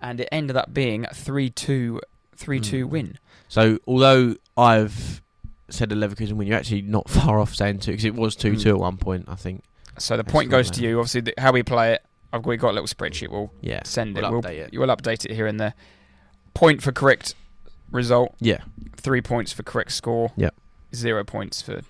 and 0.00 0.18
it 0.18 0.28
ended 0.32 0.56
up 0.56 0.72
being 0.72 1.04
a 1.04 1.12
three-two, 1.14 2.00
three-two 2.36 2.86
Mm. 2.86 2.90
win. 2.90 3.18
So 3.48 3.78
although 3.86 4.36
I've 4.56 5.20
said 5.68 5.92
a 5.92 5.94
Leverkusen 5.94 6.32
win, 6.32 6.48
you're 6.48 6.56
actually 6.56 6.80
not 6.82 7.08
far 7.10 7.38
off 7.38 7.54
saying 7.54 7.80
two 7.80 7.90
because 7.92 8.06
it 8.06 8.14
was 8.14 8.34
two 8.34 8.56
two 8.56 8.70
Mm. 8.70 8.76
at 8.76 8.80
one 8.80 8.96
point. 8.96 9.24
I 9.28 9.34
think. 9.34 9.62
So 9.98 10.16
the 10.16 10.24
point 10.24 10.50
goes 10.50 10.70
to 10.70 10.82
you. 10.82 10.98
Obviously, 10.98 11.20
the, 11.20 11.34
how 11.36 11.52
we 11.52 11.62
play 11.62 11.92
it. 11.92 12.02
I've 12.32 12.42
got, 12.42 12.48
we 12.48 12.56
got 12.56 12.70
a 12.70 12.76
little 12.80 12.88
spreadsheet. 12.88 13.28
We'll 13.30 13.52
Yeah. 13.60 13.82
send 13.84 14.14
We'll 14.16 14.24
it. 14.24 14.30
We'll, 14.30 14.40
update 14.42 14.58
it. 14.58 14.72
You 14.72 14.80
will 14.80 14.88
update 14.88 15.26
it 15.26 15.32
here 15.32 15.46
and 15.46 15.60
there. 15.60 15.74
Point 16.54 16.82
for 16.82 16.92
correct 16.92 17.34
result. 17.92 18.34
Yeah. 18.40 18.58
Three 18.96 19.20
points 19.22 19.52
for 19.52 19.62
correct 19.62 19.92
score. 19.92 20.32
Yep. 20.36 20.54
Zero 20.94 21.24
points 21.24 21.62
for 21.62 21.82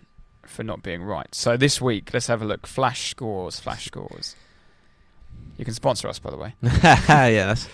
for 0.47 0.63
not 0.63 0.83
being 0.83 1.03
right. 1.03 1.35
So 1.35 1.57
this 1.57 1.81
week, 1.81 2.11
let's 2.13 2.27
have 2.27 2.43
a 2.43 2.45
look. 2.45 2.67
Flash 2.67 3.11
scores. 3.11 3.59
Flash 3.61 3.87
scores. 3.87 4.37
You 5.57 5.65
can 5.65 5.75
sponsor 5.75 6.09
us, 6.09 6.19
by 6.19 6.31
the 6.31 6.37
way. 6.37 6.55
yeah, 6.63 7.47
that's 7.47 7.69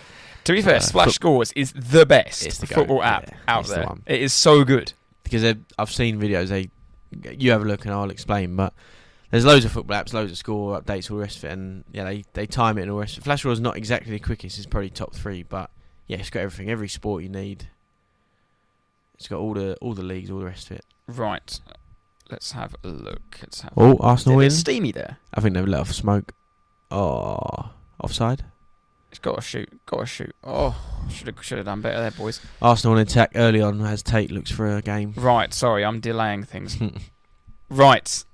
To 0.45 0.53
be 0.53 0.63
fair, 0.63 0.77
Uh, 0.77 0.81
Splash 0.81 1.15
Scores 1.15 1.53
is 1.53 1.73
the 1.73 2.07
best 2.07 2.61
the 2.61 2.67
football 2.67 3.03
app 3.03 3.29
yeah, 3.29 3.37
out 3.49 3.61
it's 3.61 3.71
the 3.71 3.75
there. 3.77 3.95
It 4.07 4.23
is 4.23 4.33
so 4.33 4.65
good. 4.65 4.93
because 5.25 5.45
I've 5.79 5.91
seen 5.91 6.21
videos. 6.21 6.49
They 6.49 6.71
you 7.37 7.51
have 7.53 7.63
a 7.63 7.65
look 7.65 7.85
and 7.85 7.95
I'll 7.95 8.11
explain. 8.11 8.55
But 8.57 8.75
there's 9.31 9.45
loads 9.45 9.65
of 9.65 9.73
football 9.73 9.97
apps, 9.97 10.13
loads 10.13 10.31
of 10.33 10.39
score 10.39 10.81
updates, 10.81 11.11
all 11.11 11.17
the 11.17 11.23
rest 11.23 11.39
of 11.39 11.45
it, 11.45 11.53
and 11.53 11.85
yeah, 11.93 12.05
they 12.05 12.25
they 12.35 12.47
time 12.47 12.79
it 12.79 12.83
and 12.83 12.91
all 12.91 12.97
the 12.99 13.03
rest. 13.03 13.21
Flash 13.23 13.45
is 13.45 13.61
not 13.61 13.77
exactly 13.77 14.13
the 14.13 14.19
quickest. 14.19 14.59
It's 14.59 14.67
probably 14.67 14.91
top 14.91 15.15
three, 15.15 15.43
but 15.43 15.71
yeah, 16.07 16.19
it's 16.19 16.31
got 16.31 16.41
everything, 16.41 16.71
every 16.71 16.89
sport 16.89 17.23
you 17.23 17.29
need. 17.29 17.69
It's 19.19 19.29
got 19.29 19.39
all 19.41 19.55
the 19.55 19.77
all 19.81 19.95
the 19.95 20.03
leagues, 20.03 20.31
all 20.31 20.39
the 20.39 20.45
rest 20.47 20.71
of 20.71 20.77
it. 20.79 20.85
Right. 21.07 21.61
Let's 22.31 22.53
have 22.53 22.77
a 22.85 22.89
look. 22.89 23.39
Let's 23.41 23.63
have. 23.63 23.73
Oh, 23.77 23.93
a 23.95 24.03
Arsenal 24.03 24.37
win. 24.39 24.47
a 24.49 24.51
steamy 24.51 24.93
there. 24.93 25.19
I 25.35 25.41
think 25.41 25.55
they've 25.55 25.67
let 25.67 25.81
off 25.81 25.93
smoke. 25.93 26.33
Oh, 26.91 27.71
offside. 28.03 28.45
It's 29.11 29.19
got 29.19 29.37
to 29.37 29.41
shoot. 29.41 29.69
Got 29.87 30.01
to 30.01 30.07
shoot. 30.07 30.37
Oh, 30.45 30.77
should 31.11 31.27
have 31.29 31.43
should 31.43 31.57
have 31.59 31.65
done 31.67 31.81
better 31.81 31.99
there, 32.01 32.11
boys. 32.11 32.41
Arsenal 32.61 32.95
on 32.97 33.01
attack 33.01 33.33
early 33.35 33.61
on 33.63 33.81
as 33.81 34.03
Tate 34.03 34.31
looks 34.31 34.51
for 34.51 34.77
a 34.77 34.83
game. 34.83 35.15
Right. 35.17 35.53
Sorry, 35.55 35.85
I'm 35.85 36.01
delaying 36.01 36.45
things. 36.45 36.79
Right. 37.71 38.25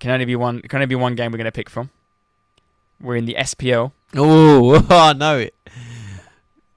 Can 0.00 0.10
only 0.10 0.24
be 0.24 0.34
one. 0.34 0.62
Can 0.62 0.78
only 0.78 0.86
be 0.86 0.96
one 0.96 1.14
game 1.14 1.30
we're 1.30 1.38
going 1.38 1.44
to 1.44 1.52
pick 1.52 1.70
from. 1.70 1.90
We're 3.00 3.14
in 3.14 3.24
the 3.24 3.36
SPL. 3.38 3.92
oh, 4.16 4.84
I 4.90 5.12
know 5.12 5.38
it. 5.38 5.54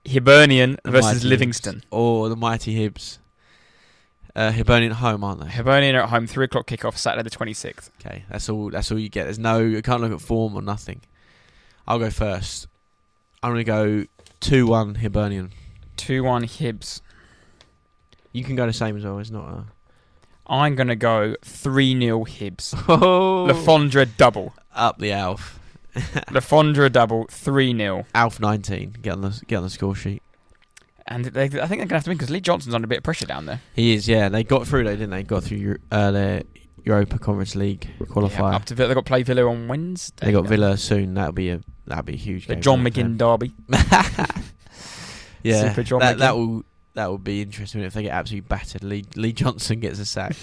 Hibernian 0.08 0.78
The 0.84 0.91
versus 0.91 1.16
mighty 1.24 1.28
Livingston. 1.28 1.76
Hibs. 1.78 1.84
Oh, 1.91 2.30
the 2.30 2.36
mighty 2.36 2.76
Hibs. 2.76 3.18
Uh, 4.36 4.51
Hibernian 4.51 4.91
at 4.91 4.97
home, 4.97 5.24
aren't 5.24 5.41
they? 5.41 5.49
Hibernian 5.49 5.95
are 5.95 6.01
at 6.03 6.10
home. 6.10 6.28
Three 6.28 6.45
o'clock 6.45 6.68
kickoff. 6.68 6.97
Saturday 6.97 7.24
the 7.24 7.30
twenty 7.30 7.53
sixth. 7.53 7.89
Okay, 8.06 8.26
that's 8.30 8.49
all. 8.49 8.70
That's 8.70 8.91
all 8.91 8.99
you 8.99 9.10
get. 9.10 9.24
There's 9.26 9.39
no. 9.39 9.60
You 9.60 9.82
can't 9.82 10.01
look 10.01 10.12
at 10.12 10.20
form 10.22 10.56
or 10.56 10.62
nothing. 10.62 11.01
I'll 11.88 11.99
go 11.99 12.10
first. 12.10 12.68
I'm 13.41 13.51
gonna 13.51 13.64
go 13.64 14.06
two 14.41 14.68
one 14.68 14.95
Hibernian. 14.95 15.51
Two 15.95 16.24
one 16.24 16.43
Hibs. 16.43 16.99
You 18.34 18.43
can 18.43 18.58
go 18.58 18.66
the 18.66 18.74
same 18.74 18.97
as 18.97 19.06
well. 19.06 19.20
It's 19.20 19.30
not 19.32 19.47
a. 19.47 19.66
I'm 20.47 20.76
going 20.76 20.89
to 20.89 20.95
go 20.95 21.36
three 21.41 21.97
0 21.99 22.26
Hibs. 22.26 22.74
Oh, 22.88 23.47
Lafondra 23.49 24.08
double. 24.18 24.53
up 24.76 24.99
the 24.99 25.12
Alf. 25.12 25.60
Lafondra 26.30 26.91
double. 26.91 27.26
Three 27.30 27.76
0 27.76 28.06
Alf 28.14 28.39
19. 28.39 28.98
Get 29.02 29.14
on 29.14 29.22
the 29.22 29.41
get 29.48 29.58
on 29.58 29.64
the 29.64 29.70
score 29.70 29.96
sheet. 29.96 30.22
And 31.08 31.26
they, 31.26 31.43
I 31.43 31.48
think 31.50 31.60
they're 31.60 31.78
going 31.78 31.88
to 31.89 31.96
have 31.96 32.04
to 32.06 32.10
win 32.10 32.18
because 32.18 32.32
Lee 32.32 32.41
Johnson's 32.41 32.74
under 32.74 32.86
a 32.86 32.89
bit 32.89 32.98
of 33.00 33.04
pressure 33.04 33.28
down 33.28 33.46
there. 33.46 33.62
He 33.76 33.93
is. 33.93 34.08
Yeah, 34.08 34.28
they 34.30 34.43
got 34.43 34.68
through 34.68 34.86
though, 34.86 34.91
didn't 34.96 35.12
they? 35.12 35.24
Got 35.24 35.43
through 35.43 35.78
uh, 35.91 36.12
their 36.12 36.43
Europa 36.84 37.20
Conference 37.20 37.56
League 37.56 37.88
Yeah, 38.00 38.08
qualifier. 38.08 38.54
up 38.56 38.66
to 38.66 38.76
Villa. 38.76 38.88
They've 38.89 38.96
got 38.96 39.06
to 39.06 39.10
play 39.10 39.24
Villa 39.24 39.48
on 39.50 39.68
Wednesday. 39.68 40.26
they 40.26 40.32
got 40.32 40.46
Villa 40.48 40.78
soon. 40.78 41.14
That'll 41.14 41.32
be 41.32 41.50
a 41.52 41.62
that'll 41.86 42.04
be 42.04 42.14
a 42.14 42.18
huge. 42.18 42.48
The 42.48 42.56
game 42.56 42.62
John 42.62 42.84
for 42.84 42.89
them. 42.89 43.18
McGinn 43.18 43.18
derby. 43.18 43.54
yeah, 45.43 45.70
Super 45.70 45.84
John 45.84 46.00
that, 46.00 46.18
that 46.18 46.36
will 46.36 46.64
that 46.96 47.08
will 47.08 47.18
be 47.18 47.41
interesting 47.41 47.82
if 47.82 47.93
they 47.93 48.04
get 48.04 48.12
absolutely 48.12 48.48
battered. 48.48 48.84
Lee 48.84 49.06
Lee 49.16 49.34
Johnson 49.34 49.80
gets 49.80 50.00
a 50.00 50.06
sack. 50.06 50.36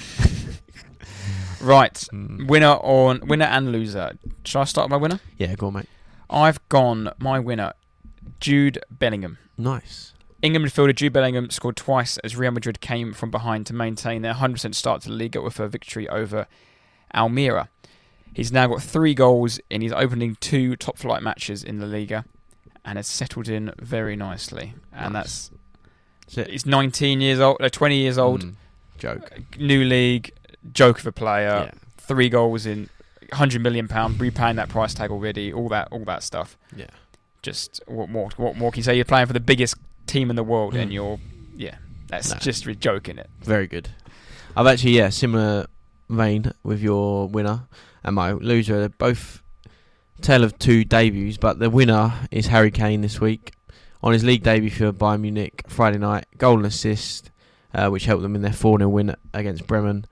Right. 1.63 1.95
Mm. 2.13 2.49
Winner 2.49 2.77
on 2.83 3.21
winner 3.27 3.45
and 3.47 3.73
loser. 3.73 4.13
Shall 4.45 4.63
I 4.63 4.65
start 4.65 4.87
with 4.87 4.91
my 4.91 4.97
winner? 4.97 5.21
Yeah, 5.39 5.55
go 5.55 5.69
on, 5.69 5.75
mate. 5.75 5.89
I've 6.29 6.67
gone 6.69 7.11
my 7.19 7.39
winner, 7.39 7.73
Jude 8.41 8.79
Bellingham. 8.91 9.39
Nice. 9.59 10.13
England 10.41 10.67
midfielder 10.67 10.95
Jude 10.95 11.13
Bellingham 11.13 11.51
scored 11.51 11.77
twice 11.77 12.19
as 12.19 12.35
Real 12.37 12.51
Madrid 12.51 12.81
came 12.81 13.13
from 13.13 13.31
behind 13.31 13.65
to 13.67 13.75
maintain 13.75 14.23
their 14.23 14.35
100% 14.35 14.75
start 14.75 15.03
to 15.03 15.09
the 15.09 15.15
Liga 15.15 15.41
with 15.41 15.61
a 15.61 15.69
victory 15.69 16.09
over 16.09 16.47
Almería. 17.15 17.69
He's 18.35 18.51
now 18.51 18.67
got 18.67 18.83
three 18.83 19.15
goals 19.15 19.61
in 19.71 19.83
his 19.83 19.93
opening 19.93 20.37
two 20.41 20.75
top 20.75 20.99
flight 20.99 21.23
matches 21.23 21.63
in 21.63 21.79
the 21.79 21.87
Liga, 21.87 22.25
and 22.85 22.99
has 22.99 23.07
settled 23.07 23.47
in 23.49 23.73
very 23.79 24.17
nicely. 24.17 24.75
And 24.93 25.13
Nice. 25.13 25.23
that's 25.23 25.51
That's 26.35 26.49
it. 26.49 26.51
he's 26.51 26.67
19 26.67 27.21
years 27.21 27.39
old, 27.39 27.59
uh, 27.61 27.69
20 27.69 27.97
years 27.99 28.19
old, 28.19 28.43
Mm. 28.45 28.55
Joke. 28.99 29.33
new 29.59 29.85
league, 29.85 30.33
joke 30.73 30.99
of 31.01 31.07
a 31.07 31.13
player, 31.13 31.71
yeah. 31.73 31.79
three 31.99 32.29
goals 32.29 32.67
in 32.67 32.89
100 33.31 33.61
million 33.63 33.89
pound, 33.89 34.21
repaying 34.21 34.57
that 34.57 34.69
price 34.69 34.95
tag 34.95 35.11
already, 35.11 35.53
all 35.53 35.69
that, 35.71 35.89
all 35.91 36.05
that 36.05 36.23
stuff. 36.23 36.57
Yeah. 36.77 36.87
Just 37.43 37.81
what 37.87 38.09
more? 38.09 38.31
What 38.37 38.57
more 38.57 38.71
can 38.71 38.79
you 38.79 38.85
say? 38.85 38.95
You're 38.95 39.05
playing 39.05 39.27
for 39.27 39.33
the 39.33 39.41
biggest 39.41 39.75
team 40.07 40.31
in 40.31 40.37
the 40.37 40.45
world, 40.45 40.75
and 40.75 40.91
Mm. 40.91 40.95
you're, 40.95 41.19
yeah, 41.57 41.77
that's 42.09 42.33
No. 42.33 42.39
just 42.39 42.67
a 42.67 42.75
joke 42.75 43.09
in 43.09 43.19
it. 43.19 43.29
Very 43.41 43.67
good. 43.67 43.89
I've 44.57 44.67
actually 44.67 44.93
yeah 44.99 45.09
similar 45.09 45.67
vein 46.11 46.53
with 46.63 46.83
your 46.83 47.27
winner 47.29 47.63
and 48.05 48.15
my 48.15 48.33
loser. 48.33 48.79
They're 48.81 48.89
both 48.91 49.43
tale 50.21 50.45
of 50.45 50.59
two 50.59 50.85
debuts, 50.85 51.39
but 51.39 51.59
the 51.59 51.71
winner 51.71 52.13
is 52.31 52.47
Harry 52.49 52.71
Kane 52.71 53.01
this 53.01 53.21
week 53.21 53.53
on 54.03 54.13
his 54.13 54.23
league 54.25 54.43
debut 54.43 54.71
for 54.71 54.93
Bayern 54.93 55.23
Munich 55.23 55.65
Friday 55.69 55.99
night. 55.99 56.27
Goal 56.39 56.59
and 56.59 56.67
assist, 56.67 57.31
uh, 57.75 57.89
which 57.89 58.05
helped 58.05 58.23
them 58.23 58.37
in 58.37 58.43
their 58.43 58.53
four 58.53 58.79
0 58.79 58.89
win 58.91 59.17
against 59.33 59.67
Bremen. 59.67 60.05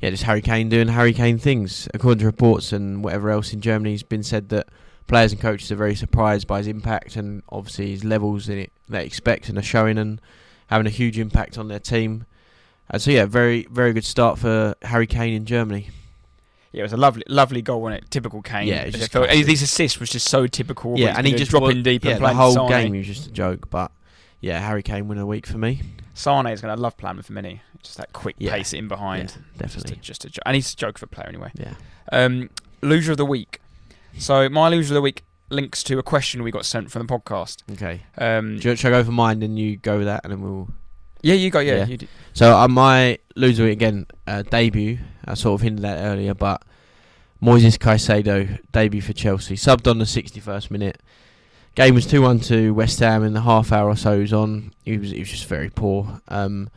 Yeah, 0.00 0.10
just 0.10 0.22
Harry 0.24 0.40
Kane 0.42 0.68
doing 0.68 0.88
Harry 0.88 1.12
Kane 1.12 1.38
things. 1.38 1.88
According 1.92 2.20
to 2.20 2.26
reports 2.26 2.72
and 2.72 3.02
whatever 3.02 3.30
else 3.30 3.52
in 3.52 3.60
Germany, 3.60 3.92
has 3.92 4.02
been 4.02 4.22
said 4.22 4.48
that 4.50 4.68
players 5.06 5.32
and 5.32 5.40
coaches 5.40 5.72
are 5.72 5.76
very 5.76 5.94
surprised 5.94 6.46
by 6.46 6.58
his 6.58 6.66
impact 6.68 7.16
and 7.16 7.42
obviously 7.48 7.90
his 7.90 8.04
levels 8.04 8.48
in 8.48 8.58
it 8.58 8.72
they 8.88 9.04
expect 9.04 9.48
and 9.48 9.56
are 9.58 9.62
showing 9.62 9.96
and 9.98 10.20
having 10.68 10.86
a 10.86 10.90
huge 10.90 11.18
impact 11.18 11.58
on 11.58 11.68
their 11.68 11.80
team. 11.80 12.26
Uh, 12.90 12.98
so 12.98 13.10
yeah, 13.10 13.24
very 13.24 13.66
very 13.70 13.92
good 13.92 14.04
start 14.04 14.38
for 14.38 14.74
Harry 14.82 15.06
Kane 15.06 15.34
in 15.34 15.44
Germany. 15.44 15.88
Yeah, 16.72 16.80
it 16.80 16.82
was 16.84 16.92
a 16.92 16.98
lovely, 16.98 17.22
lovely 17.28 17.62
goal, 17.62 17.80
wasn't 17.80 18.04
it? 18.04 18.10
Typical 18.10 18.42
Kane. 18.42 18.68
Yeah, 18.68 18.88
just 18.90 19.10
felt- 19.10 19.30
assists 19.30 19.98
was 19.98 20.10
just 20.10 20.28
so 20.28 20.46
typical. 20.46 20.98
yeah, 20.98 21.14
and 21.16 21.26
he 21.26 21.32
just 21.34 21.50
dropping 21.50 21.78
wa- 21.78 21.82
deep 21.82 22.04
yeah, 22.04 22.16
and 22.16 22.24
the 22.24 22.34
whole 22.34 22.68
game 22.68 22.92
he 22.92 22.98
was 22.98 23.06
just 23.06 23.26
a 23.26 23.30
joke, 23.30 23.70
but 23.70 23.90
yeah, 24.40 24.60
Harry 24.60 24.82
Kane 24.82 25.08
win 25.08 25.18
a 25.18 25.26
week 25.26 25.46
for 25.46 25.58
me. 25.58 25.80
Sane 26.18 26.46
is 26.46 26.60
going 26.60 26.74
to 26.74 26.80
love 26.82 26.96
playing 26.96 27.16
with 27.16 27.28
him. 27.28 27.60
Just 27.82 27.96
that 27.98 28.12
quick 28.12 28.36
Yeah. 28.38 28.52
pace 28.52 28.72
in 28.72 28.88
behind. 28.88 29.20
Yeah, 29.56 29.66
Just 29.66 29.76
a, 29.76 29.78
definitely. 29.80 29.96
just 30.02 30.24
a, 30.24 30.30
jo- 30.30 30.42
and 30.44 30.54
he's 30.56 30.72
a 30.72 30.76
joke 30.76 30.98
for 30.98 31.04
a 31.04 31.08
player 31.08 31.28
anyway. 31.28 31.50
Yeah. 31.54 31.74
Um, 32.10 32.50
loser 32.82 33.12
of 33.12 33.18
the 33.18 33.24
week. 33.26 33.60
So 34.18 34.48
my 34.48 34.68
loser 34.68 34.92
of 34.92 34.96
the 34.96 35.00
week 35.02 35.22
links 35.50 35.82
to 35.84 35.98
a 35.98 36.02
question 36.02 36.42
we 36.42 36.50
got 36.50 36.64
sent 36.66 36.90
from 36.90 37.06
the 37.06 37.12
podcast. 37.18 37.62
Okay. 37.72 38.02
Um, 38.18 38.60
Should, 38.60 38.78
should 38.78 38.88
I 38.92 38.98
go 38.98 39.04
for 39.04 39.12
mine 39.12 39.42
and 39.42 39.58
you 39.58 39.76
go 39.76 39.98
with 39.98 40.06
that, 40.06 40.22
and 40.24 40.32
then 40.32 40.42
we'll. 40.42 40.68
yeah, 41.22 41.34
you 41.34 41.50
go. 41.50 41.60
Yeah, 41.60 41.76
Yeah. 41.76 41.84
you. 41.86 41.98
So 42.34 42.56
uh, 42.58 42.66
my 42.68 43.18
loser 43.36 43.64
week 43.64 43.72
again 43.74 44.06
uh, 44.26 44.42
debut. 44.42 44.98
I 45.24 45.34
sort 45.34 45.60
of 45.60 45.62
hinted 45.62 45.84
at 45.84 45.98
earlier, 46.04 46.34
but 46.34 46.62
Moises 47.42 47.78
Caicedo 47.78 48.58
debut 48.72 49.00
for 49.02 49.12
Chelsea, 49.12 49.54
subbed 49.54 49.88
on 49.88 49.98
the 49.98 50.04
61st 50.04 50.70
minute. 50.70 51.00
Game 51.78 51.94
was 51.94 52.06
two 52.06 52.22
one 52.22 52.40
to 52.40 52.74
West 52.74 52.98
Ham 52.98 53.22
in 53.22 53.34
the 53.34 53.42
half 53.42 53.70
hour 53.70 53.88
or 53.88 53.94
so 53.94 54.16
he 54.16 54.22
was 54.22 54.32
on. 54.32 54.72
He 54.84 54.98
was 54.98 55.12
he 55.12 55.20
was 55.20 55.30
just 55.30 55.46
very 55.46 55.70
poor. 55.70 56.20
Um, 56.26 56.70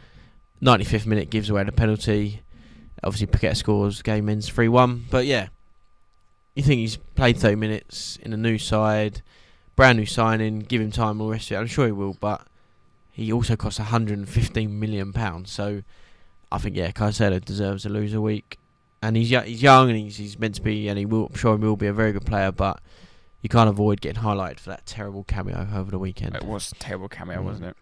95th 0.62 1.08
minute 1.08 1.32
gives 1.32 1.49
away 1.49 1.64
the 1.64 1.72
penalty. 1.72 2.43
Obviously 3.04 3.26
Paqueta 3.26 3.58
scores. 3.58 4.04
Game 4.04 4.30
ends 4.30 4.47
three 4.47 4.68
one. 4.68 5.06
But 5.10 5.26
yeah, 5.26 5.47
you 6.54 6.62
think 6.62 6.82
he's 6.82 6.97
played 6.97 7.38
30 7.38 7.56
minutes 7.56 8.20
in 8.22 8.32
a 8.32 8.38
new 8.38 8.60
side, 8.60 9.24
brand 9.76 9.97
new 9.97 10.06
signing. 10.06 10.60
Give 10.60 10.82
him 10.82 10.91
time, 10.91 11.20
all 11.20 11.30
the 11.30 11.34
rest 11.34 11.49
of 11.49 11.58
it. 11.58 11.62
I'm 11.62 11.66
sure 11.66 11.88
he 11.88 11.91
will, 11.91 12.16
but 12.20 12.45
he 13.10 13.34
also 13.34 13.56
costs 13.56 13.80
115 13.80 14.80
million 14.80 15.14
pounds. 15.14 15.52
So 15.52 15.82
I 16.52 16.60
think 16.60 16.76
yeah, 16.76 16.91
Caicedo 16.91 17.43
deserves 17.43 17.88
a 17.88 17.89
loser 17.89 18.22
week, 18.22 18.60
and 19.02 19.18
he's 19.18 19.30
he's 19.30 19.64
young 19.64 19.89
and 19.89 19.97
he's 19.97 20.18
he's 20.18 20.38
meant 20.38 20.54
to 20.54 20.62
be, 20.62 20.88
and 20.89 20.99
he 20.99 21.08
will. 21.08 21.26
I'm 21.26 21.36
sure 21.36 21.58
he 21.58 21.66
will 21.66 21.76
be 21.76 21.88
a 21.88 21.93
very 21.93 22.12
good 22.12 22.28
player, 22.28 22.52
but 22.52 22.80
you 23.41 23.49
can't 23.49 23.69
avoid 23.69 24.01
getting 24.01 24.21
highlighted 24.23 24.59
for 24.59 24.69
that 24.69 24.85
terrible 24.85 25.23
cameo 25.23 25.67
over 25.73 25.89
the 25.91 25.99
weekend. 25.99 26.35
It 26.35 26.43
was 26.43 26.71
a 26.71 26.75
terrible 26.75 27.09
cameo, 27.09 27.41
Mm. 27.41 27.43
wasn't 27.45 27.65
it? 27.67 27.77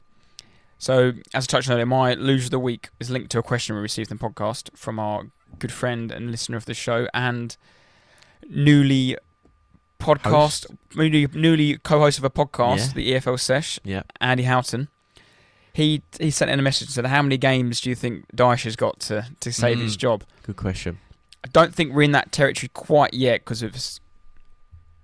So, 0.78 1.12
as 1.34 1.43
I 1.43 1.47
touched 1.47 1.68
on 1.70 1.74
earlier, 1.74 1.86
my 1.86 2.14
loser 2.14 2.45
of 2.45 2.51
the 2.51 2.60
week 2.60 2.89
is 2.99 3.10
linked 3.10 3.30
to 3.32 3.39
a 3.39 3.43
question 3.43 3.76
we 3.76 3.82
received 3.82 4.12
in 4.12 4.18
the 4.18 4.24
podcast 4.24 4.70
from 4.78 4.97
our 4.99 5.26
good 5.57 5.72
friend 5.74 6.12
and 6.12 6.32
listener 6.32 6.55
of 6.55 6.66
the 6.66 6.74
show 6.74 7.07
and 7.14 7.57
newly 8.49 9.18
podcast, 9.99 10.30
Host. 10.32 10.68
newly, 10.95 11.28
newly 11.34 11.78
co-host 11.80 12.18
of 12.18 12.24
a 12.24 12.30
podcast, 12.30 12.88
Yeah. 12.88 12.93
the 12.93 13.12
EFL 13.16 13.38
Sesh, 13.38 13.80
Yeah, 13.84 14.03
Andy 14.22 14.43
Houghton. 14.43 14.88
He 15.74 16.01
he 16.20 16.32
sent 16.32 16.49
in 16.49 16.60
a 16.60 16.62
message 16.62 16.88
and 16.88 16.93
said, 16.93 17.05
"How 17.05 17.22
many 17.22 17.38
games 17.38 17.82
do 17.82 17.89
you 17.89 17.95
think 17.95 18.26
Dyche 18.36 18.64
has 18.64 18.76
got 18.76 18.99
to 19.01 19.26
to 19.39 19.51
save 19.51 19.80
his 19.80 19.95
Mm. 19.95 19.99
job?" 19.99 20.24
good 20.43 20.55
question. 20.55 20.99
I 21.43 21.47
don't 21.51 21.74
think 21.76 21.93
we're 21.93 22.01
in 22.03 22.12
that 22.14 22.32
territory 22.32 22.70
quite 22.74 23.14
yet 23.14 23.41
because 23.41 23.62
it's 23.62 23.99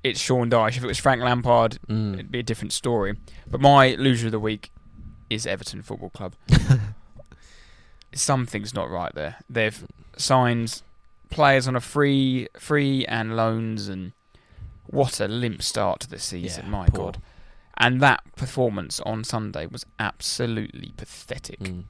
it's 0.05 0.19
Sean 0.19 0.49
Dyche. 0.51 0.77
If 0.77 0.83
it 0.83 0.87
was 0.87 0.99
Frank 0.99 1.21
Lampard, 1.23 1.79
Mm. 1.89 2.13
it'd 2.13 2.31
be 2.31 2.39
a 2.39 2.43
different 2.43 2.73
story. 2.73 3.17
But 3.49 3.59
my 3.59 3.95
loser 3.95 4.27
of 4.27 4.31
the 4.31 4.39
week 4.39 4.71
is 5.29 5.47
Everton 5.47 5.81
Football 5.81 6.11
Club. 6.11 6.35
Something's 8.13 8.73
not 8.73 8.89
right 8.89 9.13
there. 9.13 9.37
They've 9.49 9.83
signed 10.15 10.81
players 11.29 11.67
on 11.67 11.75
a 11.75 11.81
free, 11.81 12.47
free 12.57 13.05
and 13.07 13.35
loans, 13.35 13.89
and 13.89 14.13
what 14.85 15.19
a 15.19 15.27
limp 15.27 15.61
start 15.61 15.99
to 16.01 16.09
the 16.09 16.19
season. 16.19 16.65
Yeah, 16.65 16.71
my 16.71 16.87
poor. 16.87 17.05
God! 17.05 17.21
And 17.77 17.99
that 18.01 18.23
performance 18.37 19.01
on 19.01 19.23
Sunday 19.25 19.65
was 19.65 19.85
absolutely 19.99 20.93
pathetic. 20.95 21.59
Mm. 21.59 21.85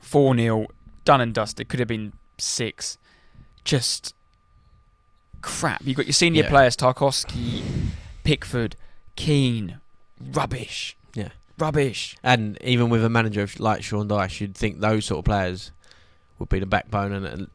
Four 0.00 0.34
0 0.36 0.68
done 1.04 1.20
and 1.20 1.34
dusted. 1.34 1.68
Could 1.68 1.80
have 1.80 1.88
been 1.88 2.12
six. 2.38 2.96
Just 3.64 4.14
crap. 5.42 5.82
You've 5.84 5.96
got 5.96 6.06
your 6.06 6.12
senior 6.12 6.44
Yeah. 6.44 6.50
players: 6.50 6.76
Tarkowski, 6.76 7.62
Pickford, 8.24 8.76
Keane. 9.16 9.80
Rubbish. 10.32 10.96
Yeah. 11.14 11.28
Rubbish. 11.58 12.16
And 12.22 12.58
even 12.62 12.88
with 12.88 13.04
a 13.04 13.08
manager 13.08 13.46
like 13.58 13.82
Sean 13.82 14.08
Dyche, 14.08 14.40
you'd 14.40 14.54
think 14.54 14.80
those 14.80 15.04
sort 15.06 15.18
of 15.20 15.24
players 15.24 15.72
would 16.38 16.48
be 16.48 16.58
the 16.58 16.66
backbone, 16.66 17.12
and, 17.12 17.26
and 17.26 17.50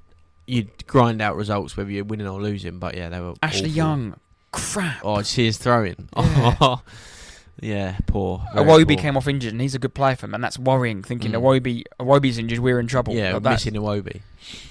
you'd 0.47 0.85
grind 0.87 1.21
out 1.21 1.35
results 1.35 1.75
whether 1.77 1.89
you're 1.91 2.03
winning 2.03 2.27
or 2.27 2.41
losing. 2.41 2.77
But 2.79 2.95
yeah, 2.95 3.09
they 3.09 3.19
were 3.19 3.33
Ashley 3.41 3.61
awful. 3.69 3.75
Young. 3.75 4.15
Crap. 4.51 4.99
Oh, 5.03 5.15
I 5.15 5.21
see 5.21 5.45
his 5.45 5.57
throwing. 5.57 6.09
Yeah. 6.15 6.75
Yeah, 7.61 7.97
poor. 8.07 8.39
Iwobi 8.55 8.87
poor. 8.87 8.97
came 8.97 9.15
off 9.15 9.27
injured, 9.27 9.51
and 9.53 9.61
he's 9.61 9.75
a 9.75 9.79
good 9.79 9.93
player 9.93 10.15
for 10.15 10.25
him, 10.25 10.33
and 10.33 10.43
that's 10.43 10.57
worrying. 10.57 11.03
Thinking 11.03 11.31
Mm. 11.31 11.41
Iwobi, 11.41 11.83
Iwobi's 11.99 12.37
injured, 12.39 12.57
we're 12.59 12.79
in 12.79 12.87
trouble. 12.87 13.13
Yeah, 13.13 13.33
Like 13.35 13.43
missing 13.43 13.73
Iwobi. 13.75 14.21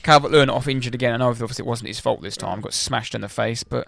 Calvert 0.02 0.32
Lewin 0.32 0.50
off 0.50 0.66
injured 0.66 0.94
again. 0.94 1.14
I 1.14 1.16
know 1.18 1.28
obviously 1.28 1.62
it 1.62 1.66
wasn't 1.68 1.88
his 1.88 2.00
fault 2.00 2.20
this 2.20 2.36
time. 2.36 2.60
Got 2.60 2.74
smashed 2.74 3.14
in 3.14 3.20
the 3.20 3.28
face, 3.28 3.62
but 3.62 3.86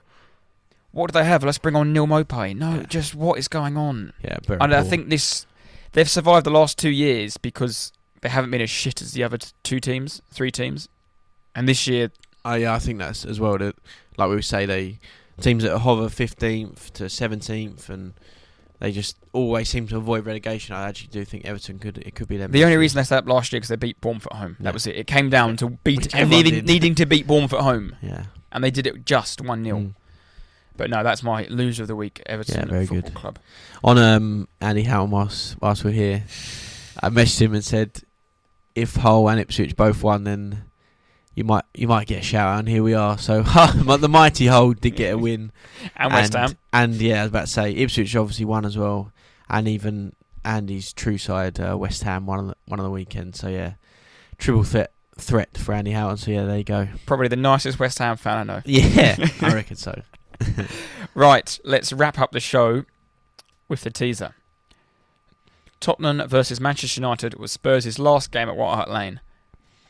what 0.92 1.10
do 1.12 1.18
they 1.18 1.24
have? 1.24 1.42
Let's 1.42 1.58
bring 1.58 1.74
on 1.74 1.92
Neal 1.92 2.06
Maupay. 2.06 2.56
No, 2.56 2.76
Yeah. 2.76 2.82
just 2.84 3.14
what 3.16 3.38
is 3.40 3.48
going 3.48 3.76
on? 3.76 4.12
Yeah, 4.22 4.38
And 4.60 4.72
I 4.72 4.82
think 4.84 5.08
this 5.08 5.46
they've 5.92 6.08
survived 6.08 6.46
the 6.46 6.50
last 6.50 6.78
two 6.78 6.90
years 6.90 7.36
because 7.36 7.92
they 8.20 8.28
haven't 8.28 8.52
been 8.52 8.60
as 8.60 8.70
shit 8.70 9.02
as 9.02 9.12
the 9.12 9.24
other 9.24 9.38
two 9.64 9.80
teams, 9.80 10.22
three 10.32 10.52
teams. 10.52 10.88
And 11.56 11.68
this 11.68 11.88
year, 11.88 12.12
Oh 12.44 12.54
yeah, 12.54 12.72
I 12.74 12.78
think 12.78 12.98
that's 13.00 13.24
as 13.24 13.40
well. 13.40 13.58
That 13.58 13.74
like 14.16 14.30
we 14.30 14.40
say, 14.42 14.64
they 14.64 14.98
teams 15.40 15.64
that 15.64 15.78
hover 15.78 16.08
fifteenth 16.08 16.92
to 16.94 17.08
seventeenth, 17.08 17.88
and 17.90 18.14
they 18.82 18.90
just 18.90 19.16
always 19.32 19.68
seem 19.68 19.86
to 19.86 19.96
avoid 19.96 20.26
relegation. 20.26 20.74
I 20.74 20.88
actually 20.88 21.08
do 21.08 21.24
think 21.24 21.44
Everton 21.44 21.78
could 21.78 21.98
it 21.98 22.16
could 22.16 22.26
be 22.26 22.36
them. 22.36 22.50
the 22.50 22.64
only 22.64 22.76
reason 22.76 22.96
they 22.98 23.04
stayed 23.04 23.18
up 23.18 23.28
last 23.28 23.52
year 23.52 23.58
because 23.60 23.68
they 23.68 23.76
beat 23.76 24.00
Bournemouth 24.00 24.26
at 24.32 24.36
home. 24.38 24.56
Yeah. 24.58 24.64
That 24.64 24.74
was 24.74 24.86
it. 24.88 24.96
It 24.96 25.06
came 25.06 25.30
down 25.30 25.50
Yeah. 25.50 25.56
to 25.56 25.68
beat 25.84 26.12
and 26.14 26.28
needing, 26.28 26.64
needing 26.64 26.94
to 26.96 27.06
beat 27.06 27.26
Bournemouth 27.28 27.52
at 27.52 27.60
home, 27.60 27.94
Yeah, 28.02 28.24
and 28.50 28.64
they 28.64 28.72
did 28.72 28.86
it 28.88 29.04
just 29.06 29.40
one 29.40 29.62
0 29.64 29.78
Mm. 29.78 29.94
But 30.76 30.90
no, 30.90 31.02
that's 31.04 31.22
my 31.22 31.46
loser 31.48 31.82
of 31.82 31.88
the 31.88 31.94
week. 31.94 32.20
Everton 32.26 32.58
Yeah, 32.60 32.64
very 32.64 32.86
Football 32.86 33.02
good. 33.10 33.14
Club. 33.14 33.38
on 33.84 33.98
um 33.98 34.48
Andy 34.60 34.82
Houghton 34.82 35.10
whilst 35.10 35.56
whilst 35.62 35.84
we're 35.84 35.92
here, 35.92 36.24
I 37.00 37.08
messaged 37.08 37.40
him 37.40 37.54
and 37.54 37.64
said, 37.64 38.00
if 38.74 38.96
Hull 38.96 39.28
and 39.28 39.38
Ipswich 39.38 39.76
both 39.76 40.02
won, 40.02 40.24
then 40.24 40.62
you 41.34 41.44
might 41.44 41.64
you 41.74 41.88
might 41.88 42.06
get 42.06 42.20
a 42.20 42.22
shout 42.22 42.48
out. 42.48 42.58
And 42.60 42.68
here 42.68 42.82
we 42.82 42.94
are. 42.94 43.18
So 43.18 43.42
the 43.42 44.08
mighty 44.08 44.46
Hull 44.46 44.72
did 44.72 44.96
get 44.96 45.14
a 45.14 45.18
win. 45.26 45.52
And 45.96 46.12
West 46.12 46.34
Ham. 46.34 46.56
And 46.72 46.94
yeah, 46.94 47.20
I 47.20 47.22
was 47.22 47.30
about 47.30 47.46
to 47.46 47.52
say 47.52 47.72
Ipswich 47.72 48.14
obviously 48.16 48.44
won 48.44 48.64
as 48.64 48.76
well, 48.76 49.12
and 49.48 49.68
even 49.68 50.14
Andy's 50.44 50.92
true 50.92 51.18
side 51.18 51.60
uh, 51.60 51.76
West 51.76 52.02
Ham 52.02 52.26
won 52.26 52.38
on 52.38 52.46
the, 52.48 52.56
one 52.66 52.80
of 52.80 52.84
the 52.84 52.90
weekend. 52.90 53.36
So 53.36 53.48
yeah, 53.48 53.74
triple 54.38 54.64
threat 54.64 54.92
threat 55.16 55.56
for 55.56 55.74
Andy 55.74 55.92
Houghton. 55.92 56.18
So 56.18 56.30
yeah, 56.30 56.44
there 56.44 56.58
you 56.58 56.64
go. 56.64 56.88
Probably 57.06 57.28
the 57.28 57.36
nicest 57.36 57.78
West 57.78 57.98
Ham 57.98 58.16
fan 58.16 58.38
I 58.38 58.54
know. 58.54 58.62
Yeah, 58.66 59.16
I 59.40 59.54
reckon 59.54 59.76
so. 59.76 60.02
Right, 61.14 61.58
let's 61.64 61.92
wrap 61.92 62.18
up 62.18 62.32
the 62.32 62.40
show 62.40 62.84
with 63.68 63.82
the 63.82 63.90
teaser. 63.90 64.34
Tottenham 65.78 66.26
versus 66.28 66.60
Manchester 66.60 67.00
United 67.00 67.34
was 67.34 67.52
Spurs' 67.52 67.98
last 67.98 68.30
game 68.30 68.48
at 68.48 68.56
White 68.56 68.74
Hart 68.74 68.90
Lane. 68.90 69.20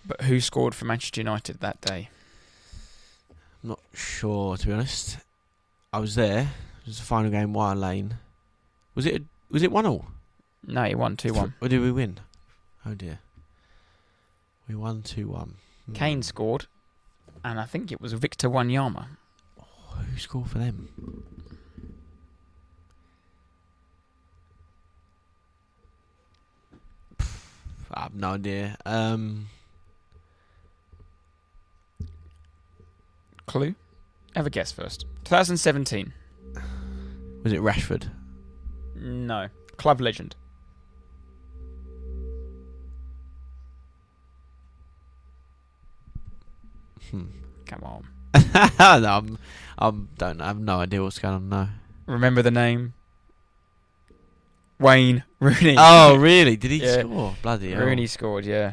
But 0.05 0.23
who 0.23 0.41
scored 0.41 0.75
for 0.75 0.85
Manchester 0.85 1.21
United 1.21 1.61
that 1.61 1.81
day? 1.81 2.09
I'm 3.63 3.71
not 3.71 3.81
sure, 3.95 4.57
to 4.57 4.67
be 4.67 4.73
honest. 4.73 5.19
I 5.93 5.99
was 5.99 6.15
there. 6.15 6.41
It 6.41 6.87
was 6.87 6.99
the 6.99 7.05
final 7.05 7.31
game, 7.31 7.53
Wire 7.53 7.77
Lane. 7.77 8.15
Was 8.95 9.07
it? 9.07 9.23
Was 9.51 9.63
it 9.63 9.71
one 9.71 9.87
all? 9.87 10.07
No, 10.67 10.83
it 10.85 10.99
won 10.99 11.17
two 11.17 11.33
one. 11.33 11.55
Or 11.61 11.69
did 11.69 11.81
we 11.81 11.93
win? 11.93 12.19
Oh 12.85 12.95
dear. 12.95 13.21
We 14.69 14.75
won 14.75 15.03
two 15.03 15.29
one. 15.29 15.55
Hmm. 15.87 15.93
Kane 15.93 16.23
scored, 16.23 16.67
and 17.45 17.61
I 17.61 17.65
think 17.65 17.93
it 17.93 18.01
was 18.01 18.13
Victor 18.15 18.49
Wanyama. 18.49 19.07
Oh, 19.61 19.97
who 19.97 20.19
scored 20.19 20.49
for 20.49 20.59
them? 20.59 20.89
I 27.95 28.03
have 28.05 28.15
no 28.15 28.31
idea. 28.31 28.77
Um, 28.87 29.49
Clue? 33.53 33.75
Have 34.35 34.47
a 34.47 34.51
guess 34.51 34.73
first. 34.73 35.05
2017. 35.25 36.15
was 37.45 37.53
it 37.53 37.61
Rashford? 37.61 38.09
No. 38.95 39.49
Club 39.77 40.01
legend. 40.01 40.35
Hmm. 47.11 47.25
Come 47.67 47.83
on. 47.85 48.05
no, 48.35 48.41
I'm, 49.09 49.39
I'm 49.79 50.09
don't 50.17 50.41
I 50.41 50.47
have 50.47 50.59
no 50.59 50.79
idea 50.81 51.03
what's 51.03 51.19
going 51.19 51.35
on 51.35 51.49
now. 51.49 51.69
Remember 52.07 52.43
the 52.43 52.51
name? 52.51 52.95
Wayne 54.79 55.25
Rooney. 55.41 55.77
Oh, 55.79 56.17
really? 56.19 56.57
Did 56.57 56.71
he 56.71 56.79
Yeah. 56.79 57.01
score? 57.01 57.35
Bloody 57.43 57.73
hell. 57.73 57.85
Rooney 57.85 58.07
scored, 58.07 58.45
yeah. 58.45 58.73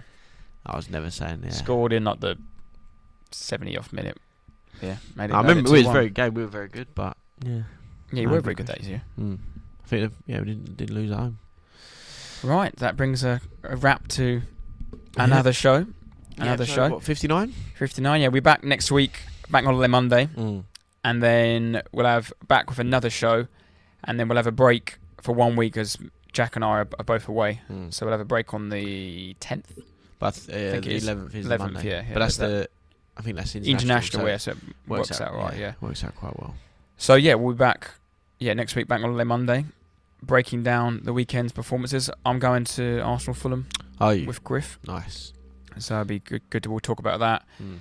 I 0.66 0.76
was 0.76 0.90
never 0.90 1.10
saying 1.10 1.42
yeah. 1.44 1.52
Scored 1.52 1.94
in 1.94 2.04
like 2.06 2.20
the 2.20 2.38
70 3.32 3.78
off 3.78 3.92
minute. 3.94 4.18
Yeah, 4.82 4.98
made 5.16 5.30
it. 5.30 5.34
I 5.34 5.42
made 5.42 5.50
it 5.50 5.50
remember 5.50 5.72
we 5.72 5.78
was 5.80 5.88
2-1. 5.88 5.94
very 5.94 6.10
good. 6.10 6.36
We 6.36 6.42
were 6.44 6.48
very 6.50 6.68
good, 6.70 6.88
but 6.96 7.18
yeah. 7.46 7.62
Yeah, 8.12 8.22
you 8.22 8.30
were 8.30 8.40
very 8.42 8.56
good 8.56 8.66
question. 8.68 8.84
days, 8.84 9.02
yeah. 9.18 9.24
Hmm. 9.24 9.36
I 9.84 9.88
think 9.88 10.14
yeah 10.28 10.40
we 10.40 10.46
didn't 10.46 10.78
didn't 10.78 10.96
lose 10.96 11.12
at 11.12 11.18
home. 11.20 11.40
Right, 12.44 12.76
that 12.78 12.96
brings 12.96 13.24
a, 13.24 13.42
a 13.64 13.76
wrap 13.76 14.08
to 14.10 14.42
another 15.18 15.52
show. 15.54 15.86
Another 16.38 16.66
so 16.66 16.74
show. 16.74 16.90
What 16.90 17.04
fifty 17.04 17.28
nine? 17.28 17.54
59. 17.76 18.22
Yeah, 18.22 18.28
we're 18.30 18.42
back 18.42 18.64
next 18.64 18.92
week, 18.92 19.20
back 19.50 19.66
on 19.66 19.74
holiday 19.74 19.88
Monday, 19.90 20.26
Mm. 20.36 20.64
and 21.04 21.22
then 21.24 21.82
we'll 21.92 22.06
have 22.06 22.32
back 22.48 22.70
with 22.70 22.80
another 22.80 23.10
show, 23.10 23.48
and 24.06 24.20
then 24.20 24.28
we'll 24.30 24.38
have 24.38 24.48
a 24.48 24.52
break 24.52 24.98
for 25.22 25.34
one 25.36 25.56
week 25.58 25.76
as 25.78 25.98
Jack 26.32 26.56
and 26.56 26.64
I 26.64 26.70
are, 26.70 26.88
are 26.98 27.04
both 27.06 27.28
away. 27.28 27.62
Mm. 27.72 27.94
So 27.94 28.06
we'll 28.06 28.12
have 28.14 28.22
a 28.22 28.26
break 28.26 28.54
on 28.54 28.70
the 28.70 29.36
10th, 29.42 29.66
But 30.20 30.38
uh, 30.38 30.52
think 30.52 30.86
the 30.86 30.92
it 30.92 30.96
is. 30.98 31.04
eleventh 31.08 31.36
is 31.36 31.46
11th, 31.46 31.50
the 31.50 31.58
Monday. 31.58 31.90
yeah, 31.90 31.96
yeah, 32.02 32.14
but 32.14 32.20
that's 32.20 32.38
that- 32.38 32.48
the. 32.48 32.70
I 33.20 33.22
think 33.22 33.36
that's 33.36 33.54
international. 33.54 33.82
international, 33.82 34.22
so 34.24 34.28
yeah, 34.28 34.38
so 34.38 34.52
it 34.52 34.58
works, 34.88 35.20
out, 35.20 35.34
right, 35.36 35.58
yeah. 35.58 35.74
Works 35.82 36.06
out 36.06 36.16
quite 36.16 36.40
well. 36.40 36.56
So 36.98 37.16
yeah, 37.16 37.34
we'll 37.34 37.54
be 37.54 37.58
back. 37.58 37.92
Yeah, 38.40 38.54
next 38.54 38.76
week 38.78 38.88
back 38.88 39.00
on 39.02 39.10
holiday 39.10 39.26
Monday, 39.26 39.66
breaking 40.24 40.64
down 40.64 41.02
the 41.04 41.12
weekend's 41.12 41.52
performances. 41.52 42.10
I'm 42.26 42.40
going 42.40 42.64
to 42.64 43.02
Arsenal 43.02 43.34
Fulham 43.34 43.68
Oh, 44.00 44.12
you 44.12 44.26
with 44.26 44.42
Griff, 44.46 44.80
nice. 44.88 45.34
so 45.80 45.96
it'll 45.96 46.06
be 46.06 46.20
good. 46.20 46.42
Good 46.50 46.64
to 46.64 46.72
we'll 46.72 46.80
talk 46.80 47.00
about 47.00 47.20
that. 47.20 47.44
Mm. 47.62 47.80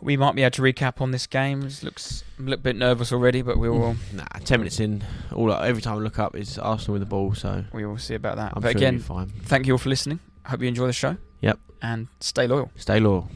We 0.00 0.16
might 0.16 0.34
be 0.34 0.42
able 0.42 0.52
to 0.52 0.62
recap 0.62 1.02
on 1.02 1.10
this 1.10 1.26
game. 1.26 1.62
It 1.66 1.82
looks 1.82 2.24
a 2.38 2.42
little 2.42 2.56
bit 2.56 2.76
nervous 2.76 3.12
already, 3.12 3.42
but 3.42 3.58
we 3.58 3.68
will 3.68 3.96
Nah, 4.14 4.24
ten 4.44 4.60
minutes 4.60 4.80
in, 4.80 5.04
all 5.30 5.52
I, 5.52 5.68
every 5.68 5.82
time 5.82 5.98
I 5.98 6.00
look 6.00 6.18
up 6.18 6.34
is 6.34 6.58
Arsenal 6.58 6.94
with 6.94 7.02
the 7.02 7.06
ball. 7.06 7.34
So 7.34 7.64
we 7.72 7.84
will 7.84 7.98
see 7.98 8.14
about 8.14 8.36
that. 8.36 8.54
I'm 8.56 8.62
but 8.62 8.72
sure 8.72 8.78
again, 8.78 8.98
fine. 9.00 9.28
thank 9.44 9.66
you 9.66 9.74
all 9.74 9.78
for 9.78 9.90
listening. 9.90 10.20
Hope 10.46 10.62
you 10.62 10.68
enjoy 10.68 10.86
the 10.86 10.94
show. 10.94 11.18
Yep. 11.42 11.58
And 11.82 12.08
stay 12.20 12.46
loyal. 12.46 12.70
Stay 12.76 12.98
loyal. 12.98 13.28